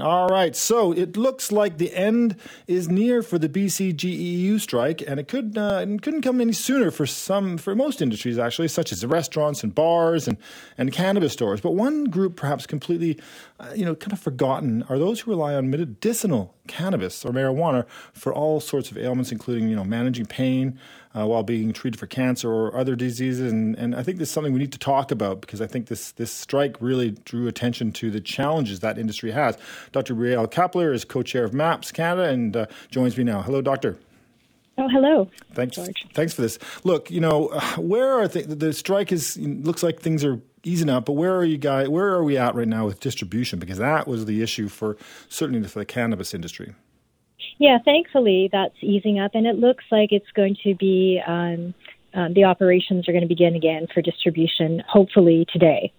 All 0.00 0.28
right, 0.28 0.54
so 0.54 0.92
it 0.92 1.16
looks 1.16 1.50
like 1.50 1.78
the 1.78 1.92
end 1.92 2.36
is 2.68 2.88
near 2.88 3.20
for 3.20 3.36
the 3.36 3.48
BCGEU 3.48 4.60
strike, 4.60 5.02
and 5.04 5.18
it 5.18 5.26
could 5.26 5.58
uh, 5.58 5.84
it 5.84 6.02
couldn't 6.02 6.22
come 6.22 6.40
any 6.40 6.52
sooner 6.52 6.92
for 6.92 7.04
some 7.04 7.58
for 7.58 7.74
most 7.74 8.00
industries 8.00 8.38
actually, 8.38 8.68
such 8.68 8.92
as 8.92 9.00
the 9.00 9.08
restaurants 9.08 9.64
and 9.64 9.74
bars 9.74 10.28
and 10.28 10.36
and 10.76 10.92
cannabis 10.92 11.32
stores. 11.32 11.60
But 11.60 11.72
one 11.72 12.04
group, 12.04 12.36
perhaps 12.36 12.64
completely, 12.64 13.18
uh, 13.58 13.72
you 13.74 13.84
know, 13.84 13.96
kind 13.96 14.12
of 14.12 14.20
forgotten, 14.20 14.84
are 14.88 15.00
those 15.00 15.18
who 15.18 15.32
rely 15.32 15.56
on 15.56 15.68
medicinal 15.68 16.54
cannabis 16.68 17.24
or 17.24 17.32
marijuana 17.32 17.84
for 18.12 18.32
all 18.32 18.60
sorts 18.60 18.92
of 18.92 18.98
ailments, 18.98 19.32
including 19.32 19.68
you 19.68 19.74
know 19.74 19.82
managing 19.82 20.26
pain 20.26 20.78
uh, 21.18 21.26
while 21.26 21.42
being 21.42 21.72
treated 21.72 21.98
for 21.98 22.06
cancer 22.06 22.50
or 22.50 22.76
other 22.76 22.94
diseases. 22.94 23.50
And, 23.50 23.76
and 23.76 23.94
I 23.94 24.02
think 24.02 24.18
this 24.18 24.28
is 24.28 24.32
something 24.32 24.52
we 24.52 24.58
need 24.60 24.72
to 24.72 24.78
talk 24.78 25.10
about 25.10 25.40
because 25.40 25.60
I 25.60 25.66
think 25.66 25.86
this 25.86 26.12
this 26.12 26.30
strike 26.30 26.76
really 26.80 27.12
drew 27.24 27.48
attention 27.48 27.92
to 27.92 28.10
the 28.10 28.20
challenges 28.20 28.80
that 28.80 28.98
industry 28.98 29.32
has. 29.32 29.58
Dr. 29.92 30.14
Rielle 30.14 30.50
Capler 30.50 30.94
is 30.94 31.04
co-chair 31.04 31.44
of 31.44 31.52
MAPS 31.52 31.92
Canada 31.92 32.28
and 32.28 32.56
uh, 32.56 32.66
joins 32.90 33.16
me 33.16 33.24
now. 33.24 33.42
Hello, 33.42 33.60
doctor. 33.60 33.98
Oh, 34.76 34.88
hello. 34.88 35.28
Thanks. 35.54 35.74
George. 35.74 36.06
Thanks 36.14 36.34
for 36.34 36.42
this. 36.42 36.58
Look, 36.84 37.10
you 37.10 37.20
know, 37.20 37.48
where 37.78 38.12
are 38.12 38.28
th- 38.28 38.46
the 38.46 38.72
strike 38.72 39.10
is 39.10 39.36
looks 39.36 39.82
like 39.82 40.00
things 40.00 40.24
are 40.24 40.40
easing 40.62 40.88
up, 40.88 41.06
but 41.06 41.14
where 41.14 41.36
are 41.36 41.44
you 41.44 41.58
guys? 41.58 41.88
Where 41.88 42.08
are 42.08 42.22
we 42.22 42.36
at 42.36 42.54
right 42.54 42.68
now 42.68 42.86
with 42.86 43.00
distribution? 43.00 43.58
Because 43.58 43.78
that 43.78 44.06
was 44.06 44.26
the 44.26 44.42
issue 44.42 44.68
for 44.68 44.96
certainly 45.28 45.66
for 45.66 45.80
the 45.80 45.84
cannabis 45.84 46.32
industry. 46.32 46.74
Yeah, 47.58 47.78
thankfully 47.84 48.48
that's 48.52 48.76
easing 48.80 49.18
up, 49.18 49.32
and 49.34 49.46
it 49.46 49.56
looks 49.56 49.84
like 49.90 50.12
it's 50.12 50.30
going 50.34 50.56
to 50.62 50.74
be 50.76 51.20
um, 51.26 51.74
um, 52.14 52.34
the 52.34 52.44
operations 52.44 53.08
are 53.08 53.12
going 53.12 53.22
to 53.22 53.28
begin 53.28 53.54
again 53.54 53.86
for 53.92 54.00
distribution, 54.00 54.82
hopefully 54.88 55.46
today. 55.52 55.92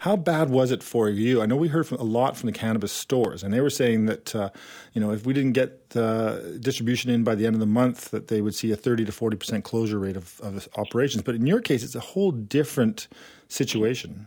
How 0.00 0.16
bad 0.16 0.48
was 0.48 0.70
it 0.70 0.82
for 0.82 1.10
you? 1.10 1.42
I 1.42 1.46
know 1.46 1.56
we 1.56 1.68
heard 1.68 1.86
from, 1.86 1.98
a 1.98 2.04
lot 2.04 2.34
from 2.34 2.46
the 2.46 2.54
cannabis 2.54 2.90
stores, 2.90 3.42
and 3.42 3.52
they 3.52 3.60
were 3.60 3.70
saying 3.70 4.06
that 4.06 4.34
uh, 4.34 4.48
you 4.94 5.00
know 5.00 5.12
if 5.12 5.26
we 5.26 5.34
didn't 5.34 5.52
get 5.52 5.78
uh, 5.94 6.38
distribution 6.58 7.10
in 7.10 7.22
by 7.22 7.34
the 7.34 7.46
end 7.46 7.54
of 7.54 7.60
the 7.60 7.66
month, 7.66 8.10
that 8.10 8.28
they 8.28 8.40
would 8.40 8.54
see 8.54 8.72
a 8.72 8.76
thirty 8.76 9.04
to 9.04 9.12
forty 9.12 9.36
percent 9.36 9.62
closure 9.62 9.98
rate 9.98 10.16
of, 10.16 10.40
of 10.40 10.68
operations. 10.76 11.22
But 11.22 11.34
in 11.34 11.46
your 11.46 11.60
case, 11.60 11.84
it's 11.84 11.94
a 11.94 12.00
whole 12.00 12.32
different 12.32 13.08
situation. 13.48 14.26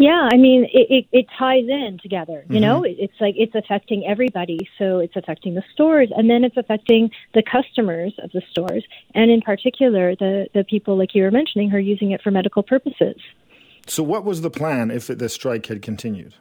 Yeah, 0.00 0.30
I 0.32 0.38
mean, 0.38 0.64
it, 0.72 0.86
it, 0.88 1.06
it 1.12 1.26
ties 1.38 1.68
in 1.68 1.98
together. 2.02 2.46
You 2.48 2.54
mm-hmm. 2.54 2.62
know, 2.62 2.84
it, 2.84 2.96
it's 2.98 3.20
like 3.20 3.34
it's 3.36 3.54
affecting 3.54 4.02
everybody. 4.08 4.58
So 4.78 4.98
it's 4.98 5.14
affecting 5.14 5.56
the 5.56 5.62
stores, 5.74 6.10
and 6.16 6.30
then 6.30 6.42
it's 6.42 6.56
affecting 6.56 7.10
the 7.34 7.42
customers 7.42 8.14
of 8.24 8.32
the 8.32 8.40
stores, 8.50 8.82
and 9.14 9.30
in 9.30 9.42
particular, 9.42 10.16
the 10.16 10.46
the 10.54 10.64
people 10.64 10.96
like 10.96 11.14
you 11.14 11.22
were 11.22 11.30
mentioning 11.30 11.68
who 11.68 11.76
are 11.76 11.80
using 11.80 12.12
it 12.12 12.22
for 12.22 12.30
medical 12.30 12.62
purposes. 12.62 13.16
So, 13.86 14.02
what 14.02 14.24
was 14.24 14.40
the 14.40 14.48
plan 14.48 14.90
if 14.90 15.08
the 15.08 15.28
strike 15.28 15.66
had 15.66 15.82
continued? 15.82 16.34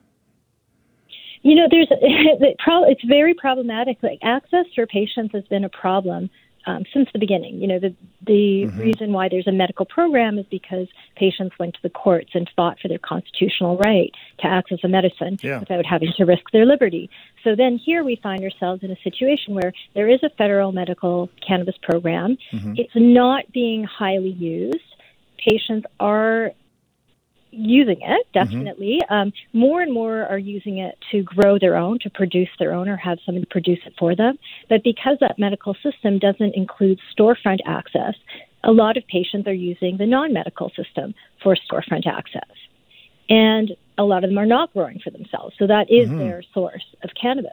You 1.42 1.56
know, 1.56 1.68
there's 1.70 1.90
it's 1.92 3.04
very 3.10 3.34
problematic. 3.34 3.98
Like 4.02 4.20
access 4.24 4.68
for 4.74 4.88
patients 4.88 5.34
has 5.34 5.44
been 5.50 5.66
a 5.66 5.70
problem 5.70 6.30
um, 6.66 6.84
since 6.94 7.10
the 7.14 7.20
beginning. 7.20 7.62
You 7.62 7.68
know, 7.68 7.80
the 7.80 7.96
the 8.26 8.66
mm-hmm. 8.68 8.80
reason 8.80 9.14
why 9.14 9.30
there's 9.30 9.48
a 9.48 9.52
medical 9.52 9.86
program 9.86 10.38
is 10.38 10.46
because 10.50 10.88
patients 11.16 11.58
went 11.60 11.74
to 11.76 11.82
the 11.82 11.90
courts 11.90 12.32
and 12.34 12.50
fought 12.56 12.80
for 12.80 12.88
their 12.88 13.00
constitutional 13.00 13.78
right 13.78 14.12
to 14.40 14.48
access 14.48 14.80
a 14.84 14.88
medicine 14.88 15.38
yeah. 15.42 15.60
without 15.60 15.86
having 15.86 16.12
to 16.18 16.26
risk 16.26 16.44
their 16.52 16.66
liberty. 16.66 17.10
So 17.44 17.56
then 17.56 17.78
here 17.78 18.04
we 18.04 18.20
find 18.22 18.44
ourselves 18.44 18.84
in 18.84 18.92
a 18.92 18.98
situation 19.04 19.56
where 19.56 19.74
there 19.96 20.10
is 20.10 20.22
a 20.24 20.30
federal 20.30 20.72
medical 20.72 21.30
cannabis 21.46 21.76
program. 21.82 22.38
Mm-hmm. 22.52 22.74
It's 22.78 22.92
not 22.96 23.52
being 23.52 23.84
highly 23.84 24.32
used. 24.32 24.78
Patients 25.38 25.86
are 26.00 26.52
using 27.52 28.02
it, 28.02 28.28
mm-hmm. 28.28 28.40
definitely. 28.40 29.00
Mm-hmm. 29.04 29.14
Um, 29.14 29.34
more 29.54 29.82
and 29.82 29.94
more 29.94 30.26
are 30.26 30.38
using 30.38 30.78
it 30.80 30.98
to 31.12 31.24
grow 31.24 31.58
their 31.60 31.76
own, 31.76 32.00
to 32.00 32.10
produce 32.10 32.50
their 32.60 32.74
own, 32.74 32.88
or 32.88 32.98
have 32.98 33.20
somebody 33.26 33.46
produce 33.50 33.80
it 33.86 33.94
for 33.98 34.16
them. 34.16 34.38
But 34.70 34.84
because 34.84 35.18
that 35.22 35.40
medical 35.40 35.76
system 35.84 36.20
doesn't 36.20 36.56
include 36.56 37.00
storefront 37.18 37.60
access, 37.66 38.16
a 38.64 38.72
lot 38.72 38.98
of 38.98 39.08
patients 39.08 39.48
are 39.48 39.54
using 39.54 39.98
the 39.98 40.06
non 40.06 40.34
medical 40.34 40.70
system 40.76 41.14
for 41.42 41.56
storefront 41.56 42.06
access. 42.06 42.44
And 43.30 43.76
a 43.98 44.04
lot 44.04 44.24
of 44.24 44.30
them 44.30 44.38
are 44.40 44.46
not 44.46 44.74
growing 44.74 45.00
for 45.00 45.12
themselves. 45.12 45.56
So 45.60 45.68
that 45.68 45.92
is 45.92 46.10
mm-hmm. 46.10 46.20
their 46.20 46.44
source 46.54 46.86
of 47.04 47.12
cannabis. 47.20 47.52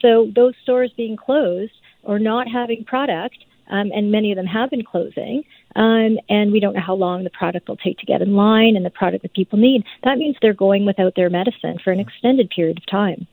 So 0.00 0.30
those 0.34 0.54
stores 0.62 0.92
being 0.96 1.16
closed 1.16 1.72
or 2.02 2.18
not 2.18 2.48
having 2.48 2.84
product 2.84 3.36
um, 3.68 3.90
and 3.94 4.10
many 4.10 4.32
of 4.32 4.36
them 4.36 4.46
have 4.46 4.70
been 4.70 4.84
closing. 4.84 5.44
Um, 5.74 6.18
and 6.28 6.52
we 6.52 6.60
don't 6.60 6.74
know 6.74 6.80
how 6.80 6.94
long 6.94 7.24
the 7.24 7.30
product 7.30 7.68
will 7.68 7.76
take 7.76 7.98
to 7.98 8.06
get 8.06 8.22
in 8.22 8.34
line 8.34 8.76
and 8.76 8.84
the 8.84 8.90
product 8.90 9.22
that 9.22 9.34
people 9.34 9.58
need. 9.58 9.84
That 10.04 10.16
means 10.16 10.36
they're 10.40 10.54
going 10.54 10.86
without 10.86 11.14
their 11.16 11.28
medicine 11.28 11.78
for 11.82 11.92
an 11.92 12.00
extended 12.00 12.50
period 12.50 12.78
of 12.78 12.86
time. 12.86 13.26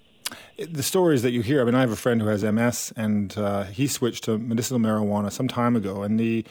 The 0.58 0.84
stories 0.84 1.22
that 1.22 1.32
you 1.32 1.42
hear, 1.42 1.62
I 1.62 1.64
mean, 1.64 1.76
I 1.76 1.82
have 1.82 1.92
a 1.92 1.96
friend 1.96 2.22
who 2.22 2.28
has 2.28 2.44
MS, 2.44 2.92
and 2.96 3.38
uh, 3.38 3.64
he 3.64 3.88
switched 3.88 4.26
to 4.26 4.38
medicinal 4.38 4.80
marijuana 4.80 5.32
some 5.32 5.48
time 5.48 5.76
ago, 5.76 6.04
and 6.04 6.20
the 6.20 6.46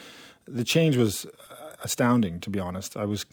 the 0.46 0.64
change 0.64 0.96
was 0.96 1.24
astounding 1.82 2.40
to 2.40 2.50
be 2.50 2.58
honest. 2.58 2.96
I 2.96 3.04
was 3.04 3.26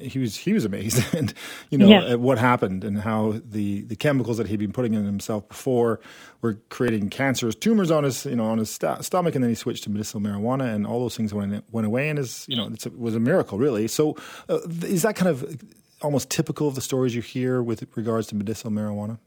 he 0.00 0.18
was 0.18 0.36
he 0.36 0.52
was 0.52 0.64
amazed 0.64 1.14
and 1.14 1.32
you 1.70 1.78
know 1.78 1.88
yeah. 1.88 2.12
at 2.12 2.20
what 2.20 2.38
happened 2.38 2.84
and 2.84 3.00
how 3.00 3.40
the 3.44 3.82
the 3.82 3.96
chemicals 3.96 4.38
that 4.38 4.46
he'd 4.46 4.58
been 4.58 4.72
putting 4.72 4.94
in 4.94 5.04
himself 5.04 5.48
before 5.48 6.00
were 6.40 6.54
creating 6.68 7.10
cancerous 7.10 7.54
tumors 7.54 7.90
on 7.90 8.04
his 8.04 8.24
you 8.26 8.36
know 8.36 8.46
on 8.46 8.58
his 8.58 8.70
st- 8.70 9.04
stomach 9.04 9.34
and 9.34 9.44
then 9.44 9.50
he 9.50 9.54
switched 9.54 9.84
to 9.84 9.90
medicinal 9.90 10.22
marijuana 10.22 10.74
and 10.74 10.86
all 10.86 11.00
those 11.00 11.16
things 11.16 11.32
went 11.32 11.64
went 11.70 11.86
away 11.86 12.08
and 12.08 12.18
is 12.18 12.46
you 12.48 12.56
know 12.56 12.66
it 12.66 12.98
was 12.98 13.14
a 13.14 13.20
miracle 13.20 13.58
really. 13.58 13.88
So 13.88 14.16
uh, 14.48 14.58
is 14.82 15.02
that 15.02 15.16
kind 15.16 15.28
of 15.28 15.60
almost 16.02 16.30
typical 16.30 16.66
of 16.66 16.74
the 16.74 16.80
stories 16.80 17.14
you 17.14 17.22
hear 17.22 17.62
with 17.62 17.86
regards 17.96 18.28
to 18.28 18.34
medicinal 18.34 18.72
marijuana 18.72 19.18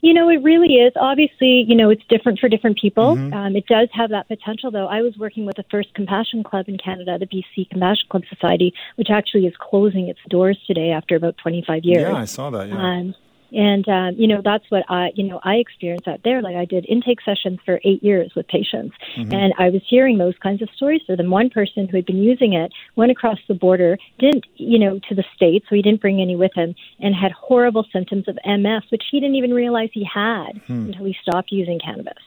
you 0.00 0.14
know, 0.14 0.28
it 0.28 0.42
really 0.42 0.74
is. 0.74 0.92
Obviously, 0.96 1.64
you 1.66 1.74
know, 1.74 1.90
it's 1.90 2.02
different 2.08 2.38
for 2.38 2.48
different 2.48 2.78
people. 2.78 3.16
Mm-hmm. 3.16 3.32
Um, 3.32 3.56
it 3.56 3.66
does 3.66 3.88
have 3.92 4.10
that 4.10 4.28
potential, 4.28 4.70
though. 4.70 4.86
I 4.86 5.02
was 5.02 5.16
working 5.18 5.46
with 5.46 5.56
the 5.56 5.64
first 5.70 5.92
Compassion 5.94 6.42
Club 6.42 6.68
in 6.68 6.78
Canada, 6.78 7.18
the 7.18 7.26
BC 7.26 7.70
Compassion 7.70 8.08
Club 8.08 8.22
Society, 8.28 8.72
which 8.96 9.08
actually 9.10 9.46
is 9.46 9.54
closing 9.58 10.08
its 10.08 10.20
doors 10.28 10.58
today 10.66 10.90
after 10.90 11.16
about 11.16 11.36
25 11.38 11.84
years. 11.84 12.02
Yeah, 12.02 12.14
I 12.14 12.24
saw 12.24 12.50
that. 12.50 12.68
Yeah. 12.68 12.76
Um, 12.76 13.14
and 13.52 13.88
um, 13.88 14.14
you 14.16 14.26
know 14.26 14.40
that's 14.44 14.64
what 14.70 14.84
I 14.88 15.10
you 15.14 15.24
know 15.24 15.40
I 15.44 15.54
experienced 15.56 16.08
out 16.08 16.20
there. 16.24 16.42
Like 16.42 16.56
I 16.56 16.64
did 16.64 16.86
intake 16.88 17.20
sessions 17.22 17.58
for 17.64 17.80
eight 17.84 18.02
years 18.02 18.32
with 18.34 18.46
patients, 18.48 18.96
mm-hmm. 19.16 19.32
and 19.32 19.52
I 19.58 19.70
was 19.70 19.82
hearing 19.88 20.18
those 20.18 20.34
kinds 20.42 20.62
of 20.62 20.68
stories. 20.76 21.02
So 21.06 21.16
then 21.16 21.30
one 21.30 21.50
person 21.50 21.88
who 21.88 21.96
had 21.96 22.06
been 22.06 22.22
using 22.22 22.52
it 22.54 22.72
went 22.96 23.10
across 23.12 23.38
the 23.48 23.54
border, 23.54 23.98
didn't 24.18 24.44
you 24.56 24.78
know 24.78 25.00
to 25.08 25.14
the 25.14 25.24
states, 25.34 25.66
so 25.68 25.74
he 25.74 25.82
didn't 25.82 26.00
bring 26.00 26.20
any 26.20 26.36
with 26.36 26.52
him, 26.54 26.74
and 27.00 27.14
had 27.14 27.32
horrible 27.32 27.86
symptoms 27.92 28.28
of 28.28 28.38
MS, 28.44 28.82
which 28.90 29.04
he 29.10 29.20
didn't 29.20 29.36
even 29.36 29.52
realize 29.52 29.90
he 29.92 30.04
had 30.04 30.60
hmm. 30.66 30.86
until 30.86 31.04
he 31.04 31.16
stopped 31.22 31.52
using 31.52 31.78
cannabis 31.78 32.22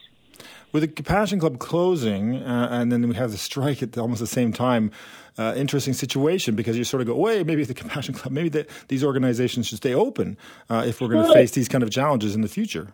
with 0.74 0.82
the 0.82 0.88
Compassion 0.88 1.38
Club 1.38 1.60
closing, 1.60 2.42
uh, 2.42 2.68
and 2.68 2.90
then 2.90 3.08
we 3.08 3.14
have 3.14 3.30
the 3.30 3.38
strike 3.38 3.80
at 3.80 3.96
almost 3.96 4.20
the 4.20 4.26
same 4.26 4.52
time. 4.52 4.90
Uh, 5.38 5.54
interesting 5.56 5.94
situation 5.94 6.56
because 6.56 6.76
you 6.76 6.84
sort 6.84 7.00
of 7.00 7.06
go, 7.06 7.16
wait, 7.16 7.46
maybe 7.46 7.64
the 7.64 7.74
Compassion 7.74 8.12
Club, 8.12 8.32
maybe 8.32 8.48
the, 8.48 8.66
these 8.88 9.04
organizations 9.04 9.68
should 9.68 9.78
stay 9.78 9.94
open 9.94 10.36
uh, 10.68 10.84
if 10.86 11.00
we're 11.00 11.08
going 11.08 11.26
to 11.26 11.32
face 11.32 11.52
these 11.52 11.68
kind 11.68 11.82
of 11.84 11.90
challenges 11.90 12.34
in 12.34 12.40
the 12.40 12.48
future. 12.48 12.92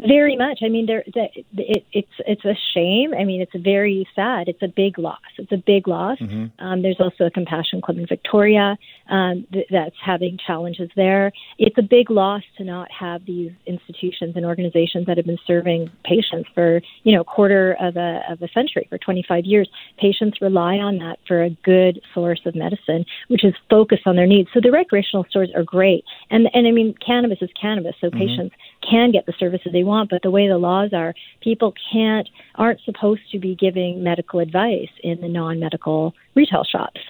Very 0.00 0.36
much. 0.36 0.58
I 0.62 0.68
mean, 0.68 0.86
there, 0.86 1.04
it, 1.06 1.86
it's 1.92 2.08
it's 2.26 2.44
a 2.44 2.54
shame. 2.74 3.14
I 3.14 3.24
mean, 3.24 3.40
it's 3.40 3.52
very 3.54 4.06
sad. 4.14 4.48
It's 4.48 4.62
a 4.62 4.68
big 4.68 4.98
loss. 4.98 5.20
It's 5.38 5.52
a 5.52 5.56
big 5.56 5.86
loss. 5.86 6.18
Mm-hmm. 6.18 6.64
Um, 6.64 6.82
there's 6.82 6.98
also 6.98 7.24
a 7.24 7.30
Compassion 7.30 7.80
Club 7.80 7.98
in 7.98 8.06
Victoria 8.06 8.76
um, 9.08 9.46
th- 9.52 9.68
that's 9.70 9.94
having 10.04 10.36
challenges 10.44 10.90
there. 10.96 11.30
It's 11.58 11.78
a 11.78 11.82
big 11.82 12.10
loss 12.10 12.42
to 12.58 12.64
not 12.64 12.90
have 12.90 13.24
these 13.24 13.52
institutions 13.66 14.34
and 14.34 14.44
organizations 14.44 15.06
that 15.06 15.16
have 15.16 15.26
been 15.26 15.38
serving 15.46 15.90
patients 16.04 16.48
for 16.54 16.80
you 17.04 17.14
know 17.14 17.20
a 17.20 17.24
quarter 17.24 17.76
of 17.80 17.96
a 17.96 18.20
of 18.28 18.42
a 18.42 18.48
century 18.48 18.86
for 18.90 18.98
25 18.98 19.44
years. 19.44 19.68
Patients 19.98 20.38
rely 20.40 20.74
on 20.74 20.98
that 20.98 21.18
for 21.28 21.44
a 21.44 21.50
good 21.64 22.00
source 22.12 22.40
of 22.46 22.56
medicine, 22.56 23.04
which 23.28 23.44
is 23.44 23.54
focused 23.70 24.06
on 24.06 24.16
their 24.16 24.26
needs. 24.26 24.48
So 24.52 24.60
the 24.60 24.72
recreational 24.72 25.24
stores 25.30 25.50
are 25.54 25.62
great, 25.62 26.04
and 26.30 26.48
and 26.52 26.66
I 26.66 26.72
mean, 26.72 26.94
cannabis 27.04 27.38
is 27.40 27.50
cannabis, 27.58 27.94
so 28.00 28.08
mm-hmm. 28.08 28.18
patients 28.18 28.56
can 28.88 29.10
get 29.10 29.26
the 29.26 29.34
services 29.38 29.72
they 29.72 29.84
want 29.84 30.10
but 30.10 30.22
the 30.22 30.30
way 30.30 30.48
the 30.48 30.58
laws 30.58 30.90
are, 30.92 31.14
people 31.40 31.74
can't 31.92 32.28
aren't 32.56 32.80
supposed 32.80 33.22
to 33.32 33.38
be 33.38 33.54
giving 33.54 34.02
medical 34.02 34.40
advice 34.40 34.90
in 35.02 35.20
the 35.20 35.28
non-medical 35.28 36.14
retail 36.34 36.64
shops. 36.64 37.00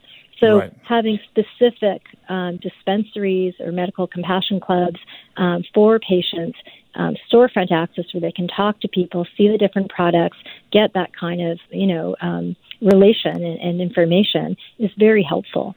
So 0.41 0.59
right. 0.59 0.73
having 0.87 1.19
specific 1.31 2.03
um, 2.29 2.59
dispensaries 2.59 3.55
or 3.61 3.73
medical 3.73 4.07
compassion 4.07 4.61
clubs 4.61 4.99
um, 5.37 5.63
for 5.73 5.99
patients, 6.01 6.59
um, 6.97 7.15
storefront 7.31 7.71
access 7.71 8.05
where 8.13 8.21
they 8.21 8.33
can 8.33 8.49
talk 8.49 8.81
to 8.81 8.89
people, 8.89 9.27
see 9.37 9.49
the 9.49 9.59
different 9.59 9.91
products, 9.91 10.37
get 10.73 10.93
that 10.95 11.17
kind 11.17 11.41
of 11.41 11.59
you 11.71 11.87
know 11.87 12.17
um, 12.21 12.57
relation 12.81 13.43
and, 13.43 13.61
and 13.61 13.81
information 13.81 14.57
is 14.79 14.91
very 14.99 15.23
helpful 15.23 15.75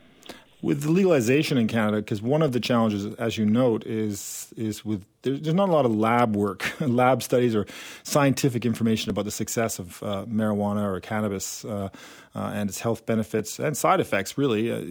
with 0.67 0.81
the 0.81 0.91
legalization 0.91 1.57
in 1.57 1.65
Canada, 1.65 1.99
because 1.99 2.21
one 2.21 2.41
of 2.41 2.51
the 2.51 2.59
challenges, 2.59 3.05
as 3.15 3.37
you 3.37 3.45
note, 3.45 3.85
is 3.85 4.53
is 4.57 4.83
with 4.83 5.05
there's, 5.21 5.39
there's 5.39 5.55
not 5.55 5.69
a 5.69 5.71
lot 5.71 5.85
of 5.85 5.95
lab 5.95 6.35
work, 6.35 6.69
lab 6.81 7.23
studies, 7.23 7.55
or 7.55 7.65
scientific 8.03 8.65
information 8.65 9.09
about 9.09 9.23
the 9.23 9.31
success 9.31 9.79
of 9.79 10.03
uh, 10.03 10.25
marijuana 10.25 10.83
or 10.83 10.99
cannabis 10.99 11.63
uh, 11.63 11.87
uh, 12.35 12.51
and 12.53 12.69
its 12.69 12.81
health 12.81 13.05
benefits 13.05 13.59
and 13.59 13.77
side 13.77 14.01
effects. 14.01 14.37
Really, 14.37 14.69
uh, 14.69 14.83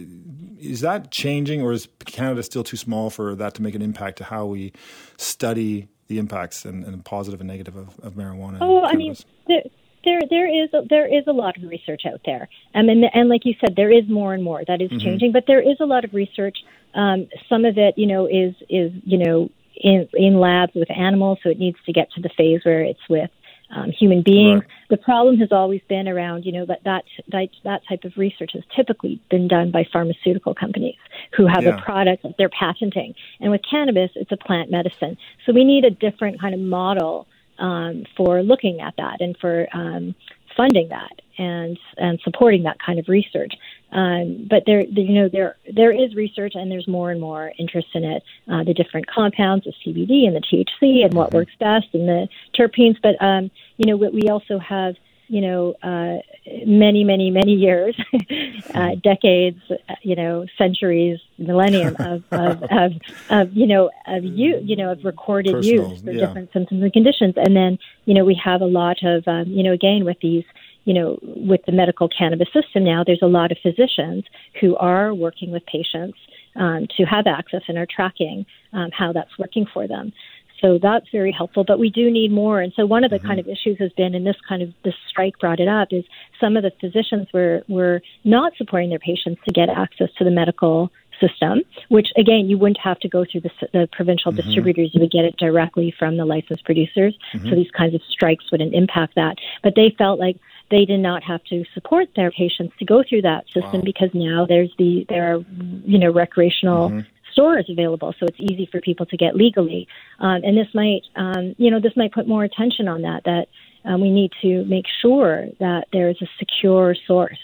is 0.59 0.81
that 0.81 1.11
changing, 1.11 1.61
or 1.61 1.73
is 1.73 1.87
Canada 2.05 2.41
still 2.41 2.63
too 2.63 2.77
small 2.77 3.11
for 3.11 3.35
that 3.35 3.53
to 3.53 3.61
make 3.61 3.75
an 3.75 3.83
impact 3.83 4.17
to 4.17 4.23
how 4.23 4.47
we 4.47 4.73
study 5.17 5.87
the 6.07 6.17
impacts 6.17 6.65
and, 6.65 6.85
and 6.85 7.05
positive 7.05 7.39
and 7.39 7.47
negative 7.47 7.75
of, 7.75 7.99
of 7.99 8.13
marijuana. 8.13 8.57
Oh, 8.61 8.83
I 8.83 8.95
mean, 8.95 9.15
there, 9.47 9.61
there 10.03 10.21
there 10.29 10.63
is 10.63 10.69
there 10.89 11.07
is 11.07 11.23
a 11.27 11.33
lot 11.33 11.57
of 11.57 11.63
research 11.63 12.03
out 12.05 12.21
there, 12.25 12.47
um, 12.75 12.89
and 12.89 13.05
and 13.13 13.29
like 13.29 13.45
you 13.45 13.55
said, 13.59 13.75
there 13.75 13.91
is 13.91 14.07
more 14.07 14.33
and 14.33 14.43
more 14.43 14.63
that 14.67 14.81
is 14.81 14.89
mm-hmm. 14.89 14.99
changing. 14.99 15.31
But 15.31 15.45
there 15.47 15.61
is 15.61 15.77
a 15.79 15.85
lot 15.85 16.05
of 16.05 16.13
research. 16.13 16.57
Um, 16.93 17.27
some 17.49 17.65
of 17.65 17.77
it, 17.77 17.97
you 17.97 18.07
know, 18.07 18.25
is 18.25 18.55
is 18.69 18.91
you 19.03 19.17
know 19.17 19.49
in 19.75 20.07
in 20.13 20.39
labs 20.39 20.73
with 20.75 20.89
animals, 20.91 21.39
so 21.43 21.49
it 21.49 21.59
needs 21.59 21.77
to 21.85 21.93
get 21.93 22.11
to 22.13 22.21
the 22.21 22.29
phase 22.29 22.61
where 22.63 22.81
it's 22.81 23.07
with 23.09 23.29
um, 23.69 23.91
human 23.91 24.21
beings. 24.21 24.61
Right. 24.61 24.69
The 24.89 24.97
problem 24.97 25.37
has 25.37 25.51
always 25.51 25.81
been 25.89 26.07
around, 26.07 26.45
you 26.45 26.51
know, 26.51 26.65
that, 26.65 26.83
that 26.85 27.03
that 27.29 27.49
that 27.63 27.81
type 27.87 28.03
of 28.05 28.13
research 28.17 28.51
has 28.53 28.63
typically 28.75 29.21
been 29.29 29.47
done 29.47 29.71
by 29.71 29.85
pharmaceutical 29.91 30.53
companies 30.53 30.95
who 31.35 31.47
have 31.47 31.63
yeah. 31.63 31.77
a 31.77 31.81
product 31.81 32.23
that 32.23 32.35
they're 32.37 32.49
patenting. 32.49 33.15
And 33.39 33.51
with 33.51 33.61
cannabis, 33.69 34.11
it's 34.15 34.31
a 34.31 34.37
plant 34.37 34.71
medicine, 34.71 35.17
so 35.45 35.53
we 35.53 35.63
need 35.63 35.85
a 35.85 35.91
different 35.91 36.39
kind 36.39 36.53
of 36.53 36.61
model 36.61 37.27
um, 37.59 38.05
for 38.15 38.43
looking 38.43 38.81
at 38.81 38.95
that 38.97 39.21
and 39.21 39.37
for 39.37 39.67
um, 39.73 40.15
funding 40.55 40.89
that 40.89 41.21
and 41.37 41.77
and 41.97 42.19
supporting 42.23 42.63
that 42.63 42.77
kind 42.83 42.99
of 42.99 43.07
research. 43.07 43.53
Um, 43.91 44.47
but 44.49 44.63
there, 44.65 44.81
you 44.81 45.21
know, 45.21 45.29
there 45.29 45.55
there 45.73 45.91
is 45.91 46.15
research, 46.15 46.53
and 46.55 46.69
there's 46.69 46.87
more 46.87 47.11
and 47.11 47.21
more 47.21 47.53
interest 47.57 47.87
in 47.93 48.03
it. 48.03 48.23
Uh, 48.51 48.63
the 48.63 48.73
different 48.73 49.07
compounds, 49.07 49.65
the 49.65 49.73
CBD 49.85 50.27
and 50.27 50.35
the 50.35 50.41
THC, 50.41 51.05
and 51.05 51.13
what 51.13 51.29
mm-hmm. 51.29 51.37
works 51.37 51.53
best, 51.59 51.87
and 51.93 52.07
the 52.07 52.27
terpenes. 52.57 52.97
But 53.01 53.21
um, 53.23 53.49
you 53.77 53.85
know, 53.85 53.95
we 53.95 54.29
also 54.29 54.59
have 54.59 54.95
you 55.27 55.41
know, 55.41 55.73
uh, 55.83 56.21
many, 56.65 57.03
many, 57.03 57.29
many 57.29 57.53
years, 57.53 57.99
uh, 58.73 58.95
decades, 59.03 59.59
you 60.01 60.15
know, 60.15 60.45
centuries, 60.57 61.19
millennium 61.37 61.95
of, 61.99 62.23
of, 62.31 62.63
of, 62.63 62.91
of, 63.29 63.53
you 63.53 63.67
know, 63.67 63.89
of 64.07 64.23
you, 64.23 64.59
you 64.63 64.75
know, 64.75 64.91
of 64.91 65.03
recorded 65.03 65.53
Personal, 65.53 65.91
use 65.91 66.01
for 66.01 66.11
yeah. 66.11 66.25
different 66.25 66.51
symptoms 66.53 66.81
and 66.81 66.93
conditions. 66.93 67.33
And 67.37 67.55
then, 67.55 67.77
you 68.05 68.13
know, 68.13 68.23
we 68.23 68.39
have 68.43 68.61
a 68.61 68.65
lot 68.65 68.97
of, 69.03 69.27
um, 69.27 69.47
you 69.47 69.63
know, 69.63 69.73
again, 69.73 70.05
with 70.05 70.17
these, 70.21 70.45
you 70.85 70.93
know, 70.93 71.19
with 71.21 71.61
the 71.65 71.73
medical 71.73 72.07
cannabis 72.07 72.47
system 72.53 72.85
now, 72.85 73.03
there's 73.05 73.21
a 73.21 73.27
lot 73.27 73.51
of 73.51 73.57
physicians 73.61 74.23
who 74.61 74.77
are 74.77 75.13
working 75.13 75.51
with 75.51 75.65
patients 75.65 76.17
um, 76.55 76.87
to 76.97 77.03
have 77.03 77.27
access 77.27 77.61
and 77.67 77.77
are 77.77 77.87
tracking 77.93 78.45
um, 78.73 78.89
how 78.91 79.11
that's 79.11 79.37
working 79.37 79.65
for 79.73 79.87
them. 79.87 80.13
So 80.61 80.79
that's 80.81 81.05
very 81.11 81.31
helpful, 81.31 81.63
but 81.63 81.79
we 81.79 81.89
do 81.89 82.09
need 82.09 82.31
more. 82.31 82.61
And 82.61 82.73
so 82.75 82.85
one 82.85 83.03
of 83.03 83.11
the 83.11 83.17
mm-hmm. 83.17 83.27
kind 83.27 83.39
of 83.39 83.47
issues 83.47 83.77
has 83.79 83.91
been, 83.93 84.15
and 84.15 84.25
this 84.25 84.35
kind 84.47 84.61
of 84.61 84.73
this 84.83 84.95
strike 85.09 85.37
brought 85.39 85.59
it 85.59 85.67
up, 85.67 85.89
is 85.91 86.03
some 86.39 86.57
of 86.57 86.63
the 86.63 86.71
physicians 86.81 87.27
were 87.33 87.63
were 87.67 88.01
not 88.23 88.53
supporting 88.57 88.89
their 88.89 88.99
patients 88.99 89.41
to 89.45 89.53
get 89.53 89.69
access 89.69 90.09
to 90.17 90.23
the 90.23 90.31
medical 90.31 90.91
system, 91.19 91.61
which 91.89 92.07
again 92.17 92.49
you 92.49 92.57
wouldn't 92.57 92.79
have 92.79 92.99
to 92.99 93.09
go 93.09 93.25
through 93.29 93.41
the, 93.41 93.51
the 93.73 93.89
provincial 93.91 94.31
mm-hmm. 94.31 94.41
distributors; 94.41 94.91
you 94.93 95.01
would 95.01 95.11
get 95.11 95.25
it 95.25 95.37
directly 95.37 95.93
from 95.97 96.17
the 96.17 96.25
licensed 96.25 96.65
producers. 96.65 97.17
Mm-hmm. 97.33 97.49
So 97.49 97.55
these 97.55 97.71
kinds 97.71 97.93
of 97.93 98.01
strikes 98.09 98.51
wouldn't 98.51 98.73
impact 98.73 99.15
that. 99.15 99.37
But 99.63 99.73
they 99.75 99.93
felt 99.97 100.19
like 100.19 100.37
they 100.69 100.85
did 100.85 100.99
not 100.99 101.23
have 101.23 101.43
to 101.45 101.63
support 101.73 102.09
their 102.15 102.31
patients 102.31 102.73
to 102.79 102.85
go 102.85 103.03
through 103.07 103.21
that 103.21 103.45
system 103.53 103.79
wow. 103.79 103.85
because 103.85 104.09
now 104.13 104.45
there's 104.47 104.73
the 104.77 105.05
there 105.07 105.35
are 105.35 105.45
you 105.85 105.99
know 105.99 106.11
recreational 106.11 106.89
mm-hmm 106.89 106.99
stores 107.37 107.67
available, 107.69 108.15
so 108.19 108.25
it's 108.25 108.39
easy 108.39 108.67
for 108.71 108.81
people 108.81 109.05
to 109.05 109.17
get 109.17 109.35
legally. 109.35 109.87
Um, 110.19 110.41
and 110.43 110.57
this 110.57 110.67
might, 110.73 111.01
um, 111.15 111.53
you 111.57 111.69
know, 111.69 111.79
this 111.79 111.95
might 111.95 112.11
put 112.11 112.27
more 112.27 112.43
attention 112.43 112.87
on 112.87 113.03
that. 113.03 113.23
That 113.25 113.47
um, 113.85 114.01
we 114.01 114.09
need 114.09 114.31
to 114.41 114.65
make 114.65 114.85
sure 115.01 115.47
that 115.59 115.85
there 115.93 116.09
is 116.09 116.17
a 116.21 116.27
secure 116.39 116.95
source 117.05 117.37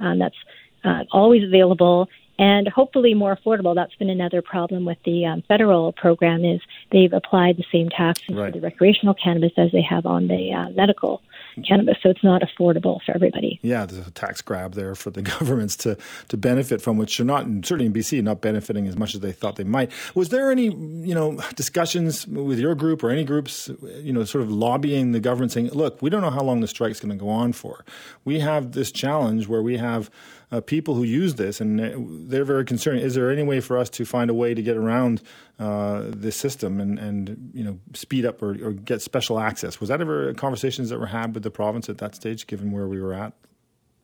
um, 0.00 0.18
that's 0.18 0.36
uh, 0.84 1.04
always 1.12 1.44
available 1.44 2.08
and 2.38 2.68
hopefully 2.68 3.14
more 3.14 3.36
affordable. 3.36 3.74
That's 3.74 3.94
been 3.94 4.10
another 4.10 4.42
problem 4.42 4.84
with 4.84 4.98
the 5.04 5.24
um, 5.26 5.42
federal 5.48 5.92
program 5.92 6.44
is 6.44 6.60
they've 6.92 7.12
applied 7.12 7.56
the 7.56 7.64
same 7.72 7.88
taxes 7.88 8.34
right. 8.34 8.52
for 8.52 8.58
the 8.58 8.64
recreational 8.64 9.14
cannabis 9.14 9.52
as 9.56 9.72
they 9.72 9.82
have 9.82 10.06
on 10.06 10.28
the 10.28 10.52
uh, 10.52 10.70
medical 10.70 11.22
cannabis, 11.62 11.96
so 12.02 12.10
it's 12.10 12.24
not 12.24 12.42
affordable 12.42 12.98
for 13.04 13.14
everybody. 13.14 13.58
Yeah, 13.62 13.86
there's 13.86 14.06
a 14.06 14.10
tax 14.10 14.42
grab 14.42 14.74
there 14.74 14.94
for 14.94 15.10
the 15.10 15.22
governments 15.38 15.76
to 15.78 15.96
to 16.28 16.36
benefit 16.36 16.80
from, 16.80 16.96
which 16.96 17.18
are 17.20 17.24
not 17.24 17.44
certainly 17.64 17.86
in 17.86 17.92
BC 17.92 18.22
not 18.22 18.40
benefiting 18.40 18.86
as 18.86 18.96
much 18.96 19.14
as 19.14 19.20
they 19.20 19.32
thought 19.32 19.56
they 19.56 19.64
might. 19.64 19.90
Was 20.14 20.30
there 20.30 20.50
any 20.50 20.64
you 20.64 21.14
know 21.14 21.40
discussions 21.54 22.26
with 22.26 22.58
your 22.58 22.74
group 22.74 23.02
or 23.02 23.10
any 23.10 23.24
groups 23.24 23.70
you 24.00 24.12
know 24.12 24.24
sort 24.24 24.42
of 24.42 24.50
lobbying 24.50 25.12
the 25.12 25.20
government 25.20 25.52
saying, 25.52 25.68
look, 25.70 26.00
we 26.02 26.10
don't 26.10 26.22
know 26.22 26.30
how 26.30 26.42
long 26.42 26.60
the 26.60 26.68
strike's 26.68 27.00
going 27.00 27.16
to 27.16 27.22
go 27.22 27.28
on 27.28 27.52
for. 27.52 27.84
We 28.24 28.40
have 28.40 28.72
this 28.72 28.90
challenge 28.90 29.48
where 29.48 29.62
we 29.62 29.76
have 29.76 30.10
uh, 30.52 30.60
people 30.60 30.94
who 30.94 31.02
use 31.02 31.34
this, 31.34 31.60
and 31.60 32.30
they're 32.30 32.44
very 32.44 32.64
concerned. 32.64 33.00
Is 33.00 33.14
there 33.14 33.30
any 33.30 33.42
way 33.42 33.60
for 33.60 33.76
us 33.76 33.90
to 33.90 34.04
find 34.04 34.30
a 34.30 34.34
way 34.34 34.54
to 34.54 34.62
get 34.62 34.76
around 34.76 35.22
uh, 35.58 36.04
this 36.06 36.36
system 36.36 36.80
and, 36.80 36.98
and 36.98 37.50
you 37.52 37.64
know 37.64 37.78
speed 37.94 38.24
up 38.24 38.42
or, 38.42 38.50
or 38.64 38.72
get 38.72 39.02
special 39.02 39.38
access? 39.38 39.80
Was 39.80 39.88
that 39.88 40.00
ever 40.00 40.32
conversations 40.34 40.90
that 40.90 41.00
were 41.00 41.06
had 41.06 41.34
with 41.34 41.42
the 41.42 41.50
province 41.50 41.88
at 41.88 41.98
that 41.98 42.14
stage, 42.14 42.46
given 42.46 42.70
where 42.70 42.86
we 42.86 43.00
were 43.00 43.12
at? 43.12 43.32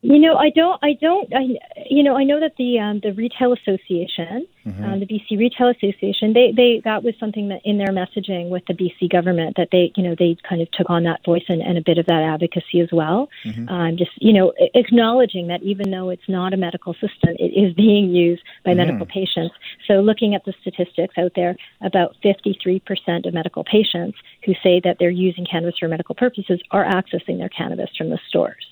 You 0.04 0.18
know, 0.18 0.34
I 0.34 0.50
don't, 0.50 0.80
I 0.82 0.94
don't, 1.00 1.32
I, 1.32 1.42
you 1.88 2.02
know, 2.02 2.16
I 2.16 2.24
know 2.24 2.40
that 2.40 2.56
the 2.58 2.76
um, 2.80 2.98
the 3.04 3.12
retail 3.12 3.52
association, 3.52 4.48
mm-hmm. 4.66 4.84
um, 4.84 4.98
the 4.98 5.06
BC 5.06 5.38
Retail 5.38 5.68
Association, 5.68 6.32
they, 6.32 6.52
they 6.56 6.82
that 6.84 7.04
was 7.04 7.14
something 7.20 7.50
that 7.50 7.60
in 7.64 7.78
their 7.78 7.94
messaging 7.94 8.48
with 8.48 8.64
the 8.66 8.74
BC 8.74 9.12
government 9.12 9.56
that 9.58 9.68
they, 9.70 9.92
you 9.94 10.02
know, 10.02 10.16
they 10.18 10.36
kind 10.48 10.60
of 10.60 10.68
took 10.72 10.90
on 10.90 11.04
that 11.04 11.24
voice 11.24 11.44
and, 11.48 11.62
and 11.62 11.78
a 11.78 11.82
bit 11.86 11.98
of 11.98 12.06
that 12.06 12.20
advocacy 12.20 12.80
as 12.80 12.88
well. 12.90 13.28
Mm-hmm. 13.44 13.68
Um, 13.68 13.96
just 13.96 14.10
you 14.16 14.32
know, 14.32 14.52
acknowledging 14.74 15.46
that 15.46 15.62
even 15.62 15.92
though 15.92 16.10
it's 16.10 16.28
not 16.28 16.52
a 16.52 16.56
medical 16.56 16.94
system, 16.94 17.36
it 17.38 17.54
is 17.54 17.72
being 17.74 18.10
used 18.10 18.42
by 18.64 18.72
mm-hmm. 18.72 18.78
medical 18.78 19.06
patients. 19.06 19.54
So 19.86 20.00
looking 20.00 20.34
at 20.34 20.44
the 20.44 20.52
statistics 20.62 21.14
out 21.16 21.30
there, 21.36 21.54
about 21.80 22.16
53% 22.24 22.82
of 23.24 23.32
medical 23.32 23.62
patients 23.62 24.18
who 24.44 24.54
say 24.64 24.80
that 24.82 24.96
they're 24.98 25.10
using 25.10 25.46
cannabis 25.48 25.78
for 25.78 25.86
medical 25.86 26.16
purposes 26.16 26.60
are 26.72 26.84
accessing 26.84 27.38
their 27.38 27.50
cannabis 27.50 27.90
from 27.96 28.10
the 28.10 28.18
stores. 28.28 28.66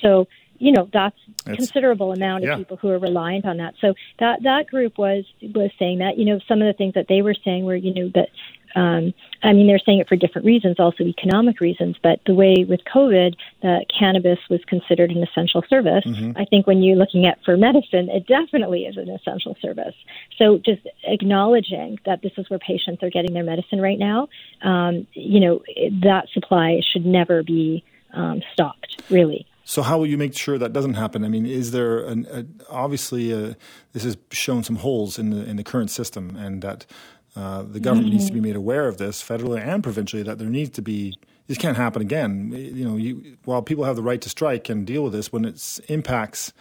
So 0.00 0.28
you 0.58 0.72
know 0.72 0.88
that's 0.92 1.16
it's, 1.46 1.56
considerable 1.56 2.12
amount 2.12 2.44
of 2.44 2.48
yeah. 2.48 2.56
people 2.56 2.76
who 2.76 2.88
are 2.88 2.98
reliant 2.98 3.44
on 3.44 3.58
that. 3.58 3.74
So 3.80 3.94
that 4.18 4.42
that 4.42 4.66
group 4.68 4.98
was 4.98 5.24
was 5.42 5.70
saying 5.78 5.98
that 5.98 6.18
you 6.18 6.24
know 6.24 6.40
some 6.48 6.60
of 6.60 6.66
the 6.66 6.72
things 6.72 6.94
that 6.94 7.06
they 7.08 7.22
were 7.22 7.34
saying 7.44 7.64
were 7.64 7.76
you 7.76 7.94
know 7.94 8.10
that 8.14 8.28
um, 8.76 9.14
I 9.42 9.52
mean 9.52 9.66
they're 9.66 9.78
saying 9.78 10.00
it 10.00 10.08
for 10.08 10.16
different 10.16 10.46
reasons, 10.46 10.76
also 10.78 11.04
economic 11.04 11.60
reasons. 11.60 11.96
But 12.02 12.20
the 12.26 12.34
way 12.34 12.66
with 12.68 12.80
COVID, 12.84 13.34
that 13.62 13.86
cannabis 13.98 14.38
was 14.50 14.60
considered 14.66 15.10
an 15.10 15.22
essential 15.22 15.64
service. 15.68 16.04
Mm-hmm. 16.04 16.32
I 16.36 16.44
think 16.44 16.66
when 16.66 16.82
you're 16.82 16.96
looking 16.96 17.26
at 17.26 17.42
for 17.44 17.56
medicine, 17.56 18.08
it 18.10 18.26
definitely 18.26 18.84
is 18.84 18.96
an 18.96 19.08
essential 19.08 19.56
service. 19.62 19.94
So 20.38 20.58
just 20.58 20.86
acknowledging 21.04 21.98
that 22.04 22.22
this 22.22 22.32
is 22.36 22.50
where 22.50 22.58
patients 22.58 23.02
are 23.02 23.10
getting 23.10 23.32
their 23.32 23.44
medicine 23.44 23.80
right 23.80 23.98
now, 23.98 24.28
um, 24.62 25.06
you 25.14 25.40
know 25.40 25.62
that 26.02 26.28
supply 26.32 26.80
should 26.92 27.06
never 27.06 27.42
be 27.42 27.82
um, 28.12 28.42
stopped. 28.52 29.02
Really. 29.10 29.46
So 29.68 29.82
how 29.82 29.98
will 29.98 30.06
you 30.06 30.16
make 30.16 30.36
sure 30.36 30.58
that 30.58 30.72
doesn't 30.72 30.94
happen? 30.94 31.24
I 31.24 31.28
mean, 31.28 31.44
is 31.44 31.72
there 31.72 31.98
an, 31.98 32.26
a, 32.30 32.46
obviously 32.72 33.32
a, 33.32 33.38
uh, 33.38 33.54
this 33.92 34.04
has 34.04 34.16
shown 34.30 34.62
some 34.62 34.76
holes 34.76 35.18
in 35.18 35.30
the 35.30 35.44
in 35.44 35.56
the 35.56 35.64
current 35.64 35.90
system, 35.90 36.36
and 36.36 36.62
that 36.62 36.86
uh, 37.34 37.62
the 37.62 37.80
government 37.80 38.06
mm-hmm. 38.06 38.16
needs 38.16 38.26
to 38.26 38.32
be 38.32 38.38
mm-hmm. 38.38 38.50
made 38.50 38.56
aware 38.56 38.86
of 38.86 38.98
this 38.98 39.20
federally 39.20 39.60
and 39.60 39.82
provincially 39.82 40.22
that 40.22 40.38
there 40.38 40.48
needs 40.48 40.70
to 40.70 40.82
be 40.82 41.18
this 41.48 41.58
can't 41.58 41.76
happen 41.76 42.00
again. 42.00 42.52
You 42.52 42.88
know, 42.88 42.96
you, 42.96 43.38
while 43.44 43.60
people 43.60 43.82
have 43.82 43.96
the 43.96 44.02
right 44.02 44.20
to 44.20 44.28
strike 44.28 44.68
and 44.68 44.86
deal 44.86 45.02
with 45.02 45.12
this, 45.12 45.32
when 45.32 45.44
it 45.44 45.80
impacts, 45.88 46.52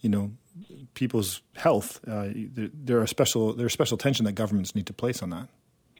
you 0.00 0.08
know, 0.08 0.30
people's 0.94 1.42
health, 1.56 2.00
uh, 2.06 2.28
there, 2.32 2.70
there 2.72 3.00
are 3.00 3.08
special 3.08 3.54
there's 3.54 3.72
special 3.72 3.96
attention 3.96 4.24
that 4.26 4.32
governments 4.32 4.76
need 4.76 4.86
to 4.86 4.92
place 4.92 5.20
on 5.20 5.30
that. 5.30 5.48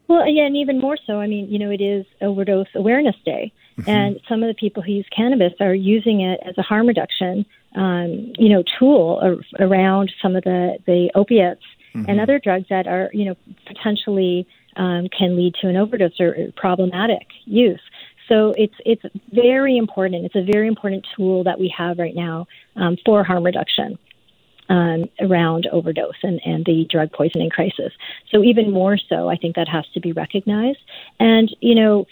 Well, 0.07 0.28
yeah, 0.28 0.45
and 0.45 0.57
even 0.57 0.78
more 0.78 0.97
so. 1.09 1.21
I 1.21 1.26
mean, 1.26 1.50
you 1.50 1.59
know, 1.59 1.71
it 1.71 1.81
is 1.81 2.07
Overdose 2.21 2.69
Awareness 2.76 3.16
Day, 3.25 3.52
mm-hmm. 3.79 3.88
and 3.88 4.21
some 4.29 4.43
of 4.43 4.49
the 4.49 4.55
people 4.55 4.83
who 4.83 4.93
use 4.93 5.07
cannabis 5.14 5.52
are 5.61 5.75
using 5.75 6.21
it 6.21 6.41
as 6.45 6.57
a 6.59 6.62
harm 6.62 6.87
reduction, 6.87 7.47
um, 7.75 8.33
you 8.38 8.49
know, 8.49 8.62
tool 8.79 9.21
ar- 9.23 9.67
around 9.67 10.12
some 10.21 10.37
of 10.37 10.45
the 10.45 10.79
the 10.87 11.11
opiates 11.14 11.62
mm-hmm. 11.95 12.09
and 12.09 12.21
other 12.21 12.38
drugs 12.38 12.67
that 12.71 12.87
are, 12.87 13.11
you 13.12 13.25
know, 13.25 13.37
potentially 13.67 14.47
um, 14.76 15.09
can 15.17 15.37
lead 15.37 15.55
to 15.61 15.69
an 15.69 15.76
overdose 15.76 16.21
or 16.21 16.35
problematic 16.57 17.26
use. 17.45 17.81
So 18.29 18.55
it's 18.57 18.75
it's 18.87 19.02
very 19.33 19.76
important. 19.76 20.25
It's 20.25 20.37
a 20.37 20.45
very 20.45 20.69
important 20.69 21.07
tool 21.17 21.45
that 21.45 21.59
we 21.59 21.73
have 21.76 21.99
right 21.99 22.14
now 22.14 22.47
um, 22.76 22.97
for 23.05 23.25
harm 23.25 23.45
reduction 23.45 23.99
um, 24.69 25.05
around 25.21 25.67
overdose 25.71 26.17
and, 26.23 26.41
and 26.45 26.64
the 26.64 26.87
drug 26.88 27.12
poisoning 27.12 27.50
crisis. 27.50 27.93
So 28.31 28.43
even 28.43 28.71
more 28.71 28.97
so, 28.97 29.29
I 29.29 29.37
think 29.37 29.57
that 29.57 29.69
has 29.69 29.85
to 29.95 30.00
be 30.00 30.12
recognized. 30.12 30.79
And 31.21 31.55
you 31.61 31.75
know, 31.75 32.07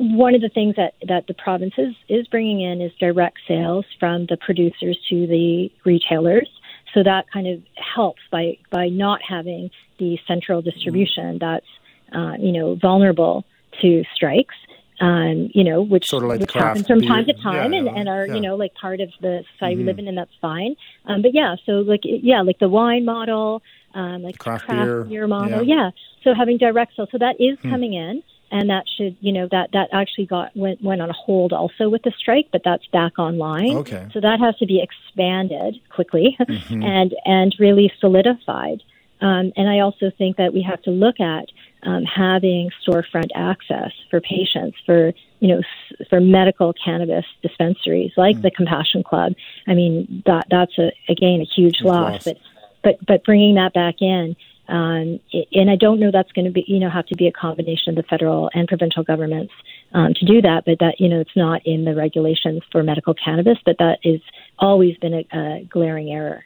one 0.00 0.34
of 0.34 0.40
the 0.40 0.48
things 0.48 0.76
that, 0.76 0.94
that 1.06 1.26
the 1.26 1.34
province 1.34 1.74
is, 1.76 1.94
is 2.08 2.26
bringing 2.28 2.60
in 2.62 2.80
is 2.80 2.90
direct 2.98 3.38
sales 3.46 3.84
from 3.98 4.26
the 4.26 4.36
producers 4.36 4.98
to 5.10 5.26
the 5.26 5.70
retailers. 5.84 6.48
So 6.94 7.02
that 7.02 7.30
kind 7.30 7.46
of 7.46 7.62
helps 7.76 8.22
by, 8.32 8.58
by 8.70 8.88
not 8.88 9.20
having 9.22 9.70
the 9.98 10.18
central 10.26 10.62
distribution 10.62 11.38
that's, 11.38 11.66
uh, 12.12 12.32
you 12.38 12.52
know, 12.52 12.74
vulnerable 12.74 13.44
to 13.82 14.02
strikes 14.14 14.54
um, 15.00 15.50
you 15.54 15.64
know, 15.64 15.80
which, 15.80 16.06
sort 16.08 16.24
of 16.24 16.28
like 16.28 16.40
which 16.40 16.52
happens 16.52 16.86
from 16.86 17.00
time 17.00 17.24
to 17.24 17.32
time 17.32 17.72
yeah, 17.72 17.78
and, 17.78 17.88
and 17.88 18.08
are, 18.08 18.26
yeah. 18.26 18.34
you 18.34 18.40
know, 18.40 18.56
like 18.56 18.74
part 18.74 19.00
of 19.00 19.08
the 19.22 19.44
society 19.52 19.76
mm-hmm. 19.76 19.80
we 19.80 19.84
live 19.86 19.98
in, 19.98 20.08
and 20.08 20.18
that's 20.18 20.34
fine. 20.42 20.76
Um, 21.06 21.22
but 21.22 21.32
yeah, 21.32 21.56
so 21.64 21.72
like, 21.72 22.00
yeah, 22.04 22.42
like 22.42 22.58
the 22.58 22.68
wine 22.68 23.06
model, 23.06 23.62
um, 23.94 24.22
like 24.22 24.38
craft, 24.38 24.66
craft 24.66 24.84
beer. 24.84 25.04
beer, 25.04 25.26
model. 25.26 25.62
Yeah. 25.62 25.74
yeah. 25.74 25.90
So 26.22 26.34
having 26.34 26.58
direct 26.58 26.96
sales. 26.96 27.08
So 27.12 27.18
that 27.18 27.36
is 27.40 27.58
hmm. 27.60 27.70
coming 27.70 27.94
in. 27.94 28.22
And 28.50 28.70
that 28.70 28.84
should 28.96 29.16
you 29.20 29.32
know 29.32 29.48
that 29.50 29.70
that 29.72 29.88
actually 29.92 30.26
got 30.26 30.54
went 30.56 30.82
went 30.82 31.00
on 31.00 31.10
hold 31.10 31.52
also 31.52 31.88
with 31.88 32.02
the 32.02 32.12
strike, 32.18 32.48
but 32.52 32.62
that's 32.64 32.86
back 32.88 33.18
online. 33.18 33.76
Okay. 33.76 34.08
So 34.12 34.20
that 34.20 34.40
has 34.40 34.56
to 34.58 34.66
be 34.66 34.82
expanded 34.82 35.80
quickly 35.90 36.36
mm-hmm. 36.40 36.82
and 36.82 37.14
and 37.24 37.54
really 37.58 37.92
solidified. 38.00 38.82
Um, 39.20 39.52
and 39.56 39.68
I 39.68 39.80
also 39.80 40.10
think 40.16 40.38
that 40.38 40.54
we 40.54 40.62
have 40.62 40.82
to 40.82 40.90
look 40.90 41.20
at 41.20 41.46
um, 41.82 42.04
having 42.04 42.70
storefront 42.86 43.28
access 43.34 43.92
for 44.10 44.20
patients 44.20 44.78
for 44.84 45.12
you 45.40 45.48
know 45.48 45.62
for 46.08 46.20
medical 46.20 46.72
cannabis 46.72 47.24
dispensaries 47.42 48.12
like 48.16 48.36
mm. 48.36 48.42
the 48.42 48.50
Compassion 48.50 49.02
Club. 49.02 49.34
I 49.66 49.74
mean 49.74 50.22
that 50.26 50.46
that's 50.50 50.76
a 50.78 50.92
again 51.08 51.40
a 51.40 51.44
huge 51.44 51.80
loss, 51.82 52.24
but 52.24 52.38
but 52.82 53.06
but 53.06 53.24
bringing 53.24 53.54
that 53.54 53.72
back 53.72 53.96
in. 54.00 54.36
Um, 54.70 55.20
and 55.52 55.70
I 55.70 55.76
don't 55.76 55.98
know 56.00 56.10
that's 56.12 56.32
going 56.32 56.44
to 56.44 56.50
be, 56.50 56.64
you 56.66 56.78
know, 56.78 56.88
have 56.88 57.06
to 57.06 57.16
be 57.16 57.26
a 57.26 57.32
combination 57.32 57.90
of 57.90 57.96
the 57.96 58.02
federal 58.08 58.50
and 58.54 58.68
provincial 58.68 59.02
governments 59.02 59.52
um, 59.92 60.14
to 60.14 60.24
do 60.24 60.40
that. 60.42 60.62
But 60.64 60.78
that, 60.78 61.00
you 61.00 61.08
know, 61.08 61.20
it's 61.20 61.36
not 61.36 61.62
in 61.66 61.84
the 61.84 61.94
regulations 61.94 62.62
for 62.70 62.82
medical 62.82 63.14
cannabis. 63.14 63.58
But 63.64 63.76
that 63.78 63.98
is 64.04 64.20
always 64.58 64.96
been 64.98 65.14
a, 65.14 65.36
a 65.36 65.64
glaring 65.64 66.10
error. 66.10 66.44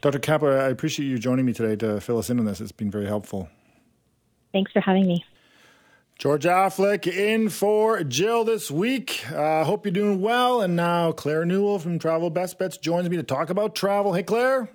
Dr. 0.00 0.20
Capler, 0.20 0.60
I 0.60 0.68
appreciate 0.68 1.06
you 1.06 1.18
joining 1.18 1.44
me 1.44 1.52
today 1.52 1.74
to 1.76 2.00
fill 2.00 2.18
us 2.18 2.30
in 2.30 2.38
on 2.38 2.44
this. 2.44 2.60
It's 2.60 2.70
been 2.70 2.90
very 2.90 3.06
helpful. 3.06 3.48
Thanks 4.52 4.70
for 4.72 4.80
having 4.80 5.06
me. 5.06 5.24
George 6.18 6.44
Affleck 6.44 7.06
in 7.06 7.48
for 7.48 8.02
Jill 8.02 8.42
this 8.42 8.72
week. 8.72 9.24
I 9.30 9.60
uh, 9.60 9.64
hope 9.64 9.86
you're 9.86 9.92
doing 9.92 10.20
well. 10.20 10.60
And 10.60 10.74
now 10.74 11.12
Claire 11.12 11.44
Newell 11.44 11.78
from 11.78 12.00
Travel 12.00 12.28
Best 12.28 12.58
Bets 12.58 12.76
joins 12.76 13.08
me 13.08 13.16
to 13.16 13.22
talk 13.22 13.50
about 13.50 13.76
travel. 13.76 14.12
Hey, 14.12 14.24
Claire. 14.24 14.68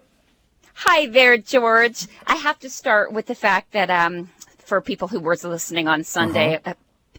Hi 0.76 1.08
there, 1.08 1.38
George. 1.38 2.08
I 2.28 2.36
have 2.36 2.60
to 2.60 2.70
start 2.70 3.14
with 3.14 3.28
the 3.28 3.36
fact 3.36 3.72
that 3.72 3.90
um, 3.90 4.30
for 4.58 4.82
people 4.82 5.08
who 5.08 5.20
were 5.20 5.38
listening 5.44 5.88
on 5.88 6.04
Sunday, 6.04 6.56
uh-huh. 6.56 6.74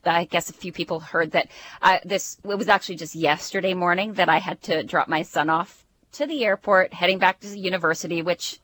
uh, 0.04 0.10
I 0.10 0.24
guess 0.24 0.50
a 0.50 0.52
few 0.52 0.72
people 0.72 1.00
heard 1.00 1.30
that 1.32 1.48
uh, 1.80 1.98
this 2.04 2.36
it 2.44 2.58
was 2.58 2.68
actually 2.68 2.96
just 2.96 3.14
yesterday 3.14 3.74
morning 3.74 4.14
that 4.14 4.28
I 4.28 4.38
had 4.38 4.62
to 4.64 4.82
drop 4.82 5.08
my 5.08 5.22
son 5.22 5.48
off 5.48 5.84
to 6.12 6.26
the 6.26 6.44
airport, 6.44 6.92
heading 6.92 7.18
back 7.18 7.40
to 7.40 7.48
the 7.48 7.58
university, 7.58 8.22
which 8.22 8.58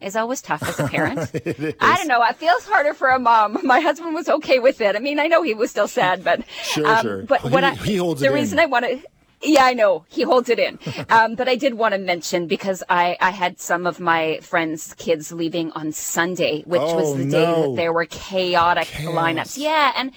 is 0.00 0.16
always 0.16 0.42
tough 0.42 0.62
as 0.62 0.78
a 0.80 0.88
parent. 0.88 1.30
I 1.80 1.96
don't 1.96 2.08
know. 2.08 2.22
It 2.22 2.36
feels 2.36 2.66
harder 2.66 2.94
for 2.94 3.08
a 3.08 3.18
mom. 3.18 3.58
My 3.62 3.80
husband 3.80 4.14
was 4.14 4.28
okay 4.28 4.58
with 4.58 4.80
it. 4.80 4.96
I 4.96 4.98
mean, 4.98 5.18
I 5.18 5.26
know 5.26 5.42
he 5.42 5.54
was 5.54 5.70
still 5.70 5.88
sad, 5.88 6.22
but 6.22 6.44
sure, 6.62 6.86
um, 6.86 7.02
sure. 7.02 7.22
But 7.22 7.44
what 7.44 7.64
he, 7.64 7.70
I 7.70 7.74
he 7.74 7.96
holds 7.96 8.20
the 8.20 8.32
reason 8.32 8.58
in. 8.58 8.64
I 8.64 8.66
want 8.66 8.84
to. 8.84 9.00
Yeah, 9.42 9.64
I 9.64 9.74
know 9.74 10.04
he 10.08 10.22
holds 10.22 10.48
it 10.48 10.58
in, 10.58 10.78
um, 11.08 11.34
but 11.34 11.48
I 11.48 11.56
did 11.56 11.74
want 11.74 11.92
to 11.92 11.98
mention 11.98 12.46
because 12.46 12.82
I, 12.88 13.16
I 13.20 13.30
had 13.30 13.60
some 13.60 13.86
of 13.86 14.00
my 14.00 14.38
friends' 14.40 14.94
kids 14.94 15.30
leaving 15.30 15.70
on 15.72 15.92
Sunday, 15.92 16.62
which 16.62 16.80
oh, 16.82 16.96
was 16.96 17.16
the 17.16 17.24
no. 17.24 17.30
day 17.30 17.62
that 17.62 17.76
there 17.76 17.92
were 17.92 18.06
chaotic 18.06 18.86
Chaos. 18.86 19.14
lineups. 19.14 19.58
Yeah, 19.58 19.92
and 19.96 20.12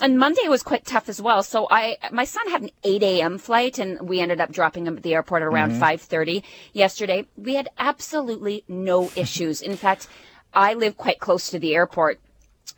and 0.00 0.18
Monday 0.18 0.46
was 0.48 0.62
quite 0.62 0.84
tough 0.84 1.08
as 1.08 1.22
well. 1.22 1.42
So 1.42 1.66
I, 1.70 1.96
my 2.12 2.24
son 2.24 2.50
had 2.50 2.62
an 2.62 2.70
8 2.84 3.02
a.m. 3.02 3.38
flight, 3.38 3.78
and 3.78 4.06
we 4.06 4.20
ended 4.20 4.40
up 4.40 4.52
dropping 4.52 4.86
him 4.86 4.96
at 4.96 5.02
the 5.02 5.14
airport 5.14 5.42
at 5.42 5.48
around 5.48 5.72
mm-hmm. 5.72 5.82
5:30 5.82 6.42
yesterday. 6.72 7.26
We 7.36 7.54
had 7.54 7.68
absolutely 7.78 8.64
no 8.68 9.10
issues. 9.16 9.62
In 9.62 9.76
fact, 9.76 10.08
I 10.52 10.74
live 10.74 10.96
quite 10.96 11.18
close 11.18 11.50
to 11.50 11.58
the 11.58 11.74
airport. 11.74 12.20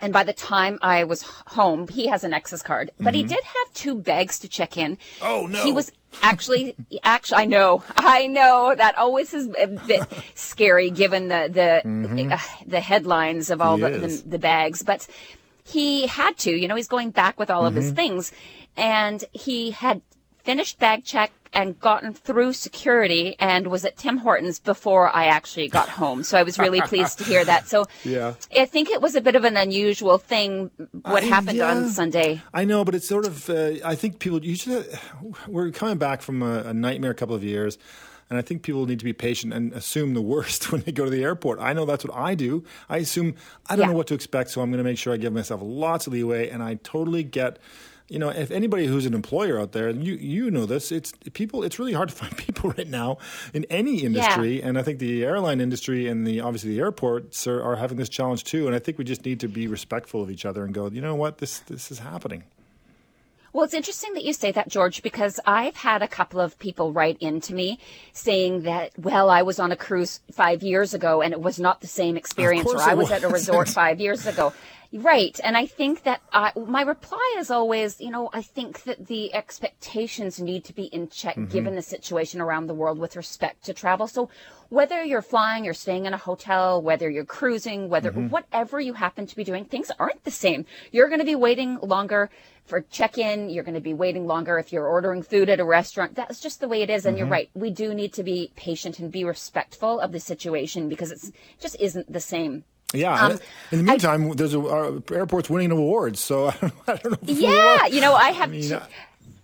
And 0.00 0.12
by 0.12 0.22
the 0.22 0.32
time 0.32 0.78
I 0.80 1.04
was 1.04 1.22
home, 1.22 1.88
he 1.88 2.06
has 2.06 2.22
an 2.22 2.30
Nexus 2.30 2.62
card, 2.62 2.92
but 2.98 3.06
mm-hmm. 3.06 3.14
he 3.14 3.22
did 3.24 3.42
have 3.42 3.74
two 3.74 3.96
bags 3.96 4.38
to 4.40 4.48
check 4.48 4.76
in. 4.76 4.96
Oh 5.20 5.46
no! 5.46 5.62
He 5.62 5.72
was 5.72 5.90
actually, 6.22 6.76
actually, 7.02 7.42
I 7.42 7.44
know, 7.46 7.82
I 7.96 8.28
know 8.28 8.74
that 8.76 8.96
always 8.96 9.34
is 9.34 9.48
a 9.60 9.66
bit 9.66 10.06
scary 10.34 10.90
given 10.90 11.28
the 11.28 11.50
the 11.52 11.88
mm-hmm. 11.88 12.32
uh, 12.32 12.38
the 12.66 12.80
headlines 12.80 13.50
of 13.50 13.60
all 13.60 13.76
the, 13.76 13.90
the, 13.90 14.22
the 14.24 14.38
bags, 14.38 14.84
but 14.84 15.08
he 15.68 16.06
had 16.06 16.36
to, 16.38 16.50
you 16.50 16.66
know, 16.66 16.76
he's 16.76 16.88
going 16.88 17.10
back 17.10 17.38
with 17.38 17.50
all 17.50 17.62
mm-hmm. 17.62 17.68
of 17.68 17.74
his 17.74 17.86
mm-hmm. 17.86 17.96
things. 17.96 18.32
And 18.76 19.24
he 19.32 19.72
had 19.72 20.02
finished 20.48 20.78
bag 20.78 21.04
check 21.04 21.30
and 21.52 21.78
gotten 21.78 22.14
through 22.14 22.54
security 22.54 23.36
and 23.38 23.66
was 23.66 23.84
at 23.84 23.98
Tim 23.98 24.16
Hortons 24.16 24.58
before 24.58 25.14
I 25.14 25.26
actually 25.26 25.68
got 25.68 25.90
home. 25.90 26.22
So 26.22 26.38
I 26.38 26.42
was 26.42 26.58
really 26.58 26.80
pleased 26.80 27.18
to 27.18 27.24
hear 27.24 27.44
that. 27.44 27.68
So 27.68 27.84
yeah. 28.02 28.32
I 28.56 28.64
think 28.64 28.88
it 28.88 29.02
was 29.02 29.14
a 29.14 29.20
bit 29.20 29.36
of 29.36 29.44
an 29.44 29.58
unusual 29.58 30.16
thing 30.16 30.70
what 31.02 31.22
I, 31.22 31.26
happened 31.26 31.58
yeah, 31.58 31.70
on 31.70 31.90
Sunday. 31.90 32.40
I 32.54 32.64
know, 32.64 32.82
but 32.82 32.94
it's 32.94 33.06
sort 33.06 33.26
of, 33.26 33.50
uh, 33.50 33.72
I 33.84 33.94
think 33.94 34.20
people, 34.20 34.42
usually, 34.42 34.86
we're 35.46 35.70
coming 35.70 35.98
back 35.98 36.22
from 36.22 36.42
a, 36.42 36.60
a 36.60 36.72
nightmare 36.72 37.12
couple 37.12 37.34
of 37.34 37.44
years. 37.44 37.76
And 38.30 38.38
I 38.38 38.42
think 38.42 38.62
people 38.62 38.86
need 38.86 39.00
to 39.00 39.04
be 39.04 39.12
patient 39.12 39.52
and 39.52 39.74
assume 39.74 40.14
the 40.14 40.22
worst 40.22 40.72
when 40.72 40.80
they 40.80 40.92
go 40.92 41.04
to 41.04 41.10
the 41.10 41.22
airport. 41.22 41.58
I 41.60 41.74
know 41.74 41.84
that's 41.84 42.06
what 42.06 42.16
I 42.16 42.34
do. 42.34 42.64
I 42.88 42.96
assume 42.98 43.34
I 43.66 43.76
don't 43.76 43.84
yeah. 43.84 43.92
know 43.92 43.98
what 43.98 44.06
to 44.06 44.14
expect, 44.14 44.48
so 44.48 44.62
I'm 44.62 44.70
going 44.70 44.78
to 44.78 44.84
make 44.84 44.96
sure 44.96 45.12
I 45.12 45.18
give 45.18 45.34
myself 45.34 45.60
lots 45.62 46.06
of 46.06 46.14
leeway. 46.14 46.48
And 46.48 46.62
I 46.62 46.76
totally 46.76 47.22
get 47.22 47.58
you 48.08 48.18
know, 48.18 48.30
if 48.30 48.50
anybody 48.50 48.86
who's 48.86 49.04
an 49.04 49.14
employer 49.14 49.60
out 49.60 49.72
there, 49.72 49.90
you 49.90 50.14
you 50.14 50.50
know 50.50 50.64
this, 50.66 50.90
it's 50.90 51.12
people. 51.34 51.62
It's 51.62 51.78
really 51.78 51.92
hard 51.92 52.08
to 52.08 52.14
find 52.22 52.36
people 52.36 52.70
right 52.70 52.88
now 52.88 53.18
in 53.52 53.64
any 53.70 54.02
industry, 54.02 54.58
yeah. 54.58 54.68
and 54.68 54.78
I 54.78 54.82
think 54.82 54.98
the 54.98 55.24
airline 55.24 55.60
industry 55.60 56.08
and 56.08 56.26
the 56.26 56.40
obviously 56.40 56.70
the 56.70 56.80
airports 56.80 57.46
are, 57.46 57.62
are 57.62 57.76
having 57.76 57.98
this 57.98 58.08
challenge 58.08 58.44
too. 58.44 58.66
And 58.66 58.74
I 58.74 58.78
think 58.78 58.98
we 58.98 59.04
just 59.04 59.24
need 59.24 59.40
to 59.40 59.48
be 59.48 59.66
respectful 59.66 60.22
of 60.22 60.30
each 60.30 60.44
other 60.44 60.64
and 60.64 60.72
go, 60.72 60.88
you 60.88 61.00
know 61.00 61.14
what, 61.14 61.38
this 61.38 61.60
this 61.60 61.90
is 61.90 61.98
happening. 61.98 62.44
Well, 63.58 63.64
it's 63.64 63.74
interesting 63.74 64.14
that 64.14 64.22
you 64.22 64.34
say 64.34 64.52
that, 64.52 64.68
George, 64.68 65.02
because 65.02 65.40
I've 65.44 65.74
had 65.74 66.00
a 66.00 66.06
couple 66.06 66.38
of 66.38 66.56
people 66.60 66.92
write 66.92 67.18
into 67.18 67.52
me 67.52 67.80
saying 68.12 68.62
that, 68.62 68.92
well, 68.96 69.28
I 69.28 69.42
was 69.42 69.58
on 69.58 69.72
a 69.72 69.76
cruise 69.76 70.20
five 70.30 70.62
years 70.62 70.94
ago 70.94 71.22
and 71.22 71.32
it 71.32 71.40
was 71.40 71.58
not 71.58 71.80
the 71.80 71.88
same 71.88 72.16
experience, 72.16 72.72
or 72.72 72.80
I 72.80 72.94
was 72.94 73.10
at 73.10 73.24
a 73.24 73.28
resort 73.28 73.68
five 73.82 74.00
years 74.00 74.28
ago. 74.28 74.52
Right. 74.92 75.38
And 75.42 75.56
I 75.56 75.66
think 75.66 76.04
that 76.04 76.22
I, 76.32 76.52
my 76.56 76.82
reply 76.82 77.34
is 77.38 77.50
always, 77.50 78.00
you 78.00 78.10
know, 78.10 78.30
I 78.32 78.42
think 78.42 78.84
that 78.84 79.08
the 79.08 79.34
expectations 79.34 80.40
need 80.40 80.64
to 80.66 80.72
be 80.72 80.84
in 80.84 81.08
check 81.08 81.34
mm-hmm. 81.34 81.52
given 81.52 81.74
the 81.74 81.82
situation 81.82 82.40
around 82.40 82.68
the 82.68 82.74
world 82.74 82.98
with 82.98 83.16
respect 83.16 83.64
to 83.64 83.74
travel. 83.74 84.06
So 84.06 84.30
whether 84.70 85.02
you're 85.02 85.20
flying, 85.20 85.64
you're 85.64 85.74
staying 85.74 86.06
in 86.06 86.14
a 86.14 86.18
hotel, 86.18 86.80
whether 86.80 87.10
you're 87.10 87.26
cruising, 87.26 87.88
whether 87.88 88.12
mm-hmm. 88.12 88.28
whatever 88.28 88.80
you 88.80 88.94
happen 88.94 89.26
to 89.26 89.36
be 89.36 89.44
doing, 89.44 89.64
things 89.64 89.90
aren't 89.98 90.24
the 90.24 90.30
same. 90.30 90.64
You're 90.92 91.08
going 91.08 91.20
to 91.20 91.26
be 91.26 91.34
waiting 91.34 91.78
longer 91.82 92.30
for 92.68 92.82
check-in. 92.82 93.50
You're 93.50 93.64
going 93.64 93.74
to 93.74 93.80
be 93.80 93.94
waiting 93.94 94.26
longer 94.26 94.58
if 94.58 94.72
you're 94.72 94.86
ordering 94.86 95.22
food 95.22 95.48
at 95.48 95.60
a 95.60 95.64
restaurant. 95.64 96.14
That's 96.14 96.40
just 96.40 96.60
the 96.60 96.68
way 96.68 96.82
it 96.82 96.90
is. 96.90 97.06
And 97.06 97.14
mm-hmm. 97.14 97.18
you're 97.18 97.30
right. 97.30 97.50
We 97.54 97.70
do 97.70 97.94
need 97.94 98.12
to 98.14 98.22
be 98.22 98.52
patient 98.56 98.98
and 98.98 99.10
be 99.10 99.24
respectful 99.24 100.00
of 100.00 100.12
the 100.12 100.20
situation 100.20 100.88
because 100.88 101.10
it's 101.10 101.32
just 101.60 101.76
isn't 101.80 102.12
the 102.12 102.20
same. 102.20 102.64
Yeah. 102.94 103.22
Um, 103.22 103.38
in 103.70 103.78
the 103.78 103.84
meantime, 103.84 104.30
I, 104.30 104.34
there's 104.34 104.54
a, 104.54 104.60
uh, 104.60 105.00
airports 105.12 105.50
winning 105.50 105.70
awards, 105.70 106.20
so 106.20 106.48
I 106.48 106.56
don't, 106.60 106.74
I 106.86 106.96
don't 106.96 107.10
know. 107.12 107.18
Yeah, 107.22 107.86
you 107.86 108.00
know, 108.00 108.14
I 108.14 108.30
have. 108.30 108.48
I 108.48 108.52
mean, 108.52 108.80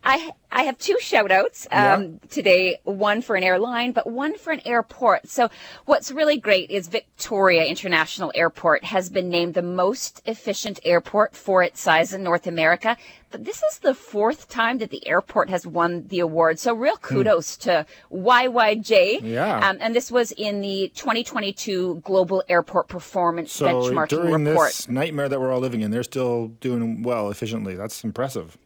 I 0.04 0.32
I 0.52 0.62
have 0.64 0.78
two 0.78 0.96
shout 1.00 1.32
outs 1.32 1.66
um, 1.72 2.02
yeah. 2.02 2.08
today, 2.30 2.78
one 2.84 3.22
for 3.22 3.34
an 3.34 3.42
airline, 3.42 3.92
but 3.92 4.08
one 4.08 4.36
for 4.36 4.52
an 4.52 4.60
airport. 4.64 5.28
So 5.28 5.48
what's 5.86 6.12
really 6.12 6.36
great 6.36 6.70
is 6.70 6.86
Victoria 6.86 7.64
International 7.64 8.30
Airport 8.34 8.84
has 8.84 9.10
been 9.10 9.28
named 9.28 9.54
the 9.54 9.62
most 9.62 10.22
efficient 10.26 10.78
airport 10.84 11.34
for 11.34 11.62
its 11.62 11.80
size 11.80 12.12
in 12.12 12.22
North 12.22 12.46
America. 12.46 12.96
But 13.30 13.44
this 13.44 13.64
is 13.64 13.78
the 13.80 13.94
fourth 13.94 14.48
time 14.48 14.78
that 14.78 14.90
the 14.90 15.04
airport 15.08 15.50
has 15.50 15.66
won 15.66 16.06
the 16.06 16.20
award. 16.20 16.60
So 16.60 16.72
real 16.72 16.96
hmm. 16.96 17.02
kudos 17.02 17.56
mm. 17.56 17.60
to 17.62 17.86
YYJ. 18.12 19.22
Yeah. 19.24 19.68
Um, 19.68 19.78
and 19.80 19.92
this 19.92 20.12
was 20.12 20.30
in 20.32 20.60
the 20.60 20.92
2022 20.94 22.02
Global 22.04 22.44
Airport 22.48 22.86
Performance 22.86 23.52
so 23.52 23.66
Benchmarking 23.66 24.08
during 24.08 24.44
Report. 24.44 24.68
this 24.68 24.88
nightmare 24.88 25.28
that 25.28 25.40
we're 25.40 25.50
all 25.50 25.58
living 25.58 25.80
in, 25.80 25.90
they're 25.90 26.04
still 26.04 26.48
doing 26.60 27.02
well 27.02 27.28
efficiently. 27.30 27.74
That's 27.74 28.04
impressive. 28.04 28.56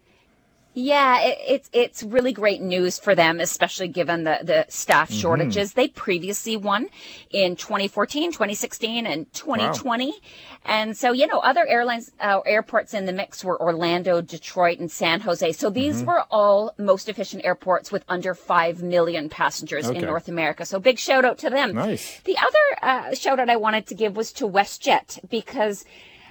Yeah, 0.80 1.20
it, 1.22 1.38
it's 1.44 1.70
it's 1.72 2.02
really 2.04 2.32
great 2.32 2.62
news 2.62 3.00
for 3.00 3.16
them, 3.16 3.40
especially 3.40 3.88
given 3.88 4.22
the, 4.22 4.38
the 4.44 4.66
staff 4.68 5.10
mm-hmm. 5.10 5.18
shortages. 5.18 5.72
They 5.72 5.88
previously 5.88 6.56
won 6.56 6.86
in 7.30 7.56
2014, 7.56 8.30
2016, 8.30 9.04
and 9.04 9.32
2020. 9.32 10.06
Wow. 10.06 10.12
And 10.64 10.96
so, 10.96 11.10
you 11.10 11.26
know, 11.26 11.40
other 11.40 11.66
airlines, 11.66 12.12
uh, 12.20 12.42
airports 12.46 12.94
in 12.94 13.06
the 13.06 13.12
mix 13.12 13.42
were 13.42 13.60
Orlando, 13.60 14.20
Detroit, 14.20 14.78
and 14.78 14.88
San 14.88 15.20
Jose. 15.22 15.50
So 15.52 15.68
these 15.68 15.96
mm-hmm. 15.96 16.06
were 16.06 16.22
all 16.30 16.72
most 16.78 17.08
efficient 17.08 17.44
airports 17.44 17.90
with 17.90 18.04
under 18.08 18.32
5 18.32 18.80
million 18.80 19.28
passengers 19.28 19.86
okay. 19.86 19.98
in 19.98 20.04
North 20.04 20.28
America. 20.28 20.64
So 20.64 20.78
big 20.78 21.00
shout 21.00 21.24
out 21.24 21.38
to 21.38 21.50
them. 21.50 21.74
Nice. 21.74 22.20
The 22.20 22.36
other 22.38 23.10
uh, 23.10 23.14
shout 23.16 23.40
out 23.40 23.50
I 23.50 23.56
wanted 23.56 23.88
to 23.88 23.96
give 23.96 24.14
was 24.14 24.30
to 24.34 24.48
WestJet 24.48 25.28
because 25.28 25.84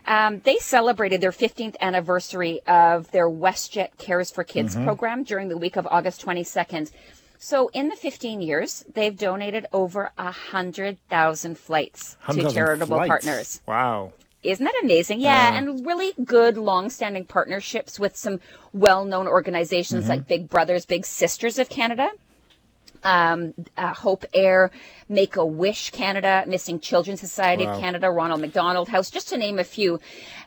um, 0.08 0.40
they 0.46 0.58
celebrated 0.58 1.22
their 1.22 1.32
15th 1.32 1.76
anniversary 1.82 2.62
of 2.66 3.12
their 3.12 3.30
WestJet 3.30 3.98
Cares 3.98 4.32
for 4.32 4.44
Kids 4.44 4.74
mm-hmm. 4.74 4.86
program 4.86 5.24
during 5.24 5.50
the 5.50 5.58
week 5.58 5.76
of 5.76 5.86
August 5.88 6.26
22nd. 6.26 6.92
So 7.38 7.70
in 7.74 7.90
the 7.90 7.96
15 7.96 8.42
years, 8.42 8.84
they've 8.92 9.16
donated 9.16 9.68
over 9.72 10.12
100,000 10.16 11.58
flights 11.58 12.18
100, 12.26 12.50
to 12.50 12.56
charitable 12.56 12.98
flights. 12.98 13.08
partners. 13.10 13.62
Wow. 13.68 14.14
Isn't 14.44 14.64
that 14.64 14.80
amazing? 14.82 15.20
Yeah, 15.20 15.52
uh, 15.54 15.58
and 15.58 15.86
really 15.86 16.14
good 16.24 16.58
long-standing 16.58 17.26
partnerships 17.26 18.00
with 18.00 18.16
some 18.16 18.40
well-known 18.72 19.28
organizations 19.28 20.04
mm-hmm. 20.04 20.12
like 20.12 20.28
Big 20.28 20.50
Brothers 20.50 20.86
Big 20.86 21.06
Sisters 21.06 21.60
of 21.60 21.70
Canada 21.70 22.10
um, 23.04 23.54
uh, 23.76 23.94
Hope 23.94 24.26
Air, 24.34 24.72
Make 25.10 25.36
a 25.36 25.46
Wish 25.46 25.92
Canada, 25.92 26.44
Missing 26.48 26.80
Children 26.80 27.18
Society 27.18 27.66
wow. 27.66 27.74
of 27.74 27.80
Canada, 27.80 28.10
Ronald 28.10 28.42
McDonald 28.42 28.90
House, 28.90 29.10
just 29.10 29.30
to 29.30 29.38
name 29.38 29.60
a 29.60 29.64
few. 29.64 30.00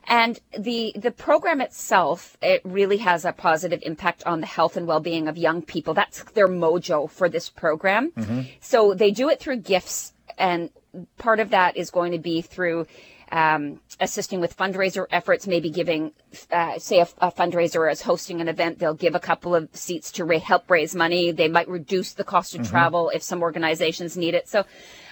And 0.06 0.40
the 0.58 0.92
the 0.96 1.10
program 1.10 1.60
itself, 1.60 2.36
it 2.42 2.60
really 2.64 2.98
has 2.98 3.24
a 3.24 3.32
positive 3.32 3.80
impact 3.82 4.24
on 4.24 4.40
the 4.40 4.46
health 4.46 4.76
and 4.76 4.86
well 4.86 5.00
being 5.00 5.28
of 5.28 5.36
young 5.36 5.62
people. 5.62 5.94
That's 5.94 6.22
their 6.32 6.48
mojo 6.48 7.08
for 7.08 7.28
this 7.28 7.48
program. 7.48 8.10
Mm-hmm. 8.12 8.40
So 8.60 8.94
they 8.94 9.10
do 9.10 9.28
it 9.28 9.40
through 9.40 9.58
gifts, 9.58 10.12
and 10.38 10.70
part 11.18 11.40
of 11.40 11.50
that 11.50 11.76
is 11.76 11.90
going 11.90 12.12
to 12.12 12.18
be 12.18 12.42
through 12.42 12.86
um, 13.32 13.80
assisting 14.00 14.40
with 14.40 14.56
fundraiser 14.56 15.06
efforts, 15.10 15.46
maybe 15.46 15.70
giving, 15.70 16.12
uh, 16.50 16.78
say, 16.78 17.00
a, 17.00 17.08
a, 17.18 17.30
fundraiser 17.30 17.90
is 17.90 18.02
hosting 18.02 18.40
an 18.40 18.48
event, 18.48 18.78
they'll 18.78 18.94
give 18.94 19.14
a 19.14 19.20
couple 19.20 19.54
of 19.54 19.68
seats 19.72 20.10
to 20.12 20.24
ra- 20.24 20.40
help 20.40 20.70
raise 20.70 20.94
money. 20.94 21.30
They 21.30 21.48
might 21.48 21.68
reduce 21.68 22.12
the 22.12 22.24
cost 22.24 22.54
of 22.54 22.62
mm-hmm. 22.62 22.70
travel 22.70 23.10
if 23.10 23.22
some 23.22 23.42
organizations 23.42 24.16
need 24.16 24.34
it. 24.34 24.48
So, 24.48 24.64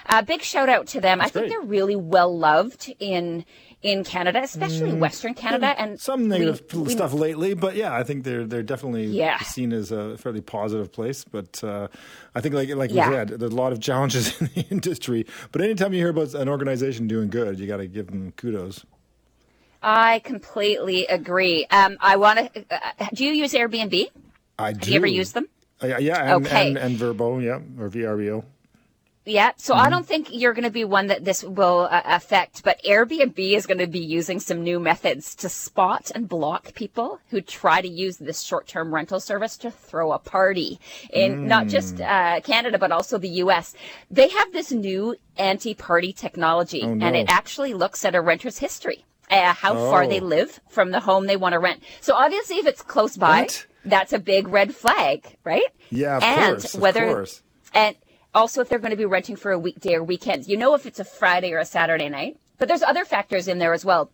a 0.09 0.15
uh, 0.15 0.21
big 0.23 0.41
shout 0.41 0.69
out 0.69 0.87
to 0.87 1.01
them. 1.01 1.19
That's 1.19 1.29
I 1.29 1.33
think 1.33 1.43
great. 1.43 1.49
they're 1.51 1.67
really 1.67 1.95
well 1.95 2.35
loved 2.35 2.91
in 2.99 3.45
in 3.81 4.03
Canada, 4.03 4.41
especially 4.43 4.91
mm, 4.91 4.99
Western 4.99 5.33
Canada, 5.33 5.67
and, 5.77 5.91
and 5.91 5.99
some 5.99 6.27
negative 6.27 6.61
we, 6.73 6.89
stuff 6.89 7.13
we, 7.13 7.19
lately. 7.19 7.53
But 7.53 7.75
yeah, 7.75 7.93
I 7.93 8.03
think 8.03 8.23
they're 8.23 8.45
they're 8.45 8.63
definitely 8.63 9.05
yeah. 9.05 9.39
seen 9.39 9.71
as 9.71 9.91
a 9.91 10.17
fairly 10.17 10.41
positive 10.41 10.91
place. 10.91 11.23
But 11.23 11.63
uh, 11.63 11.87
I 12.35 12.41
think, 12.41 12.55
like 12.55 12.69
like 12.69 12.91
yeah. 12.91 13.07
you 13.07 13.13
said, 13.13 13.27
there's 13.29 13.53
a 13.53 13.55
lot 13.55 13.71
of 13.71 13.79
challenges 13.79 14.39
in 14.41 14.49
the 14.53 14.65
industry. 14.69 15.25
But 15.51 15.61
anytime 15.61 15.93
you 15.93 15.99
hear 15.99 16.09
about 16.09 16.33
an 16.33 16.49
organization 16.49 17.07
doing 17.07 17.29
good, 17.29 17.59
you 17.59 17.67
got 17.67 17.77
to 17.77 17.87
give 17.87 18.07
them 18.07 18.33
kudos. 18.33 18.85
I 19.81 20.19
completely 20.19 21.05
agree. 21.07 21.65
Um, 21.71 21.97
I 22.01 22.17
want 22.17 22.53
to. 22.53 22.65
Uh, 22.69 23.07
do 23.13 23.23
you 23.23 23.31
use 23.31 23.53
Airbnb? 23.53 24.07
I 24.57 24.73
do. 24.73 24.79
Have 24.79 24.89
you 24.89 24.95
ever 24.97 25.07
used 25.07 25.33
them? 25.33 25.47
Uh, 25.81 25.97
yeah, 25.97 26.35
and, 26.35 26.45
okay. 26.45 26.67
and, 26.67 26.77
and 26.77 26.97
Vrbo, 26.97 27.41
yeah, 27.41 27.61
or 27.81 27.89
VRBO. 27.89 28.43
Yeah, 29.29 29.51
so 29.57 29.75
mm-hmm. 29.75 29.85
I 29.85 29.89
don't 29.91 30.07
think 30.07 30.29
you're 30.31 30.53
going 30.53 30.63
to 30.63 30.71
be 30.71 30.85
one 30.85 31.07
that 31.07 31.23
this 31.23 31.43
will 31.43 31.87
uh, 31.91 32.01
affect, 32.03 32.63
but 32.63 32.81
Airbnb 32.83 33.37
is 33.37 33.67
going 33.67 33.77
to 33.77 33.85
be 33.85 33.99
using 33.99 34.39
some 34.39 34.63
new 34.63 34.79
methods 34.79 35.35
to 35.35 35.49
spot 35.49 36.11
and 36.15 36.27
block 36.27 36.73
people 36.73 37.19
who 37.29 37.39
try 37.39 37.79
to 37.79 37.87
use 37.87 38.17
this 38.17 38.41
short-term 38.41 38.91
rental 38.91 39.19
service 39.19 39.55
to 39.57 39.69
throw 39.69 40.13
a 40.13 40.17
party 40.17 40.79
in 41.13 41.41
mm. 41.41 41.43
not 41.43 41.67
just 41.67 41.97
mm. 41.97 42.09
uh, 42.09 42.41
Canada 42.41 42.79
but 42.79 42.91
also 42.91 43.19
the 43.19 43.29
U.S. 43.43 43.75
They 44.09 44.29
have 44.29 44.51
this 44.51 44.71
new 44.71 45.15
anti-party 45.37 46.11
technology, 46.13 46.81
oh, 46.81 46.95
no. 46.95 47.05
and 47.05 47.15
it 47.15 47.29
actually 47.29 47.75
looks 47.75 48.03
at 48.05 48.15
a 48.15 48.21
renter's 48.21 48.57
history, 48.57 49.05
uh, 49.29 49.53
how 49.53 49.73
oh. 49.73 49.91
far 49.91 50.07
they 50.07 50.21
oh. 50.21 50.25
live 50.25 50.59
from 50.69 50.89
the 50.89 51.01
home 51.01 51.27
they 51.27 51.37
want 51.37 51.53
to 51.53 51.59
rent. 51.59 51.83
So 52.01 52.15
obviously, 52.15 52.57
if 52.57 52.65
it's 52.65 52.81
close 52.81 53.15
by, 53.15 53.41
what? 53.41 53.67
that's 53.85 54.11
a 54.11 54.19
big 54.19 54.47
red 54.47 54.73
flag, 54.73 55.37
right? 55.43 55.69
Yeah, 55.91 56.17
of 56.17 56.23
and 56.23 56.55
course, 56.57 56.73
whether, 56.73 57.05
of 57.05 57.13
course. 57.13 57.43
And 57.75 57.95
also, 58.33 58.61
if 58.61 58.69
they're 58.69 58.79
going 58.79 58.91
to 58.91 58.97
be 58.97 59.05
renting 59.05 59.35
for 59.35 59.51
a 59.51 59.59
weekday 59.59 59.95
or 59.95 60.03
weekend, 60.03 60.47
you 60.47 60.57
know 60.57 60.73
if 60.75 60.85
it's 60.85 60.99
a 60.99 61.05
Friday 61.05 61.51
or 61.53 61.59
a 61.59 61.65
Saturday 61.65 62.09
night. 62.09 62.37
But 62.57 62.67
there's 62.67 62.83
other 62.83 63.05
factors 63.05 63.47
in 63.47 63.57
there 63.57 63.73
as 63.73 63.85
well. 63.85 64.11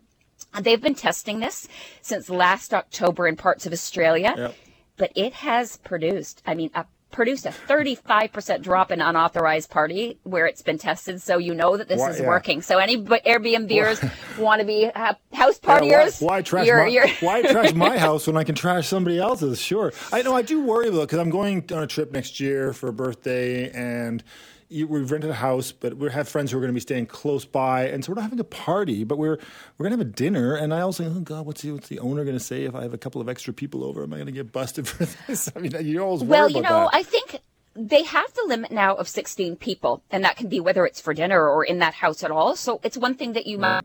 They've 0.60 0.80
been 0.80 0.94
testing 0.94 1.40
this 1.40 1.68
since 2.00 2.30
last 2.30 2.72
October 2.72 3.26
in 3.26 3.36
parts 3.36 3.66
of 3.66 3.72
Australia, 3.72 4.34
yep. 4.36 4.54
but 4.96 5.12
it 5.14 5.34
has 5.34 5.76
produced, 5.78 6.42
I 6.46 6.54
mean, 6.54 6.70
a 6.74 6.86
produced 7.10 7.46
a 7.46 7.50
35% 7.50 8.62
drop 8.62 8.90
in 8.90 9.00
unauthorized 9.00 9.70
party 9.70 10.18
where 10.24 10.46
it's 10.46 10.62
been 10.62 10.78
tested. 10.78 11.22
So 11.22 11.38
you 11.38 11.54
know 11.54 11.76
that 11.76 11.88
this 11.88 12.00
why, 12.00 12.10
is 12.10 12.20
yeah. 12.20 12.26
working. 12.26 12.62
So 12.62 12.78
any 12.78 12.98
Airbnbers 12.98 14.38
want 14.38 14.60
to 14.60 14.66
be 14.66 14.90
house 15.32 15.58
partiers? 15.58 16.20
Yeah, 16.20 16.26
why, 16.26 16.36
why, 16.36 16.42
trash 16.42 16.66
you're, 16.66 16.82
my, 16.82 16.88
you're 16.88 17.08
why 17.20 17.42
trash 17.42 17.72
my 17.74 17.98
house 18.06 18.26
when 18.26 18.36
I 18.36 18.44
can 18.44 18.54
trash 18.54 18.88
somebody 18.88 19.18
else's? 19.18 19.60
Sure. 19.60 19.92
I 20.12 20.22
know 20.22 20.34
I 20.34 20.42
do 20.42 20.62
worry 20.62 20.90
though, 20.90 21.02
because 21.02 21.18
I'm 21.18 21.30
going 21.30 21.64
on 21.72 21.82
a 21.82 21.86
trip 21.86 22.12
next 22.12 22.40
year 22.40 22.72
for 22.72 22.88
a 22.88 22.92
birthday 22.92 23.70
and 23.70 24.22
we've 24.70 25.10
rented 25.10 25.30
a 25.30 25.34
house, 25.34 25.72
but 25.72 25.96
we 25.96 26.10
have 26.10 26.28
friends 26.28 26.50
who 26.50 26.58
are 26.58 26.60
going 26.60 26.72
to 26.72 26.74
be 26.74 26.80
staying 26.80 27.06
close 27.06 27.44
by, 27.44 27.88
and 27.88 28.04
so 28.04 28.12
we're 28.12 28.16
not 28.16 28.22
having 28.22 28.40
a 28.40 28.44
party, 28.44 29.04
but 29.04 29.18
we're 29.18 29.38
we're 29.78 29.88
going 29.88 29.92
to 29.92 29.98
have 29.98 30.06
a 30.06 30.10
dinner. 30.10 30.54
And 30.54 30.74
I 30.74 30.80
also, 30.80 31.04
oh 31.04 31.20
God, 31.20 31.46
what's 31.46 31.62
the 31.62 31.72
what's 31.72 31.88
the 31.88 31.98
owner 32.00 32.24
going 32.24 32.36
to 32.36 32.44
say 32.44 32.64
if 32.64 32.74
I 32.74 32.82
have 32.82 32.94
a 32.94 32.98
couple 32.98 33.20
of 33.20 33.28
extra 33.28 33.52
people 33.52 33.84
over? 33.84 34.02
Am 34.02 34.12
I 34.12 34.16
going 34.16 34.26
to 34.26 34.32
get 34.32 34.52
busted 34.52 34.86
for 34.88 35.04
this? 35.26 35.50
I 35.54 35.60
mean, 35.60 35.72
you 35.84 36.00
always 36.00 36.22
well, 36.22 36.48
you 36.48 36.62
know, 36.62 36.88
that. 36.90 36.94
I 36.94 37.02
think 37.02 37.40
they 37.74 38.02
have 38.04 38.32
the 38.34 38.44
limit 38.46 38.72
now 38.72 38.94
of 38.94 39.08
16 39.08 39.56
people, 39.56 40.02
and 40.10 40.24
that 40.24 40.36
can 40.36 40.48
be 40.48 40.60
whether 40.60 40.86
it's 40.86 41.00
for 41.00 41.14
dinner 41.14 41.48
or 41.48 41.64
in 41.64 41.78
that 41.80 41.94
house 41.94 42.22
at 42.22 42.30
all. 42.30 42.56
So 42.56 42.80
it's 42.82 42.96
one 42.96 43.14
thing 43.14 43.34
that 43.34 43.46
you 43.46 43.58
might 43.58 43.82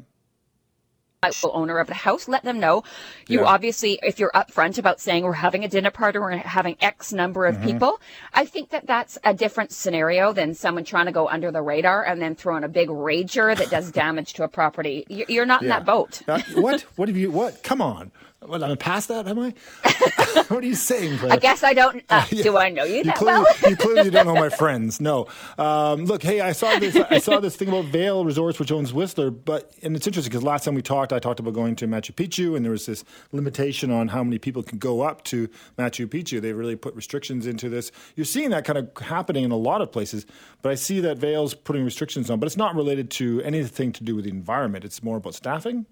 owner 1.43 1.77
of 1.77 1.85
the 1.85 1.93
house, 1.93 2.27
let 2.27 2.43
them 2.43 2.59
know. 2.59 2.83
You 3.27 3.41
yeah. 3.41 3.45
obviously, 3.45 3.99
if 4.01 4.17
you're 4.17 4.31
upfront 4.33 4.79
about 4.79 4.99
saying 4.99 5.23
we're 5.23 5.33
having 5.33 5.63
a 5.63 5.67
dinner 5.67 5.91
party, 5.91 6.17
we're 6.17 6.35
having 6.37 6.77
X 6.81 7.13
number 7.13 7.45
of 7.45 7.57
mm-hmm. 7.57 7.65
people, 7.67 8.01
I 8.33 8.45
think 8.45 8.69
that 8.69 8.87
that's 8.87 9.19
a 9.23 9.31
different 9.31 9.71
scenario 9.71 10.33
than 10.33 10.55
someone 10.55 10.83
trying 10.83 11.05
to 11.05 11.11
go 11.11 11.27
under 11.27 11.51
the 11.51 11.61
radar 11.61 12.03
and 12.03 12.19
then 12.19 12.33
throwing 12.33 12.63
a 12.63 12.67
big 12.67 12.89
rager 12.89 13.55
that 13.55 13.69
does 13.69 13.91
damage 13.91 14.33
to 14.33 14.43
a 14.43 14.47
property. 14.47 15.05
You're 15.09 15.45
not 15.45 15.61
yeah. 15.61 15.65
in 15.65 15.69
that 15.69 15.85
boat. 15.85 16.23
Uh, 16.27 16.41
what? 16.55 16.81
What 16.95 17.07
have 17.07 17.17
you? 17.17 17.29
What? 17.29 17.61
Come 17.61 17.81
on. 17.83 18.11
Well, 18.43 18.63
I'm 18.63 18.75
past 18.75 19.09
that, 19.09 19.27
am 19.27 19.37
I? 19.37 19.53
what 20.47 20.63
are 20.63 20.67
you 20.67 20.73
saying? 20.73 21.19
I 21.29 21.37
guess 21.37 21.63
I 21.63 21.75
don't. 21.75 22.03
Uh, 22.09 22.25
yeah. 22.31 22.41
Do 22.41 22.57
I 22.57 22.69
know 22.69 22.83
you, 22.83 22.95
you 22.95 23.03
that 23.03 23.15
clearly, 23.15 23.45
well? 23.61 23.69
you 23.69 23.77
clearly 23.77 24.09
don't 24.09 24.25
know 24.25 24.33
my 24.33 24.49
friends. 24.61 24.99
No. 24.99 25.27
Um, 25.59 26.05
look, 26.05 26.23
hey, 26.23 26.41
I 26.41 26.53
saw 26.53 26.79
this. 26.79 26.95
I 26.95 27.19
saw 27.19 27.39
this 27.39 27.55
thing 27.55 27.67
about 27.67 27.85
Vail 27.85 28.25
Resorts, 28.25 28.57
which 28.57 28.71
owns 28.71 28.93
Whistler, 28.93 29.29
but 29.29 29.71
and 29.83 29.95
it's 29.95 30.07
interesting 30.07 30.31
because 30.31 30.43
last 30.43 30.65
time 30.65 30.73
we 30.73 30.81
talked, 30.81 31.13
I 31.13 31.19
talked 31.19 31.39
about 31.39 31.53
going 31.53 31.75
to 31.77 31.87
Machu 31.87 32.15
Picchu, 32.15 32.55
and 32.55 32.65
there 32.65 32.71
was 32.71 32.87
this 32.87 33.03
limitation 33.31 33.91
on 33.91 34.07
how 34.07 34.23
many 34.23 34.39
people 34.39 34.63
can 34.63 34.79
go 34.79 35.01
up 35.01 35.23
to 35.25 35.47
Machu 35.77 36.07
Picchu. 36.07 36.41
They 36.41 36.53
really 36.53 36.75
put 36.75 36.95
restrictions 36.95 37.45
into 37.45 37.69
this. 37.69 37.91
You're 38.15 38.25
seeing 38.25 38.49
that 38.49 38.65
kind 38.65 38.79
of 38.79 38.89
happening 39.05 39.43
in 39.43 39.51
a 39.51 39.57
lot 39.57 39.81
of 39.81 39.91
places, 39.91 40.25
but 40.63 40.71
I 40.71 40.75
see 40.75 40.99
that 41.01 41.19
Vail's 41.19 41.53
putting 41.53 41.85
restrictions 41.85 42.31
on, 42.31 42.39
but 42.39 42.47
it's 42.47 42.57
not 42.57 42.73
related 42.73 43.11
to 43.11 43.39
anything 43.43 43.91
to 43.91 44.03
do 44.03 44.15
with 44.15 44.25
the 44.25 44.31
environment. 44.31 44.83
It's 44.83 45.03
more 45.03 45.17
about 45.17 45.35
staffing. 45.35 45.85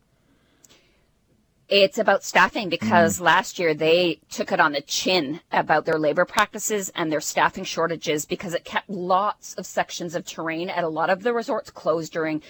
It's 1.70 2.00
about 2.00 2.24
staffing 2.24 2.68
because 2.68 3.20
mm. 3.20 3.22
last 3.22 3.60
year 3.60 3.76
they 3.76 4.20
took 4.32 4.52
it 4.52 4.60
on 4.60 4.72
the 4.72 4.82
chin 4.82 5.40
about 5.52 5.86
their 5.86 6.00
labor 6.00 6.26
practices 6.26 6.92
and 6.96 7.12
their 7.12 7.22
staffing 7.22 7.64
shortages 7.64 8.26
because 8.26 8.56
it 8.56 8.66
kept 8.66 8.90
lots 8.90 9.54
of 9.54 9.68
sections 9.68 10.16
of 10.16 10.26
terrain 10.26 10.70
at 10.70 10.84
a 10.84 10.90
lot 10.90 11.12
of 11.12 11.22
the 11.22 11.32
resorts 11.32 11.70
closed 11.70 12.12
during 12.12 12.42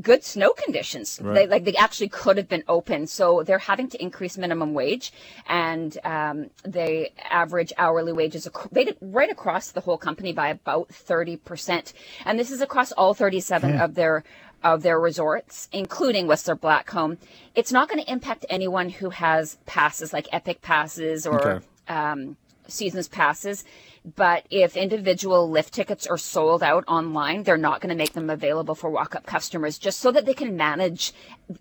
good 0.00 0.24
snow 0.24 0.50
conditions. 0.52 1.20
Right. 1.22 1.34
They, 1.34 1.46
like 1.46 1.64
they 1.64 1.76
actually 1.76 2.08
could 2.08 2.36
have 2.36 2.48
been 2.48 2.64
open. 2.68 3.06
So 3.06 3.42
they're 3.42 3.58
having 3.58 3.88
to 3.90 4.02
increase 4.02 4.36
minimum 4.36 4.74
wage 4.74 5.12
and 5.46 5.96
um, 6.04 6.50
they 6.64 7.12
average 7.30 7.72
hourly 7.78 8.12
wages 8.12 8.48
they 8.72 8.84
did 8.84 8.96
right 9.00 9.30
across 9.30 9.70
the 9.70 9.80
whole 9.80 9.98
company 9.98 10.32
by 10.32 10.48
about 10.48 10.88
30%. 10.88 11.92
And 12.24 12.38
this 12.38 12.50
is 12.50 12.60
across 12.60 12.92
all 12.92 13.14
37 13.14 13.78
of 13.78 13.94
their 13.94 14.24
of 14.64 14.82
their 14.82 14.98
resorts, 14.98 15.68
including 15.72 16.26
Whistler 16.26 16.56
Blackcomb. 16.56 17.18
It's 17.54 17.70
not 17.70 17.88
going 17.88 18.02
to 18.02 18.10
impact 18.10 18.46
anyone 18.48 18.88
who 18.88 19.10
has 19.10 19.58
passes 19.66 20.12
like 20.12 20.26
Epic 20.32 20.62
passes 20.62 21.26
or 21.26 21.48
okay. 21.48 21.66
um, 21.88 22.36
seasons 22.66 23.06
passes. 23.06 23.64
But 24.04 24.44
if 24.50 24.76
individual 24.76 25.48
lift 25.48 25.72
tickets 25.72 26.06
are 26.06 26.18
sold 26.18 26.62
out 26.62 26.84
online, 26.86 27.42
they're 27.42 27.56
not 27.56 27.80
going 27.80 27.88
to 27.88 27.96
make 27.96 28.12
them 28.12 28.28
available 28.28 28.74
for 28.74 28.90
walk 28.90 29.14
up 29.14 29.24
customers 29.24 29.78
just 29.78 29.98
so 29.98 30.12
that 30.12 30.26
they 30.26 30.34
can 30.34 30.58
manage, 30.58 31.14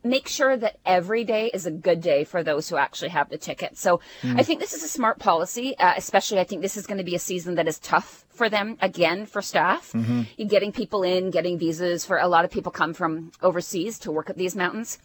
make 0.04 0.28
sure 0.28 0.58
that 0.58 0.78
every 0.86 1.24
day 1.24 1.50
is 1.54 1.66
a 1.66 1.72
good 1.72 2.02
day 2.02 2.26
for 2.26 2.44
those 2.44 2.68
who 2.68 2.76
actually 2.76 3.12
have 3.12 3.30
the 3.30 3.38
ticket. 3.38 3.78
So 3.78 4.02
mm. 4.22 4.38
I 4.38 4.44
think 4.44 4.60
this 4.60 4.74
is 4.74 4.84
a 4.84 4.90
smart 4.90 5.20
policy, 5.20 5.78
uh, 5.78 5.94
especially 5.96 6.40
I 6.40 6.44
think 6.44 6.62
this 6.62 6.76
is 6.76 6.86
going 6.86 6.98
to 6.98 7.04
be 7.06 7.16
a 7.16 7.20
season 7.20 7.56
that 7.56 7.68
is 7.68 7.80
tough 7.80 8.26
for 8.30 8.50
them 8.50 8.78
again 8.82 9.26
for 9.26 9.42
staff. 9.42 9.94
Mm-hmm. 9.94 10.48
Getting 10.48 10.74
people 10.74 11.04
in, 11.04 11.32
getting 11.32 11.58
visas 11.58 12.04
for 12.04 12.18
a 12.18 12.28
lot 12.28 12.44
of 12.44 12.52
people 12.52 12.74
come 12.74 12.94
from 12.94 13.32
overseas 13.42 13.98
to 14.00 14.12
work 14.12 14.30
at 14.30 14.38
these 14.38 14.56
mountains. 14.56 15.00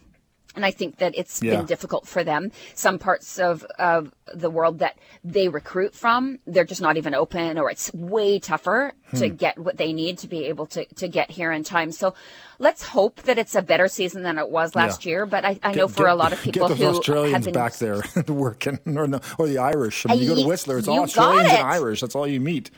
And 0.59 0.67
I 0.67 0.73
think 0.73 0.99
that 0.99 1.15
it's 1.17 1.41
yeah. 1.41 1.55
been 1.55 1.67
difficult 1.67 2.05
for 2.05 2.25
them. 2.25 2.51
Some 2.75 2.99
parts 2.99 3.39
of, 3.39 3.65
of 3.79 4.13
the 4.35 4.51
world 4.51 4.81
that 4.81 4.99
they 5.23 5.49
recruit 5.49 5.95
from, 5.95 6.41
they're 6.49 6.65
just 6.65 6.81
not 6.81 6.97
even 6.97 7.15
open, 7.15 7.61
or 7.61 7.71
it's 7.71 7.95
way 7.95 8.41
tougher 8.41 8.93
hmm. 9.07 9.19
to 9.19 9.29
get 9.29 9.57
what 9.57 9.77
they 9.77 9.93
need 9.93 10.19
to 10.19 10.27
be 10.27 10.47
able 10.47 10.67
to, 10.67 10.85
to 10.97 11.07
get 11.07 11.31
here 11.31 11.53
in 11.53 11.63
time. 11.63 11.93
So 11.93 12.13
let's 12.59 12.83
hope 12.83 13.23
that 13.23 13.39
it's 13.39 13.55
a 13.55 13.63
better 13.63 13.87
season 13.87 14.25
than 14.25 14.37
it 14.37 14.51
was 14.51 14.75
last 14.75 15.07
yeah. 15.07 15.11
year. 15.11 15.27
But 15.27 15.45
I, 15.45 15.61
I 15.63 15.75
know 15.75 15.87
get, 15.87 15.97
for 15.97 16.09
a 16.09 16.17
lot 16.17 16.33
of 16.33 16.43
people 16.43 16.67
get 16.67 16.79
who 16.79 16.87
Australians 16.87 17.35
have 17.35 17.45
been 17.45 17.55
back 17.55 17.75
there 17.75 18.03
working, 18.29 18.81
or 18.85 19.07
the, 19.07 19.23
or 19.39 19.47
the 19.47 19.59
Irish. 19.59 20.07
I 20.07 20.15
mean, 20.15 20.23
you 20.23 20.29
go 20.35 20.43
to 20.43 20.49
Whistler, 20.49 20.79
it's 20.79 20.89
all 20.89 21.05
Australians 21.05 21.53
it. 21.53 21.61
and 21.61 21.69
Irish. 21.69 22.01
That's 22.01 22.17
all 22.17 22.27
you 22.27 22.41
meet. 22.41 22.73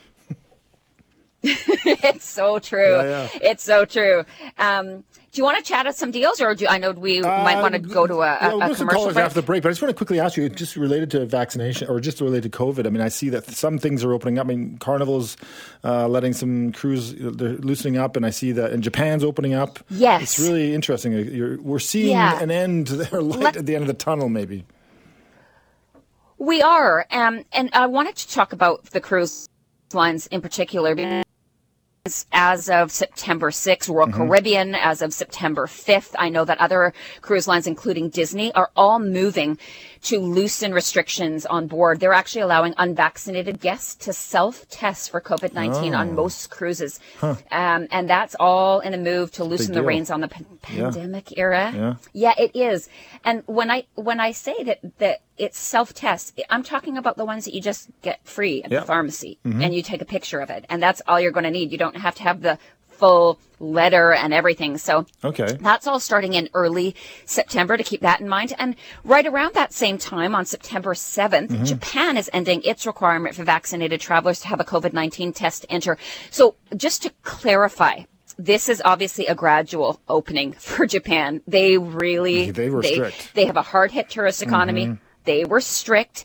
it's 1.42 2.24
so 2.24 2.58
true. 2.58 2.96
Yeah, 2.96 3.28
yeah. 3.32 3.38
It's 3.40 3.64
so 3.64 3.84
true. 3.84 4.24
Um, 4.58 5.04
do 5.32 5.40
you 5.40 5.44
want 5.44 5.58
to 5.58 5.62
chat 5.62 5.86
us 5.86 5.96
some 5.96 6.10
deals, 6.10 6.40
or 6.40 6.54
do 6.56 6.66
I 6.68 6.78
know 6.78 6.90
we 6.90 7.22
uh, 7.22 7.44
might 7.44 7.62
want 7.62 7.74
to 7.74 7.78
go 7.78 8.06
to 8.06 8.14
a, 8.16 8.38
yeah, 8.40 8.48
we'll 8.48 8.72
a 8.72 8.74
commercial 8.74 9.04
break? 9.06 9.16
after 9.16 9.40
the 9.40 9.46
break? 9.46 9.62
But 9.62 9.68
I 9.68 9.72
just 9.72 9.80
want 9.80 9.90
to 9.90 9.96
quickly 9.96 10.18
ask 10.18 10.36
you, 10.36 10.48
just 10.48 10.74
related 10.74 11.10
to 11.12 11.24
vaccination 11.24 11.88
or 11.88 12.00
just 12.00 12.20
related 12.20 12.52
to 12.52 12.58
COVID. 12.58 12.84
I 12.84 12.90
mean, 12.90 13.00
I 13.00 13.08
see 13.08 13.28
that 13.28 13.46
some 13.46 13.78
things 13.78 14.02
are 14.02 14.12
opening 14.12 14.38
up. 14.38 14.46
I 14.46 14.48
mean, 14.48 14.76
Carnival's 14.78 15.36
uh, 15.84 16.08
letting 16.08 16.32
some 16.32 16.72
crews 16.72 17.14
they're 17.14 17.56
loosening 17.58 17.96
up, 17.96 18.16
and 18.16 18.26
I 18.26 18.30
see 18.30 18.50
that 18.52 18.72
in 18.72 18.82
Japan's 18.82 19.22
opening 19.22 19.54
up. 19.54 19.78
Yes, 19.88 20.22
it's 20.22 20.38
really 20.40 20.74
interesting. 20.74 21.12
You're, 21.12 21.60
we're 21.60 21.78
seeing 21.78 22.10
yeah. 22.10 22.40
an 22.40 22.50
end, 22.50 22.88
there, 22.88 23.22
light 23.22 23.40
Let- 23.40 23.56
at 23.56 23.66
the 23.66 23.76
end 23.76 23.82
of 23.82 23.88
the 23.88 23.94
tunnel, 23.94 24.28
maybe. 24.28 24.64
We 26.38 26.62
are, 26.62 27.06
um, 27.10 27.44
and 27.52 27.68
I 27.72 27.86
wanted 27.86 28.16
to 28.16 28.28
talk 28.28 28.52
about 28.52 28.84
the 28.86 29.00
cruise 29.00 29.46
lines 29.92 30.26
in 30.28 30.40
particular 30.40 30.94
as 32.32 32.70
of 32.70 32.90
September 32.90 33.50
6th, 33.50 33.88
Royal 33.88 34.06
mm-hmm. 34.06 34.16
Caribbean 34.16 34.74
as 34.74 35.02
of 35.02 35.12
September 35.12 35.66
5th. 35.66 36.14
I 36.18 36.28
know 36.28 36.44
that 36.44 36.58
other 36.58 36.94
cruise 37.20 37.46
lines, 37.46 37.66
including 37.66 38.08
Disney, 38.08 38.52
are 38.52 38.70
all 38.74 38.98
moving 38.98 39.58
to 40.02 40.18
loosen 40.18 40.72
restrictions 40.72 41.44
on 41.44 41.66
board. 41.66 42.00
They're 42.00 42.14
actually 42.14 42.40
allowing 42.40 42.74
unvaccinated 42.78 43.60
guests 43.60 43.94
to 44.06 44.12
self-test 44.14 45.10
for 45.10 45.20
COVID-19 45.20 45.92
oh. 45.92 45.96
on 45.96 46.14
most 46.14 46.50
cruises. 46.50 47.00
Huh. 47.18 47.36
Um, 47.50 47.86
and 47.90 48.08
that's 48.08 48.34
all 48.40 48.80
in 48.80 48.94
a 48.94 48.98
move 48.98 49.30
to 49.32 49.44
loosen 49.44 49.74
the 49.74 49.82
reins 49.82 50.10
on 50.10 50.22
the 50.22 50.28
p- 50.28 50.44
pandemic 50.62 51.30
yeah. 51.32 51.38
era. 51.38 51.72
Yeah. 51.74 51.94
yeah, 52.12 52.34
it 52.38 52.56
is. 52.56 52.88
And 53.24 53.42
when 53.46 53.70
I, 53.70 53.84
when 53.94 54.20
I 54.20 54.32
say 54.32 54.62
that, 54.64 54.80
that 54.98 55.20
it's 55.40 55.58
self-test, 55.58 56.38
I'm 56.50 56.62
talking 56.62 56.98
about 56.98 57.16
the 57.16 57.24
ones 57.24 57.46
that 57.46 57.54
you 57.54 57.62
just 57.62 57.88
get 58.02 58.24
free 58.24 58.62
at 58.62 58.70
yep. 58.70 58.82
the 58.82 58.86
pharmacy 58.86 59.38
mm-hmm. 59.44 59.62
and 59.62 59.74
you 59.74 59.82
take 59.82 60.02
a 60.02 60.04
picture 60.04 60.38
of 60.40 60.50
it. 60.50 60.66
And 60.68 60.82
that's 60.82 61.00
all 61.08 61.18
you're 61.18 61.32
going 61.32 61.44
to 61.44 61.50
need. 61.50 61.72
You 61.72 61.78
don't 61.78 61.96
have 61.96 62.14
to 62.16 62.22
have 62.22 62.42
the 62.42 62.58
full 62.88 63.38
letter 63.58 64.12
and 64.12 64.34
everything. 64.34 64.76
So 64.76 65.06
okay. 65.24 65.56
that's 65.58 65.86
all 65.86 65.98
starting 65.98 66.34
in 66.34 66.50
early 66.52 66.94
September 67.24 67.78
to 67.78 67.82
keep 67.82 68.02
that 68.02 68.20
in 68.20 68.28
mind. 68.28 68.52
And 68.58 68.76
right 69.02 69.26
around 69.26 69.54
that 69.54 69.72
same 69.72 69.96
time 69.96 70.34
on 70.34 70.44
September 70.44 70.92
7th, 70.92 71.48
mm-hmm. 71.48 71.64
Japan 71.64 72.18
is 72.18 72.28
ending 72.34 72.60
its 72.62 72.86
requirement 72.86 73.34
for 73.34 73.44
vaccinated 73.44 74.00
travelers 74.02 74.40
to 74.40 74.48
have 74.48 74.60
a 74.60 74.64
COVID-19 74.64 75.34
test 75.34 75.62
to 75.62 75.72
enter. 75.72 75.96
So 76.30 76.56
just 76.76 77.02
to 77.04 77.10
clarify, 77.22 78.04
this 78.38 78.68
is 78.68 78.82
obviously 78.84 79.26
a 79.26 79.34
gradual 79.34 80.00
opening 80.06 80.52
for 80.58 80.86
Japan. 80.86 81.40
They 81.46 81.78
really 81.78 82.50
they 82.50 82.68
were 82.68 82.82
they, 82.82 82.94
strict. 82.94 83.34
They 83.34 83.46
have 83.46 83.56
a 83.56 83.62
hard 83.62 83.90
hit 83.90 84.10
tourist 84.10 84.42
economy. 84.42 84.86
Mm-hmm. 84.86 85.04
They 85.24 85.44
were 85.44 85.60
strict, 85.60 86.24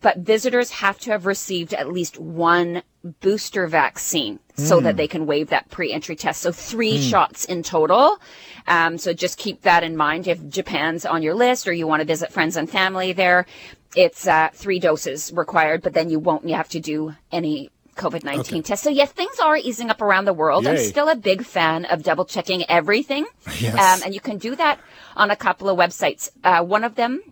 but 0.00 0.18
visitors 0.18 0.70
have 0.70 0.98
to 1.00 1.10
have 1.10 1.26
received 1.26 1.74
at 1.74 1.92
least 1.92 2.18
one 2.18 2.82
booster 3.20 3.66
vaccine 3.66 4.38
mm. 4.56 4.66
so 4.66 4.80
that 4.80 4.92
hmm. 4.92 4.96
they 4.96 5.08
can 5.08 5.26
waive 5.26 5.48
that 5.50 5.70
pre-entry 5.70 6.16
test. 6.16 6.40
So 6.42 6.52
three 6.52 6.98
mm. 6.98 7.10
shots 7.10 7.44
in 7.44 7.62
total. 7.62 8.18
Um, 8.66 8.98
so 8.98 9.12
just 9.12 9.38
keep 9.38 9.62
that 9.62 9.84
in 9.84 9.96
mind 9.96 10.26
if 10.26 10.46
Japan's 10.48 11.06
on 11.06 11.22
your 11.22 11.34
list 11.34 11.68
or 11.68 11.72
you 11.72 11.86
want 11.86 12.00
to 12.00 12.06
visit 12.06 12.32
friends 12.32 12.56
and 12.56 12.68
family 12.68 13.12
there. 13.12 13.46
It's 13.94 14.26
uh, 14.26 14.50
three 14.52 14.78
doses 14.78 15.32
required, 15.32 15.82
but 15.82 15.94
then 15.94 16.10
you 16.10 16.18
won't 16.18 16.46
you 16.48 16.54
have 16.54 16.68
to 16.70 16.80
do 16.80 17.14
any 17.32 17.70
COVID 17.96 18.24
19 18.24 18.40
okay. 18.40 18.62
test. 18.62 18.82
So, 18.82 18.90
yes, 18.90 19.10
things 19.10 19.38
are 19.40 19.56
easing 19.56 19.90
up 19.90 20.00
around 20.00 20.26
the 20.26 20.32
world. 20.32 20.64
Yay. 20.64 20.70
I'm 20.70 20.78
still 20.78 21.08
a 21.08 21.16
big 21.16 21.44
fan 21.44 21.86
of 21.86 22.02
double 22.02 22.24
checking 22.24 22.68
everything. 22.70 23.26
Yes. 23.58 23.74
Um, 23.74 24.04
and 24.04 24.14
you 24.14 24.20
can 24.20 24.36
do 24.36 24.54
that 24.56 24.78
on 25.16 25.30
a 25.30 25.36
couple 25.36 25.70
of 25.70 25.78
websites. 25.78 26.28
Uh, 26.44 26.62
one 26.62 26.84
of 26.84 26.94
them 26.94 27.22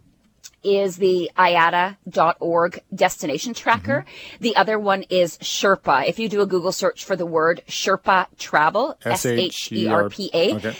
is 0.64 0.96
the 0.96 1.30
IATA.org 1.36 2.82
destination 2.94 3.54
tracker. 3.54 4.04
Mm-hmm. 4.06 4.42
The 4.42 4.56
other 4.56 4.78
one 4.78 5.04
is 5.10 5.38
Sherpa. 5.38 6.08
If 6.08 6.18
you 6.18 6.28
do 6.28 6.40
a 6.40 6.46
Google 6.46 6.72
search 6.72 7.04
for 7.04 7.16
the 7.16 7.26
word 7.26 7.62
Sherpa 7.68 8.26
travel, 8.38 8.96
S 9.04 9.26
H 9.26 9.70
E 9.72 9.86
R 9.88 10.08
P 10.08 10.30
A, 10.32 10.74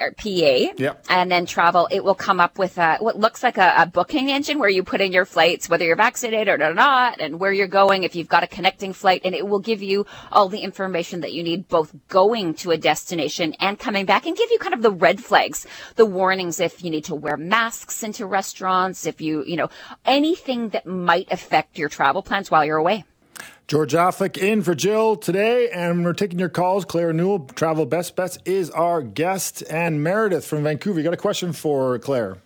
or 0.00 0.12
PA, 0.12 0.28
yep. 0.28 1.04
and 1.08 1.30
then 1.30 1.46
travel, 1.46 1.88
it 1.90 2.04
will 2.04 2.14
come 2.14 2.40
up 2.40 2.58
with 2.58 2.78
a, 2.78 2.96
what 2.98 3.18
looks 3.18 3.42
like 3.42 3.58
a, 3.58 3.74
a, 3.78 3.86
booking 3.86 4.30
engine 4.30 4.58
where 4.58 4.68
you 4.68 4.82
put 4.82 5.00
in 5.00 5.12
your 5.12 5.24
flights, 5.24 5.68
whether 5.68 5.84
you're 5.84 5.96
vaccinated 5.96 6.60
or 6.60 6.74
not, 6.74 7.20
and 7.20 7.40
where 7.40 7.52
you're 7.52 7.66
going, 7.66 8.04
if 8.04 8.14
you've 8.14 8.28
got 8.28 8.42
a 8.42 8.46
connecting 8.46 8.92
flight, 8.92 9.22
and 9.24 9.34
it 9.34 9.46
will 9.46 9.58
give 9.58 9.82
you 9.82 10.06
all 10.30 10.48
the 10.48 10.60
information 10.60 11.20
that 11.20 11.32
you 11.32 11.42
need, 11.42 11.68
both 11.68 11.94
going 12.08 12.54
to 12.54 12.70
a 12.70 12.78
destination 12.78 13.54
and 13.60 13.78
coming 13.78 14.06
back, 14.06 14.26
and 14.26 14.36
give 14.36 14.50
you 14.50 14.58
kind 14.58 14.74
of 14.74 14.82
the 14.82 14.90
red 14.90 15.22
flags, 15.22 15.66
the 15.96 16.06
warnings 16.06 16.60
if 16.60 16.84
you 16.84 16.90
need 16.90 17.04
to 17.04 17.14
wear 17.14 17.36
masks 17.36 18.02
into 18.02 18.26
restaurants, 18.26 19.06
if 19.06 19.20
you, 19.20 19.44
you 19.44 19.56
know, 19.56 19.68
anything 20.04 20.68
that 20.70 20.86
might 20.86 21.30
affect 21.30 21.78
your 21.78 21.88
travel 21.88 22.22
plans 22.22 22.50
while 22.50 22.64
you're 22.64 22.76
away. 22.76 23.04
George 23.68 23.92
Affleck 23.92 24.38
in 24.38 24.62
for 24.62 24.74
Jill 24.74 25.14
today, 25.14 25.68
and 25.68 26.02
we're 26.02 26.14
taking 26.14 26.38
your 26.38 26.48
calls. 26.48 26.86
Claire 26.86 27.12
Newell, 27.12 27.40
Travel 27.40 27.84
Best 27.84 28.16
Bets, 28.16 28.38
is 28.46 28.70
our 28.70 29.02
guest, 29.02 29.62
and 29.68 30.02
Meredith 30.02 30.46
from 30.46 30.62
Vancouver. 30.62 30.98
You 30.98 31.04
got 31.04 31.12
a 31.12 31.18
question 31.18 31.52
for 31.52 31.98
Claire? 31.98 32.38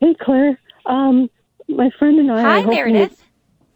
Hey, 0.00 0.16
Claire. 0.20 0.58
Um, 0.86 1.30
my 1.68 1.88
friend 2.00 2.18
and 2.18 2.32
I. 2.32 2.42
Hi, 2.42 2.64
Meredith. 2.64 3.22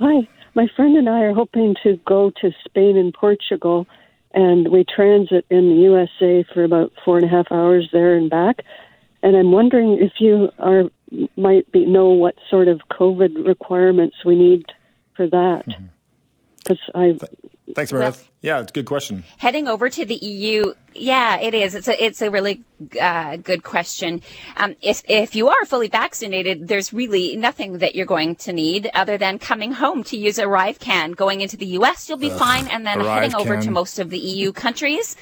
hi. 0.01 0.27
My 0.55 0.67
friend 0.75 0.97
and 0.97 1.09
I 1.09 1.21
are 1.21 1.33
hoping 1.33 1.77
to 1.85 1.97
go 2.05 2.33
to 2.41 2.51
Spain 2.65 2.97
and 2.97 3.15
Portugal, 3.15 3.87
and 4.35 4.67
we 4.67 4.85
transit 4.85 5.47
in 5.51 5.69
the 5.69 5.77
USA 5.83 6.45
for 6.53 6.65
about 6.65 6.91
four 7.05 7.19
and 7.19 7.25
a 7.25 7.29
half 7.29 7.53
hours 7.53 7.89
there 7.93 8.17
and 8.17 8.29
back. 8.29 8.65
And 9.23 9.37
I'm 9.37 9.53
wondering 9.53 9.99
if 10.01 10.15
you 10.19 10.51
are 10.59 10.91
might 11.37 11.71
be 11.71 11.87
know 11.87 12.09
what 12.09 12.35
sort 12.51 12.67
of 12.67 12.81
COVID 12.91 13.47
requirements 13.47 14.17
we 14.25 14.35
need 14.35 14.65
for 15.15 15.29
that. 15.29 15.63
Mm-hmm 15.69 15.85
because 16.59 16.79
I. 16.95 17.19
Thanks, 17.75 17.93
Meredith. 17.93 18.29
Yeah, 18.41 18.61
it's 18.61 18.71
a 18.71 18.75
good 18.75 18.87
question. 18.87 19.25
Heading 19.39 19.67
over 19.69 19.91
to 19.91 20.05
the 20.05 20.15
EU, 20.15 20.73
yeah, 20.95 21.39
it 21.41 21.55
is. 21.55 21.75
It's 21.75 21.89
a 21.89 22.03
it's 22.05 22.23
a 22.23 22.31
really 22.31 22.63
uh, 23.01 23.37
good 23.37 23.63
question. 23.63 24.23
Um, 24.57 24.77
if 24.81 25.03
if 25.09 25.35
you 25.35 25.49
are 25.49 25.65
fully 25.67 25.89
vaccinated, 25.89 26.69
there's 26.69 26.93
really 26.93 27.37
nothing 27.37 27.79
that 27.79 27.95
you're 27.95 28.07
going 28.07 28.37
to 28.37 28.53
need 28.53 28.91
other 28.95 29.19
than 29.19 29.39
coming 29.39 29.73
home 29.73 30.05
to 30.05 30.17
use 30.17 30.39
a 30.39 30.45
ArriveCan. 30.45 31.17
Going 31.17 31.41
into 31.41 31.57
the 31.57 31.67
US, 31.79 32.09
you'll 32.09 32.19
be 32.19 32.31
Ugh, 32.31 32.39
fine, 32.39 32.69
and 32.69 32.87
then 32.87 33.01
heading 33.01 33.35
over 33.35 33.61
to 33.61 33.71
most 33.71 33.99
of 33.99 34.11
the 34.11 34.19
EU 34.19 34.53
countries. 34.53 35.17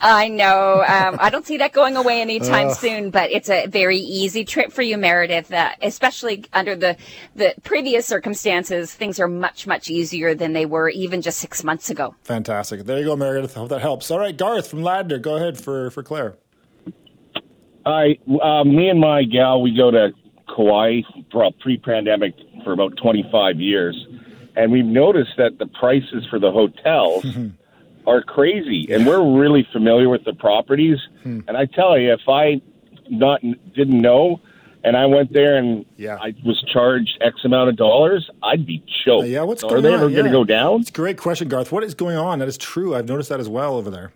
I 0.00 0.28
know. 0.28 0.82
Um, 0.86 1.18
I 1.20 1.28
don't 1.28 1.46
see 1.46 1.58
that 1.58 1.72
going 1.72 1.96
away 1.96 2.20
anytime 2.20 2.68
uh, 2.68 2.74
soon, 2.74 3.10
but 3.10 3.30
it's 3.30 3.50
a 3.50 3.66
very 3.66 3.98
easy 3.98 4.44
trip 4.44 4.72
for 4.72 4.82
you, 4.82 4.96
Meredith. 4.96 5.52
Uh, 5.52 5.70
especially 5.82 6.44
under 6.52 6.74
the 6.74 6.96
the 7.36 7.54
previous 7.64 8.06
circumstances, 8.06 8.94
things 8.94 9.20
are 9.20 9.28
much 9.28 9.66
much 9.66 9.90
easier 9.90 10.34
than 10.34 10.54
they 10.54 10.64
were 10.64 10.88
even 10.88 11.20
just 11.20 11.38
six 11.38 11.62
months 11.62 11.90
ago. 11.90 12.14
Fantastic. 12.24 12.84
There 12.84 12.98
you 12.98 13.04
go, 13.04 13.16
Meredith. 13.16 13.54
Hope 13.54 13.68
that 13.68 13.82
helps. 13.82 14.10
All 14.10 14.18
right, 14.18 14.36
Garth 14.36 14.68
from 14.68 14.80
Ladner, 14.80 15.20
go 15.20 15.36
ahead 15.36 15.58
for 15.58 15.90
for 15.90 16.02
Claire. 16.02 16.36
Hi, 17.84 18.18
uh, 18.42 18.64
me 18.64 18.88
and 18.88 19.00
my 19.00 19.24
gal, 19.24 19.62
we 19.62 19.74
go 19.74 19.90
to 19.90 20.10
Kauai 20.54 21.00
for 21.32 21.50
pre-pandemic 21.60 22.34
for 22.62 22.72
about 22.72 22.96
25 23.02 23.58
years, 23.58 23.96
and 24.54 24.70
we've 24.70 24.84
noticed 24.84 25.32
that 25.38 25.58
the 25.58 25.66
prices 25.66 26.26
for 26.28 26.38
the 26.38 26.50
hotels 26.50 27.24
are 28.06 28.22
crazy, 28.22 28.88
and 28.90 29.06
we're 29.06 29.38
really 29.38 29.66
familiar 29.72 30.08
with 30.08 30.24
the 30.24 30.32
properties. 30.32 30.98
Hmm. 31.22 31.40
And 31.46 31.56
I 31.56 31.66
tell 31.66 31.98
you, 31.98 32.12
if 32.12 32.28
I 32.28 32.60
not 33.08 33.40
didn't 33.74 34.00
know, 34.00 34.40
and 34.82 34.96
I 34.96 35.06
went 35.06 35.32
there 35.32 35.56
and 35.56 35.84
yeah. 35.96 36.16
I 36.16 36.34
was 36.44 36.62
charged 36.72 37.18
X 37.20 37.36
amount 37.44 37.68
of 37.68 37.76
dollars, 37.76 38.28
I'd 38.42 38.66
be 38.66 38.82
choked. 39.04 39.24
Uh, 39.24 39.26
yeah, 39.26 39.42
what's 39.42 39.60
so 39.60 39.68
going 39.68 39.78
are 39.78 39.82
they 39.82 39.94
on? 39.94 40.00
ever 40.00 40.08
yeah. 40.08 40.16
going 40.16 40.26
to 40.26 40.32
go 40.32 40.44
down? 40.44 40.80
It's 40.80 40.90
a 40.90 40.92
great 40.92 41.18
question, 41.18 41.48
Garth. 41.48 41.72
What 41.72 41.84
is 41.84 41.94
going 41.94 42.16
on? 42.16 42.38
That 42.38 42.48
is 42.48 42.56
true. 42.56 42.94
I've 42.94 43.08
noticed 43.08 43.28
that 43.28 43.40
as 43.40 43.48
well 43.48 43.74
over 43.74 43.90
there. 43.90 44.12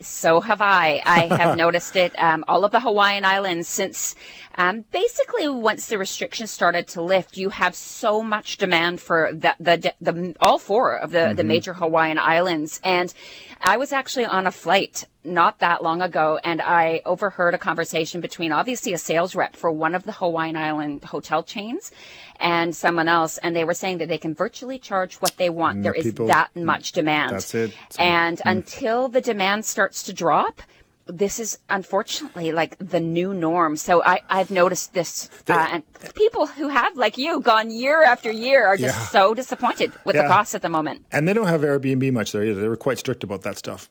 So 0.00 0.40
have 0.40 0.62
I. 0.62 1.02
I 1.04 1.34
have 1.36 1.56
noticed 1.56 1.96
it. 1.96 2.12
Um, 2.18 2.44
all 2.48 2.64
of 2.64 2.70
the 2.70 2.80
Hawaiian 2.80 3.24
Islands 3.24 3.68
since 3.68 4.14
um, 4.58 4.84
basically 4.90 5.48
once 5.48 5.86
the 5.86 5.98
restrictions 5.98 6.50
started 6.50 6.88
to 6.88 7.00
lift, 7.00 7.36
you 7.36 7.50
have 7.50 7.76
so 7.76 8.22
much 8.24 8.56
demand 8.56 9.00
for 9.00 9.30
the 9.32 9.54
the, 9.60 9.94
the 10.00 10.34
all 10.40 10.58
four 10.58 10.96
of 10.98 11.12
the 11.12 11.18
mm-hmm. 11.18 11.36
the 11.36 11.44
major 11.44 11.74
Hawaiian 11.74 12.18
Islands. 12.18 12.80
And 12.82 13.14
I 13.60 13.76
was 13.76 13.92
actually 13.92 14.26
on 14.26 14.48
a 14.48 14.50
flight 14.50 15.06
not 15.22 15.60
that 15.60 15.82
long 15.82 16.02
ago, 16.02 16.40
and 16.42 16.60
I 16.60 17.02
overheard 17.04 17.54
a 17.54 17.58
conversation 17.58 18.20
between 18.20 18.50
obviously 18.50 18.92
a 18.92 18.98
sales 18.98 19.36
rep 19.36 19.54
for 19.54 19.70
one 19.70 19.94
of 19.94 20.02
the 20.02 20.12
Hawaiian 20.12 20.56
Island 20.56 21.04
hotel 21.04 21.44
chains 21.44 21.92
and 22.40 22.74
someone 22.74 23.08
else, 23.08 23.38
and 23.38 23.54
they 23.54 23.64
were 23.64 23.74
saying 23.74 23.98
that 23.98 24.08
they 24.08 24.18
can 24.18 24.34
virtually 24.34 24.78
charge 24.78 25.16
what 25.16 25.36
they 25.36 25.50
want. 25.50 25.82
there 25.82 25.92
is 25.92 26.04
people, 26.04 26.26
that 26.26 26.54
much 26.56 26.92
demand. 26.92 27.34
That's 27.34 27.54
it. 27.54 27.72
So, 27.90 28.02
and 28.02 28.38
mm. 28.38 28.50
until 28.50 29.08
the 29.08 29.20
demand 29.20 29.64
starts 29.64 30.02
to 30.04 30.12
drop, 30.12 30.62
this 31.08 31.40
is 31.40 31.58
unfortunately 31.68 32.52
like 32.52 32.76
the 32.78 33.00
new 33.00 33.34
norm. 33.34 33.76
So 33.76 34.02
I, 34.04 34.20
I've 34.28 34.50
noticed 34.50 34.92
this, 34.92 35.28
uh, 35.48 35.66
and 35.72 35.82
people 36.14 36.46
who 36.46 36.68
have, 36.68 36.96
like 36.96 37.18
you, 37.18 37.40
gone 37.40 37.70
year 37.70 38.02
after 38.02 38.30
year 38.30 38.66
are 38.66 38.76
just 38.76 38.96
yeah. 38.96 39.06
so 39.06 39.34
disappointed 39.34 39.92
with 40.04 40.14
yeah. 40.14 40.22
the 40.22 40.28
costs 40.28 40.54
at 40.54 40.62
the 40.62 40.68
moment. 40.68 41.04
And 41.10 41.26
they 41.26 41.32
don't 41.32 41.46
have 41.46 41.62
Airbnb 41.62 42.12
much 42.12 42.32
there 42.32 42.44
either. 42.44 42.60
They 42.60 42.68
were 42.68 42.76
quite 42.76 42.98
strict 42.98 43.24
about 43.24 43.42
that 43.42 43.56
stuff 43.56 43.90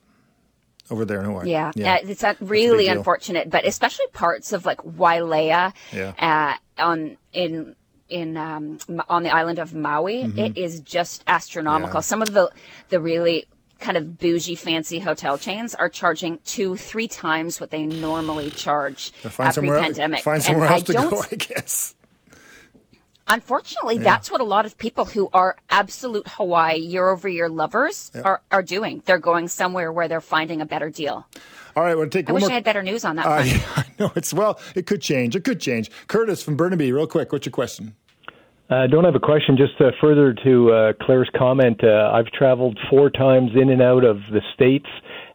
over 0.90 1.04
there 1.04 1.18
in 1.18 1.26
Hawaii. 1.26 1.50
Yeah, 1.50 1.72
yeah. 1.74 1.94
Uh, 1.94 1.98
it's 2.04 2.24
really 2.40 2.88
unfortunate, 2.88 3.50
but 3.50 3.66
especially 3.66 4.06
parts 4.12 4.52
of 4.52 4.64
like 4.64 4.78
Wailea, 4.78 5.74
yeah. 5.92 6.56
uh, 6.78 6.82
on 6.82 7.16
in 7.32 7.74
in 8.08 8.36
um, 8.36 8.78
on 9.08 9.22
the 9.22 9.30
island 9.30 9.58
of 9.58 9.74
Maui, 9.74 10.24
mm-hmm. 10.24 10.38
it 10.38 10.56
is 10.56 10.80
just 10.80 11.24
astronomical. 11.26 11.98
Yeah. 11.98 12.00
Some 12.00 12.22
of 12.22 12.32
the 12.32 12.50
the 12.88 13.00
really 13.00 13.46
kind 13.78 13.96
of 13.96 14.18
bougie, 14.18 14.54
fancy 14.54 14.98
hotel 14.98 15.38
chains 15.38 15.74
are 15.74 15.88
charging 15.88 16.38
two, 16.44 16.76
three 16.76 17.08
times 17.08 17.60
what 17.60 17.70
they 17.70 17.86
normally 17.86 18.50
charge 18.50 19.10
find 19.10 19.54
pre-pandemic. 19.54 20.22
Find 20.22 20.42
somewhere 20.42 20.66
and 20.66 20.74
else 20.74 20.82
to 20.84 20.92
go, 20.92 21.22
I 21.32 21.34
guess. 21.36 21.94
Unfortunately, 23.28 23.96
yeah. 23.96 24.04
that's 24.04 24.30
what 24.30 24.40
a 24.40 24.44
lot 24.44 24.64
of 24.64 24.78
people 24.78 25.04
who 25.04 25.28
are 25.34 25.56
absolute 25.68 26.26
Hawaii 26.26 26.78
year 26.78 27.10
over 27.10 27.28
year 27.28 27.48
lovers 27.48 28.10
yeah. 28.14 28.22
are, 28.22 28.42
are 28.50 28.62
doing. 28.62 29.02
They're 29.04 29.18
going 29.18 29.48
somewhere 29.48 29.92
where 29.92 30.08
they're 30.08 30.22
finding 30.22 30.62
a 30.62 30.66
better 30.66 30.88
deal. 30.88 31.26
All 31.76 31.82
right, 31.84 31.94
we'll 31.94 32.08
take 32.08 32.28
I 32.28 32.32
wish 32.32 32.42
more... 32.42 32.50
I 32.50 32.54
had 32.54 32.64
better 32.64 32.82
news 32.82 33.04
on 33.04 33.16
that. 33.16 33.26
Uh, 33.26 33.42
yeah, 33.44 33.60
I 33.76 33.84
know 33.98 34.12
it's 34.16 34.32
well. 34.32 34.58
It 34.74 34.86
could 34.86 35.02
change. 35.02 35.36
It 35.36 35.44
could 35.44 35.60
change. 35.60 35.90
Curtis 36.06 36.42
from 36.42 36.56
Burnaby, 36.56 36.90
real 36.90 37.06
quick. 37.06 37.30
What's 37.30 37.44
your 37.44 37.52
question? 37.52 37.94
I 38.70 38.84
uh, 38.84 38.86
don't 38.86 39.04
have 39.04 39.14
a 39.14 39.20
question. 39.20 39.56
Just 39.56 39.80
uh, 39.80 39.92
further 39.98 40.34
to 40.44 40.72
uh, 40.72 40.92
Claire's 41.00 41.30
comment, 41.36 41.82
uh, 41.82 42.10
I've 42.12 42.26
traveled 42.26 42.78
four 42.90 43.08
times 43.08 43.52
in 43.54 43.70
and 43.70 43.80
out 43.80 44.04
of 44.04 44.18
the 44.30 44.42
states 44.54 44.88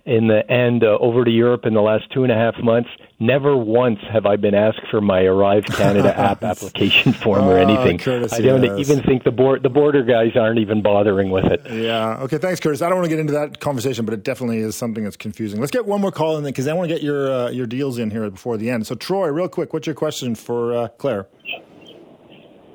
in 0.05 0.27
the 0.27 0.43
and 0.51 0.83
uh, 0.83 0.97
over 0.99 1.23
to 1.23 1.31
Europe 1.31 1.65
in 1.65 1.73
the 1.73 1.81
last 1.81 2.03
two 2.13 2.23
and 2.23 2.31
a 2.31 2.35
half 2.35 2.55
months. 2.61 2.89
Never 3.19 3.55
once 3.57 3.99
have 4.11 4.25
I 4.25 4.35
been 4.35 4.53
asked 4.53 4.81
for 4.91 4.99
my 5.01 5.21
Arrive 5.21 5.65
Canada 5.65 6.15
app 6.19 6.43
application 6.43 7.13
form 7.13 7.45
or 7.45 7.57
oh, 7.57 7.67
anything. 7.69 7.97
Curtis, 7.97 8.33
I 8.33 8.41
don't 8.41 8.63
yes. 8.63 8.77
even 8.79 9.01
think 9.01 9.23
the 9.23 9.31
board 9.31 9.63
the 9.63 9.69
border 9.69 10.03
guys 10.03 10.35
aren't 10.35 10.59
even 10.59 10.83
bothering 10.83 11.31
with 11.31 11.45
it. 11.45 11.61
Yeah. 11.71 12.17
Okay. 12.23 12.37
Thanks, 12.37 12.59
Curtis. 12.59 12.83
I 12.83 12.89
don't 12.89 12.97
want 12.97 13.05
to 13.05 13.09
get 13.09 13.19
into 13.19 13.33
that 13.33 13.59
conversation, 13.59 14.05
but 14.05 14.13
it 14.13 14.23
definitely 14.23 14.59
is 14.59 14.75
something 14.75 15.03
that's 15.03 15.17
confusing. 15.17 15.59
Let's 15.59 15.71
get 15.71 15.85
one 15.85 16.01
more 16.01 16.11
call 16.11 16.37
in 16.37 16.43
because 16.43 16.67
I 16.67 16.73
want 16.73 16.89
to 16.89 16.93
get 16.93 17.01
your 17.01 17.31
uh, 17.31 17.49
your 17.49 17.65
deals 17.65 17.97
in 17.97 18.11
here 18.11 18.29
before 18.29 18.57
the 18.57 18.69
end. 18.69 18.85
So, 18.85 18.93
Troy, 18.93 19.29
real 19.29 19.47
quick, 19.47 19.73
what's 19.73 19.87
your 19.87 19.95
question 19.95 20.35
for 20.35 20.75
uh, 20.75 20.87
Claire? 20.89 21.27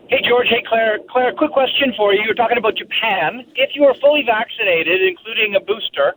Hey, 0.08 0.22
George. 0.26 0.46
Hey, 0.48 0.62
Claire. 0.66 0.98
Claire, 1.10 1.32
quick 1.34 1.52
question 1.52 1.92
for 1.94 2.14
you. 2.14 2.22
You're 2.24 2.34
talking 2.34 2.56
about 2.56 2.76
Japan. 2.76 3.44
If 3.54 3.70
you 3.74 3.84
are 3.84 3.94
fully 3.94 4.22
vaccinated, 4.24 5.02
including 5.02 5.54
a 5.54 5.60
booster, 5.60 6.14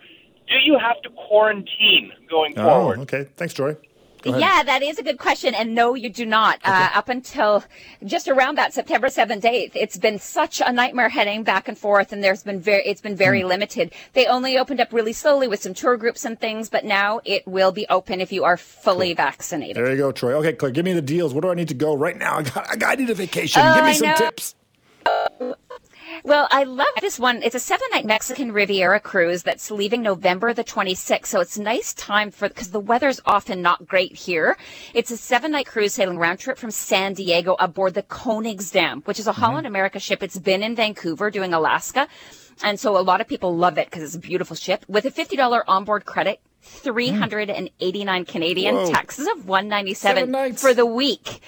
do 0.48 0.56
you 0.64 0.78
have 0.80 1.02
to 1.02 1.10
quarantine 1.10 2.14
going 2.30 2.56
forward? 2.56 2.70
oh, 2.70 2.80
forward? 2.80 3.00
Okay. 3.00 3.28
Thanks, 3.36 3.54
Troy. 3.54 3.76
Yeah, 4.26 4.64
that 4.64 4.82
is 4.82 4.98
a 5.00 5.04
good 5.04 5.18
question. 5.18 5.54
And 5.54 5.76
no, 5.76 5.96
you 5.96 6.10
do 6.10 6.26
not. 6.26 6.58
Okay. 6.58 6.72
Uh, 6.72 6.90
up 6.94 7.10
until 7.10 7.64
just 8.04 8.28
around 8.28 8.58
that 8.58 8.74
September 8.74 9.08
7th, 9.08 9.42
8th, 9.42 9.72
it's 9.76 9.98
been 9.98 10.20
such 10.20 10.62
a 10.66 10.72
nightmare 10.72 11.10
heading 11.10 11.44
back 11.44 11.68
and 11.68 11.78
forth. 11.78 12.12
And 12.12 12.24
there's 12.24 12.44
been 12.44 12.60
very, 12.60 12.84
it's 12.86 13.02
been 13.02 13.16
very 13.16 13.42
mm. 13.42 13.48
limited. 13.48 13.94
They 14.14 14.26
only 14.26 14.58
opened 14.58 14.80
up 14.80 14.94
really 14.94 15.14
slowly 15.14 15.48
with 15.48 15.62
some 15.62 15.74
tour 15.74 15.98
groups 15.98 16.26
and 16.26 16.40
things, 16.40 16.70
but 16.70 16.86
now 16.86 17.22
it 17.26 17.48
will 17.48 17.72
be 17.72 17.86
open 17.90 18.22
if 18.22 18.32
you 18.32 18.44
are 18.44 18.58
fully 18.58 19.10
cool. 19.10 19.26
vaccinated. 19.26 19.78
There 19.78 19.92
you 19.92 19.98
go, 19.98 20.12
Troy. 20.12 20.34
Okay, 20.34 20.54
Claire, 20.54 20.72
give 20.72 20.86
me 20.86 20.94
the 20.94 21.02
deals. 21.02 21.34
Where 21.34 21.42
do 21.42 21.50
I 21.50 21.56
need 21.56 21.70
to 21.70 21.74
go 21.74 21.96
right 21.96 22.18
now? 22.18 22.38
I 22.38 22.44
got, 22.44 22.70
I 22.70 22.76
got, 22.76 22.92
I 22.92 22.96
need 22.96 23.10
a 23.10 23.16
vacation. 23.16 23.62
give 23.76 23.86
me 23.86 23.94
some 23.94 24.16
tips. 24.16 24.56
Well, 26.24 26.48
I 26.52 26.64
love 26.64 26.88
this 27.00 27.20
one. 27.20 27.42
It's 27.44 27.56
a 27.56 27.60
seven 27.60 27.88
night 27.92 28.06
Mexican 28.06 28.52
Riviera 28.52 29.00
cruise 29.00 29.44
that's 29.44 29.72
leaving 29.72 30.02
November 30.02 30.54
the 30.54 30.64
26th. 30.64 31.28
So 31.28 31.40
it's 31.40 31.58
nice 31.58 31.94
time 31.94 32.32
for, 32.32 32.48
because 32.48 32.72
the 32.72 32.80
weather's 32.80 33.20
often 33.26 33.62
not 33.62 33.88
great 33.88 34.16
here. 34.16 34.58
It's 34.94 35.12
a 35.12 35.18
seven 35.18 35.52
night 35.52 35.66
cruise 35.66 35.94
sailing 35.94 36.18
round 36.18 36.40
trip 36.40 36.58
from 36.58 36.72
San 36.72 37.14
Diego 37.14 37.56
aboard 37.60 37.94
the 37.94 38.04
Koningsdam, 38.04 39.06
which 39.08 39.20
is 39.20 39.28
a 39.28 39.32
mm-hmm. 39.32 39.42
Holland 39.42 39.68
America 39.68 40.00
ship. 40.00 40.22
It's 40.22 40.40
been 40.40 40.64
in 40.64 40.76
Vancouver 40.76 41.32
doing 41.32 41.54
Alaska. 41.54 42.08
And 42.64 42.80
so 42.80 42.98
a 42.98 43.02
lot 43.02 43.22
of 43.22 43.28
people 43.28 43.56
love 43.56 43.78
it 43.78 43.90
because 43.90 44.04
it's 44.04 44.16
a 44.16 44.20
beautiful 44.20 44.56
ship 44.56 44.86
with 44.88 45.06
a 45.06 45.12
$50 45.12 45.64
onboard 45.68 46.06
credit. 46.06 46.40
389 46.64 48.26
Canadian 48.26 48.76
Whoa. 48.76 48.92
taxes 48.92 49.28
of 49.28 49.48
197 49.48 50.54
for 50.54 50.76
the 50.76 50.86
week. 50.86 51.42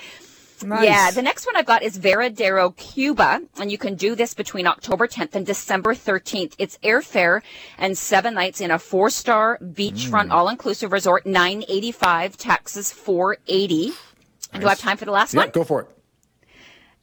Nice. 0.63 0.86
Yeah, 0.86 1.12
the 1.12 1.21
next 1.21 1.45
one 1.45 1.56
I've 1.56 1.65
got 1.65 1.84
is 1.84 1.97
Varadero, 1.97 2.76
Cuba, 2.76 3.41
and 3.60 3.71
you 3.71 3.78
can 3.78 3.95
do 3.95 4.15
this 4.15 4.34
between 4.34 4.67
October 4.67 5.08
10th 5.08 5.36
and 5.36 5.45
December 5.45 5.93
13th. 5.93 6.54
It's 6.58 6.78
airfare 6.84 7.41
and 7.78 7.97
seven 7.97 8.34
nights 8.34 8.62
in 8.62 8.71
a 8.71 8.80
four-star 8.80 9.60
beachfront 9.60 10.28
mm. 10.28 10.32
all-inclusive 10.32 10.91
resort, 10.91 11.26
985, 11.26 12.38
taxes 12.38 12.91
480. 12.91 13.88
Nice. 13.88 14.62
Do 14.62 14.67
I 14.67 14.69
have 14.69 14.80
time 14.80 14.97
for 14.97 15.06
the 15.06 15.12
last 15.12 15.34
yeah, 15.34 15.41
one? 15.41 15.49
go 15.49 15.63
for 15.63 15.82
it. 15.82 15.88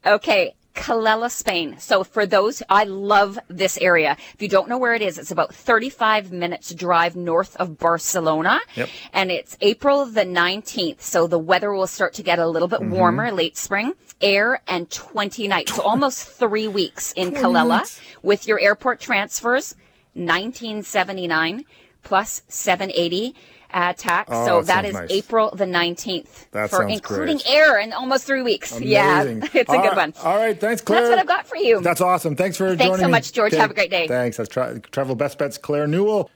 Okay, 0.06 0.54
Calella, 0.74 1.30
Spain. 1.30 1.76
So 1.78 2.04
for 2.04 2.26
those, 2.26 2.62
I 2.68 2.84
love 2.84 3.38
this 3.48 3.76
area. 3.78 4.16
If 4.34 4.42
you 4.42 4.48
don't 4.48 4.68
know 4.68 4.78
where 4.78 4.94
it 4.94 5.02
is, 5.02 5.18
it's 5.18 5.30
about 5.30 5.54
35 5.54 6.32
minutes 6.32 6.72
drive 6.74 7.16
north 7.16 7.56
of 7.56 7.78
Barcelona. 7.78 8.60
Yep. 8.76 8.88
And 9.12 9.30
it's 9.30 9.56
April 9.60 10.06
the 10.06 10.24
19th. 10.24 11.00
So 11.00 11.26
the 11.26 11.38
weather 11.38 11.72
will 11.72 11.86
start 11.86 12.14
to 12.14 12.22
get 12.22 12.38
a 12.38 12.46
little 12.46 12.68
bit 12.68 12.80
mm-hmm. 12.80 12.92
warmer 12.92 13.32
late 13.32 13.56
spring. 13.56 13.94
Air 14.20 14.62
and 14.68 14.90
20 14.90 15.48
nights. 15.48 15.74
So 15.74 15.82
almost 15.82 16.28
three 16.28 16.68
weeks 16.68 17.12
in 17.12 17.32
Calella 17.32 18.00
with 18.22 18.46
your 18.46 18.60
airport 18.60 19.00
transfers, 19.00 19.74
1979 20.14 21.64
plus 22.02 22.42
780 22.48 23.34
uh, 23.72 23.92
tax. 23.94 24.30
Oh, 24.32 24.46
so 24.46 24.62
that 24.62 24.84
is 24.84 24.94
nice. 24.94 25.10
April 25.10 25.50
the 25.54 25.64
19th 25.64 26.50
that 26.52 26.70
for 26.70 26.86
including 26.86 27.38
great. 27.38 27.50
air 27.50 27.78
in 27.78 27.92
almost 27.92 28.26
three 28.26 28.42
weeks. 28.42 28.72
Amazing. 28.72 28.90
Yeah, 28.90 29.22
it's 29.54 29.72
a 29.72 29.76
good 29.76 29.96
one. 29.96 30.14
All 30.22 30.36
right. 30.36 30.58
Thanks, 30.58 30.82
Claire. 30.82 31.02
That's 31.02 31.10
what 31.10 31.18
I've 31.18 31.26
got 31.26 31.46
for 31.46 31.56
you. 31.56 31.80
That's 31.80 32.00
awesome. 32.00 32.36
Thanks 32.36 32.56
for 32.56 32.68
Thanks 32.68 32.82
joining 32.82 32.96
Thanks 32.96 33.06
so 33.06 33.10
much, 33.10 33.32
George. 33.32 33.52
Have 33.52 33.70
a 33.70 33.74
great 33.74 33.90
day. 33.90 34.08
Thanks. 34.08 34.36
That's 34.36 34.48
tra- 34.48 34.80
Travel 34.80 35.14
Best 35.14 35.38
Bets, 35.38 35.58
Claire 35.58 35.86
Newell. 35.86 36.30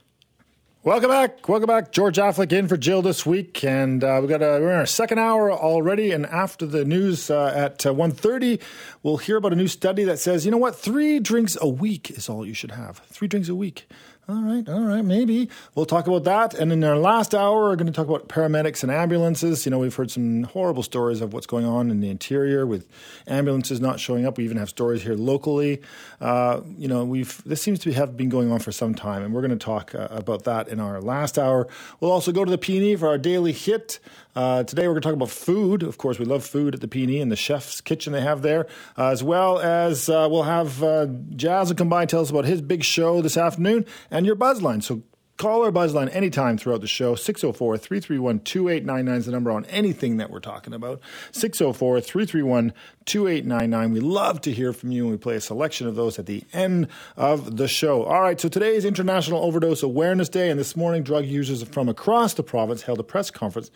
Welcome 0.84 1.08
back. 1.08 1.48
Welcome 1.48 1.66
back. 1.68 1.92
George 1.92 2.18
Affleck 2.18 2.52
in 2.52 2.68
for 2.68 2.76
Jill 2.76 3.00
this 3.00 3.24
week. 3.24 3.64
And 3.64 4.04
uh, 4.04 4.18
we 4.20 4.28
got 4.28 4.42
a, 4.42 4.60
we're 4.60 4.70
in 4.70 4.80
our 4.80 4.84
second 4.84 5.18
hour 5.18 5.50
already. 5.50 6.10
And 6.12 6.26
after 6.26 6.66
the 6.66 6.84
news 6.84 7.30
uh, 7.30 7.50
at 7.56 7.86
uh, 7.86 7.94
1.30, 7.94 8.60
we'll 9.02 9.16
hear 9.16 9.38
about 9.38 9.54
a 9.54 9.56
new 9.56 9.66
study 9.66 10.04
that 10.04 10.18
says, 10.18 10.44
you 10.44 10.50
know 10.50 10.58
what, 10.58 10.76
three 10.76 11.20
drinks 11.20 11.56
a 11.58 11.66
week 11.66 12.10
is 12.10 12.28
all 12.28 12.44
you 12.44 12.52
should 12.52 12.72
have. 12.72 12.98
Three 13.06 13.28
drinks 13.28 13.48
a 13.48 13.54
week. 13.54 13.88
All 14.26 14.40
right, 14.40 14.66
all 14.70 14.80
right, 14.80 15.04
maybe. 15.04 15.50
We'll 15.74 15.84
talk 15.84 16.06
about 16.06 16.24
that. 16.24 16.54
And 16.54 16.72
in 16.72 16.82
our 16.82 16.96
last 16.96 17.34
hour, 17.34 17.64
we're 17.64 17.76
going 17.76 17.88
to 17.88 17.92
talk 17.92 18.08
about 18.08 18.26
paramedics 18.26 18.82
and 18.82 18.90
ambulances. 18.90 19.66
You 19.66 19.70
know, 19.70 19.78
we've 19.78 19.94
heard 19.94 20.10
some 20.10 20.44
horrible 20.44 20.82
stories 20.82 21.20
of 21.20 21.34
what's 21.34 21.46
going 21.46 21.66
on 21.66 21.90
in 21.90 22.00
the 22.00 22.08
interior 22.08 22.66
with 22.66 22.88
ambulances 23.26 23.82
not 23.82 24.00
showing 24.00 24.24
up. 24.24 24.38
We 24.38 24.44
even 24.44 24.56
have 24.56 24.70
stories 24.70 25.02
here 25.02 25.12
locally. 25.12 25.82
Uh, 26.22 26.62
you 26.78 26.88
know, 26.88 27.04
we've 27.04 27.44
this 27.44 27.60
seems 27.60 27.80
to 27.80 27.92
have 27.92 28.16
been 28.16 28.30
going 28.30 28.50
on 28.50 28.60
for 28.60 28.72
some 28.72 28.94
time, 28.94 29.22
and 29.22 29.34
we're 29.34 29.42
going 29.42 29.58
to 29.58 29.62
talk 29.62 29.94
uh, 29.94 30.08
about 30.10 30.44
that 30.44 30.68
in 30.68 30.80
our 30.80 31.02
last 31.02 31.38
hour. 31.38 31.68
We'll 32.00 32.10
also 32.10 32.32
go 32.32 32.46
to 32.46 32.50
the 32.50 32.56
PNE 32.56 33.00
for 33.00 33.08
our 33.08 33.18
daily 33.18 33.52
hit. 33.52 33.98
Uh, 34.34 34.64
today, 34.64 34.88
we're 34.88 34.94
going 34.94 35.02
to 35.02 35.08
talk 35.08 35.14
about 35.14 35.30
food. 35.30 35.82
Of 35.84 35.96
course, 35.96 36.18
we 36.18 36.24
love 36.24 36.44
food 36.44 36.74
at 36.74 36.80
the 36.80 36.88
PNE 36.88 37.22
and 37.22 37.30
the 37.30 37.36
chef's 37.36 37.80
kitchen 37.80 38.12
they 38.12 38.20
have 38.20 38.42
there, 38.42 38.66
uh, 38.98 39.08
as 39.08 39.22
well 39.22 39.60
as 39.60 40.08
uh, 40.08 40.26
we'll 40.28 40.42
have 40.42 40.82
uh, 40.82 41.06
Jazz 41.36 41.68
will 41.68 41.76
come 41.76 41.88
by 41.88 42.02
and 42.02 42.10
tell 42.10 42.20
us 42.20 42.30
about 42.30 42.44
his 42.44 42.60
big 42.60 42.82
show 42.82 43.22
this 43.22 43.36
afternoon 43.36 43.86
and 44.10 44.26
your 44.26 44.34
buzzline. 44.34 44.82
So 44.82 45.02
call 45.36 45.64
our 45.64 45.72
buzzline 45.72 46.14
anytime 46.14 46.56
throughout 46.56 46.80
the 46.80 46.86
show. 46.86 47.14
604 47.14 47.78
331 47.78 48.40
2899 48.40 49.18
is 49.18 49.26
the 49.26 49.32
number 49.32 49.50
on 49.50 49.64
anything 49.66 50.16
that 50.18 50.30
we're 50.30 50.40
talking 50.40 50.72
about. 50.72 51.00
604 51.32 52.00
331 52.00 52.72
2899. 53.04 53.92
We 53.92 54.00
love 54.00 54.40
to 54.42 54.52
hear 54.52 54.72
from 54.72 54.90
you, 54.90 55.04
and 55.04 55.10
we 55.12 55.18
play 55.18 55.36
a 55.36 55.40
selection 55.40 55.86
of 55.86 55.96
those 55.96 56.18
at 56.18 56.26
the 56.26 56.44
end 56.52 56.88
of 57.16 57.56
the 57.56 57.68
show. 57.68 58.04
All 58.04 58.22
right, 58.22 58.40
so 58.40 58.48
today 58.48 58.74
is 58.74 58.84
International 58.84 59.42
Overdose 59.42 59.82
Awareness 59.82 60.28
Day, 60.28 60.50
and 60.50 60.58
this 60.58 60.76
morning, 60.76 61.02
drug 61.02 61.24
users 61.26 61.62
from 61.64 61.88
across 61.88 62.34
the 62.34 62.42
province 62.42 62.82
held 62.82 63.00
a 63.00 63.04
press 63.04 63.30
conference 63.30 63.70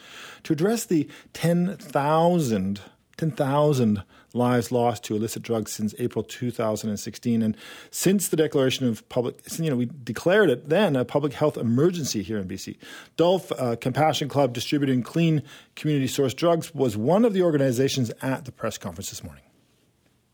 to 0.45 0.53
address 0.53 0.85
the 0.85 1.09
10,000 1.33 2.81
10,000 3.19 4.03
lives 4.33 4.71
lost 4.71 5.05
to 5.05 5.17
illicit 5.17 5.43
drugs 5.43 5.73
since 5.73 5.95
April 5.99 6.23
2016. 6.23 7.43
And 7.43 7.57
since 7.91 8.29
the 8.29 8.37
declaration 8.37 8.87
of 8.87 9.07
public, 9.09 9.41
you 9.59 9.71
know, 9.71 9.77
we 9.77 9.91
declared 10.05 10.51
it 10.51 10.69
then 10.69 10.97
a 10.97 11.05
public 11.05 11.33
health 11.33 11.57
emergency 11.57 12.23
here 12.23 12.39
in 12.39 12.49
BC. 12.49 12.77
DULF 13.17 13.53
uh, 13.59 13.77
Compassion 13.77 14.29
Club 14.29 14.53
distributing 14.53 15.03
clean 15.03 15.43
community 15.75 16.07
source 16.07 16.33
drugs 16.33 16.75
was 16.75 16.97
one 16.97 17.25
of 17.25 17.33
the 17.33 17.43
organizations 17.43 18.11
at 18.23 18.45
the 18.45 18.53
press 18.53 18.79
conference 18.79 19.11
this 19.11 19.25
morning. 19.25 19.43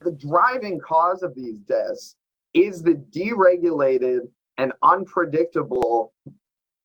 The 0.01 0.13
driving 0.13 0.79
cause 0.79 1.23
of 1.23 1.35
these 1.35 1.57
deaths 1.61 2.15
is 2.53 2.83
the 2.83 2.95
deregulated 2.95 4.29
and 4.59 4.73
unpredictable 4.83 6.13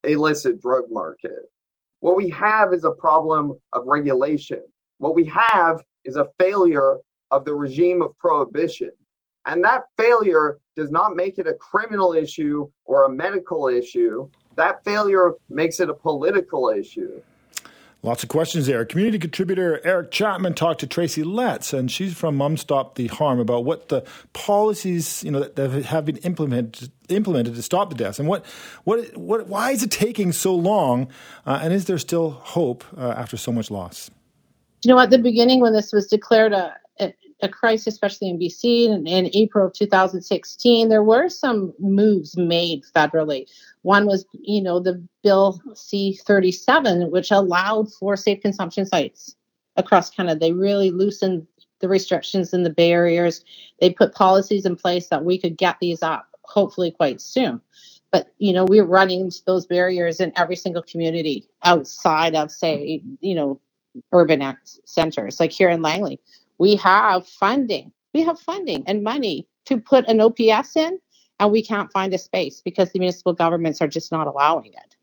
illicit 0.04 0.62
drug 0.62 0.86
market. 0.90 1.52
What 2.00 2.16
we 2.16 2.30
have 2.30 2.74
is 2.74 2.86
a 2.86 2.92
problem 2.92 3.60
of 3.74 3.84
regulation. 3.86 4.62
What 5.00 5.16
we 5.16 5.26
have 5.26 5.84
is 6.10 6.16
a 6.16 6.28
failure 6.40 6.98
of 7.32 7.46
the 7.46 7.54
regime 7.54 8.02
of 8.02 8.18
prohibition. 8.18 8.92
And 9.46 9.64
that 9.64 9.84
failure 9.98 10.60
does 10.76 10.92
not 10.92 11.16
make 11.16 11.38
it 11.38 11.48
a 11.48 11.54
criminal 11.54 12.14
issue 12.14 12.70
or 12.86 13.06
a 13.06 13.10
medical 13.10 13.68
issue. 13.68 14.30
That 14.56 14.84
failure 14.84 15.34
makes 15.50 15.80
it 15.80 15.90
a 15.90 15.94
political 15.94 16.70
issue. 16.70 17.22
Lots 18.02 18.24
of 18.24 18.30
questions 18.30 18.66
there. 18.66 18.86
Community 18.86 19.20
contributor 19.20 19.82
Eric 19.84 20.12
Chapman 20.12 20.54
talked 20.54 20.80
to 20.80 20.88
Tracy 20.88 21.22
Letts, 21.22 21.74
and 21.74 21.92
she's 21.92 22.14
from 22.14 22.38
Mum 22.38 22.56
Stop 22.56 22.96
the 22.96 23.08
Harm 23.08 23.40
about 23.40 23.66
what 23.66 23.90
the 23.90 24.06
policies 24.32 25.22
you 25.22 25.32
know 25.32 25.42
that 25.44 25.84
have 25.84 26.06
been 26.06 26.16
implemented 26.18 26.92
implemented 27.10 27.56
to 27.56 27.62
stop 27.62 27.90
the 27.90 27.96
deaths, 27.96 28.18
and 28.18 28.28
what 28.30 28.46
what 28.86 29.18
what 29.18 29.48
why 29.48 29.72
is 29.72 29.84
it 29.84 29.92
taking 29.92 30.32
so 30.32 30.56
long, 30.56 31.10
uh, 31.46 31.60
and 31.62 31.74
is 31.74 31.86
there 31.86 31.98
still 31.98 32.30
hope 32.30 32.86
uh, 32.98 33.16
after 33.18 33.36
so 33.36 33.52
much 33.52 33.70
loss? 33.70 34.10
You 34.84 34.90
know, 34.90 35.00
at 35.00 35.10
the 35.10 35.18
beginning 35.18 35.60
when 35.62 35.74
this 35.74 35.92
was 35.92 36.08
declared 36.08 36.54
a, 36.54 36.74
a, 37.42 37.50
crisis, 37.50 37.94
especially 37.94 38.30
in 38.30 38.40
BC 38.40 38.86
in, 38.86 39.08
in 39.08 39.30
April 39.34 39.68
of 39.68 39.74
2016, 39.74 40.90
there 40.90 41.04
were 41.04 41.30
some 41.30 41.74
moves 41.80 42.38
made 42.38 42.84
federally. 42.96 43.48
One 43.84 44.06
was, 44.06 44.26
you 44.34 44.62
know, 44.62 44.80
the 44.80 45.02
Bill 45.24 45.62
C-37, 45.74 47.12
which 47.12 47.32
allowed 47.32 47.92
for 47.94 48.18
safe 48.18 48.42
consumption 48.42 48.86
sites 48.86 49.36
across 49.78 50.10
Canada. 50.10 50.40
They 50.40 50.52
really 50.52 50.92
loosened 50.92 51.48
the 51.80 51.88
restrictions 51.88 52.54
and 52.54 52.66
the 52.66 52.70
barriers. 52.70 53.46
They 53.80 53.92
put 53.92 54.14
policies 54.14 54.66
in 54.66 54.76
place 54.76 55.08
that 55.08 55.24
we 55.24 55.38
could 55.38 55.58
get 55.58 55.78
these 55.80 56.04
up, 56.04 56.28
hopefully 56.44 56.92
quite 56.92 57.22
soon 57.22 57.62
but 58.12 58.34
you 58.40 58.54
know 58.54 58.66
we're 58.66 58.86
running 58.86 59.32
those 59.46 59.66
barriers 59.66 60.20
in 60.20 60.34
every 60.36 60.56
single 60.56 60.82
community 60.82 61.48
outside 61.64 62.36
of 62.36 62.52
say 62.52 63.02
you 63.22 63.36
know 63.36 63.60
urban 64.14 64.56
centers 64.86 65.40
like 65.40 65.52
here 65.52 65.70
in 65.70 65.82
langley 65.82 66.20
we 66.60 66.76
have 66.76 67.28
funding 67.28 67.92
We 68.14 68.22
have 68.24 68.40
funding 68.40 68.84
and 68.86 69.04
money 69.04 69.48
to 69.66 69.80
put 69.80 70.08
an 70.08 70.20
OPS 70.22 70.76
in, 70.76 71.00
and 71.40 71.52
we 71.52 71.64
can't 71.64 71.92
find 71.92 72.14
a 72.14 72.18
space 72.18 72.62
because 72.62 72.92
the 72.92 73.00
municipal 73.00 73.34
governments 73.34 73.82
are 73.82 73.88
just 73.88 74.12
not 74.12 74.28
allowing 74.28 74.74
it. 74.74 74.96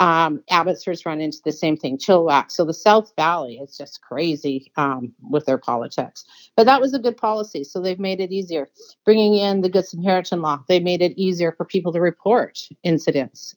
Um, 0.00 0.42
Abbotsford's 0.50 1.06
run 1.06 1.20
into 1.20 1.38
the 1.44 1.52
same 1.52 1.76
thing, 1.76 1.98
Chilliwack. 1.98 2.50
So 2.50 2.64
the 2.64 2.74
South 2.74 3.12
Valley 3.16 3.58
is 3.58 3.76
just 3.76 4.00
crazy 4.02 4.72
um, 4.76 5.14
with 5.30 5.46
their 5.46 5.58
politics. 5.58 6.24
But 6.56 6.66
that 6.66 6.80
was 6.80 6.94
a 6.94 6.98
good 6.98 7.16
policy. 7.16 7.64
So 7.64 7.80
they've 7.80 7.98
made 7.98 8.20
it 8.20 8.32
easier. 8.32 8.70
Bringing 9.04 9.34
in 9.36 9.60
the 9.60 9.68
Good 9.68 9.86
Samaritan 9.86 10.42
law, 10.42 10.62
they 10.68 10.80
made 10.80 11.00
it 11.00 11.16
easier 11.16 11.52
for 11.52 11.64
people 11.64 11.92
to 11.92 12.00
report 12.00 12.58
incidents. 12.82 13.54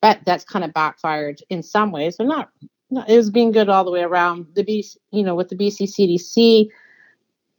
But 0.00 0.20
that's 0.24 0.44
kind 0.44 0.64
of 0.64 0.72
backfired 0.72 1.42
in 1.50 1.62
some 1.62 1.92
ways, 1.92 2.16
but 2.16 2.26
not. 2.26 2.50
It 2.90 3.16
was 3.16 3.30
being 3.30 3.52
good 3.52 3.68
all 3.68 3.84
the 3.84 3.90
way 3.90 4.02
around. 4.02 4.46
The 4.54 4.64
B, 4.64 4.86
you 5.10 5.22
know, 5.22 5.34
with 5.34 5.48
the 5.48 5.56
BC 5.56 5.88
CDC, 5.88 6.68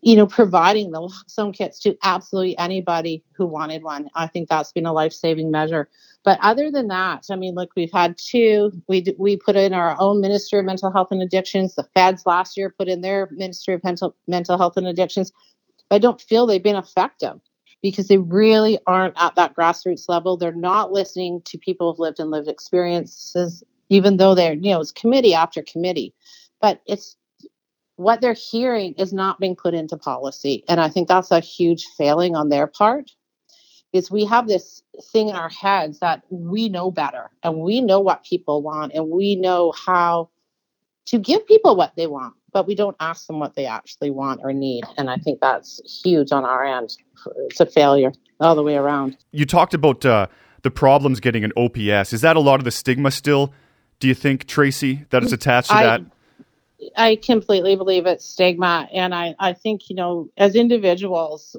you 0.01 0.15
know, 0.15 0.25
providing 0.25 0.91
the 0.91 1.13
some 1.27 1.51
kits 1.51 1.79
to 1.79 1.95
absolutely 2.03 2.57
anybody 2.57 3.23
who 3.33 3.45
wanted 3.45 3.83
one. 3.83 4.09
I 4.15 4.27
think 4.27 4.49
that's 4.49 4.71
been 4.71 4.85
a 4.85 4.93
life 4.93 5.13
saving 5.13 5.51
measure. 5.51 5.89
But 6.23 6.39
other 6.41 6.71
than 6.71 6.87
that, 6.87 7.25
I 7.29 7.35
mean, 7.35 7.55
look, 7.55 7.71
we've 7.75 7.91
had 7.91 8.17
two. 8.17 8.71
We 8.87 9.05
we 9.17 9.37
put 9.37 9.55
in 9.55 9.73
our 9.73 9.95
own 9.99 10.21
Ministry 10.21 10.59
of 10.59 10.65
Mental 10.65 10.91
Health 10.91 11.09
and 11.11 11.21
Addictions. 11.21 11.75
The 11.75 11.87
feds 11.95 12.25
last 12.25 12.57
year 12.57 12.73
put 12.75 12.87
in 12.87 13.01
their 13.01 13.29
Ministry 13.31 13.73
of 13.75 13.83
Mental 13.83 14.15
Mental 14.27 14.57
Health 14.57 14.77
and 14.77 14.87
Addictions. 14.87 15.31
But 15.89 15.95
I 15.97 15.99
don't 15.99 16.21
feel 16.21 16.45
they've 16.45 16.61
been 16.61 16.75
effective 16.75 17.39
because 17.81 18.07
they 18.07 18.17
really 18.17 18.79
aren't 18.85 19.19
at 19.21 19.35
that 19.35 19.55
grassroots 19.55 20.07
level. 20.07 20.37
They're 20.37 20.51
not 20.51 20.91
listening 20.91 21.41
to 21.45 21.57
people 21.57 21.91
who've 21.91 21.99
lived 21.99 22.19
and 22.19 22.31
lived 22.31 22.47
experiences, 22.47 23.63
even 23.91 24.17
though 24.17 24.33
they're 24.33 24.53
you 24.53 24.71
know 24.71 24.81
it's 24.81 24.91
committee 24.91 25.35
after 25.35 25.61
committee. 25.61 26.13
But 26.59 26.81
it's 26.87 27.17
what 27.97 28.21
they're 28.21 28.33
hearing 28.33 28.93
is 28.93 29.13
not 29.13 29.39
being 29.39 29.55
put 29.55 29.73
into 29.73 29.97
policy, 29.97 30.63
and 30.67 30.79
I 30.79 30.89
think 30.89 31.07
that's 31.07 31.31
a 31.31 31.39
huge 31.39 31.85
failing 31.97 32.35
on 32.35 32.49
their 32.49 32.65
part 32.65 33.11
is 33.93 34.09
we 34.09 34.23
have 34.23 34.47
this 34.47 34.81
thing 35.11 35.27
in 35.27 35.35
our 35.35 35.49
heads 35.49 35.99
that 35.99 36.23
we 36.29 36.69
know 36.69 36.89
better 36.89 37.29
and 37.43 37.59
we 37.59 37.81
know 37.81 37.99
what 37.99 38.23
people 38.23 38.61
want 38.61 38.93
and 38.93 39.09
we 39.09 39.35
know 39.35 39.73
how 39.73 40.29
to 41.05 41.19
give 41.19 41.45
people 41.45 41.75
what 41.75 41.93
they 41.97 42.07
want 42.07 42.33
but 42.53 42.67
we 42.67 42.75
don't 42.75 42.95
ask 42.99 43.27
them 43.27 43.39
what 43.39 43.55
they 43.55 43.65
actually 43.65 44.09
want 44.09 44.39
or 44.43 44.53
need. 44.53 44.83
And 44.97 45.09
i 45.09 45.17
think 45.17 45.39
that's 45.41 45.81
huge 46.03 46.31
on 46.31 46.45
our 46.45 46.63
end. 46.63 46.97
It's 47.49 47.59
a 47.59 47.65
failure 47.65 48.13
all 48.39 48.55
the 48.55 48.63
way 48.63 48.75
around. 48.75 49.17
You 49.31 49.45
talked 49.45 49.73
about 49.73 50.05
uh, 50.05 50.27
the 50.63 50.71
problems 50.71 51.19
getting 51.19 51.43
an 51.43 51.51
ops 51.57 52.13
is 52.13 52.21
that 52.21 52.35
a 52.35 52.39
lot 52.39 52.59
of 52.59 52.63
the 52.63 52.71
stigma 52.71 53.11
still 53.11 53.53
do 54.01 54.09
you 54.09 54.13
think 54.13 54.45
tracy 54.47 55.05
that 55.11 55.23
is 55.23 55.31
attached 55.31 55.69
to 55.69 55.75
I, 55.75 55.83
that 55.83 56.01
I 56.97 57.15
completely 57.15 57.77
believe 57.77 58.05
it's 58.05 58.25
stigma 58.25 58.89
and 58.91 59.15
I, 59.15 59.35
I 59.39 59.53
think 59.53 59.89
you 59.89 59.95
know 59.95 60.29
as 60.37 60.55
individuals 60.55 61.55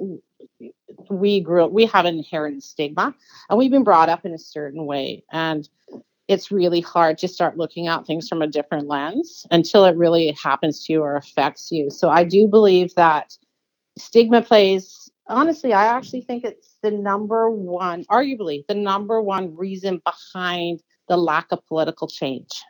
we 1.11 1.41
grew 1.41 1.67
we 1.67 1.87
have 1.87 2.05
an 2.05 2.17
inherent 2.17 2.63
stigma 2.63 3.15
and 3.49 3.59
we've 3.59 3.71
been 3.71 3.85
brought 3.85 4.09
up 4.09 4.25
in 4.25 4.33
a 4.33 4.39
certain 4.39 4.87
way. 4.87 5.25
And 5.33 5.69
it's 6.29 6.51
really 6.51 6.81
hard 6.81 7.19
to 7.19 7.29
start 7.29 7.57
looking 7.57 7.89
at 7.89 8.07
things 8.07 8.29
from 8.29 8.43
a 8.43 8.47
different 8.47 8.89
lens 8.89 9.47
until 9.51 9.85
it 9.85 9.97
really 9.97 10.37
happens 10.43 10.85
to 10.87 10.93
you 10.93 11.03
or 11.03 11.17
affects 11.17 11.71
you. 11.71 11.91
So 11.91 12.09
I 12.09 12.25
do 12.25 12.47
believe 12.47 12.95
that 12.95 13.37
stigma 13.99 14.41
plays, 14.43 15.11
honestly, 15.27 15.73
I 15.73 15.87
actually 15.87 16.23
think 16.23 16.45
it's 16.45 16.77
the 16.83 16.91
number 16.91 17.51
one, 17.51 18.05
arguably, 18.05 18.65
the 18.69 18.75
number 18.75 19.21
one 19.21 19.55
reason 19.57 20.01
behind 20.05 20.83
the 21.09 21.17
lack 21.17 21.53
of 21.53 21.67
political 21.67 22.09
change. 22.09 22.63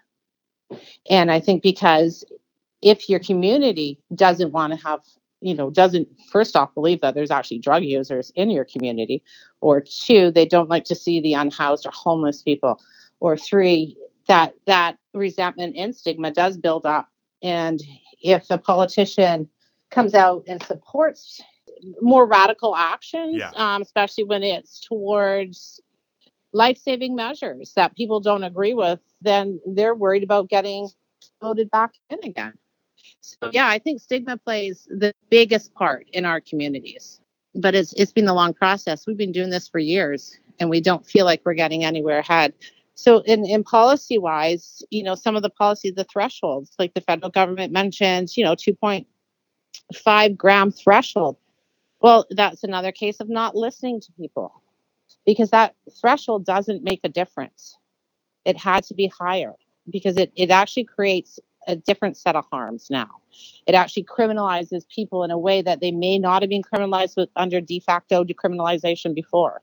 And 1.11 1.31
I 1.31 1.41
think 1.41 1.63
because 1.63 2.25
if 2.83 3.09
your 3.09 3.21
community 3.21 3.99
doesn't 4.15 4.53
want 4.53 4.73
to 4.73 4.79
have 4.87 5.01
you 5.41 5.55
know 5.55 5.71
doesn't 5.71 6.09
first 6.31 6.57
off 6.57 6.73
believe 6.75 7.01
that 7.01 7.15
there's 7.15 7.31
actually 7.31 7.59
drug 7.59 7.83
users 7.83 8.31
in 8.37 8.49
your 8.51 8.65
community 8.65 9.23
or 9.61 9.81
two 9.81 10.31
they 10.31 10.47
don't 10.47 10.69
like 10.69 10.85
to 10.85 10.95
see 10.95 11.21
the 11.21 11.35
unhoused 11.35 11.85
or 11.87 11.91
homeless 11.93 12.43
people 12.43 12.81
or 13.21 13.37
three 13.37 13.97
that 14.29 14.55
that 14.67 14.97
resentment 15.15 15.75
and 15.77 15.95
stigma 15.97 16.31
does 16.31 16.57
build 16.57 16.87
up 16.87 17.09
and 17.43 17.83
if 18.23 18.49
a 18.51 18.59
politician 18.59 19.49
comes 19.91 20.15
out 20.15 20.45
and 20.47 20.63
supports 20.63 21.41
more 22.01 22.25
radical 22.25 22.77
actions 22.77 23.35
Yeah. 23.37 23.51
um, 23.57 23.83
especially 23.83 24.25
when 24.25 24.45
it's 24.45 24.79
towards 24.81 25.81
life-saving 26.53 27.15
measures 27.15 27.73
that 27.77 27.97
people 27.97 28.21
don't 28.21 28.45
agree 28.45 28.75
with 28.75 29.01
then 29.21 29.61
they're 29.67 29.95
worried 29.95 30.23
about 30.23 30.49
getting 30.49 30.89
voted 31.41 31.71
back 31.71 31.93
in 32.11 32.19
again 32.25 32.53
so 33.21 33.51
yeah, 33.53 33.69
I 33.69 33.79
think 33.79 34.01
stigma 34.01 34.37
plays 34.37 34.89
the 34.91 35.13
biggest 35.31 35.75
part 35.75 36.07
in 36.13 36.25
our 36.25 36.41
communities. 36.41 37.21
But 37.55 37.75
it's 37.75 37.93
it's 37.95 38.13
been 38.13 38.29
a 38.29 38.35
long 38.35 38.55
process. 38.55 39.07
We've 39.07 39.17
been 39.17 39.33
doing 39.33 39.51
this 39.51 39.69
for 39.69 39.79
years 39.79 40.39
and 40.59 40.71
we 40.71 40.81
don't 40.81 41.07
feel 41.07 41.25
like 41.25 41.43
we're 41.45 41.55
getting 41.55 41.85
anywhere 41.85 42.19
ahead. 42.19 42.55
So 42.95 43.19
in, 43.21 43.45
in 43.47 43.65
policy 43.65 44.19
wise, 44.19 44.83
you 44.91 45.03
know, 45.03 45.15
some 45.15 45.37
of 45.37 45.43
the 45.43 45.51
policies, 45.51 45.95
the 45.95 46.05
thresholds, 46.05 46.73
like 46.79 46.95
the 46.95 47.01
federal 47.01 47.31
government 47.31 47.73
mentioned, 47.73 48.37
you 48.37 48.45
know, 48.45 48.55
2.5 48.55 50.37
gram 50.37 50.71
threshold. 50.71 51.37
Well, 52.01 52.27
that's 52.31 52.65
another 52.65 52.93
case 52.93 53.21
of 53.21 53.29
not 53.29 53.55
listening 53.57 54.01
to 54.01 54.13
people 54.13 54.62
because 55.25 55.51
that 55.51 55.75
threshold 56.01 56.45
doesn't 56.45 56.83
make 56.83 57.01
a 57.05 57.09
difference. 57.09 57.77
It 58.45 58.57
had 58.57 58.85
to 58.85 58.95
be 58.95 59.07
higher 59.07 59.55
because 59.91 60.17
it, 60.17 60.33
it 60.37 60.51
actually 60.51 60.85
creates 60.85 61.39
a 61.67 61.77
different 61.77 62.17
set 62.17 62.35
of 62.37 62.45
harms 62.51 62.89
now. 62.91 63.09
It 63.67 63.75
actually 63.75 64.05
criminalizes 64.05 64.89
people 64.89 65.23
in 65.25 65.31
a 65.31 65.39
way 65.39 65.63
that 65.63 65.81
they 65.81 65.93
may 65.93 66.19
not 66.19 66.43
have 66.43 66.51
been 66.51 66.63
criminalized 66.63 67.17
with 67.17 67.29
under 67.37 67.61
de 67.61 67.81
facto 67.81 68.25
decriminalization 68.25 69.15
before. 69.15 69.63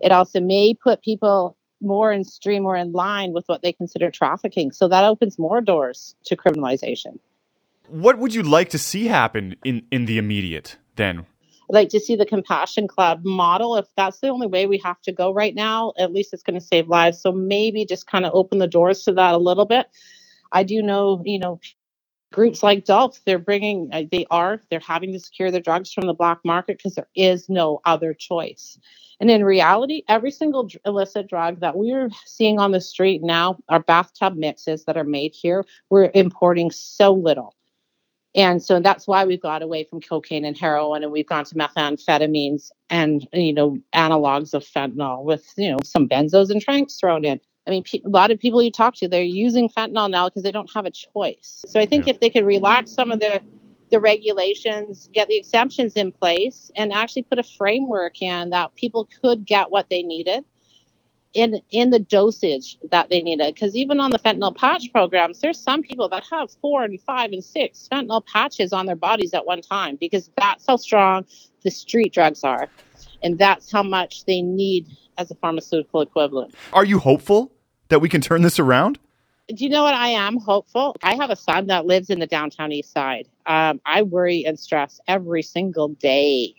It 0.00 0.12
also 0.12 0.40
may 0.40 0.74
put 0.74 1.02
people 1.02 1.56
more 1.80 2.12
in 2.12 2.24
stream 2.24 2.64
or 2.64 2.76
in 2.76 2.92
line 2.92 3.32
with 3.32 3.44
what 3.48 3.62
they 3.62 3.72
consider 3.72 4.10
trafficking. 4.10 4.72
So 4.72 4.88
that 4.88 5.04
opens 5.04 5.38
more 5.38 5.60
doors 5.60 6.14
to 6.26 6.36
criminalization. 6.36 7.18
what 7.88 8.18
would 8.18 8.34
you 8.34 8.42
like 8.42 8.68
to 8.70 8.78
see 8.78 9.06
happen 9.06 9.54
in 9.64 9.82
in 9.90 10.06
the 10.06 10.18
immediate 10.18 10.76
then 10.96 11.26
I'd 11.68 11.74
like 11.74 11.88
to 11.90 12.00
see 12.00 12.16
the 12.16 12.26
Compassion 12.26 12.88
Club 12.88 13.24
model. 13.24 13.76
If 13.76 13.86
that's 13.96 14.20
the 14.20 14.28
only 14.28 14.46
way 14.46 14.66
we 14.66 14.78
have 14.78 15.00
to 15.02 15.12
go 15.12 15.32
right 15.32 15.54
now, 15.54 15.92
at 15.98 16.12
least 16.12 16.32
it's 16.32 16.42
going 16.42 16.58
to 16.58 16.64
save 16.64 16.88
lives. 16.88 17.20
So 17.20 17.32
maybe 17.32 17.84
just 17.84 18.06
kind 18.06 18.24
of 18.24 18.32
open 18.34 18.58
the 18.58 18.68
doors 18.68 19.02
to 19.04 19.12
that 19.14 19.34
a 19.34 19.38
little 19.38 19.66
bit. 19.66 19.86
I 20.52 20.62
do 20.62 20.80
know, 20.82 21.22
you 21.24 21.38
know, 21.38 21.60
groups 22.32 22.62
like 22.62 22.84
DULF, 22.84 23.20
they're 23.24 23.38
bringing, 23.38 23.88
uh, 23.92 24.04
they 24.10 24.26
are, 24.30 24.60
they're 24.70 24.80
having 24.80 25.12
to 25.12 25.20
secure 25.20 25.50
their 25.50 25.60
drugs 25.60 25.92
from 25.92 26.06
the 26.06 26.14
black 26.14 26.38
market 26.44 26.78
because 26.78 26.94
there 26.94 27.08
is 27.16 27.48
no 27.48 27.80
other 27.84 28.14
choice. 28.14 28.78
And 29.20 29.30
in 29.30 29.44
reality, 29.44 30.02
every 30.08 30.30
single 30.30 30.68
illicit 30.84 31.28
drug 31.28 31.60
that 31.60 31.76
we're 31.76 32.10
seeing 32.26 32.58
on 32.58 32.72
the 32.72 32.80
street 32.80 33.22
now 33.22 33.58
are 33.68 33.80
bathtub 33.80 34.36
mixes 34.36 34.84
that 34.84 34.96
are 34.96 35.04
made 35.04 35.34
here. 35.34 35.64
We're 35.90 36.10
importing 36.14 36.70
so 36.70 37.12
little. 37.14 37.54
And 38.36 38.62
so 38.62 38.80
that's 38.80 39.08
why 39.08 39.24
we've 39.24 39.40
got 39.40 39.62
away 39.62 39.84
from 39.84 40.02
cocaine 40.02 40.44
and 40.44 40.56
heroin 40.56 41.02
and 41.02 41.10
we've 41.10 41.26
gone 41.26 41.46
to 41.46 41.54
methamphetamines 41.54 42.70
and, 42.90 43.26
you 43.32 43.54
know, 43.54 43.78
analogs 43.94 44.52
of 44.52 44.62
fentanyl 44.62 45.24
with, 45.24 45.50
you 45.56 45.72
know, 45.72 45.78
some 45.82 46.06
benzos 46.06 46.50
and 46.50 46.60
tranks 46.60 47.00
thrown 47.00 47.24
in. 47.24 47.40
I 47.66 47.70
mean, 47.70 47.82
pe- 47.82 48.02
a 48.04 48.08
lot 48.08 48.30
of 48.30 48.38
people 48.38 48.62
you 48.62 48.70
talk 48.70 48.94
to, 48.96 49.08
they're 49.08 49.22
using 49.22 49.70
fentanyl 49.70 50.10
now 50.10 50.28
because 50.28 50.42
they 50.42 50.52
don't 50.52 50.70
have 50.74 50.84
a 50.84 50.90
choice. 50.90 51.64
So 51.66 51.80
I 51.80 51.86
think 51.86 52.08
if 52.08 52.20
they 52.20 52.28
could 52.28 52.44
relax 52.44 52.92
some 52.92 53.10
of 53.10 53.20
the 53.20 53.40
the 53.88 54.00
regulations, 54.00 55.08
get 55.14 55.28
the 55.28 55.36
exemptions 55.38 55.92
in 55.92 56.10
place, 56.10 56.72
and 56.74 56.92
actually 56.92 57.22
put 57.22 57.38
a 57.38 57.44
framework 57.44 58.20
in 58.20 58.50
that 58.50 58.74
people 58.74 59.08
could 59.22 59.46
get 59.46 59.70
what 59.70 59.88
they 59.88 60.02
needed 60.02 60.44
in 61.36 61.60
in 61.70 61.90
the 61.90 61.98
dosage 61.98 62.78
that 62.90 63.10
they 63.10 63.20
needed. 63.20 63.54
Because 63.54 63.76
even 63.76 64.00
on 64.00 64.10
the 64.10 64.18
fentanyl 64.18 64.56
patch 64.56 64.90
programs, 64.90 65.40
there's 65.40 65.60
some 65.60 65.82
people 65.82 66.08
that 66.08 66.24
have 66.30 66.50
four 66.62 66.82
and 66.82 66.98
five 67.02 67.30
and 67.32 67.44
six 67.44 67.86
fentanyl 67.92 68.24
patches 68.26 68.72
on 68.72 68.86
their 68.86 68.96
bodies 68.96 69.34
at 69.34 69.44
one 69.44 69.60
time 69.60 69.96
because 70.00 70.30
that's 70.38 70.64
how 70.66 70.76
strong 70.76 71.26
the 71.62 71.70
street 71.70 72.12
drugs 72.12 72.42
are, 72.42 72.68
and 73.22 73.38
that's 73.38 73.70
how 73.70 73.82
much 73.82 74.24
they 74.24 74.40
need 74.40 74.86
as 75.18 75.30
a 75.30 75.34
pharmaceutical 75.36 76.00
equivalent. 76.00 76.54
are 76.72 76.84
you 76.84 76.98
hopeful 76.98 77.52
that 77.88 78.00
we 78.00 78.08
can 78.08 78.20
turn 78.20 78.42
this 78.42 78.58
around 78.58 78.98
do 79.48 79.62
you 79.62 79.70
know 79.70 79.84
what 79.84 79.94
I 79.94 80.08
am 80.08 80.38
hopeful? 80.38 80.96
I 81.04 81.14
have 81.14 81.30
a 81.30 81.36
son 81.36 81.68
that 81.68 81.86
lives 81.86 82.10
in 82.10 82.18
the 82.18 82.26
downtown 82.26 82.72
east 82.72 82.92
side. 82.92 83.28
Um, 83.46 83.80
I 83.86 84.02
worry 84.02 84.44
and 84.44 84.58
stress 84.58 85.00
every 85.06 85.42
single 85.42 85.88
day 85.88 86.56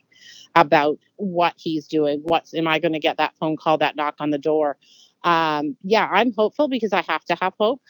about 0.61 0.99
what 1.17 1.53
he's 1.57 1.87
doing. 1.87 2.21
What's 2.23 2.53
am 2.53 2.67
I 2.67 2.79
going 2.79 2.93
to 2.93 2.99
get 2.99 3.17
that 3.17 3.35
phone 3.39 3.57
call, 3.57 3.77
that 3.79 3.95
knock 3.95 4.15
on 4.19 4.29
the 4.29 4.37
door? 4.37 4.77
Um, 5.23 5.77
yeah, 5.83 6.07
I'm 6.11 6.33
hopeful 6.33 6.67
because 6.67 6.93
I 6.93 7.01
have 7.03 7.25
to 7.25 7.35
have 7.41 7.53
hope. 7.59 7.81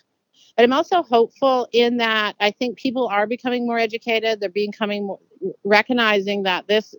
But 0.55 0.63
I'm 0.63 0.73
also 0.73 1.03
hopeful 1.03 1.67
in 1.71 1.97
that 1.97 2.35
I 2.39 2.51
think 2.51 2.77
people 2.77 3.07
are 3.07 3.27
becoming 3.27 3.65
more 3.65 3.79
educated. 3.79 4.39
They're 4.39 4.49
becoming 4.49 5.07
more, 5.07 5.19
recognizing 5.63 6.43
that 6.43 6.67
this 6.67 6.95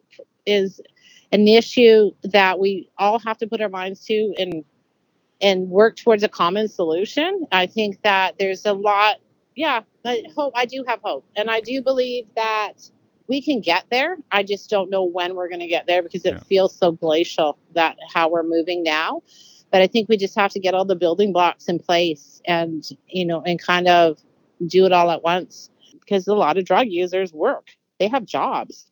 is 0.47 0.81
an 1.33 1.47
issue 1.47 2.13
that 2.23 2.59
we 2.59 2.91
all 2.99 3.19
have 3.19 3.39
to 3.39 3.47
put 3.47 3.61
our 3.61 3.69
minds 3.69 4.05
to 4.07 4.35
and 4.39 4.65
and 5.41 5.69
work 5.69 5.97
towards 5.97 6.23
a 6.23 6.29
common 6.29 6.69
solution. 6.69 7.47
I 7.53 7.67
think 7.67 8.03
that 8.03 8.37
there's 8.39 8.65
a 8.67 8.73
lot. 8.73 9.17
Yeah, 9.55 9.83
I 10.05 10.25
hope 10.37 10.53
I 10.57 10.67
do 10.67 10.85
have 10.87 11.01
hope, 11.03 11.27
and 11.37 11.51
I 11.51 11.61
do 11.61 11.83
believe 11.83 12.27
that 12.37 12.75
we 13.29 13.43
can 13.43 13.61
get 13.61 13.85
there. 13.91 14.17
I 14.33 14.43
just 14.43 14.71
don't 14.71 14.91
know 14.91 15.05
when 15.05 15.37
we're 15.37 15.49
going 15.49 15.61
to 15.61 15.69
get 15.69 15.87
there 15.87 16.03
because 16.03 16.25
it 16.25 16.35
yeah. 16.35 16.41
feels 16.41 16.75
so 16.75 16.93
glacial 16.93 17.59
that 17.75 17.97
how 18.13 18.31
we're 18.31 18.43
moving 18.43 18.83
now. 18.83 19.23
But 19.71 19.83
I 19.83 19.87
think 19.87 20.09
we 20.09 20.17
just 20.17 20.35
have 20.35 20.51
to 20.53 20.61
get 20.61 20.75
all 20.75 20.87
the 20.87 20.97
building 20.97 21.33
blocks 21.33 21.69
in 21.69 21.79
place 21.79 22.41
and, 22.47 22.83
you 23.07 23.27
know, 23.27 23.43
and 23.43 23.61
kind 23.61 23.87
of 23.87 24.19
do 24.67 24.87
it 24.87 24.93
all 24.93 25.11
at 25.11 25.23
once 25.23 25.71
because 26.01 26.27
a 26.27 26.35
lot 26.35 26.57
of 26.57 26.65
drug 26.65 26.89
users 26.89 27.33
work. 27.35 27.69
They 27.99 28.09
have 28.09 28.25
jobs. 28.25 28.87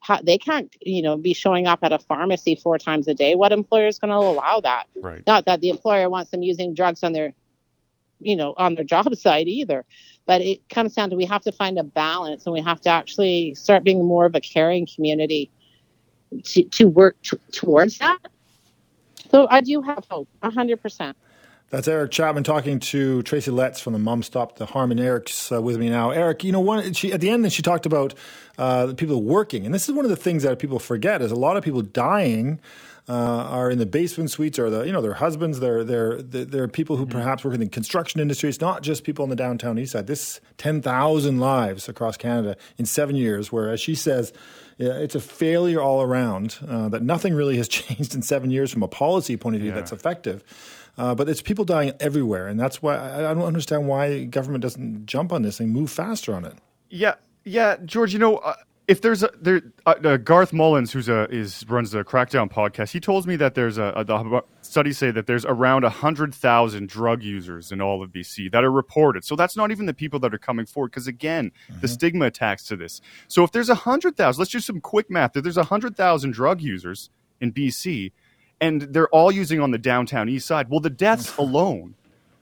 How, 0.00 0.20
they 0.20 0.38
can't, 0.38 0.74
you 0.80 1.02
know, 1.02 1.16
be 1.16 1.32
showing 1.32 1.66
up 1.66 1.80
at 1.82 1.92
a 1.92 1.98
pharmacy 1.98 2.54
four 2.54 2.78
times 2.78 3.08
a 3.08 3.14
day. 3.14 3.34
What 3.34 3.52
employer 3.52 3.86
is 3.86 3.98
going 3.98 4.10
to 4.10 4.16
allow 4.16 4.60
that? 4.60 4.84
Right. 4.96 5.26
Not 5.26 5.46
that 5.46 5.60
the 5.60 5.70
employer 5.70 6.10
wants 6.10 6.30
them 6.30 6.42
using 6.42 6.74
drugs 6.74 7.02
on 7.02 7.14
their, 7.14 7.32
you 8.20 8.36
know, 8.36 8.54
on 8.58 8.74
their 8.74 8.84
job 8.84 9.14
site 9.16 9.48
either. 9.48 9.86
But 10.28 10.42
it 10.42 10.68
comes 10.68 10.94
down 10.94 11.08
to 11.08 11.16
we 11.16 11.24
have 11.24 11.42
to 11.44 11.52
find 11.52 11.78
a 11.78 11.82
balance, 11.82 12.44
and 12.44 12.52
we 12.52 12.60
have 12.60 12.82
to 12.82 12.90
actually 12.90 13.54
start 13.54 13.82
being 13.82 14.04
more 14.04 14.26
of 14.26 14.34
a 14.34 14.40
caring 14.40 14.86
community 14.86 15.50
to 16.44 16.64
to 16.64 16.86
work 16.86 17.16
t- 17.22 17.38
towards 17.50 17.96
that. 17.98 18.18
So 19.30 19.48
I 19.50 19.62
do 19.62 19.80
have 19.80 20.04
hope, 20.10 20.28
hundred 20.42 20.82
percent. 20.82 21.16
That's 21.70 21.88
Eric 21.88 22.10
Chapman 22.10 22.44
talking 22.44 22.78
to 22.80 23.22
Tracy 23.22 23.50
Letts 23.50 23.80
from 23.80 23.94
the 23.94 23.98
Mom 23.98 24.22
Stop 24.22 24.56
the 24.56 24.66
Harm, 24.66 24.90
and 24.90 25.00
Eric's 25.00 25.50
uh, 25.50 25.62
with 25.62 25.78
me 25.78 25.88
now. 25.88 26.10
Eric, 26.10 26.44
you 26.44 26.52
know, 26.52 26.60
one 26.60 26.92
she 26.92 27.10
at 27.10 27.22
the 27.22 27.30
end, 27.30 27.50
she 27.50 27.62
talked 27.62 27.86
about 27.86 28.14
uh, 28.58 28.92
people 28.98 29.22
working, 29.22 29.64
and 29.64 29.74
this 29.74 29.88
is 29.88 29.94
one 29.94 30.04
of 30.04 30.10
the 30.10 30.16
things 30.16 30.42
that 30.42 30.58
people 30.58 30.78
forget: 30.78 31.22
is 31.22 31.32
a 31.32 31.36
lot 31.36 31.56
of 31.56 31.64
people 31.64 31.80
dying 31.80 32.60
uh, 33.08 33.12
are 33.12 33.70
in 33.70 33.78
the 33.78 33.86
basement 33.86 34.30
suites, 34.30 34.58
or 34.58 34.70
the 34.70 34.82
you 34.82 34.92
know 34.92 35.00
their 35.00 35.14
husbands. 35.14 35.60
They're 35.60 35.84
they're 35.84 36.20
they're 36.22 36.68
people 36.68 36.96
who 36.96 37.04
mm-hmm. 37.04 37.18
perhaps 37.18 37.44
work 37.44 37.54
in 37.54 37.60
the 37.60 37.68
construction 37.68 38.20
industry. 38.20 38.48
It's 38.48 38.60
not 38.60 38.82
just 38.82 39.04
people 39.04 39.24
in 39.24 39.30
the 39.30 39.36
downtown 39.36 39.78
east 39.78 39.92
side. 39.92 40.06
This 40.06 40.40
ten 40.56 40.82
thousand 40.82 41.40
lives 41.40 41.88
across 41.88 42.16
Canada 42.16 42.56
in 42.76 42.86
seven 42.86 43.16
years, 43.16 43.50
where 43.50 43.70
as 43.70 43.80
she 43.80 43.94
says 43.94 44.32
yeah, 44.78 44.92
it's 44.92 45.16
a 45.16 45.20
failure 45.20 45.80
all 45.80 46.02
around. 46.02 46.58
Uh, 46.66 46.88
that 46.88 47.02
nothing 47.02 47.34
really 47.34 47.56
has 47.56 47.68
changed 47.68 48.14
in 48.14 48.22
seven 48.22 48.50
years 48.50 48.72
from 48.72 48.82
a 48.82 48.88
policy 48.88 49.36
point 49.36 49.56
of 49.56 49.60
view 49.60 49.70
yeah. 49.70 49.76
that's 49.76 49.92
effective. 49.92 50.44
Uh, 50.96 51.14
but 51.14 51.28
it's 51.28 51.42
people 51.42 51.64
dying 51.64 51.92
everywhere, 52.00 52.48
and 52.48 52.58
that's 52.58 52.82
why 52.82 52.96
I, 52.96 53.30
I, 53.30 53.34
don't 53.34 53.44
understand 53.44 53.86
why 53.86 54.24
government 54.24 54.62
doesn't 54.62 55.06
jump 55.06 55.32
on 55.32 55.42
this 55.42 55.60
and 55.60 55.70
move 55.70 55.92
faster 55.92 56.34
on 56.34 56.44
it. 56.44 56.54
Yeah, 56.90 57.14
yeah, 57.44 57.76
George. 57.84 58.12
You 58.12 58.18
know, 58.18 58.38
uh, 58.38 58.54
if 58.88 59.02
there's 59.02 59.22
a 59.22 59.30
there, 59.40 59.60
uh, 59.86 59.94
uh, 60.02 60.16
Garth 60.16 60.52
Mullins, 60.52 60.90
who's 60.90 61.08
a 61.08 61.28
is 61.30 61.64
runs 61.68 61.90
the 61.90 62.02
Crackdown 62.04 62.50
podcast, 62.50 62.90
he 62.90 63.00
told 63.00 63.26
me 63.26 63.36
that 63.36 63.54
there's 63.54 63.78
a, 63.78 63.92
a 63.94 64.04
the 64.04 64.42
studies 64.62 64.98
say 64.98 65.10
that 65.10 65.26
there's 65.26 65.44
around 65.44 65.84
hundred 65.84 66.34
thousand 66.34 66.88
drug 66.88 67.22
users 67.22 67.70
in 67.70 67.80
all 67.80 68.02
of 68.02 68.10
BC 68.10 68.50
that 68.50 68.64
are 68.64 68.72
reported. 68.72 69.24
So 69.24 69.36
that's 69.36 69.56
not 69.56 69.70
even 69.70 69.86
the 69.86 69.94
people 69.94 70.18
that 70.20 70.34
are 70.34 70.38
coming 70.38 70.66
forward, 70.66 70.90
because 70.90 71.06
again, 71.06 71.52
mm-hmm. 71.70 71.80
the 71.80 71.88
stigma 71.88 72.24
attached 72.24 72.66
to 72.68 72.76
this. 72.76 73.00
So 73.28 73.44
if 73.44 73.52
there's 73.52 73.68
a 73.68 73.74
hundred 73.74 74.16
thousand, 74.16 74.40
let's 74.40 74.50
do 74.50 74.60
some 74.60 74.80
quick 74.80 75.10
math. 75.10 75.36
If 75.36 75.44
there's 75.44 75.58
a 75.58 75.64
hundred 75.64 75.96
thousand 75.96 76.32
drug 76.32 76.60
users 76.60 77.10
in 77.40 77.52
BC 77.52 78.12
and 78.60 78.82
they're 78.82 79.08
all 79.08 79.30
using 79.30 79.60
on 79.60 79.70
the 79.70 79.78
downtown 79.78 80.28
east 80.28 80.46
side. 80.46 80.68
Well, 80.68 80.80
the 80.80 80.90
deaths 80.90 81.36
alone 81.38 81.94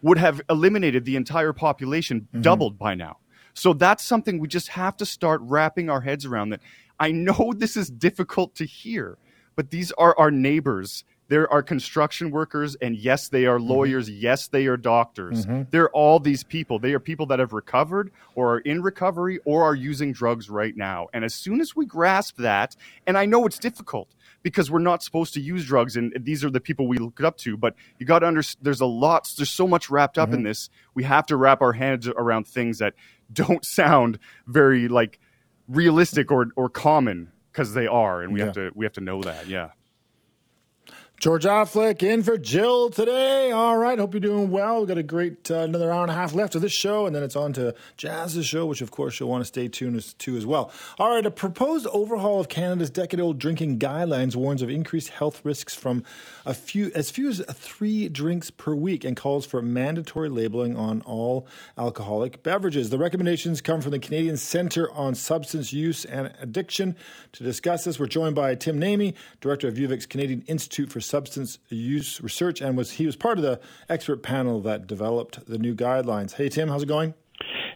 would 0.02 0.18
have 0.18 0.40
eliminated 0.48 1.04
the 1.04 1.16
entire 1.16 1.52
population, 1.52 2.22
mm-hmm. 2.22 2.42
doubled 2.42 2.78
by 2.78 2.94
now. 2.94 3.18
So 3.56 3.72
that's 3.72 4.04
something 4.04 4.38
we 4.38 4.48
just 4.48 4.68
have 4.68 4.96
to 4.98 5.06
start 5.06 5.40
wrapping 5.42 5.88
our 5.88 6.02
heads 6.02 6.26
around. 6.26 6.50
That 6.50 6.60
I 7.00 7.10
know 7.10 7.52
this 7.56 7.76
is 7.76 7.90
difficult 7.90 8.54
to 8.56 8.64
hear, 8.64 9.18
but 9.56 9.70
these 9.70 9.92
are 9.92 10.16
our 10.18 10.30
neighbors. 10.30 11.04
There 11.28 11.52
are 11.52 11.60
construction 11.60 12.30
workers, 12.30 12.76
and 12.76 12.96
yes, 12.96 13.28
they 13.28 13.46
are 13.46 13.58
mm-hmm. 13.58 13.68
lawyers. 13.68 14.08
Mm-hmm. 14.08 14.20
Yes, 14.20 14.46
they 14.46 14.66
are 14.66 14.76
doctors. 14.76 15.44
Mm-hmm. 15.44 15.62
They're 15.70 15.90
all 15.90 16.20
these 16.20 16.44
people. 16.44 16.78
They 16.78 16.92
are 16.92 17.00
people 17.00 17.26
that 17.26 17.40
have 17.40 17.52
recovered 17.52 18.12
or 18.36 18.54
are 18.54 18.58
in 18.60 18.80
recovery 18.82 19.40
or 19.44 19.64
are 19.64 19.74
using 19.74 20.12
drugs 20.12 20.48
right 20.48 20.76
now. 20.76 21.08
And 21.12 21.24
as 21.24 21.34
soon 21.34 21.60
as 21.60 21.74
we 21.74 21.84
grasp 21.84 22.36
that, 22.36 22.76
and 23.08 23.18
I 23.18 23.24
know 23.24 23.44
it's 23.44 23.58
difficult, 23.58 24.08
because 24.46 24.70
we're 24.70 24.78
not 24.78 25.02
supposed 25.02 25.34
to 25.34 25.40
use 25.40 25.66
drugs 25.66 25.96
and 25.96 26.12
these 26.20 26.44
are 26.44 26.50
the 26.50 26.60
people 26.60 26.86
we 26.86 26.98
look 26.98 27.20
up 27.20 27.36
to 27.36 27.56
but 27.56 27.74
you 27.98 28.06
got 28.06 28.20
to 28.20 28.26
understand 28.26 28.64
there's 28.64 28.80
a 28.80 28.86
lot 28.86 29.28
there's 29.36 29.50
so 29.50 29.66
much 29.66 29.90
wrapped 29.90 30.18
up 30.18 30.28
mm-hmm. 30.28 30.36
in 30.36 30.42
this 30.44 30.70
we 30.94 31.02
have 31.02 31.26
to 31.26 31.36
wrap 31.36 31.60
our 31.60 31.72
heads 31.72 32.06
around 32.06 32.46
things 32.46 32.78
that 32.78 32.94
don't 33.32 33.64
sound 33.64 34.18
very 34.46 34.88
like 34.88 35.18
realistic 35.68 36.30
or 36.30 36.48
or 36.56 36.68
common 36.68 37.32
because 37.52 37.74
they 37.74 37.86
are 37.86 38.22
and 38.22 38.32
we 38.32 38.40
yeah. 38.40 38.46
have 38.46 38.54
to 38.54 38.70
we 38.74 38.84
have 38.84 38.92
to 38.92 39.00
know 39.00 39.22
that 39.22 39.46
yeah 39.46 39.70
George 41.18 41.44
Affleck 41.44 42.02
in 42.02 42.22
for 42.22 42.36
Jill 42.36 42.90
today. 42.90 43.50
All 43.50 43.78
right, 43.78 43.98
hope 43.98 44.12
you're 44.12 44.20
doing 44.20 44.50
well. 44.50 44.80
We've 44.80 44.88
got 44.88 44.98
a 44.98 45.02
great 45.02 45.50
uh, 45.50 45.60
another 45.60 45.90
hour 45.90 46.02
and 46.02 46.10
a 46.10 46.14
half 46.14 46.34
left 46.34 46.54
of 46.54 46.60
this 46.60 46.72
show, 46.72 47.06
and 47.06 47.16
then 47.16 47.22
it's 47.22 47.34
on 47.34 47.54
to 47.54 47.74
Jazz's 47.96 48.46
show, 48.46 48.66
which 48.66 48.82
of 48.82 48.90
course 48.90 49.18
you'll 49.18 49.30
want 49.30 49.40
to 49.40 49.46
stay 49.46 49.66
tuned 49.66 50.18
to 50.18 50.36
as 50.36 50.44
well. 50.44 50.70
All 50.98 51.08
right, 51.08 51.24
a 51.24 51.30
proposed 51.30 51.86
overhaul 51.86 52.38
of 52.38 52.50
Canada's 52.50 52.90
decade-old 52.90 53.38
drinking 53.38 53.78
guidelines 53.78 54.36
warns 54.36 54.60
of 54.60 54.68
increased 54.68 55.08
health 55.08 55.42
risks 55.42 55.74
from 55.74 56.04
a 56.44 56.52
few 56.52 56.92
as 56.94 57.10
few 57.10 57.30
as 57.30 57.42
three 57.50 58.10
drinks 58.10 58.50
per 58.50 58.74
week, 58.74 59.02
and 59.02 59.16
calls 59.16 59.46
for 59.46 59.62
mandatory 59.62 60.28
labeling 60.28 60.76
on 60.76 61.00
all 61.02 61.46
alcoholic 61.78 62.42
beverages. 62.42 62.90
The 62.90 62.98
recommendations 62.98 63.62
come 63.62 63.80
from 63.80 63.92
the 63.92 63.98
Canadian 63.98 64.36
Centre 64.36 64.92
on 64.92 65.14
Substance 65.14 65.72
Use 65.72 66.04
and 66.04 66.30
Addiction. 66.40 66.94
To 67.32 67.42
discuss 67.42 67.84
this, 67.84 67.98
we're 67.98 68.06
joined 68.06 68.34
by 68.34 68.54
Tim 68.54 68.78
Naimi, 68.78 69.14
director 69.40 69.66
of 69.66 69.74
UVic's 69.76 70.04
Canadian 70.04 70.44
Institute 70.46 70.92
for 70.92 71.00
substance 71.06 71.58
use 71.68 72.20
research, 72.20 72.60
and 72.60 72.76
was 72.76 72.92
he 72.92 73.06
was 73.06 73.16
part 73.16 73.38
of 73.38 73.44
the 73.44 73.60
expert 73.88 74.22
panel 74.22 74.60
that 74.62 74.86
developed 74.86 75.46
the 75.46 75.58
new 75.58 75.74
guidelines. 75.74 76.34
Hey, 76.34 76.48
Tim, 76.48 76.68
how's 76.68 76.82
it 76.82 76.86
going? 76.86 77.14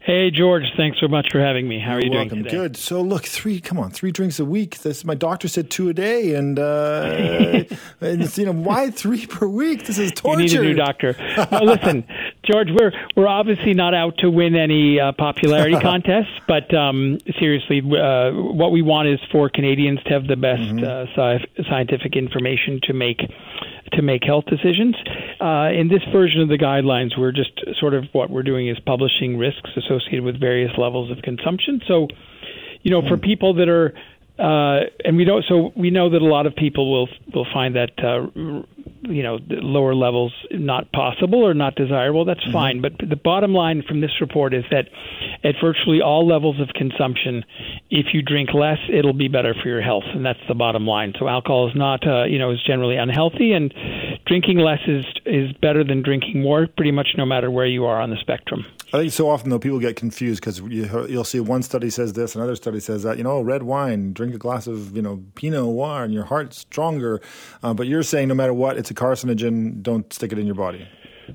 Hey, 0.03 0.31
George. 0.31 0.65
Thanks 0.79 0.99
so 0.99 1.09
much 1.09 1.29
for 1.31 1.41
having 1.41 1.69
me. 1.69 1.79
How 1.79 1.93
are 1.93 2.01
You're 2.01 2.05
you 2.07 2.11
welcome. 2.13 2.29
doing 2.39 2.45
today? 2.45 2.57
Good. 2.57 2.77
So, 2.79 3.03
look, 3.03 3.25
three. 3.27 3.61
Come 3.61 3.79
on, 3.79 3.91
three 3.91 4.11
drinks 4.11 4.41
a 4.41 4.47
week. 4.47 4.79
This 4.79 5.05
my 5.05 5.15
doctor 5.15 5.47
said 5.47 5.71
two 5.71 5.91
a 5.91 5.95
day, 5.95 6.35
and, 6.35 6.59
uh, 6.59 7.65
and 8.01 8.39
you 8.39 8.47
know 8.47 8.53
why 8.53 8.91
three 8.91 9.27
per 9.27 9.47
week? 9.47 9.85
This 9.85 9.99
is 9.99 10.11
torture. 10.13 10.41
You 10.43 10.49
need 10.49 10.59
a 10.59 10.63
new 10.63 10.75
doctor. 10.75 11.15
listen, 11.63 12.05
George. 12.51 12.69
We're 12.71 12.93
we're 13.17 13.29
obviously 13.29 13.75
not 13.75 13.95
out 13.95 14.19
to 14.19 14.31
win 14.31 14.57
any 14.57 14.99
uh, 14.99 15.13
popularity 15.13 15.77
contests, 15.83 16.41
but 16.49 16.73
um, 16.75 17.19
seriously, 17.39 17.81
uh, 17.81 18.33
what 18.33 18.73
we 18.73 18.83
want 18.83 19.09
is 19.09 19.21
for 19.31 19.49
Canadians 19.49 20.03
to 20.05 20.11
have 20.11 20.27
the 20.27 20.37
best 20.37 20.63
mm-hmm. 20.63 20.85
Uh, 20.85 21.07
sci- 21.15 21.65
scientific 21.69 22.17
information 22.17 22.81
to 22.85 22.93
make 22.93 23.21
to 23.93 24.03
make 24.03 24.25
health 24.25 24.45
decisions. 24.47 24.97
Uh, 25.41 25.71
in 25.73 25.89
this 25.89 26.03
version 26.13 26.41
of 26.41 26.49
the 26.49 26.59
guidelines, 26.59 27.19
we're 27.19 27.33
just 27.33 27.53
sort 27.79 27.95
of 27.95 28.05
what 28.13 28.31
we're 28.31 28.43
doing 28.43 28.69
is 28.69 28.79
publishing 28.81 29.37
risks 29.37 29.71
associated 29.77 30.23
with 30.23 30.39
various 30.39 30.71
levels 30.79 31.11
of 31.11 31.23
consumption. 31.23 31.81
So, 31.87 32.09
you 32.83 32.91
know, 32.91 33.03
for 33.03 33.17
hmm. 33.17 33.23
people 33.23 33.55
that 33.55 33.69
are 33.69 33.95
uh, 34.41 34.87
and 35.05 35.17
we 35.17 35.25
don't. 35.25 35.45
So 35.49 35.71
we 35.77 35.91
know 35.91 36.09
that 36.09 36.23
a 36.23 36.25
lot 36.25 36.47
of 36.47 36.57
people 36.57 36.91
will 36.91 37.09
will 37.35 37.47
find 37.53 37.77
that 37.77 37.93
uh, 37.99 38.27
you 39.03 39.23
know 39.23 39.39
lower 39.49 39.95
levels 39.95 40.33
not 40.51 40.91
possible 40.93 41.47
or 41.47 41.55
not 41.55 41.75
desirable. 41.75 42.25
That's 42.25 42.41
mm-hmm. 42.41 42.53
fine. 42.53 42.81
But 42.81 42.93
the 42.99 43.17
bottom 43.17 43.53
line 43.53 43.83
from 43.87 44.01
this 44.01 44.13
report 44.21 44.55
is 44.55 44.65
that 44.71 44.89
at 45.45 45.55
virtually 45.61 46.01
all 46.01 46.27
levels 46.27 46.61
of 46.61 46.69
consumption, 46.75 47.45
if 47.91 48.07
you 48.13 48.23
drink 48.23 48.51
less, 48.55 48.79
it'll 48.93 49.13
be 49.13 49.29
better 49.29 49.55
for 49.55 49.69
your 49.69 49.83
health, 49.83 50.05
and 50.15 50.25
that's 50.25 50.41
the 50.49 50.55
bottom 50.55 50.87
line. 50.87 51.15
So 51.19 51.29
alcohol 51.29 51.69
is 51.69 51.77
not 51.77 52.07
uh, 52.07 52.25
you 52.25 52.39
know 52.39 52.51
is 52.51 52.63
generally 52.63 52.97
unhealthy, 52.97 53.53
and 53.53 53.73
drinking 54.27 54.59
less 54.59 54.81
is 54.87 55.05
is 55.27 55.53
better 55.61 55.85
than 55.85 56.03
drinking 56.03 56.43
more, 56.43 56.67
pretty 56.67 56.93
much 56.93 57.09
no 57.17 57.27
matter 57.27 57.51
where 57.51 57.67
you 57.67 57.85
are 57.87 58.01
on 58.01 58.11
the 58.11 58.17
spectrum. 58.21 58.65
I 58.93 58.99
think 58.99 59.13
so 59.13 59.31
often 59.31 59.51
though 59.51 59.59
people 59.61 59.79
get 59.79 59.95
confused 59.95 60.41
because 60.41 60.59
you, 60.61 60.89
will 60.91 61.25
see 61.25 61.39
one 61.39 61.63
study 61.63 61.91
says 61.91 62.15
this, 62.15 62.35
another 62.35 62.57
study 62.57 62.81
says 62.81 63.05
that. 63.05 63.19
You 63.19 63.25
know, 63.25 63.41
red 63.41 63.63
wine, 63.63 64.13
drink 64.13 64.35
a 64.35 64.39
glass 64.39 64.67
of 64.67 64.97
you 64.97 65.03
know 65.03 65.23
Pinot 65.37 65.61
Noir, 65.61 66.05
and 66.05 66.13
your 66.13 66.25
heart's 66.25 66.59
stronger. 66.59 67.21
Uh, 67.63 67.73
but 67.73 67.87
you're 67.87 68.03
saying 68.03 68.29
no 68.29 68.35
matter 68.35 68.55
what, 68.55 68.77
it's 68.81 68.91
a 68.91 68.95
carcinogen. 68.95 69.83
Don't 69.83 70.13
stick 70.13 70.33
it 70.33 70.39
in 70.39 70.47
your 70.47 70.57
body. 70.57 70.89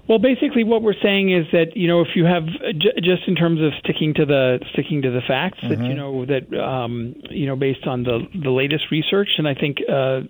Well, 0.10 0.20
basically, 0.20 0.66
what 0.66 0.82
we're 0.82 1.00
saying 1.02 1.32
is 1.32 1.46
that 1.54 1.78
you 1.78 1.88
know 1.88 2.02
if 2.02 2.10
you 2.16 2.26
have 2.26 2.46
j- 2.78 3.00
just 3.02 3.28
in 3.28 3.36
terms 3.36 3.62
of 3.62 3.72
sticking 3.80 4.14
to 4.16 4.26
the 4.26 4.60
sticking 4.74 5.02
to 5.04 5.12
the 5.12 5.22
facts 5.26 5.60
mm-hmm. 5.60 5.70
that 5.70 5.80
you 5.80 5.96
mm-hmm. 5.96 5.98
know 5.98 6.26
that 6.26 6.60
um, 6.60 7.16
you 7.30 7.46
know 7.46 7.56
based 7.56 7.88
on 7.88 8.04
the 8.04 8.20
the 8.44 8.50
latest 8.50 8.92
research, 8.92 9.30
and 9.38 9.48
I 9.48 9.54
think 9.54 9.78
uh, 9.88 10.22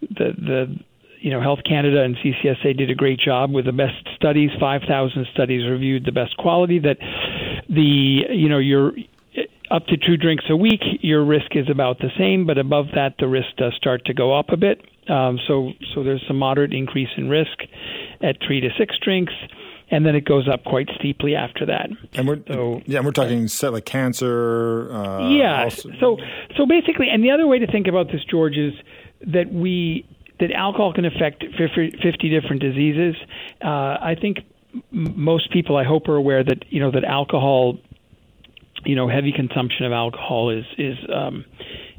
the 0.00 0.32
the 0.38 0.76
you 1.22 1.30
know, 1.30 1.40
Health 1.40 1.60
Canada 1.66 2.02
and 2.02 2.16
CCSA 2.16 2.76
did 2.76 2.90
a 2.90 2.96
great 2.96 3.20
job 3.20 3.52
with 3.52 3.66
the 3.66 3.72
best 3.72 3.94
studies. 4.16 4.50
Five 4.58 4.82
thousand 4.88 5.26
studies 5.32 5.68
reviewed 5.70 6.04
the 6.04 6.10
best 6.10 6.36
quality. 6.36 6.80
That 6.80 6.98
the 7.68 8.22
you 8.28 8.48
know 8.48 8.58
your 8.58 8.92
up 9.72 9.86
to 9.86 9.96
two 9.96 10.16
drinks 10.16 10.44
a 10.50 10.56
week, 10.56 10.80
your 11.00 11.24
risk 11.24 11.56
is 11.56 11.68
about 11.70 11.98
the 11.98 12.10
same, 12.18 12.46
but 12.46 12.58
above 12.58 12.86
that, 12.94 13.14
the 13.18 13.26
risk 13.26 13.48
does 13.56 13.74
start 13.74 14.04
to 14.06 14.14
go 14.14 14.38
up 14.38 14.50
a 14.50 14.56
bit. 14.56 14.80
Um, 15.08 15.38
so 15.48 15.72
so 15.94 16.04
there's 16.04 16.22
some 16.28 16.38
moderate 16.38 16.72
increase 16.72 17.08
in 17.16 17.28
risk 17.28 17.58
at 18.22 18.36
three 18.46 18.60
to 18.60 18.68
six 18.78 18.96
drinks 19.02 19.32
and 19.92 20.06
then 20.06 20.16
it 20.16 20.24
goes 20.24 20.48
up 20.48 20.64
quite 20.64 20.88
steeply 20.98 21.36
after 21.36 21.66
that. 21.66 21.90
And 22.14 22.26
we're 22.26 22.40
so, 22.48 22.80
yeah, 22.86 23.00
we're 23.00 23.12
talking 23.12 23.46
set 23.46 23.72
like 23.72 23.84
cancer. 23.84 24.90
Uh, 24.90 25.28
yeah. 25.28 25.64
Also. 25.64 25.90
So 26.00 26.18
so 26.56 26.66
basically, 26.66 27.08
and 27.10 27.22
the 27.22 27.30
other 27.30 27.46
way 27.46 27.58
to 27.58 27.66
think 27.70 27.86
about 27.86 28.06
this, 28.06 28.24
George, 28.28 28.56
is 28.56 28.72
that 29.26 29.52
we 29.52 30.06
that 30.40 30.50
alcohol 30.50 30.92
can 30.92 31.04
affect 31.04 31.44
50 31.56 32.28
different 32.30 32.62
diseases. 32.62 33.14
Uh, 33.62 33.68
I 34.00 34.16
think 34.18 34.38
most 34.90 35.52
people, 35.52 35.76
I 35.76 35.84
hope, 35.84 36.08
are 36.08 36.16
aware 36.16 36.42
that 36.42 36.64
you 36.70 36.80
know 36.80 36.90
that 36.90 37.04
alcohol 37.04 37.78
you 38.84 38.96
know, 38.96 39.08
heavy 39.08 39.32
consumption 39.32 39.86
of 39.86 39.92
alcohol 39.92 40.50
is 40.50 40.64
is 40.78 40.96
um, 41.14 41.44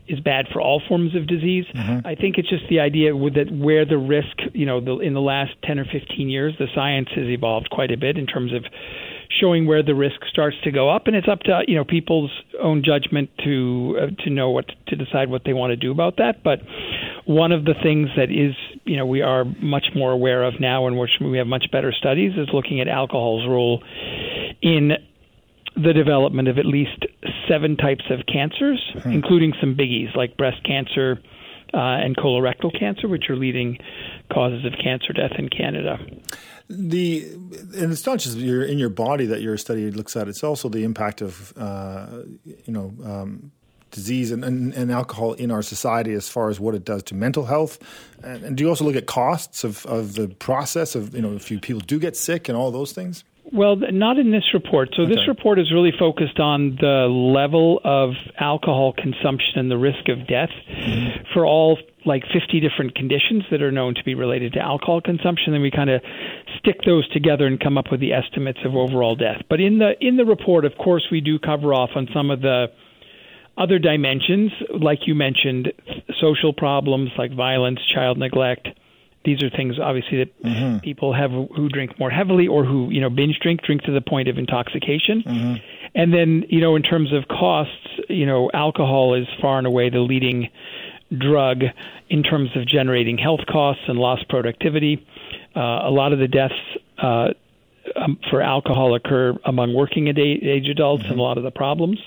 is 0.07 0.19
bad 0.19 0.47
for 0.51 0.61
all 0.61 0.81
forms 0.87 1.15
of 1.15 1.27
disease. 1.27 1.65
Mm-hmm. 1.73 2.05
I 2.05 2.15
think 2.15 2.37
it's 2.37 2.49
just 2.49 2.63
the 2.69 2.79
idea 2.79 3.15
with 3.15 3.35
that 3.35 3.51
where 3.51 3.85
the 3.85 3.97
risk, 3.97 4.37
you 4.53 4.65
know, 4.65 4.81
the, 4.81 4.99
in 4.99 5.13
the 5.13 5.21
last 5.21 5.51
10 5.63 5.79
or 5.79 5.85
15 5.85 6.29
years, 6.29 6.53
the 6.59 6.67
science 6.75 7.07
has 7.15 7.27
evolved 7.27 7.69
quite 7.69 7.91
a 7.91 7.97
bit 7.97 8.17
in 8.17 8.27
terms 8.27 8.53
of 8.53 8.65
showing 9.39 9.65
where 9.65 9.81
the 9.81 9.95
risk 9.95 10.17
starts 10.29 10.57
to 10.63 10.71
go 10.71 10.89
up, 10.89 11.07
and 11.07 11.15
it's 11.15 11.27
up 11.27 11.39
to 11.41 11.61
you 11.67 11.75
know 11.75 11.83
people's 11.83 12.31
own 12.61 12.83
judgment 12.83 13.29
to 13.43 13.97
uh, 13.99 14.23
to 14.23 14.29
know 14.29 14.49
what 14.49 14.65
to 14.87 14.95
decide 14.95 15.29
what 15.29 15.43
they 15.45 15.53
want 15.53 15.71
to 15.71 15.75
do 15.75 15.91
about 15.91 16.17
that. 16.17 16.43
But 16.43 16.59
one 17.25 17.51
of 17.51 17.65
the 17.65 17.73
things 17.81 18.09
that 18.15 18.29
is 18.29 18.55
you 18.85 18.97
know 18.97 19.05
we 19.05 19.21
are 19.21 19.45
much 19.45 19.87
more 19.95 20.11
aware 20.11 20.43
of 20.43 20.59
now, 20.59 20.87
and 20.87 20.97
which 20.97 21.11
we 21.21 21.37
have 21.37 21.47
much 21.47 21.65
better 21.71 21.91
studies, 21.91 22.33
is 22.37 22.49
looking 22.53 22.81
at 22.81 22.87
alcohol's 22.87 23.47
role 23.47 23.83
in 24.61 24.91
the 25.75 25.93
development 25.93 26.47
of 26.47 26.57
at 26.57 26.65
least 26.65 27.05
seven 27.47 27.75
types 27.77 28.05
of 28.09 28.25
cancers, 28.25 28.79
Hmm. 29.01 29.11
including 29.11 29.53
some 29.59 29.75
biggies 29.75 30.15
like 30.15 30.37
breast 30.37 30.63
cancer 30.63 31.19
uh, 31.73 31.77
and 31.77 32.15
colorectal 32.15 32.77
cancer, 32.77 33.07
which 33.07 33.29
are 33.29 33.35
leading 33.35 33.79
causes 34.31 34.63
of 34.65 34.73
cancer 34.83 35.11
death 35.13 35.31
in 35.37 35.49
Canada. 35.49 35.97
The 36.69 37.25
and 37.75 37.91
it's 37.91 38.05
not 38.05 38.19
just 38.19 38.37
your 38.37 38.63
in 38.63 38.77
your 38.77 38.89
body 38.89 39.25
that 39.25 39.41
your 39.41 39.57
study 39.57 39.89
looks 39.91 40.15
at; 40.15 40.27
it's 40.27 40.43
also 40.43 40.69
the 40.69 40.83
impact 40.83 41.21
of 41.21 41.53
uh, 41.57 42.21
you 42.45 42.71
know 42.73 42.93
um, 43.03 43.51
disease 43.91 44.31
and, 44.31 44.43
and, 44.43 44.73
and 44.73 44.91
alcohol 44.91 45.33
in 45.33 45.51
our 45.51 45.61
society 45.61 46.13
as 46.13 46.27
far 46.29 46.49
as 46.49 46.59
what 46.59 46.73
it 46.75 46.83
does 46.83 47.03
to 47.03 47.15
mental 47.15 47.45
health. 47.45 47.79
And, 48.23 48.43
and 48.43 48.57
do 48.57 48.63
you 48.63 48.69
also 48.69 48.85
look 48.85 48.95
at 48.95 49.05
costs 49.05 49.63
of, 49.63 49.85
of 49.85 50.15
the 50.15 50.27
process 50.27 50.95
of 50.95 51.15
you 51.15 51.21
know 51.21 51.33
if 51.33 51.49
you, 51.51 51.59
people 51.59 51.81
do 51.81 51.99
get 51.99 52.15
sick 52.15 52.49
and 52.49 52.57
all 52.57 52.71
those 52.71 52.91
things? 52.91 53.23
Well, 53.53 53.75
not 53.75 54.17
in 54.17 54.31
this 54.31 54.45
report. 54.51 54.89
So 54.97 55.05
this 55.05 55.27
report 55.27 55.59
is 55.59 55.71
really 55.71 55.93
focused 55.97 56.39
on 56.39 56.75
the 56.81 57.05
level 57.07 57.79
of 57.83 58.13
alcohol 58.39 58.93
consumption 58.93 59.57
and 59.59 59.69
the 59.69 59.77
risk 59.77 60.09
of 60.09 60.25
death 60.27 60.49
mm-hmm. 60.67 61.23
for 61.33 61.45
all 61.45 61.77
like 62.03 62.23
50 62.33 62.59
different 62.59 62.95
conditions 62.95 63.43
that 63.51 63.61
are 63.61 63.71
known 63.71 63.93
to 63.93 64.03
be 64.03 64.15
related 64.15 64.53
to 64.53 64.59
alcohol 64.59 65.01
consumption. 65.01 65.53
Then 65.53 65.61
we 65.61 65.69
kind 65.69 65.91
of 65.91 66.01
stick 66.57 66.77
those 66.83 67.07
together 67.09 67.45
and 67.45 67.59
come 67.59 67.77
up 67.77 67.91
with 67.91 67.99
the 67.99 68.13
estimates 68.13 68.59
of 68.65 68.75
overall 68.75 69.15
death. 69.15 69.43
But 69.49 69.61
in 69.61 69.77
the 69.77 69.93
in 70.01 70.17
the 70.17 70.25
report, 70.25 70.65
of 70.65 70.73
course, 70.75 71.05
we 71.11 71.21
do 71.21 71.37
cover 71.37 71.75
off 71.75 71.91
on 71.95 72.07
some 72.11 72.31
of 72.31 72.41
the 72.41 72.67
other 73.55 73.77
dimensions, 73.77 74.51
like 74.81 75.05
you 75.05 75.13
mentioned, 75.13 75.71
social 76.19 76.53
problems 76.53 77.11
like 77.19 77.31
violence, 77.35 77.79
child 77.93 78.17
neglect. 78.17 78.67
These 79.25 79.41
are 79.43 79.49
things 79.49 79.79
obviously 79.79 80.17
that 80.23 80.81
people 80.81 81.13
have 81.13 81.31
who 81.31 81.69
drink 81.69 81.97
more 81.99 82.09
heavily 82.09 82.47
or 82.47 82.65
who 82.65 82.89
you 82.89 83.01
know 83.01 83.09
binge 83.09 83.39
drink, 83.39 83.61
drink 83.61 83.83
to 83.83 83.91
the 83.91 84.01
point 84.01 84.27
of 84.27 84.37
intoxication. 84.37 85.23
And 85.95 86.13
then 86.13 86.45
you 86.49 86.59
know 86.59 86.75
in 86.75 86.83
terms 86.83 87.13
of 87.13 87.27
costs, 87.27 87.87
you 88.09 88.25
know 88.25 88.49
alcohol 88.53 89.13
is 89.13 89.27
far 89.41 89.57
and 89.57 89.67
away 89.67 89.89
the 89.89 89.99
leading 89.99 90.49
drug 91.17 91.63
in 92.09 92.23
terms 92.23 92.49
of 92.55 92.67
generating 92.67 93.17
health 93.17 93.41
costs 93.49 93.83
and 93.87 93.97
lost 93.99 94.27
productivity. 94.29 95.05
Uh, 95.55 95.59
a 95.83 95.91
lot 95.91 96.11
of 96.13 96.19
the 96.19 96.27
deaths 96.27 96.53
uh, 96.97 97.29
um, 97.95 98.17
for 98.29 98.41
alcohol 98.41 98.95
occur 98.95 99.37
among 99.45 99.73
working 99.73 100.07
age 100.07 100.17
age 100.17 100.67
adults 100.69 101.03
and 101.05 101.19
a 101.19 101.21
lot 101.21 101.37
of 101.37 101.43
the 101.43 101.51
problems. 101.51 101.99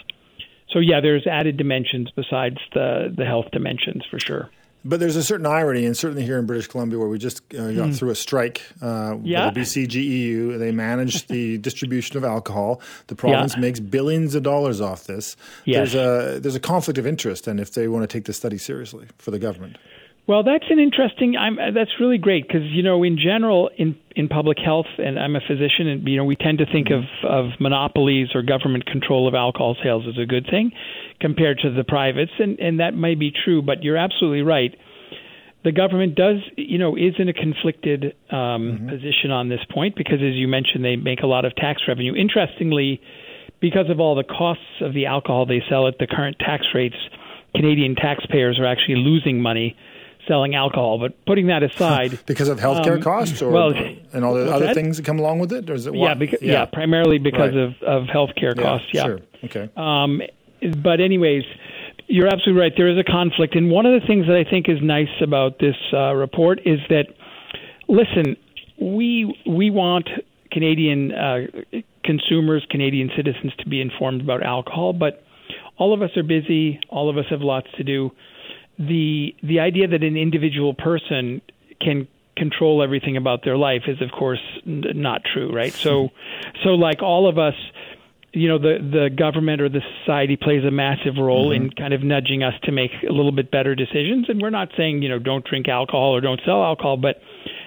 So 0.70 0.80
yeah, 0.80 1.00
there's 1.00 1.26
added 1.26 1.56
dimensions 1.56 2.10
besides 2.14 2.58
the 2.74 3.14
the 3.16 3.24
health 3.24 3.46
dimensions 3.52 4.04
for 4.10 4.18
sure. 4.18 4.50
But 4.88 5.00
there's 5.00 5.16
a 5.16 5.22
certain 5.22 5.46
irony, 5.46 5.84
and 5.84 5.96
certainly 5.96 6.22
here 6.24 6.38
in 6.38 6.46
British 6.46 6.68
Columbia, 6.68 6.98
where 6.98 7.08
we 7.08 7.18
just 7.18 7.42
uh, 7.54 7.72
got 7.72 7.86
Hmm. 7.86 7.92
through 7.92 8.10
a 8.10 8.14
strike 8.14 8.62
uh, 8.80 9.16
Yeah. 9.22 9.46
with 9.46 9.54
the 9.54 9.60
BCGEU. 9.60 10.58
They 10.58 10.70
manage 10.70 11.26
the 11.26 11.58
distribution 11.68 12.16
of 12.16 12.24
alcohol. 12.24 12.80
The 13.08 13.14
province 13.16 13.54
Yeah. 13.54 13.60
makes 13.60 13.80
billions 13.80 14.34
of 14.34 14.42
dollars 14.42 14.80
off 14.80 15.04
this. 15.04 15.36
Yes. 15.64 15.92
There's 15.92 15.94
a 16.36 16.40
there's 16.40 16.54
a 16.54 16.60
conflict 16.60 16.98
of 16.98 17.06
interest, 17.06 17.46
and 17.48 17.58
if 17.60 17.72
they 17.72 17.88
want 17.88 18.02
to 18.04 18.06
take 18.16 18.24
this 18.26 18.36
study 18.36 18.58
seriously 18.58 19.06
for 19.18 19.30
the 19.30 19.38
government. 19.38 19.76
Well, 20.26 20.42
that's 20.42 20.64
an 20.70 20.80
interesting. 20.80 21.36
I'm, 21.36 21.56
that's 21.72 21.92
really 22.00 22.18
great 22.18 22.48
because 22.48 22.64
you 22.64 22.82
know, 22.82 23.04
in 23.04 23.16
general, 23.16 23.70
in 23.76 23.96
in 24.16 24.26
public 24.28 24.58
health, 24.58 24.86
and 24.98 25.18
I'm 25.18 25.36
a 25.36 25.40
physician, 25.40 25.86
and 25.86 26.08
you 26.08 26.16
know, 26.16 26.24
we 26.24 26.34
tend 26.34 26.58
to 26.58 26.66
think 26.66 26.88
of 26.90 27.04
of 27.22 27.60
monopolies 27.60 28.28
or 28.34 28.42
government 28.42 28.86
control 28.86 29.28
of 29.28 29.34
alcohol 29.34 29.76
sales 29.82 30.04
as 30.08 30.20
a 30.20 30.26
good 30.26 30.46
thing 30.50 30.72
compared 31.20 31.60
to 31.60 31.70
the 31.70 31.84
privates, 31.84 32.32
and 32.40 32.58
and 32.58 32.80
that 32.80 32.94
may 32.94 33.14
be 33.14 33.30
true. 33.30 33.62
But 33.62 33.84
you're 33.84 33.96
absolutely 33.96 34.42
right. 34.42 34.74
The 35.62 35.70
government 35.70 36.16
does, 36.16 36.38
you 36.56 36.78
know, 36.78 36.96
is 36.96 37.14
in 37.18 37.28
a 37.28 37.32
conflicted 37.32 38.14
um, 38.30 38.86
position 38.90 39.30
on 39.30 39.48
this 39.48 39.60
point 39.72 39.94
because, 39.96 40.18
as 40.18 40.34
you 40.34 40.48
mentioned, 40.48 40.84
they 40.84 40.96
make 40.96 41.20
a 41.22 41.26
lot 41.26 41.44
of 41.44 41.54
tax 41.54 41.82
revenue. 41.86 42.14
Interestingly, 42.16 43.00
because 43.60 43.90
of 43.90 44.00
all 44.00 44.16
the 44.16 44.24
costs 44.24 44.80
of 44.80 44.92
the 44.92 45.06
alcohol 45.06 45.46
they 45.46 45.62
sell 45.68 45.86
at 45.86 45.98
the 45.98 46.06
current 46.06 46.36
tax 46.40 46.66
rates, 46.74 46.96
Canadian 47.54 47.94
taxpayers 47.94 48.58
are 48.58 48.66
actually 48.66 48.96
losing 48.96 49.40
money 49.40 49.76
selling 50.26 50.54
alcohol. 50.54 50.98
But 50.98 51.24
putting 51.26 51.46
that 51.48 51.62
aside, 51.62 52.18
because 52.26 52.48
of 52.48 52.58
healthcare 52.58 52.96
um, 52.96 53.02
costs, 53.02 53.42
or 53.42 53.50
well, 53.50 53.72
and 54.12 54.24
all 54.24 54.34
the 54.34 54.52
other 54.52 54.66
that? 54.66 54.74
things 54.74 54.96
that 54.96 55.06
come 55.06 55.18
along 55.18 55.38
with 55.38 55.52
it, 55.52 55.68
or 55.70 55.74
is 55.74 55.86
it? 55.86 55.94
yeah, 55.94 56.14
because, 56.14 56.42
yeah. 56.42 56.64
primarily 56.66 57.18
because 57.18 57.54
Right. 57.54 57.64
of 57.64 57.82
of 57.82 58.04
healthcare 58.04 58.56
Yeah, 58.56 58.62
costs. 58.62 58.88
Yeah, 58.92 59.04
sure. 59.04 59.20
Okay. 59.44 59.70
Um, 59.76 60.22
but 60.82 61.00
anyways, 61.00 61.44
you're 62.08 62.26
absolutely 62.28 62.60
right. 62.60 62.72
There 62.76 62.88
is 62.88 62.98
a 62.98 63.04
conflict, 63.04 63.54
and 63.56 63.70
one 63.70 63.86
of 63.86 64.00
the 64.00 64.06
things 64.06 64.26
that 64.26 64.36
I 64.36 64.48
think 64.48 64.68
is 64.68 64.78
nice 64.82 65.08
about 65.20 65.58
this 65.58 65.76
uh, 65.92 66.14
report 66.14 66.60
is 66.64 66.78
that, 66.88 67.06
listen, 67.88 68.36
we 68.80 69.34
we 69.46 69.70
want 69.70 70.08
Canadian 70.50 71.12
uh, 71.12 71.46
consumers, 72.04 72.66
Canadian 72.70 73.10
citizens, 73.16 73.52
to 73.58 73.68
be 73.68 73.80
informed 73.80 74.20
about 74.22 74.42
alcohol, 74.42 74.92
but 74.92 75.22
all 75.78 75.92
of 75.92 76.00
us 76.02 76.10
are 76.16 76.22
busy. 76.22 76.80
All 76.88 77.10
of 77.10 77.18
us 77.18 77.26
have 77.30 77.40
lots 77.42 77.66
to 77.76 77.84
do. 77.84 78.10
The 78.78 79.34
the 79.42 79.60
idea 79.60 79.88
that 79.88 80.02
an 80.02 80.16
individual 80.16 80.74
person 80.74 81.40
can 81.80 82.08
control 82.36 82.82
everything 82.82 83.16
about 83.16 83.44
their 83.44 83.56
life 83.56 83.82
is, 83.86 84.02
of 84.02 84.10
course, 84.12 84.40
n- 84.66 84.84
not 84.94 85.22
true, 85.24 85.50
right? 85.52 85.72
So, 85.72 86.10
so 86.64 86.70
like 86.70 87.02
all 87.02 87.28
of 87.28 87.38
us, 87.38 87.54
you 88.32 88.48
know, 88.48 88.58
the 88.58 88.76
the 88.78 89.10
government 89.16 89.62
or 89.62 89.70
the 89.70 89.80
society 90.00 90.36
plays 90.36 90.62
a 90.64 90.70
massive 90.70 91.16
role 91.18 91.52
in 91.52 91.70
kind 91.70 91.94
of 91.94 92.02
nudging 92.02 92.42
us 92.42 92.52
to 92.64 92.72
make 92.72 92.90
a 93.08 93.12
little 93.12 93.32
bit 93.32 93.50
better 93.50 93.74
decisions. 93.74 94.28
And 94.28 94.42
we're 94.42 94.50
not 94.50 94.68
saying, 94.76 95.02
you 95.02 95.08
know, 95.08 95.18
don't 95.18 95.44
drink 95.44 95.68
alcohol 95.68 96.14
or 96.14 96.20
don't 96.20 96.40
sell 96.44 96.62
alcohol, 96.62 96.98
but 96.98 97.16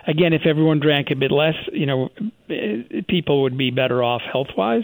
again, 0.08 0.34
if 0.34 0.42
everyone 0.46 0.80
drank 0.80 1.10
a 1.12 1.16
bit 1.16 1.32
less, 1.32 1.56
you 1.72 1.86
know, 1.86 2.10
eh, 2.50 3.02
people 3.08 3.44
would 3.44 3.58
be 3.58 3.72
better 3.72 4.04
off 4.04 4.22
health 4.32 4.50
wise. 4.56 4.84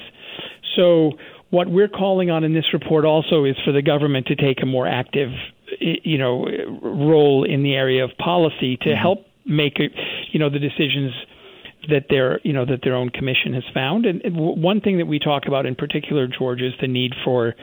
So, 0.75 1.13
what 1.51 1.69
we're 1.69 1.87
calling 1.87 2.31
on 2.31 2.43
in 2.43 2.53
this 2.53 2.73
report 2.73 3.05
also 3.05 3.45
is 3.45 3.55
for 3.63 3.71
the 3.71 3.81
government 3.81 4.27
to 4.27 4.35
take 4.35 4.61
a 4.61 4.65
more 4.65 4.87
active, 4.87 5.29
you 5.79 6.17
know, 6.17 6.45
role 6.81 7.43
in 7.43 7.63
the 7.63 7.73
area 7.73 8.03
of 8.03 8.11
policy 8.17 8.77
to 8.77 8.89
mm-hmm. 8.89 9.01
help 9.01 9.25
make, 9.45 9.77
you 10.31 10.39
know, 10.39 10.49
the 10.49 10.59
decisions 10.59 11.13
that 11.89 12.05
their 12.09 12.39
you 12.43 12.51
know 12.51 12.65
that 12.65 12.79
their 12.83 12.95
own 12.95 13.09
commission 13.09 13.53
has 13.53 13.63
found. 13.73 14.05
And, 14.05 14.21
and 14.21 14.35
one 14.35 14.81
thing 14.81 14.97
that 14.97 15.05
we 15.05 15.19
talk 15.19 15.43
about 15.47 15.65
in 15.65 15.75
particular, 15.75 16.27
George, 16.27 16.61
is 16.61 16.73
the 16.81 16.87
need 16.87 17.13
for 17.23 17.53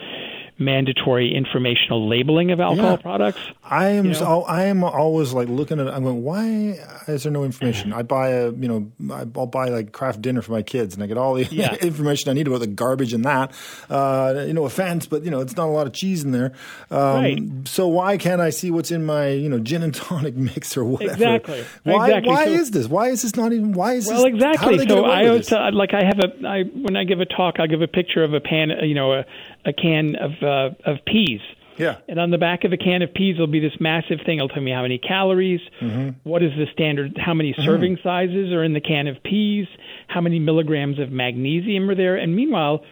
mandatory 0.58 1.34
informational 1.34 2.08
labeling 2.08 2.50
of 2.50 2.60
alcohol 2.60 2.92
Yeah. 2.92 2.96
products. 2.96 3.38
I 3.64 3.88
am. 3.90 4.04
You 4.06 4.12
know? 4.12 4.18
so- 4.18 4.42
I 4.42 4.64
am 4.64 4.84
always 4.84 5.32
like 5.32 5.48
looking 5.48 5.80
at. 5.80 5.88
I'm 5.88 6.04
going. 6.04 6.22
Why 6.22 6.78
is 7.08 7.22
there 7.24 7.32
no 7.32 7.44
information? 7.44 7.92
I 7.92 8.02
buy 8.02 8.28
a. 8.30 8.50
You 8.52 8.68
know. 8.68 9.14
I- 9.14 9.26
I'll 9.36 9.46
buy 9.46 9.68
like 9.68 9.92
Kraft 9.92 10.20
Dinner 10.22 10.42
for 10.42 10.52
my 10.52 10.62
kids, 10.62 10.94
and 10.94 11.02
I 11.02 11.06
get 11.06 11.16
all 11.18 11.34
the 11.34 11.44
Yeah. 11.44 11.74
information 11.82 12.30
I 12.30 12.34
need 12.34 12.46
about 12.46 12.60
the 12.60 12.66
garbage 12.66 13.14
in 13.14 13.22
that. 13.22 13.52
Uh, 13.90 14.44
you 14.46 14.52
know, 14.52 14.64
offense, 14.64 15.06
but 15.06 15.24
you 15.24 15.30
know, 15.30 15.40
it's 15.40 15.56
not 15.56 15.66
a 15.68 15.72
lot 15.72 15.86
of 15.86 15.92
cheese 15.92 16.22
in 16.24 16.32
there. 16.32 16.52
Um, 16.90 17.12
Right. 17.22 17.38
So 17.64 17.88
why 17.88 18.16
can't 18.18 18.40
I 18.40 18.50
see 18.50 18.70
what's 18.70 18.90
in 18.90 19.04
my 19.04 19.28
you 19.28 19.48
know 19.48 19.58
gin 19.58 19.82
and 19.82 19.94
tonic 20.02 20.36
mix 20.36 20.76
or 20.76 20.84
whatever? 20.84 21.12
Exactly. 21.12 21.64
Why? 21.84 22.06
Exactly. 22.06 22.28
Why 22.32 22.44
So- 22.46 22.50
is 22.52 22.70
this? 22.70 22.88
Why 22.88 23.08
is 23.08 23.22
this 23.22 23.36
not 23.36 23.52
even? 23.52 23.72
Why 23.72 23.94
is 23.94 24.06
Well, 24.06 24.22
this? 24.24 24.34
Exactly. 24.34 24.86
So 24.86 25.04
I 25.04 25.28
always 25.28 25.50
like 25.50 25.94
I 25.94 26.04
have 26.04 26.18
a 26.20 26.46
I 26.46 26.62
when 26.64 26.96
I 26.96 27.04
give 27.04 27.20
a 27.20 27.26
talk, 27.26 27.56
I'll 27.58 27.66
give 27.68 27.82
a 27.82 27.86
picture 27.88 28.22
of 28.22 28.34
a 28.34 28.40
pan, 28.40 28.70
you 28.82 28.94
know, 28.94 29.12
a, 29.12 29.24
a 29.64 29.72
can 29.72 30.16
of 30.16 30.32
uh, 30.42 30.70
of 30.84 31.04
peas. 31.06 31.40
Yeah. 31.78 31.96
And 32.08 32.20
on 32.20 32.30
the 32.30 32.38
back 32.38 32.64
of 32.64 32.72
a 32.72 32.76
can 32.76 33.02
of 33.02 33.14
peas 33.14 33.38
will 33.38 33.46
be 33.46 33.60
this 33.60 33.72
massive 33.80 34.20
thing. 34.26 34.38
It'll 34.38 34.48
tell 34.48 34.62
me 34.62 34.72
how 34.72 34.82
many 34.82 34.98
calories, 34.98 35.60
mm-hmm. 35.80 36.10
what 36.22 36.42
is 36.42 36.52
the 36.56 36.66
standard, 36.72 37.16
how 37.16 37.34
many 37.34 37.52
mm-hmm. 37.52 37.64
serving 37.64 37.98
sizes 38.02 38.52
are 38.52 38.62
in 38.62 38.74
the 38.74 38.80
can 38.80 39.06
of 39.06 39.22
peas, 39.22 39.66
how 40.08 40.20
many 40.20 40.38
milligrams 40.38 40.98
of 40.98 41.10
magnesium 41.10 41.88
are 41.88 41.94
there. 41.94 42.16
And 42.16 42.36
meanwhile, 42.36 42.84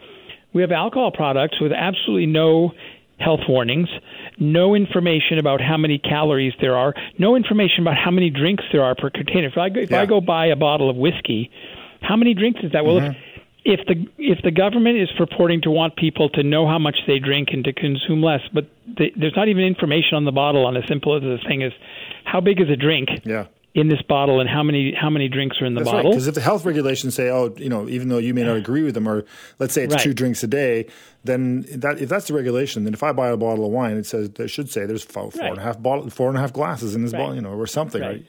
we 0.53 0.61
have 0.61 0.71
alcohol 0.71 1.11
products 1.11 1.61
with 1.61 1.71
absolutely 1.71 2.25
no 2.25 2.71
health 3.19 3.41
warnings, 3.47 3.87
no 4.39 4.73
information 4.73 5.37
about 5.37 5.61
how 5.61 5.77
many 5.77 5.99
calories 5.99 6.53
there 6.59 6.75
are, 6.75 6.93
no 7.19 7.35
information 7.35 7.83
about 7.83 7.95
how 7.95 8.09
many 8.09 8.31
drinks 8.31 8.63
there 8.71 8.83
are 8.83 8.95
per 8.95 9.11
container. 9.11 9.47
If 9.47 9.57
I 9.57 9.69
go, 9.69 9.79
if 9.79 9.91
Yeah. 9.91 10.01
I 10.01 10.05
go 10.07 10.21
buy 10.21 10.47
a 10.47 10.55
bottle 10.55 10.89
of 10.89 10.97
whiskey, 10.97 11.51
how 12.01 12.15
many 12.15 12.33
drinks 12.33 12.61
is 12.63 12.71
that? 12.71 12.83
Well, 12.83 12.97
if 12.97 13.03
mm-hmm. 13.03 13.30
If 13.63 13.85
the 13.87 14.07
if 14.17 14.41
the 14.43 14.51
government 14.51 14.97
is 14.97 15.09
purporting 15.17 15.61
to 15.61 15.71
want 15.71 15.95
people 15.95 16.29
to 16.29 16.43
know 16.43 16.67
how 16.67 16.79
much 16.79 16.97
they 17.07 17.19
drink 17.19 17.49
and 17.51 17.63
to 17.65 17.73
consume 17.73 18.21
less, 18.23 18.41
but 18.53 18.65
the, 18.97 19.11
there's 19.15 19.35
not 19.35 19.47
even 19.49 19.63
information 19.63 20.15
on 20.15 20.25
the 20.25 20.31
bottle 20.31 20.65
on 20.65 20.75
as 20.77 20.83
simple 20.87 21.15
as 21.15 21.23
a 21.23 21.37
thing 21.47 21.61
as 21.63 21.71
how 22.25 22.41
big 22.41 22.59
is 22.59 22.69
a 22.69 22.75
drink. 22.75 23.09
Yeah. 23.23 23.45
in 23.73 23.87
this 23.87 24.01
bottle 24.01 24.41
and 24.41 24.49
how 24.49 24.61
many 24.63 24.93
how 24.93 25.09
many 25.09 25.29
drinks 25.29 25.55
are 25.61 25.65
in 25.65 25.75
the 25.75 25.79
That's 25.79 25.91
bottle. 25.91 26.11
Because 26.11 26.27
if 26.27 26.35
the 26.35 26.41
health 26.41 26.65
regulations 26.65 27.15
say, 27.15 27.29
oh, 27.29 27.53
you 27.55 27.69
know, 27.69 27.87
even 27.87 28.09
though 28.09 28.17
you 28.17 28.33
may 28.33 28.43
not 28.43 28.57
agree 28.57 28.83
with 28.83 28.95
them, 28.95 29.07
or 29.07 29.23
let's 29.59 29.73
say 29.73 29.83
it's 29.85 29.93
Right. 29.95 30.03
two 30.03 30.13
drinks 30.13 30.43
a 30.43 30.47
day, 30.47 30.87
then 31.23 31.61
that 31.77 32.01
if 32.01 32.09
that's 32.09 32.27
the 32.27 32.33
regulation, 32.33 32.83
then 32.83 32.93
if 32.93 33.01
I 33.01 33.13
buy 33.13 33.29
a 33.29 33.37
bottle 33.37 33.63
of 33.65 33.71
wine, 33.71 33.95
it 33.95 34.05
says 34.05 34.29
it 34.37 34.47
should 34.49 34.69
say 34.69 34.85
there's 34.85 35.03
four, 35.03 35.31
four 35.31 35.45
and 35.45 35.57
a 35.59 35.61
half 35.61 35.81
bottle, 35.81 36.09
four 36.09 36.27
and 36.27 36.37
a 36.37 36.41
half 36.41 36.51
glasses 36.51 36.95
in 36.95 37.03
this 37.03 37.13
Right. 37.13 37.19
bottle, 37.19 37.35
you 37.35 37.41
know, 37.41 37.51
or 37.53 37.65
something, 37.67 38.01
right? 38.01 38.25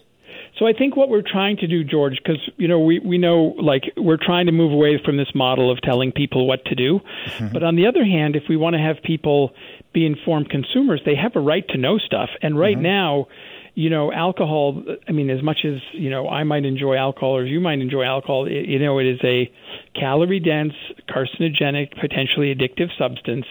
So 0.63 0.69
I 0.69 0.75
think 0.75 0.95
what 0.95 1.09
we're 1.09 1.29
trying 1.29 1.57
to 1.57 1.67
do, 1.67 1.83
George, 1.83 2.21
because 2.23 2.39
you 2.57 2.69
know 2.69 2.79
we 2.79 3.01
we 3.01 3.19
know 3.19 3.57
like 3.61 3.83
we're 3.97 4.17
trying 4.17 4.47
to 4.47 4.53
move 4.53 4.71
away 4.71 5.01
from 5.05 5.17
this 5.17 5.35
model 5.35 5.73
of 5.73 5.81
telling 5.83 6.13
people 6.13 6.47
what 6.47 6.65
to 6.67 6.77
do, 6.77 7.01
mm-hmm. 7.01 7.49
but 7.53 7.65
on 7.65 7.75
the 7.75 7.89
other 7.89 8.05
hand, 8.05 8.37
if 8.37 8.45
we 8.49 8.57
want 8.57 8.75
to 8.75 8.79
have 8.79 9.03
people 9.03 9.55
be 9.93 10.07
informed 10.07 10.51
consumers, 10.51 11.01
they 11.05 11.17
have 11.17 11.35
a 11.35 11.41
right 11.41 11.67
to 11.71 11.79
know 11.79 11.99
stuff. 11.99 12.31
And 12.43 12.57
right 12.57 12.77
mm-hmm. 12.77 12.85
now, 12.85 13.27
you 13.75 13.91
know, 13.91 14.13
alcohol. 14.13 14.85
I 15.09 15.11
mean, 15.11 15.31
as 15.31 15.43
much 15.43 15.65
as 15.65 15.81
you 15.95 16.11
know, 16.11 16.29
I 16.29 16.45
might 16.45 16.65
enjoy 16.65 16.95
alcohol 16.95 17.39
or 17.39 17.45
you 17.45 17.59
might 17.59 17.81
enjoy 17.81 18.05
alcohol. 18.05 18.47
It, 18.47 18.69
you 18.69 18.79
know, 18.79 19.01
it 19.01 19.07
is 19.07 19.21
a 19.25 19.51
calorie 19.99 20.39
dense, 20.39 20.75
carcinogenic, 21.09 22.01
potentially 22.01 22.55
addictive 22.55 22.97
substance, 22.97 23.47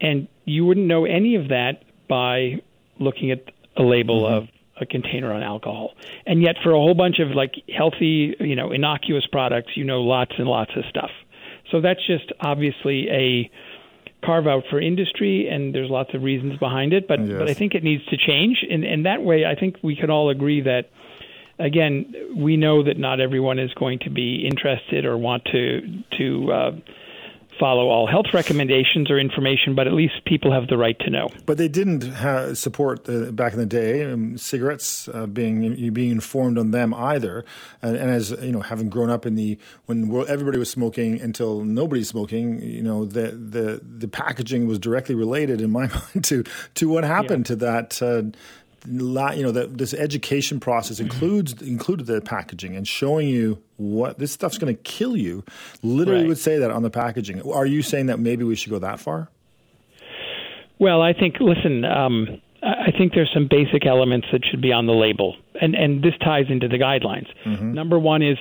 and 0.00 0.28
you 0.46 0.64
wouldn't 0.64 0.86
know 0.86 1.04
any 1.04 1.34
of 1.34 1.48
that 1.48 1.82
by 2.08 2.62
looking 2.98 3.32
at 3.32 3.44
a 3.76 3.82
label 3.82 4.22
mm-hmm. 4.22 4.44
of 4.44 4.48
a 4.80 4.86
container 4.86 5.32
on 5.32 5.42
alcohol. 5.42 5.92
And 6.26 6.42
yet 6.42 6.56
for 6.62 6.70
a 6.70 6.78
whole 6.78 6.94
bunch 6.94 7.18
of 7.18 7.30
like 7.30 7.54
healthy, 7.74 8.34
you 8.40 8.56
know, 8.56 8.72
innocuous 8.72 9.26
products, 9.26 9.76
you 9.76 9.84
know 9.84 10.00
lots 10.00 10.32
and 10.38 10.46
lots 10.46 10.72
of 10.76 10.84
stuff. 10.88 11.10
So 11.70 11.80
that's 11.80 12.04
just 12.06 12.32
obviously 12.40 13.08
a 13.10 13.50
carve 14.24 14.46
out 14.46 14.64
for 14.68 14.80
industry 14.80 15.48
and 15.48 15.74
there's 15.74 15.90
lots 15.90 16.12
of 16.14 16.22
reasons 16.22 16.58
behind 16.58 16.92
it, 16.92 17.06
but 17.06 17.20
but 17.38 17.48
I 17.48 17.54
think 17.54 17.74
it 17.74 17.84
needs 17.84 18.04
to 18.06 18.16
change 18.16 18.64
and 18.68 18.84
and 18.84 19.06
that 19.06 19.22
way 19.22 19.44
I 19.44 19.54
think 19.54 19.76
we 19.82 19.94
can 19.94 20.10
all 20.10 20.30
agree 20.30 20.60
that 20.62 20.90
again, 21.58 22.14
we 22.36 22.56
know 22.56 22.84
that 22.84 22.98
not 22.98 23.20
everyone 23.20 23.58
is 23.58 23.72
going 23.74 24.00
to 24.00 24.10
be 24.10 24.46
interested 24.46 25.04
or 25.04 25.16
want 25.16 25.44
to 25.46 26.02
to 26.18 26.52
uh, 26.52 26.70
follow 27.58 27.88
all 27.88 28.06
health 28.06 28.26
recommendations 28.32 29.10
or 29.10 29.18
information, 29.18 29.74
but 29.74 29.86
at 29.86 29.92
least 29.92 30.14
people 30.26 30.52
have 30.52 30.68
the 30.68 30.76
right 30.76 30.98
to 31.00 31.10
know. 31.10 31.28
But 31.46 31.58
they 31.58 31.68
didn't 31.68 32.02
ha- 32.02 32.54
support 32.54 33.08
uh, 33.08 33.32
back 33.32 33.52
in 33.52 33.58
the 33.58 33.66
day 33.66 34.04
um, 34.04 34.38
cigarettes 34.38 35.08
uh, 35.08 35.26
being 35.26 35.62
you 35.62 35.90
being 35.90 36.10
informed 36.10 36.58
on 36.58 36.70
them 36.70 36.94
either. 36.94 37.44
And, 37.82 37.96
and 37.96 38.10
as 38.10 38.30
you 38.30 38.52
know, 38.52 38.60
having 38.60 38.88
grown 38.88 39.10
up 39.10 39.26
in 39.26 39.34
the 39.34 39.58
when 39.86 40.10
everybody 40.28 40.58
was 40.58 40.70
smoking 40.70 41.20
until 41.20 41.64
nobody's 41.64 42.08
smoking, 42.08 42.62
you 42.62 42.82
know, 42.82 43.04
the 43.04 43.30
the 43.30 43.80
the 43.82 44.08
packaging 44.08 44.66
was 44.66 44.78
directly 44.78 45.14
related 45.14 45.60
in 45.60 45.70
my 45.70 45.88
mind 46.14 46.24
to 46.24 46.44
to 46.74 46.88
what 46.88 47.04
happened 47.04 47.46
to 47.46 47.56
that. 47.56 48.00
Uh, 48.02 48.36
you 48.86 49.42
know 49.42 49.50
that 49.52 49.78
this 49.78 49.92
education 49.94 50.60
process 50.60 51.00
includes 51.00 51.60
included 51.62 52.06
the 52.06 52.20
packaging 52.20 52.76
and 52.76 52.86
showing 52.86 53.28
you 53.28 53.62
what 53.76 54.18
this 54.18 54.32
stuff's 54.32 54.58
going 54.58 54.74
to 54.74 54.82
kill 54.82 55.16
you. 55.16 55.44
Literally 55.82 56.22
Right. 56.22 56.28
would 56.28 56.38
say 56.38 56.58
that 56.58 56.70
on 56.70 56.82
the 56.82 56.90
packaging. 56.90 57.42
Are 57.42 57.66
you 57.66 57.82
saying 57.82 58.06
that 58.06 58.18
maybe 58.18 58.44
we 58.44 58.54
should 58.54 58.70
go 58.70 58.78
that 58.78 59.00
far? 59.00 59.28
Well, 60.78 61.02
I 61.02 61.12
think 61.12 61.36
listen, 61.40 61.84
um, 61.84 62.40
I 62.62 62.92
think 62.96 63.12
there's 63.14 63.30
some 63.34 63.48
basic 63.50 63.84
elements 63.86 64.28
that 64.32 64.42
should 64.48 64.60
be 64.60 64.72
on 64.72 64.86
the 64.86 64.92
label, 64.92 65.36
and 65.60 65.74
and 65.74 66.02
this 66.02 66.14
ties 66.22 66.46
into 66.48 66.68
the 66.68 66.78
guidelines. 66.78 67.26
Number 67.46 67.98
one 67.98 68.22
is 68.22 68.38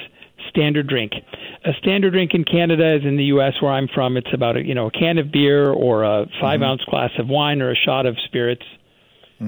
standard 0.49 0.88
drink. 0.88 1.13
A 1.65 1.73
standard 1.79 2.11
drink 2.13 2.31
in 2.33 2.43
Canada 2.43 2.95
is 2.95 3.03
in 3.05 3.17
the 3.17 3.25
U.S. 3.25 3.53
where 3.59 3.71
I'm 3.71 3.88
from. 3.88 4.17
It's 4.17 4.31
about 4.33 4.55
a 4.55 4.63
you 4.63 4.75
know 4.75 4.88
a 4.88 4.91
can 4.91 5.17
of 5.17 5.31
beer 5.31 5.71
or 5.71 6.03
a 6.03 6.27
5 6.39 6.61
ounce 6.61 6.83
glass 6.85 7.11
of 7.17 7.27
wine 7.27 7.61
or 7.61 7.71
a 7.71 7.75
shot 7.75 8.05
of 8.05 8.15
spirits. 8.25 8.63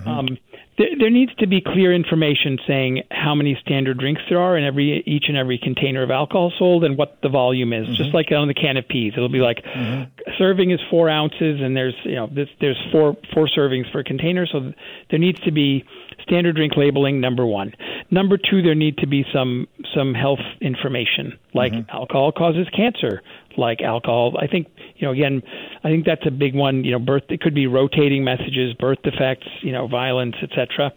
Um, 0.06 0.38
there, 0.80 0.88
there 0.98 1.10
needs 1.10 1.36
to 1.36 1.46
be 1.46 1.62
clear 1.62 1.94
information 1.94 2.58
saying 2.66 3.04
how 3.12 3.36
many 3.36 3.60
standard 3.62 4.00
drinks 4.00 4.22
there 4.30 4.40
are 4.40 4.58
in 4.58 4.64
every 4.64 5.04
each 5.06 5.26
and 5.28 5.38
every 5.38 5.60
container 5.62 6.02
of 6.02 6.10
alcohol 6.10 6.54
sold 6.58 6.86
and 6.86 6.98
what 6.98 7.18
the 7.22 7.28
volume 7.28 7.74
is. 7.74 7.86
Just 7.88 8.00
mm-hmm. 8.00 8.16
like 8.16 8.32
on 8.32 8.48
the 8.48 8.54
can 8.54 8.78
of 8.78 8.88
peas, 8.88 9.14
it'll 9.16 9.28
be 9.28 9.42
like 9.42 9.58
mm-hmm. 9.58 10.10
serving 10.38 10.72
is 10.72 10.80
four 10.90 11.10
ounces, 11.10 11.60
and 11.62 11.76
there's 11.76 11.96
you 12.04 12.16
know 12.16 12.28
this, 12.28 12.48
there's 12.62 12.82
four 12.94 13.18
four 13.34 13.48
servings 13.48 13.92
per 13.92 14.04
container. 14.04 14.48
So 14.48 14.72
there 15.10 15.20
needs 15.20 15.42
to 15.42 15.52
be 15.52 15.84
standard 16.22 16.56
drink 16.56 16.78
labeling. 16.78 17.20
Number 17.20 17.46
one. 17.46 17.74
Number 18.10 18.38
two, 18.38 18.62
there 18.62 18.76
need 18.76 18.98
to 19.00 19.08
be 19.08 19.26
some 19.34 19.68
some 19.94 20.14
health 20.14 20.40
information 20.62 21.38
like 21.54 21.74
mm-hmm. 21.74 21.90
alcohol 21.90 22.32
causes 22.32 22.68
cancer. 22.74 23.22
Like 23.58 23.82
alcohol, 23.82 24.38
I 24.40 24.48
think 24.48 24.68
you 24.96 25.08
know 25.08 25.14
again, 25.14 25.42
I 25.84 25.90
think 25.90 26.06
that's 26.06 26.26
a 26.26 26.32
big 26.32 26.56
one. 26.56 26.84
You 26.84 26.92
know, 26.92 27.00
birth 27.00 27.24
it 27.30 27.42
could 27.42 27.56
be 27.56 27.68
rotating 27.68 28.24
messages, 28.24 28.74
birth 28.80 29.00
defects, 29.04 29.48
you 29.62 29.72
know, 29.72 29.88
violence, 29.88 30.36
etc. 30.42 30.92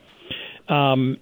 Um, 0.69 1.17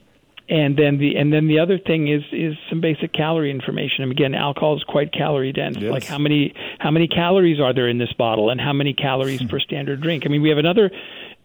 and 0.50 0.76
then 0.76 0.98
the 0.98 1.16
and 1.16 1.32
then 1.32 1.46
the 1.46 1.60
other 1.60 1.78
thing 1.78 2.08
is 2.08 2.22
is 2.32 2.54
some 2.68 2.80
basic 2.80 3.12
calorie 3.12 3.52
information. 3.52 4.02
And 4.02 4.10
again, 4.10 4.34
alcohol 4.34 4.76
is 4.76 4.82
quite 4.82 5.12
calorie 5.12 5.52
dense. 5.52 5.76
Yes. 5.78 5.92
Like 5.92 6.04
how 6.04 6.18
many 6.18 6.52
how 6.80 6.90
many 6.90 7.06
calories 7.06 7.60
are 7.60 7.72
there 7.72 7.88
in 7.88 7.98
this 7.98 8.12
bottle, 8.12 8.50
and 8.50 8.60
how 8.60 8.72
many 8.72 8.92
calories 8.92 9.42
per 9.48 9.60
standard 9.60 10.00
drink? 10.00 10.24
I 10.26 10.28
mean, 10.28 10.42
we 10.42 10.48
have 10.48 10.58
another 10.58 10.90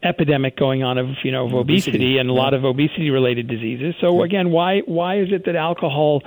epidemic 0.01 0.57
going 0.57 0.81
on 0.83 0.97
of 0.97 1.07
you 1.23 1.31
know 1.31 1.45
of 1.45 1.53
obesity, 1.53 1.97
Obesity, 1.97 2.17
and 2.17 2.31
a 2.31 2.33
lot 2.33 2.55
of 2.55 2.65
obesity 2.65 3.11
related 3.11 3.47
diseases. 3.47 3.93
So 4.01 4.23
again, 4.23 4.49
why 4.49 4.79
why 4.79 5.19
is 5.19 5.27
it 5.31 5.45
that 5.45 5.55
alcohol 5.55 6.23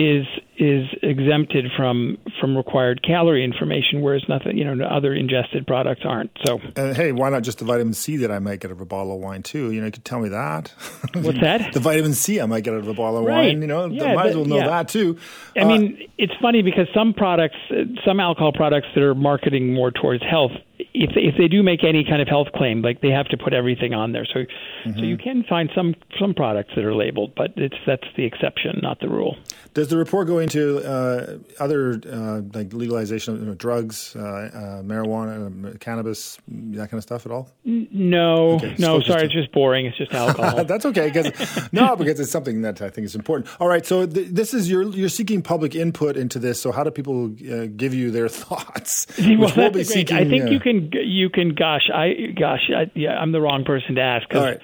is 0.00 0.26
is 0.56 0.86
exempted 1.02 1.66
from 1.76 2.16
from 2.40 2.56
required 2.56 3.02
calorie 3.02 3.44
information, 3.44 4.00
whereas 4.00 4.22
nothing 4.28 4.56
you 4.56 4.64
know 4.64 4.84
other 4.86 5.12
ingested 5.14 5.66
products 5.66 6.02
aren't? 6.04 6.30
So 6.44 6.58
And 6.76 6.96
hey, 6.96 7.12
why 7.12 7.28
not 7.28 7.42
just 7.42 7.58
the 7.58 7.64
vitamin 7.66 7.92
C 7.92 8.16
that 8.18 8.30
I 8.30 8.38
might 8.38 8.60
get 8.60 8.68
out 8.70 8.72
of 8.76 8.80
a 8.80 8.84
bottle 8.86 9.14
of 9.14 9.20
wine 9.20 9.42
too? 9.42 9.70
You 9.72 9.80
know, 9.80 9.86
you 9.86 9.92
could 9.92 10.04
tell 10.04 10.20
me 10.20 10.30
that. 10.30 10.68
What's 11.14 11.40
that? 11.40 11.72
the 11.74 11.80
vitamin 11.80 12.14
C 12.14 12.40
I 12.40 12.46
might 12.46 12.64
get 12.64 12.72
out 12.74 12.80
of 12.80 12.88
a 12.88 12.94
bottle 12.94 13.18
of 13.18 13.24
Right. 13.26 13.48
wine. 13.48 13.60
You 13.60 13.66
know, 13.68 13.86
Yeah, 13.86 14.14
might 14.14 14.28
as 14.28 14.36
well 14.36 14.44
know 14.46 14.56
yeah. 14.58 14.66
that 14.68 14.88
too. 14.88 15.18
I 15.56 15.60
Uh, 15.60 15.68
mean, 15.68 15.98
it's 16.18 16.34
funny 16.40 16.62
because 16.62 16.88
some 16.94 17.12
products, 17.12 17.56
uh, 17.70 17.84
some 18.06 18.20
alcohol 18.20 18.52
products 18.52 18.88
that 18.94 19.02
are 19.04 19.14
marketing 19.14 19.74
more 19.74 19.90
towards 19.90 20.22
health, 20.24 20.52
if 20.78 21.10
if 21.16 21.36
they 21.36 21.48
do 21.48 21.62
make 21.62 21.84
any 21.84 22.04
kind 22.04 22.20
of 22.22 22.28
health 22.28 22.48
claim, 22.54 22.80
like 22.82 23.00
they 23.00 23.10
have 23.10 23.28
to 23.28 23.36
put 23.36 23.52
everything 23.52 23.92
on 23.94 24.12
there. 24.12 24.24
So, 24.26 24.44
so 24.84 25.00
you 25.02 25.16
can 25.18 25.44
find 25.44 25.70
some 25.74 25.94
some 26.18 26.34
products 26.34 26.70
that 26.74 26.84
are 26.84 26.94
labeled, 26.94 27.32
but 27.36 27.52
it's 27.56 27.76
that's 27.86 28.06
the 28.16 28.24
exception, 28.24 28.80
not 28.82 29.00
the 29.00 29.08
rule. 29.08 29.36
Does 29.74 29.88
the 29.88 29.96
report 29.96 30.26
go 30.26 30.38
into 30.38 30.78
uh, 30.78 31.38
other 31.58 32.00
uh, 32.10 32.40
like 32.52 32.72
legalization 32.72 33.34
of 33.34 33.40
you 33.40 33.46
know, 33.46 33.54
drugs, 33.54 34.14
uh, 34.16 34.20
uh, 34.20 34.82
marijuana, 34.82 35.46
um, 35.46 35.76
cannabis, 35.78 36.38
that 36.48 36.90
kind 36.90 36.94
of 36.98 37.02
stuff 37.02 37.24
at 37.26 37.32
all? 37.32 37.50
No, 37.64 38.54
Okay, 38.56 38.74
no, 38.78 39.00
sorry, 39.00 39.24
it's 39.24 39.32
just 39.32 39.52
boring. 39.52 39.86
It's 39.86 39.96
just 39.96 40.12
alcohol. 40.14 40.64
That's 40.64 40.84
okay 40.86 41.10
because 41.10 41.72
no, 41.72 41.94
because 41.96 42.18
it's 42.20 42.30
something 42.30 42.62
that 42.62 42.82
I 42.82 42.90
think 42.90 43.04
is 43.04 43.14
important. 43.14 43.48
All 43.60 43.68
right, 43.68 43.84
so 43.86 44.06
th- 44.06 44.28
this 44.28 44.54
is 44.54 44.68
you're 44.70 44.82
you're 44.82 45.08
seeking 45.08 45.42
public 45.42 45.74
input 45.74 46.16
into 46.16 46.38
this. 46.38 46.60
So 46.60 46.72
how 46.72 46.82
do 46.84 46.90
people 46.90 47.26
uh, 47.26 47.66
give 47.76 47.94
you 47.94 48.10
their 48.10 48.28
thoughts? 48.42 49.06
well, 49.18 49.38
we'll 49.38 49.48
that's 49.48 49.68
be 49.68 49.72
great. 49.72 49.86
seeking, 49.86 50.16
I 50.16 50.24
think 50.24 50.44
uh, 50.44 50.50
you 50.50 50.60
can 50.60 50.90
you 50.92 51.30
can. 51.30 51.54
Gosh, 51.54 51.90
I 51.94 52.34
gosh, 52.38 52.70
I, 52.74 52.90
yeah, 52.94 53.18
I'm 53.18 53.32
the 53.32 53.40
wrong 53.40 53.64
person 53.64 53.94
to 53.96 54.00
ask. 54.00 54.26
All 54.34 54.42
right. 54.42 54.60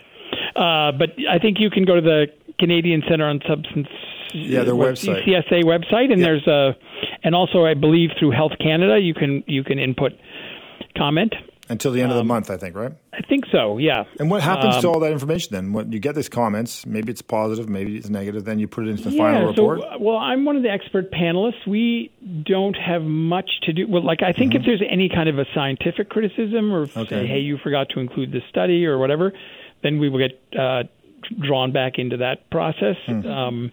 Uh, 0.54 0.92
but 0.96 1.10
I 1.30 1.38
think 1.38 1.58
you 1.60 1.70
can 1.70 1.84
go 1.84 1.94
to 1.96 2.00
the 2.00 2.26
Canadian 2.58 3.02
Center 3.08 3.26
on 3.28 3.40
Substance. 3.48 3.88
Yeah, 4.32 4.64
their 4.64 4.74
web- 4.76 4.94
website. 4.94 5.24
CCSA 5.24 5.64
website, 5.64 6.12
and 6.12 6.20
there's 6.22 6.46
a, 6.46 6.76
and 7.22 7.34
also 7.34 7.64
I 7.64 7.74
believe 7.74 8.10
through 8.18 8.32
Health 8.32 8.52
Canada 8.60 8.98
you 8.98 9.14
can 9.14 9.44
you 9.46 9.62
can 9.64 9.78
input 9.78 10.12
comment. 10.96 11.34
until 11.68 11.90
the 11.92 12.00
end 12.00 12.12
of 12.12 12.16
the 12.16 12.24
month, 12.24 12.48
I 12.50 12.56
think, 12.56 12.76
right? 12.76 12.92
I 13.12 13.22
think 13.22 13.44
so. 13.50 13.78
Yeah. 13.78 14.04
And 14.20 14.30
what 14.30 14.40
happens 14.42 14.76
to 14.82 14.88
Um, 14.88 14.94
all 14.94 15.00
that 15.00 15.10
information 15.12 15.48
then? 15.52 15.72
When 15.72 15.90
you 15.90 15.98
get 15.98 16.14
these 16.14 16.28
comments, 16.28 16.86
maybe 16.86 17.10
it's 17.10 17.22
positive, 17.22 17.68
maybe 17.68 17.96
it's 17.96 18.08
negative, 18.08 18.44
then 18.44 18.58
you 18.60 18.68
put 18.68 18.86
it 18.86 18.90
into 18.90 19.04
the 19.04 19.10
yeah, 19.10 19.22
final 19.22 19.48
report. 19.48 19.80
So, 19.80 19.98
well, 19.98 20.16
I'm 20.16 20.44
one 20.44 20.56
of 20.56 20.62
the 20.62 20.70
expert 20.70 21.10
panelists. 21.12 21.66
We 21.66 22.12
don't 22.44 22.76
have 22.76 23.02
much 23.02 23.50
to 23.64 23.72
do. 23.72 23.86
Well, 23.88 24.04
like 24.04 24.22
I 24.22 24.32
think 24.32 24.54
if 24.54 24.62
there's 24.64 24.82
any 24.88 25.08
kind 25.08 25.28
of 25.28 25.38
a 25.38 25.46
scientific 25.54 26.08
criticism, 26.08 26.72
or 26.72 26.86
Mm-hmm. 26.86 27.00
Okay. 27.00 27.22
say, 27.22 27.26
hey, 27.26 27.40
you 27.40 27.58
forgot 27.58 27.88
to 27.90 28.00
include 28.00 28.30
this 28.32 28.42
study 28.48 28.86
or 28.86 28.98
whatever, 28.98 29.32
then 29.82 29.98
we 29.98 30.08
will 30.08 30.18
get 30.20 30.40
uh, 30.58 30.84
drawn 31.40 31.72
back 31.72 31.98
into 31.98 32.18
that 32.18 32.48
process. 32.50 32.96
Hmm. 33.06 33.26
Um, 33.26 33.72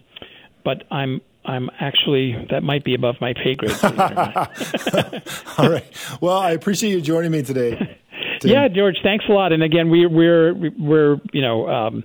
but 0.64 0.84
I'm 0.90 1.20
I'm 1.44 1.70
actually 1.78 2.46
that 2.50 2.62
might 2.62 2.84
be 2.84 2.94
above 2.94 3.16
my 3.20 3.34
pay 3.34 3.54
grade. 3.54 3.76
believe 3.80 3.98
it 3.98 4.10
or 4.10 4.14
not. 4.14 5.58
all 5.58 5.70
right. 5.70 5.84
Well, 6.20 6.38
I 6.38 6.52
appreciate 6.52 6.90
you 6.90 7.00
joining 7.00 7.32
me 7.32 7.42
today. 7.42 7.98
Tim. 8.40 8.50
Yeah, 8.50 8.68
George, 8.68 8.96
thanks 9.02 9.24
a 9.28 9.32
lot. 9.32 9.52
And 9.52 9.62
again, 9.62 9.90
we, 9.90 10.06
we're 10.06 10.54
we're 10.78 11.16
you 11.32 11.42
know 11.42 11.68
um, 11.68 12.04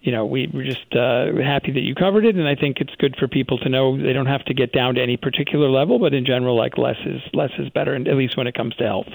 you 0.00 0.12
know 0.12 0.26
we 0.26 0.48
we're 0.52 0.64
just 0.64 0.94
uh, 0.94 1.26
happy 1.42 1.72
that 1.72 1.80
you 1.80 1.94
covered 1.94 2.24
it, 2.24 2.36
and 2.36 2.48
I 2.48 2.54
think 2.54 2.78
it's 2.80 2.94
good 2.96 3.16
for 3.18 3.28
people 3.28 3.58
to 3.58 3.68
know 3.68 3.96
they 3.96 4.12
don't 4.12 4.26
have 4.26 4.44
to 4.46 4.54
get 4.54 4.72
down 4.72 4.96
to 4.96 5.02
any 5.02 5.16
particular 5.16 5.68
level, 5.68 5.98
but 5.98 6.14
in 6.14 6.24
general, 6.24 6.56
like 6.56 6.78
less 6.78 6.98
is 7.06 7.20
less 7.32 7.50
is 7.58 7.68
better, 7.70 7.94
and 7.94 8.08
at 8.08 8.16
least 8.16 8.36
when 8.36 8.46
it 8.46 8.54
comes 8.54 8.74
to 8.76 8.84
health. 8.84 9.08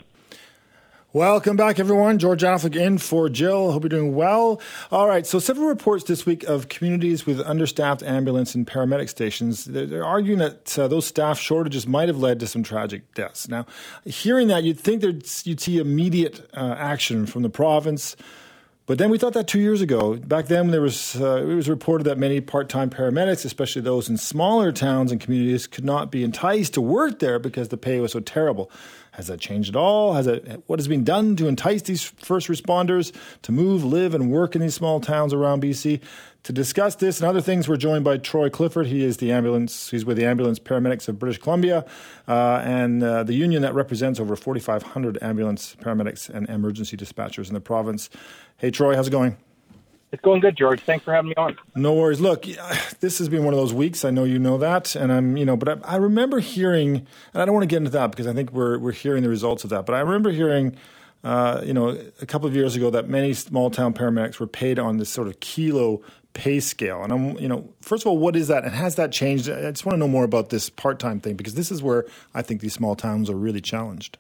Welcome 1.16 1.56
back, 1.56 1.80
everyone. 1.80 2.20
George 2.20 2.42
Affleck 2.42 2.76
in 2.76 2.98
for 2.98 3.30
Jill. 3.30 3.72
Hope 3.72 3.84
you're 3.84 3.90
doing 3.90 4.16
well. 4.16 4.60
All 4.92 5.08
right. 5.08 5.26
So, 5.26 5.40
several 5.40 5.68
reports 5.68 6.04
this 6.04 6.26
week 6.26 6.44
of 6.44 6.68
communities 6.68 7.26
with 7.26 7.40
understaffed 7.40 8.04
ambulance 8.04 8.54
and 8.54 8.68
paramedic 8.68 9.08
stations. 9.08 9.64
They're, 9.64 9.86
they're 9.86 10.04
arguing 10.04 10.40
that 10.40 10.78
uh, 10.78 10.90
those 10.90 11.06
staff 11.06 11.40
shortages 11.40 11.88
might 11.88 12.10
have 12.10 12.18
led 12.18 12.42
to 12.42 12.48
some 12.48 12.64
tragic 12.64 13.14
deaths. 13.14 13.48
Now, 13.48 13.66
hearing 14.04 14.50
that, 14.50 14.66
you'd 14.66 14.78
think 14.78 15.04
you'd 15.04 15.62
see 15.62 15.78
immediate 15.78 16.50
uh, 16.54 16.76
action 16.78 17.26
from 17.28 17.44
the 17.44 17.50
province. 17.50 18.18
But 18.88 19.00
then 19.00 19.10
we 19.10 19.18
thought 19.18 19.34
that 19.34 19.48
two 19.48 19.60
years 19.60 19.82
ago. 19.82 20.16
Back 20.16 20.46
then, 20.46 20.70
there 20.70 20.82
was 20.82 21.20
uh, 21.20 21.38
it 21.38 21.56
was 21.56 21.68
reported 21.68 22.04
that 22.04 22.20
many 22.20 22.40
part-time 22.40 22.92
paramedics, 22.92 23.44
especially 23.44 23.82
those 23.82 24.10
in 24.10 24.18
smaller 24.18 24.72
towns 24.72 25.12
and 25.12 25.20
communities, 25.20 25.66
could 25.66 25.86
not 25.86 26.12
be 26.12 26.24
enticed 26.24 26.76
to 26.76 26.82
work 26.82 27.18
there 27.18 27.40
because 27.40 27.70
the 27.70 27.78
pay 27.78 28.00
was 28.00 28.12
so 28.12 28.20
terrible. 28.20 28.70
Has 29.14 29.26
that 29.28 29.40
changed 29.40 29.70
at 29.70 29.76
all? 29.76 30.14
Has 30.14 30.28
it? 30.28 30.64
What 30.68 30.78
has 30.78 30.88
been 30.88 31.04
done 31.04 31.36
to 31.38 31.48
entice 31.48 31.82
these 31.82 32.04
first 32.04 32.48
responders 32.48 33.16
to 33.42 33.52
move, 33.52 33.84
live, 33.84 34.14
and 34.14 34.32
work 34.32 34.56
in 34.56 34.62
these 34.62 34.76
small 34.76 35.00
towns 35.00 35.34
around 35.34 35.64
BC? 35.64 36.00
To 36.46 36.54
discuss 36.54 36.94
this 36.94 37.20
and 37.20 37.28
other 37.28 37.42
things, 37.42 37.68
we're 37.68 37.76
joined 37.76 38.04
by 38.04 38.18
Troy 38.18 38.52
Clifford. 38.52 38.86
He 38.86 39.04
is 39.04 39.18
the 39.18 39.32
ambulance. 39.32 39.90
He's 39.90 40.06
with 40.06 40.16
the 40.16 40.26
Ambulance 40.26 40.60
Paramedics 40.60 41.08
of 41.08 41.18
British 41.18 41.40
Columbia, 41.40 41.84
uh, 42.28 42.62
and 42.64 43.02
uh, 43.02 43.24
the 43.24 43.34
union 43.34 43.64
that 43.64 43.74
represents 43.74 44.20
over 44.20 44.36
4,500 44.36 45.18
ambulance 45.24 45.76
paramedics 45.82 46.30
and 46.30 46.48
emergency 46.48 46.96
dispatchers 46.96 47.48
in 47.48 47.56
the 47.56 47.62
province. 47.62 48.12
Hey, 48.58 48.70
Troy, 48.70 48.96
how's 48.96 49.08
it 49.08 49.12
going? 49.12 49.38
It's 50.12 50.22
going 50.22 50.40
good, 50.40 50.56
George. 50.56 50.82
Thanks 50.82 51.04
for 51.04 51.16
having 51.16 51.30
me 51.30 51.36
on. 51.36 51.58
No 51.76 51.96
worries. 51.96 52.22
Look, 52.22 52.44
this 53.00 53.18
has 53.18 53.28
been 53.28 53.44
one 53.44 53.56
of 53.56 53.60
those 53.60 53.74
weeks. 53.74 54.06
I 54.06 54.12
know 54.12 54.24
you 54.24 54.38
know 54.38 54.60
that, 54.60 54.96
and 54.96 55.12
I'm, 55.12 55.38
you 55.38 55.46
know, 55.46 55.58
but 55.58 55.84
I, 55.84 55.94
I 55.94 55.96
remember 55.96 56.42
hearing, 56.42 57.08
and 57.34 57.42
I 57.42 57.46
don't 57.46 57.56
want 57.56 57.64
to 57.64 57.74
get 57.74 57.78
into 57.78 57.90
that 57.90 58.12
because 58.12 58.28
I 58.28 58.34
think 58.34 58.52
we're 58.52 58.78
we're 58.78 58.92
hearing 58.92 59.24
the 59.24 59.30
results 59.30 59.64
of 59.64 59.72
that. 59.72 59.88
But 59.88 59.96
I 59.96 60.02
remember 60.02 60.30
hearing, 60.30 60.76
uh, 61.24 61.62
you 61.66 61.74
know, 61.74 61.98
a 62.22 62.26
couple 62.28 62.48
of 62.48 62.56
years 62.56 62.76
ago 62.76 62.92
that 62.92 63.10
many 63.10 63.34
small 63.34 63.72
town 63.72 63.96
paramedics 63.96 64.40
were 64.40 64.46
paid 64.46 64.78
on 64.78 64.98
this 64.98 65.10
sort 65.10 65.28
of 65.28 65.40
kilo 65.40 66.04
pay 66.36 66.60
scale. 66.60 67.02
And 67.02 67.12
I'm, 67.12 67.38
you 67.40 67.48
know, 67.48 67.68
first 67.82 68.04
of 68.04 68.08
all, 68.08 68.18
what 68.20 68.36
is 68.36 68.50
that, 68.50 68.64
and 68.64 68.76
has 68.76 68.96
that 68.96 69.12
changed? 69.12 69.50
I 69.50 69.72
just 69.72 69.86
want 69.86 69.96
to 69.96 69.98
know 69.98 70.08
more 70.08 70.26
about 70.26 70.50
this 70.50 70.70
part 70.70 71.00
time 71.00 71.20
thing 71.20 71.36
because 71.36 71.56
this 71.56 71.72
is 71.72 71.82
where 71.82 72.06
I 72.36 72.44
think 72.44 72.62
these 72.62 72.74
small 72.74 72.96
towns 72.96 73.30
are 73.30 73.36
really 73.36 73.62
challenged. 73.62 74.20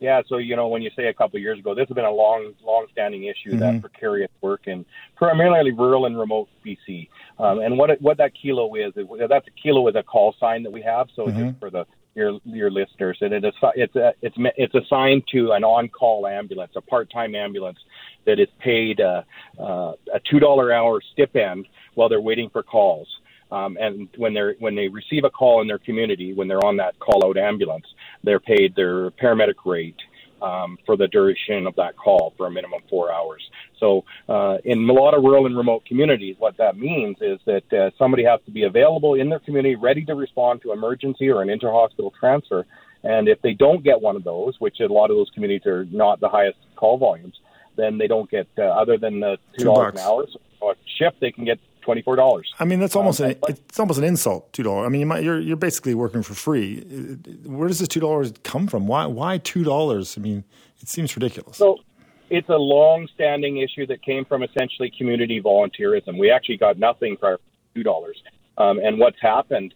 Yeah, 0.00 0.20
so 0.28 0.36
you 0.36 0.54
know 0.54 0.68
when 0.68 0.82
you 0.82 0.90
say 0.94 1.06
a 1.06 1.14
couple 1.14 1.38
of 1.38 1.42
years 1.42 1.58
ago, 1.58 1.74
this 1.74 1.88
has 1.88 1.94
been 1.94 2.04
a 2.04 2.10
long, 2.10 2.52
long-standing 2.62 3.24
issue 3.24 3.52
mm-hmm. 3.52 3.60
that 3.60 3.80
precarious 3.80 4.30
work 4.42 4.66
in 4.66 4.84
primarily 5.16 5.72
rural 5.72 6.04
and 6.04 6.18
remote 6.18 6.48
BC. 6.64 7.08
Um, 7.38 7.60
and 7.60 7.78
what 7.78 7.88
it, 7.90 8.02
what 8.02 8.18
that 8.18 8.32
kilo 8.40 8.74
is, 8.74 8.92
that's 8.94 9.46
a 9.46 9.50
kilo 9.62 9.88
is 9.88 9.94
a 9.94 10.02
call 10.02 10.34
sign 10.38 10.62
that 10.64 10.72
we 10.72 10.82
have. 10.82 11.08
So 11.16 11.26
mm-hmm. 11.26 11.48
just 11.48 11.58
for 11.58 11.70
the 11.70 11.86
your 12.14 12.38
your 12.44 12.70
listeners, 12.70 13.18
and 13.22 13.32
it 13.32 13.44
is 13.44 13.54
it's 13.74 13.96
a, 13.96 14.12
it's 14.20 14.36
it's 14.36 14.74
assigned 14.74 15.22
to 15.32 15.52
an 15.52 15.64
on-call 15.64 16.26
ambulance, 16.26 16.72
a 16.76 16.82
part-time 16.82 17.34
ambulance 17.34 17.78
that 18.26 18.38
is 18.38 18.48
paid 18.58 19.00
uh, 19.00 19.22
uh, 19.58 19.92
a 20.12 20.20
two 20.30 20.40
dollar 20.40 20.72
hour 20.72 21.00
stipend 21.12 21.66
while 21.94 22.08
they're 22.08 22.20
waiting 22.20 22.50
for 22.50 22.62
calls. 22.62 23.08
Um, 23.50 23.76
and 23.80 24.08
when 24.16 24.34
they're 24.34 24.54
when 24.58 24.74
they 24.74 24.88
receive 24.88 25.24
a 25.24 25.30
call 25.30 25.60
in 25.60 25.68
their 25.68 25.78
community, 25.78 26.32
when 26.32 26.48
they're 26.48 26.64
on 26.64 26.76
that 26.78 26.98
call 26.98 27.24
out 27.24 27.36
ambulance, 27.36 27.86
they're 28.22 28.40
paid 28.40 28.74
their 28.74 29.10
paramedic 29.12 29.64
rate 29.64 30.00
um, 30.42 30.78
for 30.84 30.96
the 30.96 31.08
duration 31.08 31.66
of 31.66 31.76
that 31.76 31.96
call 31.96 32.34
for 32.36 32.46
a 32.46 32.50
minimum 32.50 32.80
four 32.90 33.12
hours. 33.12 33.42
So 33.78 34.04
uh, 34.28 34.58
in 34.64 34.88
a 34.88 34.92
lot 34.92 35.14
of 35.14 35.22
rural 35.22 35.46
and 35.46 35.56
remote 35.56 35.84
communities, 35.86 36.36
what 36.38 36.56
that 36.58 36.76
means 36.76 37.16
is 37.20 37.38
that 37.46 37.72
uh, 37.72 37.90
somebody 37.98 38.24
has 38.24 38.40
to 38.46 38.50
be 38.50 38.64
available 38.64 39.14
in 39.14 39.28
their 39.28 39.40
community, 39.40 39.76
ready 39.76 40.04
to 40.06 40.14
respond 40.14 40.62
to 40.62 40.72
emergency 40.72 41.28
or 41.28 41.42
an 41.42 41.48
interhospital 41.48 42.10
transfer. 42.18 42.66
And 43.02 43.28
if 43.28 43.40
they 43.42 43.52
don't 43.52 43.84
get 43.84 44.00
one 44.00 44.16
of 44.16 44.24
those, 44.24 44.54
which 44.58 44.80
a 44.80 44.86
lot 44.86 45.10
of 45.10 45.16
those 45.16 45.30
communities 45.34 45.66
are 45.66 45.84
not 45.86 46.20
the 46.20 46.28
highest 46.28 46.58
call 46.76 46.98
volumes, 46.98 47.38
then 47.76 47.98
they 47.98 48.06
don't 48.06 48.30
get 48.30 48.46
uh, 48.58 48.62
other 48.62 48.96
than 48.98 49.20
the 49.20 49.38
two 49.58 49.64
dollars 49.64 49.94
an 49.94 50.00
hour 50.00 50.26
so 50.30 50.70
a 50.70 50.74
shift. 50.98 51.20
They 51.20 51.30
can 51.30 51.44
get 51.44 51.58
twenty 51.82 52.02
four 52.02 52.16
dollars. 52.16 52.52
I 52.58 52.64
mean, 52.64 52.80
that's 52.80 52.96
almost 52.96 53.20
um, 53.20 53.30
an, 53.30 53.36
it's 53.48 53.78
almost 53.78 53.98
an 53.98 54.04
insult. 54.04 54.52
Two 54.52 54.62
dollars. 54.62 54.86
I 54.86 54.88
mean, 54.88 55.00
you 55.00 55.06
might, 55.06 55.22
you're 55.22 55.40
you're 55.40 55.56
basically 55.56 55.94
working 55.94 56.22
for 56.22 56.34
free. 56.34 56.80
Where 57.44 57.68
does 57.68 57.78
this 57.78 57.88
two 57.88 58.00
dollars 58.00 58.32
come 58.42 58.66
from? 58.66 58.86
Why 58.86 59.06
why 59.06 59.38
two 59.38 59.64
dollars? 59.64 60.16
I 60.16 60.20
mean, 60.20 60.44
it 60.80 60.88
seems 60.88 61.14
ridiculous. 61.16 61.56
So 61.56 61.78
it's 62.30 62.48
a 62.48 62.56
long-standing 62.56 63.58
issue 63.58 63.86
that 63.86 64.02
came 64.02 64.24
from 64.24 64.42
essentially 64.42 64.90
community 64.96 65.40
volunteerism. 65.40 66.18
We 66.18 66.30
actually 66.30 66.56
got 66.56 66.78
nothing 66.78 67.16
for 67.18 67.38
two 67.74 67.82
dollars, 67.82 68.22
um, 68.58 68.78
and 68.78 68.98
what's 68.98 69.20
happened 69.20 69.74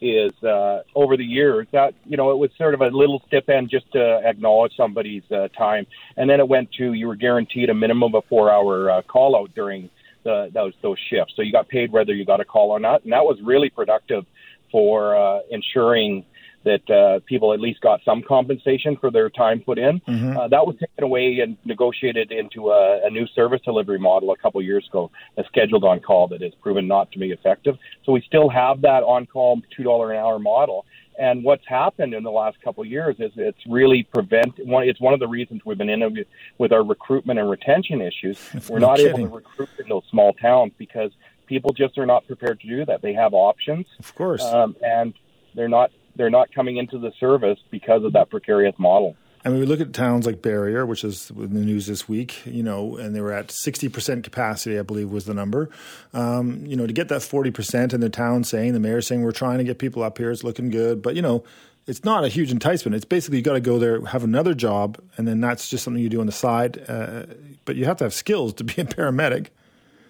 is 0.00 0.32
uh, 0.42 0.82
over 0.94 1.16
the 1.16 1.24
years 1.24 1.66
that 1.72 1.94
you 2.06 2.16
know 2.16 2.30
it 2.30 2.38
was 2.38 2.50
sort 2.56 2.74
of 2.74 2.80
a 2.80 2.86
little 2.86 3.22
stipend 3.26 3.70
just 3.70 3.90
to 3.92 4.20
acknowledge 4.24 4.72
somebody's 4.76 5.22
uh, 5.30 5.48
time, 5.48 5.86
and 6.16 6.28
then 6.28 6.40
it 6.40 6.48
went 6.48 6.72
to 6.72 6.92
you 6.92 7.06
were 7.06 7.16
guaranteed 7.16 7.70
a 7.70 7.74
minimum 7.74 8.14
of 8.14 8.24
a 8.24 8.28
four 8.28 8.50
hour 8.50 8.90
uh, 8.90 9.02
call 9.02 9.36
out 9.36 9.54
during 9.54 9.90
the, 10.24 10.50
those 10.52 10.72
those 10.82 10.98
shifts. 11.10 11.34
So 11.36 11.42
you 11.42 11.52
got 11.52 11.68
paid 11.68 11.92
whether 11.92 12.14
you 12.14 12.24
got 12.24 12.40
a 12.40 12.44
call 12.44 12.70
or 12.70 12.80
not, 12.80 13.04
and 13.04 13.12
that 13.12 13.24
was 13.24 13.38
really 13.42 13.70
productive 13.70 14.24
for 14.70 15.16
uh, 15.16 15.40
ensuring 15.50 16.24
that 16.64 16.90
uh, 16.90 17.20
people 17.26 17.52
at 17.52 17.60
least 17.60 17.80
got 17.80 18.00
some 18.04 18.22
compensation 18.22 18.96
for 18.96 19.10
their 19.10 19.30
time 19.30 19.60
put 19.60 19.78
in. 19.78 20.00
Mm-hmm. 20.00 20.36
Uh, 20.36 20.48
that 20.48 20.66
was 20.66 20.76
taken 20.78 21.04
away 21.04 21.40
and 21.40 21.56
negotiated 21.64 22.32
into 22.32 22.70
a, 22.70 23.06
a 23.06 23.10
new 23.10 23.26
service 23.28 23.60
delivery 23.64 23.98
model 23.98 24.30
a 24.32 24.36
couple 24.36 24.60
years 24.60 24.86
ago, 24.88 25.10
a 25.38 25.44
scheduled 25.44 25.84
on 25.84 26.00
call 26.00 26.28
that 26.28 26.42
has 26.42 26.52
proven 26.60 26.86
not 26.86 27.10
to 27.12 27.18
be 27.18 27.30
effective. 27.30 27.76
So 28.04 28.12
we 28.12 28.22
still 28.26 28.48
have 28.50 28.82
that 28.82 29.02
on 29.02 29.26
call 29.26 29.62
two 29.74 29.84
dollar 29.84 30.12
an 30.12 30.18
hour 30.18 30.38
model, 30.38 30.84
and 31.18 31.44
what's 31.44 31.66
happened 31.66 32.14
in 32.14 32.22
the 32.22 32.30
last 32.30 32.60
couple 32.62 32.82
of 32.82 32.88
years 32.88 33.16
is 33.18 33.32
it's 33.36 33.58
really 33.66 34.02
prevent. 34.02 34.54
One, 34.66 34.88
it's 34.88 35.00
one 35.00 35.12
of 35.12 35.20
the 35.20 35.28
reasons 35.28 35.62
we've 35.64 35.76
been 35.78 35.90
in 35.90 36.24
with 36.58 36.72
our 36.72 36.82
recruitment 36.82 37.38
and 37.38 37.48
retention 37.48 38.00
issues. 38.00 38.38
We're 38.68 38.78
no 38.78 38.88
not 38.88 38.96
kidding. 38.96 39.20
able 39.20 39.28
to 39.28 39.34
recruit 39.36 39.68
in 39.78 39.88
those 39.88 40.04
small 40.10 40.32
towns 40.32 40.72
because 40.78 41.10
people 41.46 41.72
just 41.72 41.98
are 41.98 42.06
not 42.06 42.26
prepared 42.26 42.60
to 42.60 42.66
do 42.66 42.84
that. 42.86 43.02
They 43.02 43.12
have 43.12 43.34
options, 43.34 43.86
of 43.98 44.14
course, 44.14 44.42
um, 44.42 44.76
and 44.82 45.12
they're 45.54 45.68
not 45.68 45.90
they're 46.20 46.28
not 46.28 46.52
coming 46.52 46.76
into 46.76 46.98
the 46.98 47.12
service 47.18 47.58
because 47.70 48.04
of 48.04 48.12
that 48.12 48.28
precarious 48.28 48.74
model. 48.78 49.16
I 49.42 49.48
mean, 49.48 49.60
we 49.60 49.64
look 49.64 49.80
at 49.80 49.94
towns 49.94 50.26
like 50.26 50.42
Barriere, 50.42 50.86
which 50.86 51.02
is 51.02 51.30
in 51.30 51.54
the 51.54 51.60
news 51.60 51.86
this 51.86 52.06
week, 52.06 52.44
you 52.44 52.62
know, 52.62 52.98
and 52.98 53.16
they 53.16 53.22
were 53.22 53.32
at 53.32 53.48
60% 53.48 54.22
capacity, 54.22 54.78
I 54.78 54.82
believe 54.82 55.10
was 55.10 55.24
the 55.24 55.32
number. 55.32 55.70
Um, 56.12 56.66
you 56.66 56.76
know, 56.76 56.86
to 56.86 56.92
get 56.92 57.08
that 57.08 57.22
40% 57.22 57.94
in 57.94 58.00
the 58.00 58.10
town 58.10 58.44
saying, 58.44 58.74
the 58.74 58.80
mayor 58.80 59.00
saying, 59.00 59.22
we're 59.22 59.32
trying 59.32 59.56
to 59.56 59.64
get 59.64 59.78
people 59.78 60.02
up 60.02 60.18
here, 60.18 60.30
it's 60.30 60.44
looking 60.44 60.68
good. 60.68 61.00
But, 61.00 61.16
you 61.16 61.22
know, 61.22 61.42
it's 61.86 62.04
not 62.04 62.22
a 62.22 62.28
huge 62.28 62.50
enticement. 62.50 62.94
It's 62.94 63.06
basically 63.06 63.38
you 63.38 63.42
got 63.42 63.54
to 63.54 63.60
go 63.60 63.78
there, 63.78 64.04
have 64.04 64.24
another 64.24 64.52
job, 64.52 64.98
and 65.16 65.26
then 65.26 65.40
that's 65.40 65.70
just 65.70 65.84
something 65.84 66.02
you 66.02 66.10
do 66.10 66.20
on 66.20 66.26
the 66.26 66.32
side. 66.32 66.84
Uh, 66.86 67.24
but 67.64 67.76
you 67.76 67.86
have 67.86 67.96
to 67.96 68.04
have 68.04 68.12
skills 68.12 68.52
to 68.54 68.64
be 68.64 68.74
a 68.82 68.84
paramedic. 68.84 69.46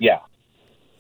Yeah. 0.01 0.19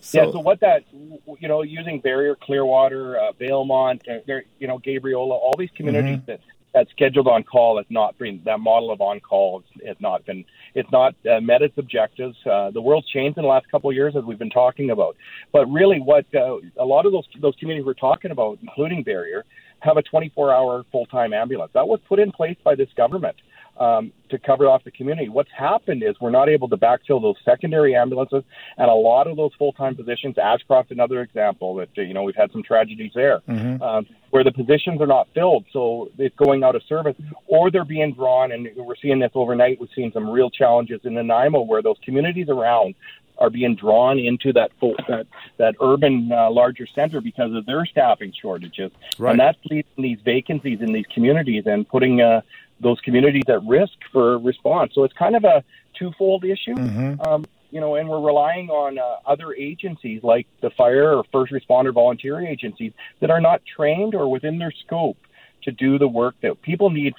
So, 0.01 0.24
yeah. 0.24 0.32
So 0.32 0.40
what 0.40 0.61
that, 0.61 0.84
you 0.92 1.48
know, 1.48 1.62
using 1.62 2.01
Barriere, 2.01 2.36
Clearwater, 2.40 3.18
uh, 3.18 3.32
Valemount, 3.32 4.09
uh, 4.09 4.40
you 4.59 4.66
know, 4.66 4.78
Gabriola, 4.78 5.32
all 5.32 5.55
these 5.59 5.70
communities 5.76 6.18
mm-hmm. 6.18 6.26
that 6.26 6.40
that 6.72 6.88
scheduled 6.90 7.26
on 7.26 7.42
call 7.42 7.78
has 7.78 7.86
not 7.90 8.16
been 8.16 8.40
that 8.44 8.61
model 8.61 8.92
of 8.92 9.01
on 9.01 9.18
call 9.20 9.64
has 9.84 9.96
not 10.01 10.24
been 10.24 10.44
it's 10.74 10.90
not 10.92 11.14
uh, 11.30 11.40
met 11.40 11.62
its 11.62 11.76
objectives. 11.78 12.36
Uh, 12.46 12.70
the 12.70 12.80
world's 12.80 13.09
changed 13.09 13.36
in 13.36 13.42
the 13.42 13.48
last 13.48 13.68
couple 13.70 13.90
of 13.90 13.96
years 13.96 14.14
as 14.16 14.24
we've 14.24 14.38
been 14.38 14.51
talking 14.51 14.90
about. 14.90 15.16
But 15.53 15.66
really, 15.66 16.01
what 16.01 16.26
uh, 16.34 16.59
a 16.78 16.84
lot 16.84 17.07
of 17.07 17.12
those 17.12 17.26
those 17.40 17.57
communities 17.57 17.84
we're 17.84 17.94
talking 17.94 18.30
about, 18.30 18.59
including 18.62 19.05
Barriere, 19.05 19.42
have 19.80 19.96
a 19.96 20.03
24-hour 20.03 20.84
full-time 20.92 21.32
ambulance 21.32 21.72
that 21.74 21.88
was 21.88 22.01
put 22.09 22.18
in 22.18 22.30
place 22.30 22.57
by 22.62 22.74
this 22.74 22.88
government 22.96 23.36
um, 23.80 24.12
to 24.28 24.38
cover 24.38 24.68
off 24.68 24.84
the 24.84 24.90
community. 24.90 25.28
What's 25.28 25.50
happened 25.50 26.02
is 26.02 26.14
we're 26.20 26.30
not 26.30 26.48
able 26.48 26.68
to 26.68 26.76
backfill 26.76 27.20
those 27.20 27.36
secondary 27.44 27.96
ambulances, 27.96 28.44
and 28.76 28.90
a 28.90 28.94
lot 28.94 29.26
of 29.26 29.36
those 29.36 29.52
full-time 29.58 29.96
positions. 29.96 30.36
Ashcroft, 30.38 30.90
another 30.90 31.22
example 31.22 31.74
that 31.76 31.88
you 31.96 32.12
know 32.12 32.22
we've 32.22 32.36
had 32.36 32.52
some 32.52 32.62
tragedies 32.62 33.12
there, 33.14 33.40
mm-hmm. 33.48 33.82
um, 33.82 34.06
where 34.28 34.44
the 34.44 34.52
positions 34.52 35.00
are 35.00 35.06
not 35.06 35.28
filled, 35.34 35.64
so 35.72 36.10
it's 36.18 36.36
going 36.36 36.62
out 36.62 36.76
of 36.76 36.82
service, 36.84 37.16
or 37.46 37.70
they're 37.70 37.84
being 37.84 38.12
drawn. 38.12 38.52
And 38.52 38.68
we're 38.76 38.96
seeing 38.96 39.18
this 39.18 39.32
overnight. 39.34 39.80
We've 39.80 39.90
seen 39.96 40.12
some 40.12 40.28
real 40.28 40.50
challenges 40.50 41.00
in 41.04 41.14
Nanaimo 41.14 41.62
where 41.62 41.82
those 41.82 41.96
communities 42.04 42.48
around 42.50 42.94
are 43.38 43.48
being 43.48 43.74
drawn 43.74 44.18
into 44.18 44.52
that 44.52 44.70
full, 44.78 44.94
that 45.08 45.26
that 45.56 45.74
urban 45.80 46.30
uh, 46.30 46.50
larger 46.50 46.86
center 46.86 47.22
because 47.22 47.54
of 47.54 47.64
their 47.64 47.86
staffing 47.86 48.34
shortages, 48.38 48.92
right. 49.18 49.30
and 49.30 49.40
that's 49.40 49.58
leading 49.70 49.90
these 49.96 50.18
vacancies 50.22 50.82
in 50.82 50.92
these 50.92 51.06
communities 51.06 51.64
and 51.64 51.88
putting 51.88 52.20
uh, 52.20 52.42
those 52.80 53.00
communities 53.00 53.44
at 53.48 53.62
risk 53.64 53.92
for 54.12 54.38
response. 54.38 54.92
So 54.94 55.04
it's 55.04 55.14
kind 55.14 55.36
of 55.36 55.44
a 55.44 55.62
twofold 55.98 56.44
issue. 56.44 56.74
Mm-hmm. 56.74 57.20
Um, 57.20 57.44
you 57.70 57.80
know, 57.80 57.94
and 57.94 58.08
we're 58.08 58.20
relying 58.20 58.68
on 58.68 58.98
uh, 58.98 59.30
other 59.30 59.52
agencies 59.54 60.22
like 60.24 60.46
the 60.60 60.70
fire 60.70 61.14
or 61.16 61.24
first 61.30 61.52
responder 61.52 61.94
volunteer 61.94 62.40
agencies 62.40 62.92
that 63.20 63.30
are 63.30 63.40
not 63.40 63.62
trained 63.76 64.14
or 64.14 64.28
within 64.28 64.58
their 64.58 64.72
scope 64.84 65.18
to 65.62 65.70
do 65.70 65.98
the 65.98 66.08
work 66.08 66.34
that 66.42 66.60
people 66.62 66.90
need. 66.90 67.14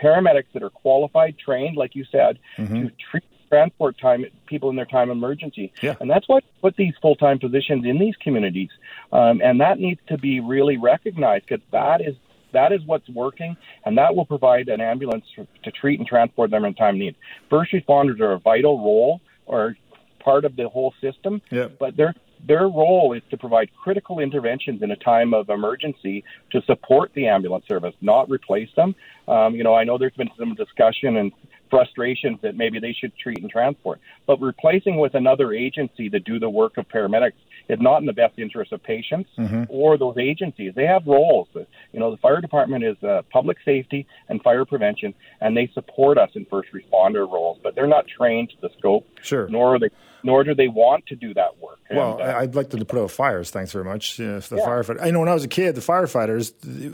Paramedics 0.00 0.46
that 0.54 0.62
are 0.62 0.70
qualified, 0.70 1.36
trained, 1.38 1.76
like 1.76 1.94
you 1.94 2.04
said, 2.10 2.38
mm-hmm. 2.56 2.74
to 2.74 2.92
treat 3.10 3.24
transport 3.50 3.98
time 3.98 4.24
people 4.46 4.70
in 4.70 4.76
their 4.76 4.86
time 4.86 5.10
of 5.10 5.16
emergency. 5.16 5.72
Yeah. 5.82 5.96
And 6.00 6.08
that's 6.08 6.28
what 6.28 6.44
put 6.62 6.76
these 6.76 6.94
full 7.02 7.16
time 7.16 7.38
positions 7.38 7.84
in 7.84 7.98
these 7.98 8.14
communities. 8.22 8.70
Um, 9.12 9.40
and 9.42 9.60
that 9.60 9.78
needs 9.78 10.00
to 10.08 10.16
be 10.16 10.40
really 10.40 10.78
recognized 10.78 11.46
because 11.48 11.64
that 11.72 12.00
is 12.00 12.14
that 12.52 12.72
is 12.72 12.80
what's 12.86 13.08
working, 13.08 13.56
and 13.84 13.96
that 13.98 14.14
will 14.14 14.26
provide 14.26 14.68
an 14.68 14.80
ambulance 14.80 15.24
to 15.36 15.70
treat 15.70 15.98
and 15.98 16.08
transport 16.08 16.50
them 16.50 16.64
in 16.64 16.74
time 16.74 16.94
of 16.94 17.00
need. 17.00 17.16
First 17.48 17.72
responders 17.72 18.20
are 18.20 18.32
a 18.32 18.38
vital 18.38 18.78
role 18.78 19.20
or 19.46 19.76
part 20.20 20.44
of 20.44 20.56
the 20.56 20.68
whole 20.68 20.94
system, 21.00 21.40
yep. 21.50 21.78
but 21.78 21.96
their 21.96 22.14
their 22.46 22.68
role 22.68 23.12
is 23.12 23.22
to 23.30 23.36
provide 23.36 23.68
critical 23.82 24.18
interventions 24.18 24.82
in 24.82 24.90
a 24.90 24.96
time 24.96 25.34
of 25.34 25.50
emergency 25.50 26.24
to 26.52 26.62
support 26.62 27.10
the 27.14 27.26
ambulance 27.26 27.66
service, 27.68 27.94
not 28.00 28.30
replace 28.30 28.70
them. 28.76 28.94
Um, 29.28 29.54
you 29.54 29.62
know, 29.62 29.74
I 29.74 29.84
know 29.84 29.98
there's 29.98 30.14
been 30.14 30.30
some 30.38 30.54
discussion 30.54 31.18
and 31.18 31.32
frustrations 31.68 32.38
that 32.42 32.56
maybe 32.56 32.80
they 32.80 32.92
should 32.98 33.16
treat 33.16 33.38
and 33.38 33.50
transport. 33.50 34.00
But 34.26 34.40
replacing 34.40 34.98
with 34.98 35.14
another 35.14 35.52
agency 35.52 36.08
to 36.10 36.18
do 36.18 36.38
the 36.38 36.50
work 36.50 36.78
of 36.78 36.88
paramedics 36.88 37.32
is 37.72 37.80
not 37.80 37.98
in 37.98 38.06
the 38.06 38.12
best 38.12 38.38
interest 38.38 38.72
of 38.72 38.82
patients 38.82 39.30
Mm-hmm. 39.38 39.64
or 39.68 39.96
those 39.96 40.16
agencies. 40.18 40.72
They 40.74 40.86
have 40.86 41.06
roles. 41.06 41.48
You 41.92 42.00
know, 42.00 42.10
the 42.10 42.16
fire 42.18 42.40
department 42.40 42.84
is 42.84 42.96
uh, 43.02 43.22
public 43.32 43.58
safety 43.64 44.06
and 44.28 44.42
fire 44.42 44.64
prevention, 44.64 45.14
and 45.40 45.56
they 45.56 45.70
support 45.74 46.18
us 46.18 46.30
in 46.34 46.44
first 46.46 46.68
responder 46.72 47.30
roles. 47.30 47.58
But 47.62 47.74
they're 47.74 47.86
not 47.86 48.04
trained 48.08 48.50
to 48.50 48.56
the 48.60 48.70
scope, 48.78 49.06
Sure. 49.22 49.48
nor 49.48 49.74
are 49.74 49.78
they, 49.78 49.88
nor 50.22 50.44
do 50.44 50.54
they 50.54 50.68
want 50.68 51.06
to 51.06 51.16
do 51.16 51.32
that 51.34 51.58
work. 51.60 51.78
Well, 51.90 52.18
And, 52.20 52.30
uh, 52.30 52.36
I'd 52.38 52.54
like 52.54 52.70
them 52.70 52.80
to 52.80 52.86
put 52.86 52.98
out 53.00 53.10
fires. 53.10 53.50
Thanks 53.50 53.72
very 53.72 53.84
much. 53.84 54.18
You 54.18 54.26
know, 54.26 54.40
the 54.40 54.56
Yeah. 54.56 54.66
firefighter. 54.66 55.02
I 55.02 55.10
know 55.10 55.20
when 55.20 55.28
I 55.28 55.34
was 55.34 55.44
a 55.44 55.48
kid, 55.48 55.74
the 55.74 55.80
firefighters. 55.80 56.52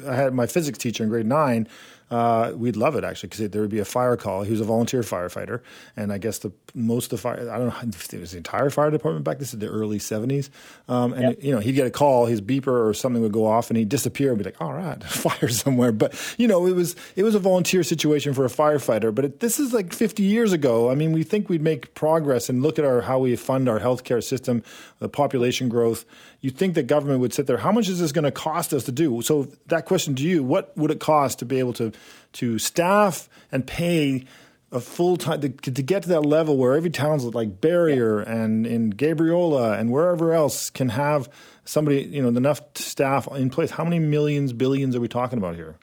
I 0.09 0.15
had 0.15 0.33
my 0.35 0.47
physics 0.47 0.79
teacher 0.79 1.03
in 1.05 1.11
grade 1.11 1.27
nine. 1.27 1.69
Uh, 2.09 2.53
we'd 2.55 2.77
love 2.77 2.95
it 2.95 3.03
actually 3.03 3.29
because 3.29 3.49
there 3.51 3.61
would 3.61 3.71
be 3.71 3.81
a 3.81 3.85
fire 3.85 4.17
call. 4.17 4.43
He 4.43 4.53
was 4.53 4.61
a 4.61 4.65
volunteer 4.65 5.01
firefighter, 5.01 5.61
and 5.97 6.13
I 6.13 6.19
guess 6.19 6.39
the 6.39 6.53
most 6.73 7.07
of 7.07 7.11
the 7.11 7.19
fire. 7.19 7.51
I 7.51 7.59
don't 7.59 7.69
know 7.69 7.75
if 7.83 8.15
it 8.15 8.21
was 8.21 8.31
the 8.31 8.37
entire 8.37 8.71
fire 8.71 8.93
department 8.93 9.25
back. 9.25 9.39
This 9.39 9.53
is 9.53 9.59
the 9.59 9.67
early 9.67 9.99
seventies, 9.99 10.51
um, 10.89 11.13
and 11.15 11.37
you 11.43 11.53
know 11.53 11.59
he'd 11.59 11.73
get 11.73 11.87
a 11.87 11.91
call, 11.91 12.27
his 12.27 12.41
beeper 12.41 12.87
or 12.89 12.95
something 12.95 13.23
would 13.23 13.33
go 13.33 13.45
off, 13.45 13.71
and 13.71 13.77
he'd 13.77 13.89
disappear 13.89 14.31
and 14.31 14.39
be 14.39 14.45
like, 14.45 14.61
"All 14.61 14.73
right, 14.73 15.03
fire 15.05 15.49
somewhere." 15.49 15.91
But 15.91 16.15
you 16.39 16.47
know, 16.47 16.67
it 16.67 16.77
was 16.77 16.95
it 17.17 17.25
was 17.25 17.35
a 17.35 17.41
volunteer 17.41 17.83
situation 17.83 18.35
for 18.35 18.45
a 18.45 18.49
firefighter. 18.49 19.13
But 19.13 19.25
it, 19.25 19.41
this 19.41 19.59
is 19.59 19.75
like 19.75 19.93
fifty 19.93 20.23
years 20.23 20.53
ago. 20.53 20.91
I 20.91 20.95
mean, 20.95 21.13
we 21.13 21.25
think 21.25 21.49
we'd 21.49 21.63
make 21.63 21.95
progress 21.95 22.49
and 22.49 22.63
look 22.63 22.79
at 22.79 22.85
our 22.85 23.01
how 23.01 23.19
we 23.19 23.35
fund 23.35 23.69
our 23.69 23.81
healthcare 23.81 24.23
system, 24.23 24.63
the 25.01 25.09
population 25.09 25.69
growth. 25.69 26.05
You 26.41 26.51
think 26.51 26.75
the 26.75 26.83
government 26.83 27.21
would 27.21 27.33
sit 27.33 27.47
there? 27.47 27.59
How 27.59 27.73
much 27.73 27.89
is 27.89 27.99
this 27.99 28.13
going 28.13 28.25
to 28.25 28.31
cost 28.31 28.73
us 28.73 28.85
to 28.85 28.93
do? 28.93 29.23
So 29.23 29.49
that 29.67 29.87
question 29.87 30.15
to 30.17 30.23
you: 30.23 30.43
What 30.43 30.77
would 30.77 30.91
it 30.91 31.01
cost 31.01 31.39
to 31.41 31.45
be 31.45 31.59
able 31.59 31.73
to 31.75 31.93
to 32.35 32.59
staff 32.59 33.29
and 33.51 33.67
pay? 33.67 34.25
a 34.73 34.81
full 34.81 35.17
time 35.17 35.41
to, 35.41 35.49
to 35.49 35.83
get 35.83 36.03
to 36.03 36.09
that 36.09 36.23
level 36.23 36.57
where 36.57 36.75
every 36.75 36.91
town's 36.91 37.25
like 37.25 37.61
Barriere 37.61 38.27
and 38.27 38.67
in 38.67 38.93
Gabriola 38.93 39.79
and 39.79 39.93
wherever 39.93 40.33
else 40.33 40.71
can 40.71 40.89
have 40.89 41.31
somebody 41.65 42.03
you 42.03 42.21
know 42.21 42.29
enough 42.29 42.61
staff 42.75 43.29
in 43.29 43.49
place. 43.49 43.71
How 43.71 43.85
many 43.85 44.01
millions, 44.01 44.53
billions 44.53 44.97
are 44.97 45.01
we 45.01 45.09
talking 45.09 45.39
about 45.39 45.55
here? 45.55 45.77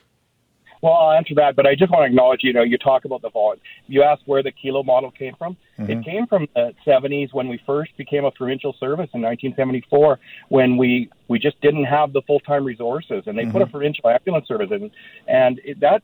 Well, 0.83 0.91
I'll 0.91 1.13
answer 1.13 1.33
that, 1.35 1.55
but 1.55 1.65
I 1.65 1.75
just 1.75 1.93
want 1.93 2.01
to 2.01 2.07
acknowledge, 2.07 2.41
you 2.43 2.51
know, 2.51 2.61
you 2.61 2.77
talk 2.77 3.05
about 3.05 3.21
the 3.21 3.29
volume. 3.29 3.61
You 3.87 4.03
asked 4.03 4.23
where 4.25 4.43
the 4.43 4.51
kilo 4.51 4.83
model 4.83 5.11
came 5.11 5.33
from. 5.37 5.55
Mm-hmm. 5.79 5.89
It 5.89 6.03
came 6.03 6.27
from 6.27 6.45
the 6.53 6.73
70s 6.85 7.33
when 7.33 7.47
we 7.47 7.57
first 7.65 7.95
became 7.95 8.25
a 8.25 8.31
provincial 8.31 8.73
service 8.81 9.09
in 9.13 9.21
1974, 9.21 10.19
when 10.49 10.75
we 10.75 11.09
we 11.29 11.39
just 11.39 11.59
didn't 11.61 11.85
have 11.85 12.11
the 12.11 12.21
full 12.23 12.41
time 12.41 12.65
resources, 12.65 13.23
and 13.27 13.37
they 13.37 13.45
put 13.45 13.61
a 13.61 13.65
mm-hmm. 13.65 13.71
provincial 13.71 14.09
ambulance 14.09 14.45
service 14.45 14.67
in, 14.71 14.91
and 15.25 15.61
it, 15.63 15.79
that 15.79 16.03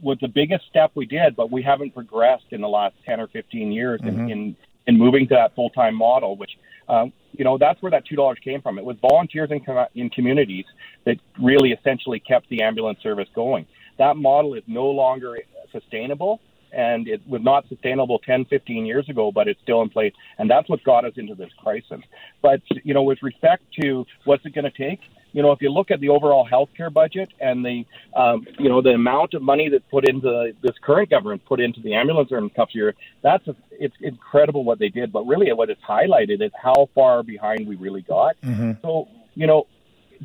was 0.00 0.16
the 0.20 0.28
biggest 0.28 0.64
step 0.70 0.92
we 0.94 1.06
did. 1.06 1.34
But 1.34 1.50
we 1.50 1.60
haven't 1.60 1.92
progressed 1.92 2.52
in 2.52 2.60
the 2.60 2.68
last 2.68 2.94
10 3.06 3.18
or 3.18 3.26
15 3.26 3.72
years 3.72 4.00
in, 4.04 4.14
mm-hmm. 4.14 4.28
in 4.28 4.56
in 4.86 4.96
moving 4.96 5.26
to 5.26 5.34
that 5.34 5.56
full 5.56 5.70
time 5.70 5.96
model, 5.96 6.36
which. 6.36 6.52
Um, 6.88 7.12
you 7.32 7.44
know 7.44 7.56
that's 7.56 7.80
where 7.80 7.92
that 7.92 8.04
two 8.04 8.16
dollars 8.16 8.38
came 8.42 8.60
from. 8.60 8.76
It 8.76 8.84
was 8.84 8.96
volunteers 9.00 9.52
in, 9.52 9.60
com- 9.60 9.86
in 9.94 10.10
communities 10.10 10.64
that 11.04 11.18
really 11.40 11.70
essentially 11.70 12.18
kept 12.18 12.48
the 12.48 12.62
ambulance 12.62 13.00
service 13.00 13.28
going 13.32 13.64
that 14.00 14.16
model 14.16 14.54
is 14.54 14.64
no 14.66 14.86
longer 14.86 15.38
sustainable 15.70 16.40
and 16.72 17.06
it 17.06 17.20
was 17.28 17.42
not 17.42 17.68
sustainable 17.68 18.18
10 18.20 18.46
15 18.46 18.86
years 18.86 19.08
ago 19.08 19.30
but 19.30 19.46
it's 19.46 19.60
still 19.60 19.82
in 19.82 19.90
place 19.90 20.12
and 20.38 20.50
that's 20.50 20.68
what 20.68 20.82
got 20.84 21.04
us 21.04 21.12
into 21.16 21.34
this 21.34 21.50
crisis. 21.62 22.00
But 22.42 22.60
you 22.82 22.94
know 22.94 23.02
with 23.02 23.22
respect 23.22 23.62
to 23.82 24.06
what's 24.24 24.44
it 24.46 24.54
going 24.54 24.70
to 24.70 24.76
take 24.88 25.00
you 25.32 25.42
know 25.42 25.52
if 25.52 25.60
you 25.60 25.70
look 25.70 25.90
at 25.90 26.00
the 26.00 26.08
overall 26.08 26.48
healthcare 26.48 26.92
budget 26.92 27.28
and 27.40 27.64
the 27.64 27.84
um, 28.16 28.46
you 28.58 28.68
know 28.70 28.80
the 28.80 28.94
amount 29.02 29.34
of 29.34 29.42
money 29.42 29.68
that's 29.68 29.84
put 29.90 30.08
into 30.08 30.52
this 30.62 30.76
current 30.82 31.10
government 31.10 31.44
put 31.44 31.60
into 31.60 31.80
the 31.80 31.92
ambulance 31.94 32.30
in 32.30 32.44
a 32.44 32.50
couple 32.50 32.74
years 32.74 32.94
that's 33.22 33.46
a, 33.48 33.54
it's 33.72 33.96
incredible 34.00 34.64
what 34.64 34.78
they 34.78 34.88
did. 34.88 35.12
But 35.12 35.26
really 35.26 35.52
what 35.52 35.68
it's 35.70 35.82
highlighted 35.82 36.42
is 36.42 36.52
how 36.60 36.88
far 36.94 37.22
behind 37.22 37.68
we 37.68 37.76
really 37.76 38.02
got. 38.02 38.36
So 38.82 39.08
you 39.34 39.46
know 39.46 39.66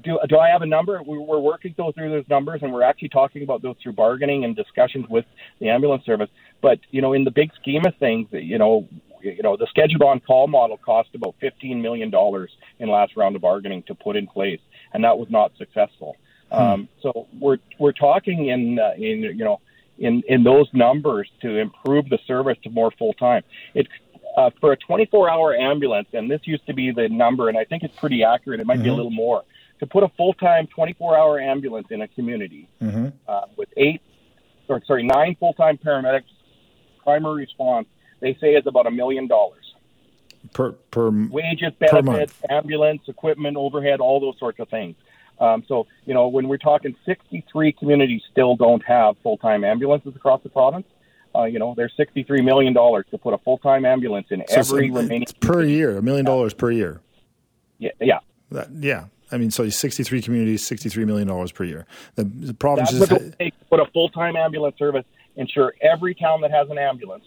do, 0.04 0.20
do 0.28 0.38
I 0.38 0.50
have 0.50 0.62
a 0.62 0.66
number? 0.66 1.02
We- 1.04 1.18
We're 1.18 1.40
working 1.40 1.74
those 1.78 1.94
through 1.96 2.10
those 2.12 2.28
numbers, 2.30 2.62
and 2.64 2.74
we're 2.74 2.84
actually 2.84 3.10
talking 3.10 3.44
about 3.44 3.62
those 3.62 3.76
through 3.82 3.94
bargaining 3.94 4.44
and 4.44 4.56
discussions 4.56 5.08
with 5.10 5.26
the 5.60 5.70
ambulance 5.70 6.06
service. 6.06 6.30
But 6.62 6.80
you 6.92 7.02
know, 7.02 7.14
in 7.14 7.24
the 7.24 7.32
big 7.32 7.52
scheme 7.62 7.86
of 7.86 7.96
things, 7.98 8.28
you 8.32 8.58
know, 8.58 8.88
you 9.22 9.42
know, 9.42 9.58
the 9.58 9.68
scheduled 9.68 10.04
on 10.04 10.20
call 10.20 10.48
model 10.48 10.78
cost 10.78 11.10
about 11.16 11.36
fifteen 11.40 11.82
million 11.82 12.10
dollars 12.10 12.52
in 12.80 12.90
last 12.90 13.16
round 13.16 13.36
of 13.36 13.42
bargaining 13.42 13.84
to 13.84 13.96
put 13.96 14.16
in 14.16 14.28
place, 14.28 14.60
and 14.94 15.04
that 15.04 15.18
was 15.18 15.30
not 15.30 15.52
successful. 15.58 16.18
Um, 16.52 16.88
so 17.02 17.28
we're 17.40 17.58
we're 17.80 17.92
talking 17.92 18.48
in 18.48 18.80
uh, 18.80 18.94
in 18.98 19.22
you 19.24 19.34
know 19.44 19.62
in 19.98 20.24
in 20.28 20.44
those 20.44 20.68
numbers 20.74 21.30
to 21.42 21.58
improve 21.58 22.10
the 22.10 22.20
service 22.28 22.58
to 22.64 22.70
more 22.70 22.92
full 22.92 23.14
time. 23.14 23.44
It's 23.74 23.90
uh, 24.38 24.50
for 24.60 24.74
a 24.74 24.78
24 24.78 25.30
hour 25.30 25.56
ambulance, 25.56 26.10
and 26.14 26.30
this 26.30 26.42
used 26.46 26.66
to 26.68 26.74
be 26.74 26.92
the 26.92 27.08
number, 27.10 27.50
and 27.50 27.58
I 27.58 27.64
think 27.66 27.84
it's 27.84 27.96
pretty 27.96 28.24
accurate. 28.24 28.60
It 28.60 28.68
might 28.68 28.84
be 28.84 28.90
a 28.90 28.94
little 28.94 29.12
more. 29.12 29.44
To 29.80 29.88
put 29.88 30.04
a 30.04 30.10
full 30.16 30.34
time 30.34 30.68
24 30.68 31.18
hour 31.18 31.40
ambulance 31.40 31.88
in 31.90 32.02
a 32.02 32.08
community 32.08 32.70
uh, 33.28 33.42
with 33.58 33.70
eight, 33.78 34.02
or 34.70 34.82
sorry, 34.86 35.04
nine 35.04 35.36
full 35.40 35.54
time 35.54 35.78
paramedics, 35.78 36.24
primary 37.04 37.42
response, 37.42 37.88
they 38.22 38.38
say 38.40 38.54
is 38.56 38.66
about 38.68 38.88
a 38.88 38.92
million 38.92 39.28
dollars. 39.28 39.64
Per 40.54 40.72
per 40.92 41.10
Wages, 41.10 41.74
Per 41.80 42.02
benefits, 42.02 42.34
ambulance, 42.50 43.02
equipment, 43.08 43.58
overhead, 43.58 44.00
all 44.00 44.20
those 44.22 44.38
sorts 44.40 44.60
of 44.60 44.70
things. 44.70 44.96
Um, 45.40 45.66
so, 45.68 45.88
you 46.06 46.14
know, 46.14 46.30
when 46.30 46.48
we're 46.48 46.58
talking 46.58 46.96
63 47.06 47.74
communities 47.74 48.22
still 48.32 48.56
don't 48.56 48.84
have 48.86 49.18
full 49.24 49.38
time 49.38 49.66
ambulances 49.66 50.16
across 50.16 50.42
the 50.44 50.50
province, 50.50 50.86
uh, 51.36 51.44
you 51.44 51.60
know, 51.60 51.74
there's 51.76 51.92
$63 52.00 52.46
million 52.46 52.74
to 52.74 53.18
put 53.18 53.34
a 53.34 53.38
full 53.40 53.58
time 53.58 53.84
ambulance 53.84 54.28
in 54.30 54.40
So 54.40 54.44
it's- 54.44 54.72
every 54.72 54.88
it's 54.88 54.96
remaining. 54.96 55.28
per 55.42 55.64
year, 55.64 55.98
a 55.98 56.02
million 56.02 56.24
dollars 56.26 56.54
per 56.54 56.72
year. 56.72 57.02
Yeah, 57.80 57.92
yeah. 58.00 58.20
That, 58.52 58.70
yeah. 58.80 59.06
I 59.36 59.38
mean, 59.38 59.52
so 59.52 59.68
63 59.70 60.22
communities, 60.22 60.68
$63 60.68 61.06
million 61.06 61.48
per 61.50 61.64
year. 61.66 61.86
The, 62.16 62.24
the 62.24 62.54
province 62.54 62.92
is. 62.94 63.02
would 63.02 63.36
take 63.38 63.60
to 63.60 63.66
put 63.66 63.80
a 63.80 63.86
full 63.94 64.10
time 64.10 64.36
ambulance 64.36 64.78
service, 64.80 65.06
ensure 65.36 65.76
every 65.82 66.16
town 66.16 66.42
that 66.42 66.52
has 66.52 66.70
an 66.70 66.78
ambulance 66.78 67.26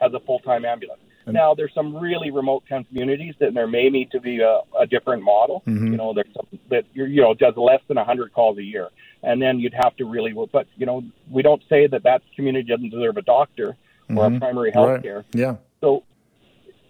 has 0.00 0.12
a 0.14 0.20
full 0.20 0.38
time 0.40 0.64
ambulance. 0.64 1.00
Now, 1.28 1.54
there's 1.54 1.74
some 1.74 1.96
really 1.96 2.30
remote 2.30 2.62
town 2.68 2.84
communities 2.84 3.34
that 3.40 3.52
there 3.52 3.66
may 3.66 3.90
need 3.90 4.12
to 4.12 4.20
be 4.20 4.38
a, 4.40 4.60
a 4.78 4.86
different 4.86 5.24
model. 5.24 5.64
Mm-hmm. 5.66 5.88
You 5.88 5.96
know, 5.96 6.14
there's 6.14 6.32
some 6.36 6.46
that 6.70 6.84
you're, 6.94 7.08
you 7.08 7.20
know 7.20 7.34
does 7.34 7.54
less 7.56 7.80
than 7.88 7.96
100 7.96 8.32
calls 8.32 8.58
a 8.58 8.62
year, 8.62 8.90
and 9.24 9.42
then 9.42 9.58
you'd 9.58 9.74
have 9.74 9.96
to 9.96 10.04
really. 10.04 10.32
But 10.52 10.68
you 10.76 10.86
know, 10.86 11.02
we 11.28 11.42
don't 11.42 11.62
say 11.68 11.88
that 11.88 12.04
that 12.04 12.22
community 12.36 12.68
doesn't 12.68 12.90
deserve 12.90 13.16
a 13.16 13.22
doctor 13.22 13.76
or 14.14 14.26
a 14.26 14.38
primary 14.38 14.70
health 14.70 14.86
Mm-hmm. 14.86 14.94
Right. 14.94 15.02
care. 15.02 15.24
Yeah. 15.32 15.56
So, 15.80 16.04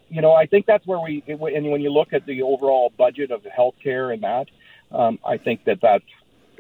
you 0.09 0.23
know, 0.23 0.33
I 0.33 0.47
think 0.47 0.67
that's 0.67 0.87
where 0.87 1.01
we, 1.01 1.23
and 1.27 1.41
when 1.41 1.81
you 1.81 1.91
look 1.93 2.13
at 2.13 2.27
the 2.27 2.43
overall 2.43 2.93
budget 2.97 3.31
of 3.31 3.43
healthcare 3.43 4.13
and 4.13 4.23
that, 4.23 4.47
um, 4.93 5.19
I 5.25 5.37
think 5.37 5.65
that 5.65 5.79
that's, 5.83 6.05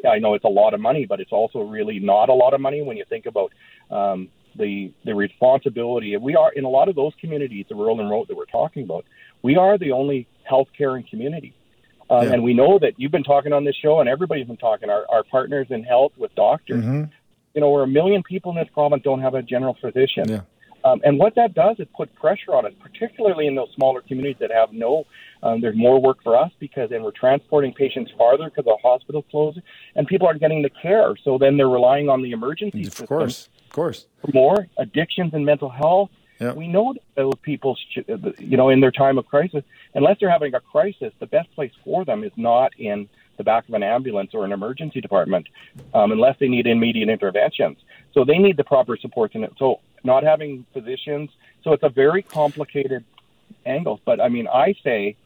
I 0.08 0.18
know 0.18 0.34
it's 0.34 0.44
a 0.44 0.48
lot 0.48 0.74
of 0.74 0.80
money, 0.80 1.06
but 1.06 1.20
it's 1.20 1.32
also 1.32 1.60
really 1.60 1.98
not 2.00 2.28
a 2.28 2.34
lot 2.34 2.54
of 2.54 2.60
money 2.60 2.82
when 2.82 2.96
you 2.96 3.04
think 3.08 3.26
about 3.26 3.52
um, 3.90 4.28
the 4.56 4.92
the 5.04 5.14
responsibility. 5.14 6.16
We 6.16 6.34
are 6.36 6.52
in 6.52 6.64
a 6.64 6.68
lot 6.68 6.88
of 6.88 6.94
those 6.96 7.12
communities, 7.20 7.66
the 7.68 7.74
rural 7.74 7.98
and 8.00 8.08
remote 8.08 8.28
that 8.28 8.36
we're 8.36 8.46
talking 8.46 8.82
about. 8.82 9.04
We 9.42 9.56
are 9.56 9.78
the 9.78 9.92
only 9.92 10.26
healthcare 10.50 11.08
community. 11.08 11.54
Um, 12.10 12.26
Yeah. 12.26 12.32
And 12.34 12.42
we 12.42 12.54
know 12.54 12.78
that 12.78 12.94
you've 12.98 13.12
been 13.12 13.24
talking 13.24 13.52
on 13.52 13.64
this 13.64 13.76
show, 13.76 14.00
and 14.00 14.08
everybody's 14.08 14.46
been 14.46 14.56
talking. 14.56 14.90
Our, 14.90 15.04
our 15.08 15.22
partners 15.24 15.68
in 15.70 15.82
health 15.82 16.12
with 16.16 16.34
doctors, 16.34 16.84
Mhm. 16.84 17.10
you 17.54 17.60
know, 17.60 17.70
where 17.70 17.82
a 17.82 17.88
million 17.88 18.22
people 18.22 18.52
in 18.52 18.58
this 18.58 18.68
province 18.72 19.02
don't 19.02 19.20
have 19.20 19.34
a 19.34 19.42
general 19.42 19.74
physician. 19.80 20.28
Yeah. 20.28 20.40
Um, 20.86 21.00
and 21.02 21.18
what 21.18 21.34
that 21.34 21.52
does 21.52 21.76
is 21.80 21.88
put 21.96 22.14
pressure 22.14 22.54
on 22.54 22.64
us, 22.64 22.72
particularly 22.80 23.48
in 23.48 23.56
those 23.56 23.68
smaller 23.74 24.02
communities 24.02 24.36
that 24.38 24.52
have 24.52 24.72
no. 24.72 25.04
Um, 25.42 25.60
there's 25.60 25.76
more 25.76 26.00
work 26.00 26.18
for 26.22 26.36
us 26.36 26.52
because 26.60 26.90
then 26.90 27.02
we're 27.02 27.10
transporting 27.10 27.74
patients 27.74 28.12
farther 28.16 28.44
because 28.44 28.66
the 28.66 28.76
hospital 28.80 29.22
closed, 29.22 29.58
and 29.96 30.06
people 30.06 30.28
aren't 30.28 30.40
getting 30.40 30.62
the 30.62 30.70
care. 30.70 31.14
So 31.24 31.38
then 31.38 31.56
they're 31.56 31.68
relying 31.68 32.08
on 32.08 32.22
the 32.22 32.30
emergency 32.30 32.82
Of 32.82 32.86
system 32.86 33.06
course. 33.08 33.48
Of 33.64 33.72
course. 33.72 34.06
for 34.22 34.30
more 34.32 34.68
addictions 34.78 35.34
and 35.34 35.44
mental 35.44 35.68
health. 35.68 36.10
Yeah. 36.40 36.52
We 36.52 36.68
know 36.68 36.92
that 36.92 37.02
those 37.16 37.32
people, 37.42 37.76
you 38.38 38.56
know, 38.56 38.68
in 38.68 38.80
their 38.80 38.90
time 38.92 39.18
of 39.18 39.26
crisis, 39.26 39.64
unless 39.94 40.18
they're 40.20 40.30
having 40.30 40.54
a 40.54 40.60
crisis, 40.60 41.12
the 41.18 41.26
best 41.26 41.50
place 41.54 41.72
for 41.82 42.04
them 42.04 42.22
is 42.22 42.32
not 42.36 42.72
in 42.78 43.08
the 43.38 43.44
back 43.44 43.68
of 43.68 43.74
an 43.74 43.82
ambulance 43.82 44.30
or 44.34 44.44
an 44.44 44.52
emergency 44.52 45.00
department, 45.00 45.48
um, 45.94 46.12
unless 46.12 46.36
they 46.38 46.48
need 46.48 46.66
immediate 46.66 47.08
interventions. 47.08 47.78
So 48.16 48.24
they 48.24 48.38
need 48.38 48.56
the 48.56 48.64
proper 48.64 48.96
supports 48.96 49.34
in 49.34 49.44
it. 49.44 49.52
So 49.58 49.80
not 50.02 50.24
having 50.24 50.64
physicians, 50.72 51.28
so 51.62 51.74
it's 51.74 51.82
a 51.82 51.90
very 51.90 52.22
complicated 52.22 53.04
angle. 53.66 54.00
But 54.06 54.22
I 54.22 54.30
mean, 54.30 54.48
I 54.48 54.74
say 54.82 55.16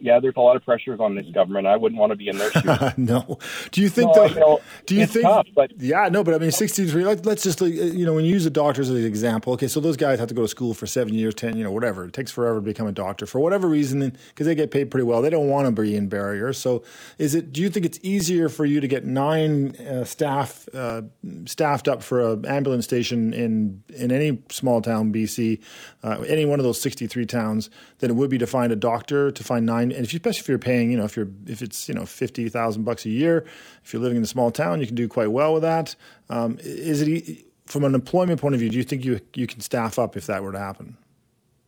yeah, 0.00 0.20
there's 0.20 0.34
a 0.36 0.40
lot 0.40 0.56
of 0.56 0.64
pressures 0.64 1.00
on 1.00 1.14
this 1.14 1.26
government. 1.32 1.66
I 1.66 1.76
wouldn't 1.76 1.98
want 2.00 2.10
to 2.10 2.16
be 2.16 2.28
in 2.28 2.38
their 2.38 2.50
shoes. 2.52 2.98
no. 2.98 3.38
Do 3.70 3.80
you 3.80 3.88
think? 3.88 4.14
No, 4.14 4.28
though, 4.28 4.34
you 4.34 4.40
know, 4.40 4.60
do 4.86 4.94
you 4.94 5.06
think? 5.06 5.24
tough, 5.24 5.46
but 5.54 5.72
yeah, 5.80 6.08
no. 6.08 6.24
But 6.24 6.34
I 6.34 6.38
mean, 6.38 6.50
sixty-three. 6.50 7.04
Let, 7.04 7.24
let's 7.26 7.42
just 7.42 7.60
you 7.60 8.04
know, 8.04 8.14
when 8.14 8.24
you 8.24 8.32
use 8.32 8.44
the 8.44 8.50
doctors 8.50 8.90
as 8.90 8.98
an 8.98 9.04
example. 9.04 9.52
Okay, 9.54 9.68
so 9.68 9.80
those 9.80 9.96
guys 9.96 10.18
have 10.18 10.28
to 10.28 10.34
go 10.34 10.42
to 10.42 10.48
school 10.48 10.74
for 10.74 10.86
seven 10.86 11.14
years, 11.14 11.34
ten, 11.34 11.56
you 11.56 11.64
know, 11.64 11.70
whatever. 11.72 12.04
It 12.04 12.12
takes 12.12 12.30
forever 12.30 12.56
to 12.56 12.62
become 12.62 12.86
a 12.86 12.92
doctor 12.92 13.26
for 13.26 13.40
whatever 13.40 13.68
reason, 13.68 14.16
because 14.28 14.46
they 14.46 14.54
get 14.54 14.70
paid 14.70 14.90
pretty 14.90 15.04
well. 15.04 15.22
They 15.22 15.30
don't 15.30 15.48
want 15.48 15.66
to 15.74 15.82
be 15.82 15.96
in 15.96 16.08
Barriere. 16.08 16.54
So, 16.54 16.82
is 17.18 17.34
it? 17.34 17.52
Do 17.52 17.60
you 17.60 17.70
think 17.70 17.86
it's 17.86 17.98
easier 18.02 18.48
for 18.48 18.64
you 18.64 18.80
to 18.80 18.88
get 18.88 19.04
nine 19.04 19.76
uh, 19.76 20.04
staff 20.04 20.68
uh, 20.74 21.02
staffed 21.46 21.88
up 21.88 22.02
for 22.02 22.32
an 22.32 22.46
ambulance 22.46 22.84
station 22.84 23.32
in 23.32 23.82
in 23.94 24.10
any 24.10 24.42
small 24.50 24.80
town, 24.80 25.12
BC, 25.12 25.60
uh, 26.02 26.20
any 26.26 26.44
one 26.44 26.58
of 26.58 26.64
those 26.64 26.80
sixty-three 26.80 27.26
towns, 27.26 27.70
than 27.98 28.10
it 28.10 28.14
would 28.14 28.30
be 28.30 28.38
to 28.38 28.46
find 28.46 28.72
a 28.72 28.76
doctor 28.76 29.30
to 29.30 29.44
find 29.44 29.66
nine? 29.66 29.83
And 29.92 30.04
if 30.04 30.12
you, 30.12 30.18
especially 30.18 30.40
if 30.40 30.48
you're 30.48 30.58
paying, 30.58 30.90
you 30.90 30.96
know, 30.96 31.04
if 31.04 31.16
you're 31.16 31.28
if 31.46 31.62
it's 31.62 31.88
you 31.88 31.94
know 31.94 32.06
fifty 32.06 32.48
thousand 32.48 32.84
bucks 32.84 33.04
a 33.06 33.10
year, 33.10 33.44
if 33.84 33.92
you're 33.92 34.02
living 34.02 34.16
in 34.18 34.22
a 34.22 34.26
small 34.26 34.50
town, 34.50 34.80
you 34.80 34.86
can 34.86 34.94
do 34.96 35.08
quite 35.08 35.30
well 35.32 35.52
with 35.54 35.62
that. 35.62 35.94
Um, 36.30 36.58
is 36.62 37.02
it 37.02 37.44
from 37.66 37.84
an 37.84 37.94
employment 37.94 38.40
point 38.40 38.54
of 38.54 38.60
view? 38.60 38.70
Do 38.70 38.76
you 38.76 38.84
think 38.84 39.04
you 39.04 39.20
you 39.34 39.46
can 39.46 39.60
staff 39.60 39.98
up 39.98 40.16
if 40.16 40.26
that 40.26 40.42
were 40.42 40.52
to 40.52 40.58
happen? 40.58 40.96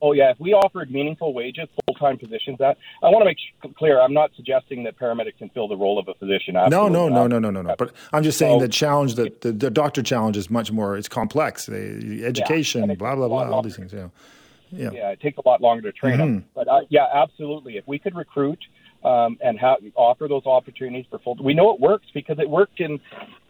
Oh 0.02 0.12
yeah, 0.12 0.30
if 0.30 0.38
we 0.38 0.52
offered 0.52 0.90
meaningful 0.90 1.32
wages, 1.32 1.68
full-time 1.86 2.18
positions, 2.18 2.58
that 2.58 2.76
I 3.02 3.06
want 3.08 3.22
to 3.22 3.24
make 3.24 3.76
clear. 3.76 3.98
I'm 3.98 4.12
not 4.12 4.30
suggesting 4.36 4.84
that 4.84 4.98
paramedics 4.98 5.38
can 5.38 5.48
fill 5.48 5.68
the 5.68 5.76
role 5.76 5.98
of 5.98 6.06
a 6.06 6.12
physician. 6.14 6.52
No, 6.52 6.60
Absolutely 6.64 6.92
no, 6.92 7.08
no, 7.08 7.14
not. 7.22 7.28
no, 7.28 7.38
no, 7.38 7.50
no, 7.50 7.62
no. 7.62 7.74
But 7.78 7.92
I'm 8.12 8.22
just 8.22 8.36
saying 8.38 8.60
So- 8.60 8.66
the 8.66 8.70
challenge 8.72 9.14
that 9.14 9.40
the, 9.40 9.52
the 9.52 9.70
doctor 9.70 10.02
challenge 10.02 10.36
is 10.36 10.50
much 10.50 10.70
more. 10.70 10.98
It's 10.98 11.08
complex. 11.08 11.64
The 11.64 12.24
education, 12.26 12.90
it 12.90 12.98
blah 12.98 13.16
blah 13.16 13.26
blah, 13.28 13.50
all 13.50 13.62
these 13.62 13.76
things. 13.76 13.92
Yeah, 13.94 14.08
yeah. 14.70 14.90
yeah, 14.92 15.08
it 15.10 15.20
takes 15.20 15.38
a 15.38 15.42
lot 15.48 15.60
longer 15.60 15.82
to 15.82 15.92
train 15.92 16.18
them. 16.18 16.44
But 16.54 16.68
uh, 16.68 16.80
yeah, 16.88 17.06
absolutely. 17.12 17.76
If 17.76 17.86
we 17.86 17.98
could 17.98 18.14
recruit 18.14 18.58
um, 19.04 19.38
and 19.42 19.58
ha- 19.58 19.76
offer 19.94 20.28
those 20.28 20.46
opportunities 20.46 21.06
for 21.10 21.18
full, 21.18 21.36
we 21.42 21.54
know 21.54 21.72
it 21.74 21.80
works 21.80 22.06
because 22.14 22.38
it 22.38 22.48
worked 22.48 22.80
in 22.80 23.00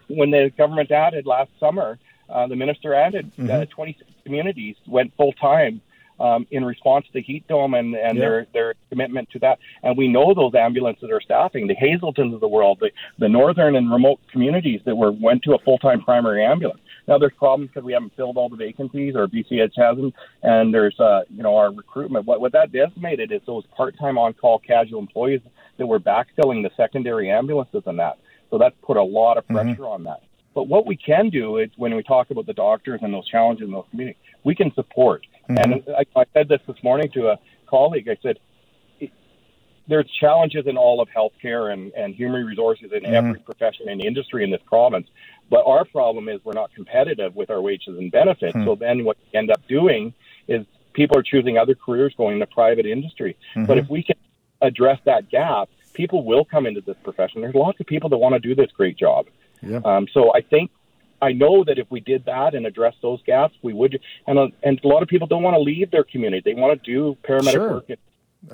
when 0.08 0.30
the 0.30 0.50
government 0.56 0.90
added 0.90 1.26
last 1.26 1.50
summer. 1.58 1.98
Uh, 2.28 2.46
the 2.48 2.56
minister 2.56 2.92
added 2.92 3.30
uh, 3.38 3.42
Mhm. 3.42 3.70
26 3.70 4.10
communities 4.24 4.74
went 4.88 5.12
full 5.16 5.32
time 5.34 5.80
um, 6.18 6.46
in 6.50 6.64
response 6.64 7.06
to 7.06 7.12
the 7.12 7.20
heat 7.22 7.46
dome 7.46 7.74
and, 7.74 7.94
and 7.94 8.16
Yeah. 8.16 8.20
their 8.24 8.46
their 8.52 8.74
commitment 8.90 9.30
to 9.30 9.38
that. 9.40 9.58
And 9.84 9.96
we 9.96 10.08
know 10.08 10.34
those 10.34 10.54
ambulances 10.54 11.08
are 11.10 11.20
staffing 11.20 11.66
the 11.68 11.74
Hazeltons 11.74 12.34
of 12.34 12.40
the 12.40 12.48
world, 12.48 12.78
the, 12.80 12.90
the 13.18 13.28
northern 13.28 13.76
and 13.76 13.92
remote 13.92 14.18
communities 14.32 14.80
that 14.86 14.96
were 14.96 15.12
went 15.12 15.42
to 15.44 15.54
a 15.54 15.58
full 15.60 15.78
time 15.78 16.02
primary 16.02 16.44
ambulance. 16.44 16.80
Now 17.08 17.18
there's 17.18 17.32
problems 17.34 17.70
because 17.70 17.84
we 17.84 17.92
haven't 17.92 18.14
filled 18.16 18.36
all 18.36 18.48
the 18.48 18.56
vacancies, 18.56 19.14
or 19.14 19.26
BCH 19.28 19.72
hasn't, 19.76 20.14
and 20.42 20.74
there's 20.74 20.98
uh, 20.98 21.22
you 21.30 21.42
know 21.42 21.56
our 21.56 21.72
recruitment. 21.72 22.26
What 22.26 22.40
what 22.40 22.52
that 22.52 22.72
decimated 22.72 23.32
is 23.32 23.40
those 23.46 23.64
part 23.76 23.98
time 23.98 24.18
on 24.18 24.32
call 24.34 24.58
casual 24.58 25.00
employees 25.00 25.40
that 25.78 25.86
were 25.86 26.00
backfilling 26.00 26.62
the 26.62 26.70
secondary 26.76 27.30
ambulances 27.30 27.82
and 27.86 27.98
that. 27.98 28.18
So 28.50 28.58
that's 28.58 28.74
put 28.82 28.96
a 28.96 29.02
lot 29.02 29.38
of 29.38 29.44
mm-hmm. 29.44 29.54
pressure 29.54 29.86
on 29.86 30.04
that. 30.04 30.22
But 30.54 30.68
what 30.68 30.86
we 30.86 30.96
can 30.96 31.28
do 31.28 31.58
is 31.58 31.68
when 31.76 31.94
we 31.94 32.02
talk 32.02 32.30
about 32.30 32.46
the 32.46 32.54
doctors 32.54 33.00
and 33.02 33.12
those 33.12 33.28
challenges 33.28 33.66
in 33.66 33.72
those 33.72 33.84
communities, 33.90 34.20
we 34.42 34.54
can 34.54 34.72
support. 34.74 35.26
Mm-hmm. 35.50 35.72
And 35.72 35.84
I, 35.94 36.20
I 36.20 36.24
said 36.32 36.48
this 36.48 36.60
this 36.66 36.82
morning 36.82 37.10
to 37.12 37.28
a 37.28 37.38
colleague. 37.66 38.08
I 38.08 38.16
said, 38.22 38.38
there's 39.88 40.10
challenges 40.18 40.66
in 40.66 40.76
all 40.76 41.00
of 41.00 41.08
healthcare 41.08 41.72
and, 41.72 41.92
and 41.92 42.14
human 42.14 42.44
resources 42.44 42.90
in 42.92 43.02
mm-hmm. 43.02 43.14
every 43.14 43.38
profession 43.40 43.88
and 43.88 44.00
industry 44.00 44.44
in 44.44 44.50
this 44.50 44.62
province. 44.66 45.06
But 45.48 45.64
our 45.66 45.84
problem 45.84 46.28
is 46.28 46.40
we're 46.44 46.52
not 46.52 46.72
competitive 46.74 47.36
with 47.36 47.50
our 47.50 47.60
wages 47.60 47.98
and 47.98 48.10
benefits. 48.10 48.52
Hmm. 48.52 48.64
So 48.64 48.74
then 48.74 49.04
what 49.04 49.16
we 49.32 49.38
end 49.38 49.50
up 49.50 49.66
doing 49.68 50.12
is 50.48 50.64
people 50.92 51.16
are 51.18 51.22
choosing 51.22 51.58
other 51.58 51.74
careers 51.74 52.14
going 52.16 52.34
into 52.34 52.46
private 52.46 52.86
industry. 52.86 53.36
But 53.54 53.76
Mhm. 53.76 53.82
if 53.82 53.88
we 53.90 54.02
can 54.02 54.16
address 54.60 54.98
that 55.04 55.28
gap, 55.28 55.68
people 55.92 56.24
will 56.24 56.44
come 56.44 56.66
into 56.66 56.80
this 56.80 56.96
profession. 57.04 57.40
There's 57.42 57.54
lots 57.54 57.78
of 57.80 57.86
people 57.86 58.08
that 58.10 58.18
want 58.18 58.34
to 58.34 58.38
do 58.40 58.54
this 58.54 58.70
great 58.72 58.96
job. 58.96 59.26
Yeah. 59.62 59.80
Um, 59.84 60.08
so 60.12 60.32
I 60.34 60.40
think 60.40 60.70
I 61.22 61.32
know 61.32 61.64
that 61.64 61.78
if 61.78 61.90
we 61.90 62.00
did 62.00 62.26
that 62.26 62.54
and 62.54 62.66
addressed 62.66 63.00
those 63.00 63.22
gaps, 63.22 63.54
we 63.62 63.72
would. 63.72 63.98
And 64.26 64.38
uh, 64.38 64.48
and 64.62 64.80
a 64.84 64.88
lot 64.88 65.02
of 65.02 65.08
people 65.08 65.26
don't 65.26 65.42
want 65.42 65.54
to 65.54 65.60
leave 65.60 65.90
their 65.90 66.04
community. 66.04 66.42
They 66.44 66.60
want 66.60 66.82
to 66.82 66.90
do 66.92 67.16
paramedic 67.22 67.52
Sure. 67.52 67.70
work 67.74 67.90
in, 67.90 67.96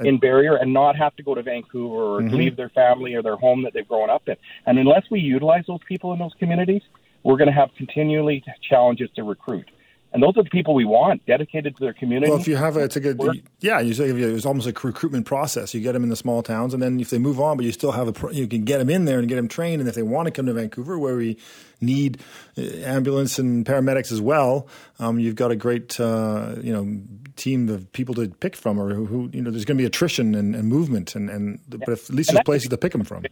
in 0.04 0.18
Barriere 0.18 0.56
and 0.60 0.72
not 0.72 0.96
have 0.96 1.14
to 1.16 1.22
go 1.22 1.34
to 1.34 1.42
Vancouver 1.42 2.16
or 2.16 2.20
Mhm. 2.20 2.32
leave 2.32 2.56
their 2.56 2.68
family 2.70 3.14
or 3.14 3.22
their 3.22 3.36
home 3.36 3.62
that 3.62 3.72
they've 3.72 3.88
grown 3.88 4.10
up 4.10 4.28
in. 4.28 4.36
And 4.66 4.78
unless 4.78 5.10
we 5.10 5.20
utilize 5.20 5.64
those 5.66 5.82
people 5.86 6.12
in 6.12 6.18
those 6.18 6.34
communities, 6.34 6.82
we're 7.22 7.36
going 7.36 7.48
to 7.48 7.54
have 7.54 7.74
continually 7.76 8.42
challenges 8.60 9.10
to 9.16 9.24
recruit. 9.24 9.70
And 10.12 10.22
those 10.22 10.36
are 10.36 10.42
the 10.42 10.50
people 10.50 10.74
we 10.74 10.84
want, 10.84 11.24
dedicated 11.24 11.74
to 11.76 11.80
their 11.80 11.94
community. 11.94 12.30
Well, 12.30 12.38
if 12.38 12.46
you 12.46 12.56
have 12.56 12.76
a, 12.76 12.80
it's 12.80 12.96
a 12.96 13.00
good, 13.00 13.18
yeah, 13.60 13.80
you 13.80 13.94
say 13.94 14.10
it's 14.10 14.44
almost 14.44 14.66
like 14.66 14.84
a 14.84 14.86
recruitment 14.86 15.24
process. 15.24 15.72
You 15.72 15.80
get 15.80 15.92
them 15.92 16.02
in 16.02 16.10
the 16.10 16.16
small 16.16 16.42
towns, 16.42 16.74
and 16.74 16.82
then 16.82 17.00
if 17.00 17.08
they 17.08 17.18
move 17.18 17.40
on, 17.40 17.56
but 17.56 17.64
you 17.64 17.72
still 17.72 17.92
have 17.92 18.08
a, 18.08 18.34
you 18.34 18.46
can 18.46 18.64
get 18.64 18.78
them 18.78 18.90
in 18.90 19.06
there 19.06 19.18
and 19.18 19.26
get 19.26 19.36
them 19.36 19.48
trained. 19.48 19.80
And 19.80 19.88
if 19.88 19.94
they 19.94 20.02
want 20.02 20.26
to 20.26 20.30
come 20.30 20.44
to 20.46 20.52
Vancouver, 20.52 20.98
where 20.98 21.16
we 21.16 21.38
need 21.80 22.20
uh, 22.58 22.62
ambulance 22.84 23.38
and 23.38 23.64
paramedics 23.64 24.12
as 24.12 24.20
well, 24.20 24.68
um, 24.98 25.18
you've 25.18 25.34
got 25.36 25.50
a 25.50 25.56
great, 25.56 25.98
uh, 25.98 26.56
you 26.60 26.74
know, 26.74 27.00
team 27.36 27.70
of 27.70 27.90
people 27.92 28.14
to 28.16 28.28
pick 28.28 28.54
from, 28.54 28.78
or 28.78 28.92
who, 28.92 29.06
who 29.06 29.30
you 29.32 29.40
know, 29.40 29.50
there's 29.50 29.64
going 29.64 29.78
to 29.78 29.82
be 29.82 29.86
attrition 29.86 30.34
and, 30.34 30.54
and 30.54 30.68
movement, 30.68 31.14
and, 31.14 31.30
and 31.30 31.58
but 31.68 31.88
if, 31.88 32.10
at 32.10 32.14
least 32.14 32.28
And 32.28 32.36
there's 32.36 32.44
places 32.44 32.68
to 32.68 32.76
pick 32.76 32.92
them 32.92 33.04
from. 33.04 33.24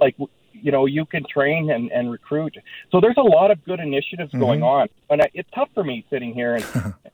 like 0.00 0.16
you 0.64 0.72
know 0.72 0.86
you 0.86 1.04
can 1.04 1.22
train 1.36 1.70
and, 1.70 1.92
and 1.92 2.10
recruit. 2.10 2.54
So 2.90 3.00
there's 3.00 3.18
a 3.18 3.28
lot 3.38 3.50
of 3.52 3.62
good 3.64 3.80
initiatives 3.80 4.32
going 4.32 4.60
Mhm. 4.60 4.74
on. 4.76 4.88
And 5.10 5.20
I, 5.22 5.26
it's 5.34 5.50
tough 5.54 5.68
for 5.74 5.84
me 5.84 5.96
sitting 6.10 6.32
here 6.32 6.54
and 6.54 6.64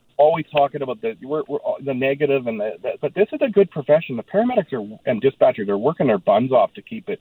always 0.17 0.47
talking 0.53 0.83
about 0.83 1.01
the 1.01 1.17
we're, 1.21 1.43
we're, 1.49 1.59
the 1.81 1.95
negative 1.95 2.47
and 2.47 2.61
the, 2.61 2.71
the 2.83 2.91
but 3.01 3.13
this 3.15 3.29
is 3.33 3.41
a 3.43 3.49
good 3.49 3.69
profession. 3.71 4.17
The 4.17 4.23
paramedics 4.23 4.73
are 4.73 4.85
and 5.05 5.21
dispatchers 5.21 5.69
are 5.69 5.79
working 5.79 6.07
their 6.07 6.19
buns 6.19 6.53
off 6.53 6.73
to 6.75 6.83
keep 6.83 7.09
it 7.09 7.21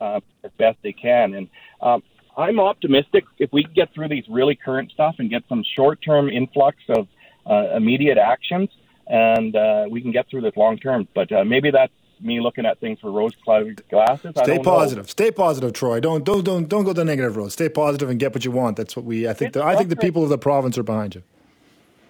uh, 0.00 0.20
as 0.44 0.50
best 0.58 0.78
they 0.82 0.92
can. 0.92 1.26
And 1.34 1.48
um, 1.80 2.02
i'm 2.36 2.60
optimistic 2.60 3.24
if 3.38 3.50
we 3.52 3.64
can 3.64 3.72
get 3.72 3.88
through 3.94 4.08
these 4.08 4.24
really 4.28 4.56
current 4.66 4.88
stuff 4.92 5.14
and 5.18 5.28
get 5.28 5.42
some 5.48 5.62
short-term 5.76 6.28
influx 6.28 6.76
of 6.98 7.08
uh, 7.52 7.74
immediate 7.76 8.18
actions 8.18 8.68
and 9.08 9.56
uh, 9.56 9.86
we 9.90 10.00
can 10.00 10.12
get 10.12 10.24
through 10.30 10.40
this 10.40 10.56
long 10.56 10.76
term 10.78 11.00
but 11.14 11.28
uh, 11.32 11.42
maybe 11.44 11.70
that's 11.78 11.92
me 12.20 12.40
looking 12.40 12.66
at 12.66 12.78
things 12.80 13.00
through 13.00 13.12
rose-colored 13.12 13.82
glasses. 13.90 14.32
Stay 14.36 14.46
don't 14.46 14.56
know. 14.56 14.62
positive. 14.62 15.10
Stay 15.10 15.30
positive, 15.30 15.72
Troy. 15.72 16.00
Don't 16.00 16.24
don't 16.24 16.44
don't 16.44 16.68
don't 16.68 16.84
go 16.84 16.92
the 16.92 17.04
negative 17.04 17.36
road. 17.36 17.52
Stay 17.52 17.68
positive 17.68 18.10
and 18.10 18.18
get 18.18 18.34
what 18.34 18.44
you 18.44 18.50
want. 18.50 18.76
That's 18.76 18.96
what 18.96 19.04
we. 19.04 19.28
I 19.28 19.32
think. 19.32 19.52
The, 19.52 19.64
I 19.64 19.76
think 19.76 19.88
the 19.88 19.96
people 19.96 20.22
of 20.22 20.28
the 20.28 20.38
province 20.38 20.76
are 20.78 20.82
behind 20.82 21.14
you. 21.14 21.22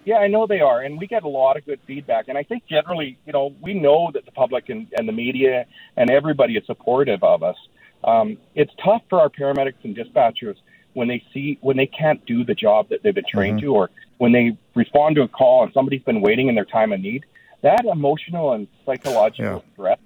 Yeah, 0.05 0.17
I 0.17 0.27
know 0.27 0.47
they 0.47 0.61
are, 0.61 0.81
and 0.81 0.97
we 0.97 1.07
get 1.07 1.23
a 1.23 1.27
lot 1.27 1.57
of 1.57 1.65
good 1.65 1.79
feedback. 1.85 2.29
And 2.29 2.37
I 2.37 2.43
think 2.43 2.65
generally, 2.67 3.17
you 3.27 3.33
know, 3.33 3.53
we 3.61 3.73
know 3.73 4.09
that 4.13 4.25
the 4.25 4.31
public 4.31 4.69
and, 4.69 4.87
and 4.97 5.07
the 5.07 5.11
media 5.11 5.65
and 5.97 6.09
everybody 6.09 6.55
is 6.57 6.65
supportive 6.65 7.21
of 7.23 7.43
us. 7.43 7.57
Um, 8.03 8.37
it's 8.55 8.71
tough 8.83 9.03
for 9.09 9.19
our 9.19 9.29
paramedics 9.29 9.83
and 9.83 9.95
dispatchers 9.95 10.55
when 10.93 11.07
they 11.07 11.23
see 11.33 11.59
when 11.61 11.77
they 11.77 11.85
can't 11.85 12.25
do 12.25 12.43
the 12.43 12.55
job 12.55 12.89
that 12.89 13.03
they've 13.03 13.13
been 13.13 13.25
trained 13.29 13.57
Mm-hmm. 13.59 13.67
to, 13.67 13.75
or 13.75 13.89
when 14.17 14.31
they 14.31 14.57
respond 14.73 15.15
to 15.17 15.21
a 15.21 15.27
call 15.27 15.63
and 15.63 15.73
somebody's 15.73 16.01
been 16.03 16.21
waiting 16.21 16.47
in 16.47 16.55
their 16.55 16.65
time 16.65 16.91
of 16.91 17.01
need. 17.01 17.25
That 17.61 17.85
emotional 17.85 18.53
and 18.53 18.67
psychological 18.85 19.63
stress 19.73 19.99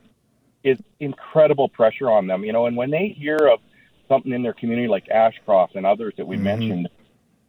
is 0.63 0.77
incredible 0.99 1.69
pressure 1.69 2.09
on 2.09 2.27
them. 2.27 2.43
You 2.43 2.53
know, 2.53 2.65
and 2.65 2.75
when 2.75 2.89
they 2.89 3.15
hear 3.17 3.37
of 3.47 3.59
something 4.07 4.31
in 4.31 4.43
their 4.43 4.53
community 4.53 4.87
like 4.87 5.09
Ashcroft 5.09 5.75
and 5.75 5.85
others 5.85 6.13
that 6.17 6.25
we 6.27 6.35
Mm-hmm. 6.35 6.43
mentioned, 6.43 6.89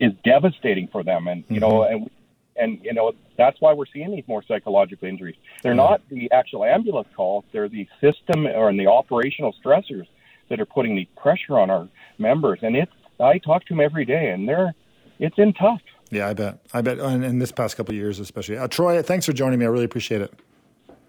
is 0.00 0.12
devastating 0.24 0.88
for 0.90 1.02
them. 1.02 1.28
And 1.28 1.44
you 1.48 1.60
know, 1.60 1.84
and 1.84 2.10
and 2.56 2.78
you 2.82 2.92
know 2.92 3.12
that's 3.38 3.60
why 3.60 3.72
we're 3.72 3.86
seeing 3.92 4.10
these 4.14 4.24
more 4.28 4.42
psychological 4.46 5.08
injuries. 5.08 5.36
They're 5.62 5.74
not 5.74 6.00
the 6.10 6.30
actual 6.32 6.64
ambulance 6.64 7.08
calls; 7.16 7.44
they're 7.52 7.68
the 7.68 7.88
system 8.00 8.46
or 8.46 8.72
the 8.72 8.86
operational 8.86 9.54
stressors 9.64 10.06
that 10.50 10.60
are 10.60 10.66
putting 10.66 10.94
the 10.96 11.08
pressure 11.16 11.58
on 11.58 11.70
our 11.70 11.88
members. 12.18 12.58
And 12.62 12.76
it's 12.76 12.92
I 13.20 13.38
talk 13.38 13.64
to 13.66 13.74
them 13.74 13.80
every 13.80 14.04
day, 14.04 14.30
and 14.30 14.48
they're 14.48 14.74
it's 15.18 15.38
in 15.38 15.52
tough. 15.54 15.80
Yeah, 16.14 16.28
I 16.28 16.34
bet. 16.34 16.60
I 16.72 16.80
bet. 16.80 16.98
And 17.00 17.24
in 17.24 17.40
this 17.40 17.50
past 17.50 17.76
couple 17.76 17.92
of 17.92 17.96
years, 17.96 18.20
especially. 18.20 18.56
Uh, 18.56 18.68
Troy, 18.68 19.02
thanks 19.02 19.26
for 19.26 19.32
joining 19.32 19.58
me. 19.58 19.66
I 19.66 19.68
really 19.68 19.84
appreciate 19.84 20.20
it. 20.20 20.32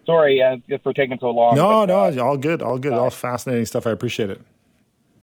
Sorry 0.06 0.42
uh, 0.42 0.58
for 0.82 0.94
taking 0.94 1.20
so 1.20 1.30
long. 1.30 1.56
No, 1.56 1.86
but, 1.86 2.16
no, 2.16 2.24
all 2.26 2.38
good, 2.38 2.62
all 2.62 2.80
good, 2.80 2.94
all 2.94 3.10
fascinating 3.10 3.66
stuff. 3.66 3.86
I 3.86 3.92
appreciate 3.92 4.30
it. 4.30 4.42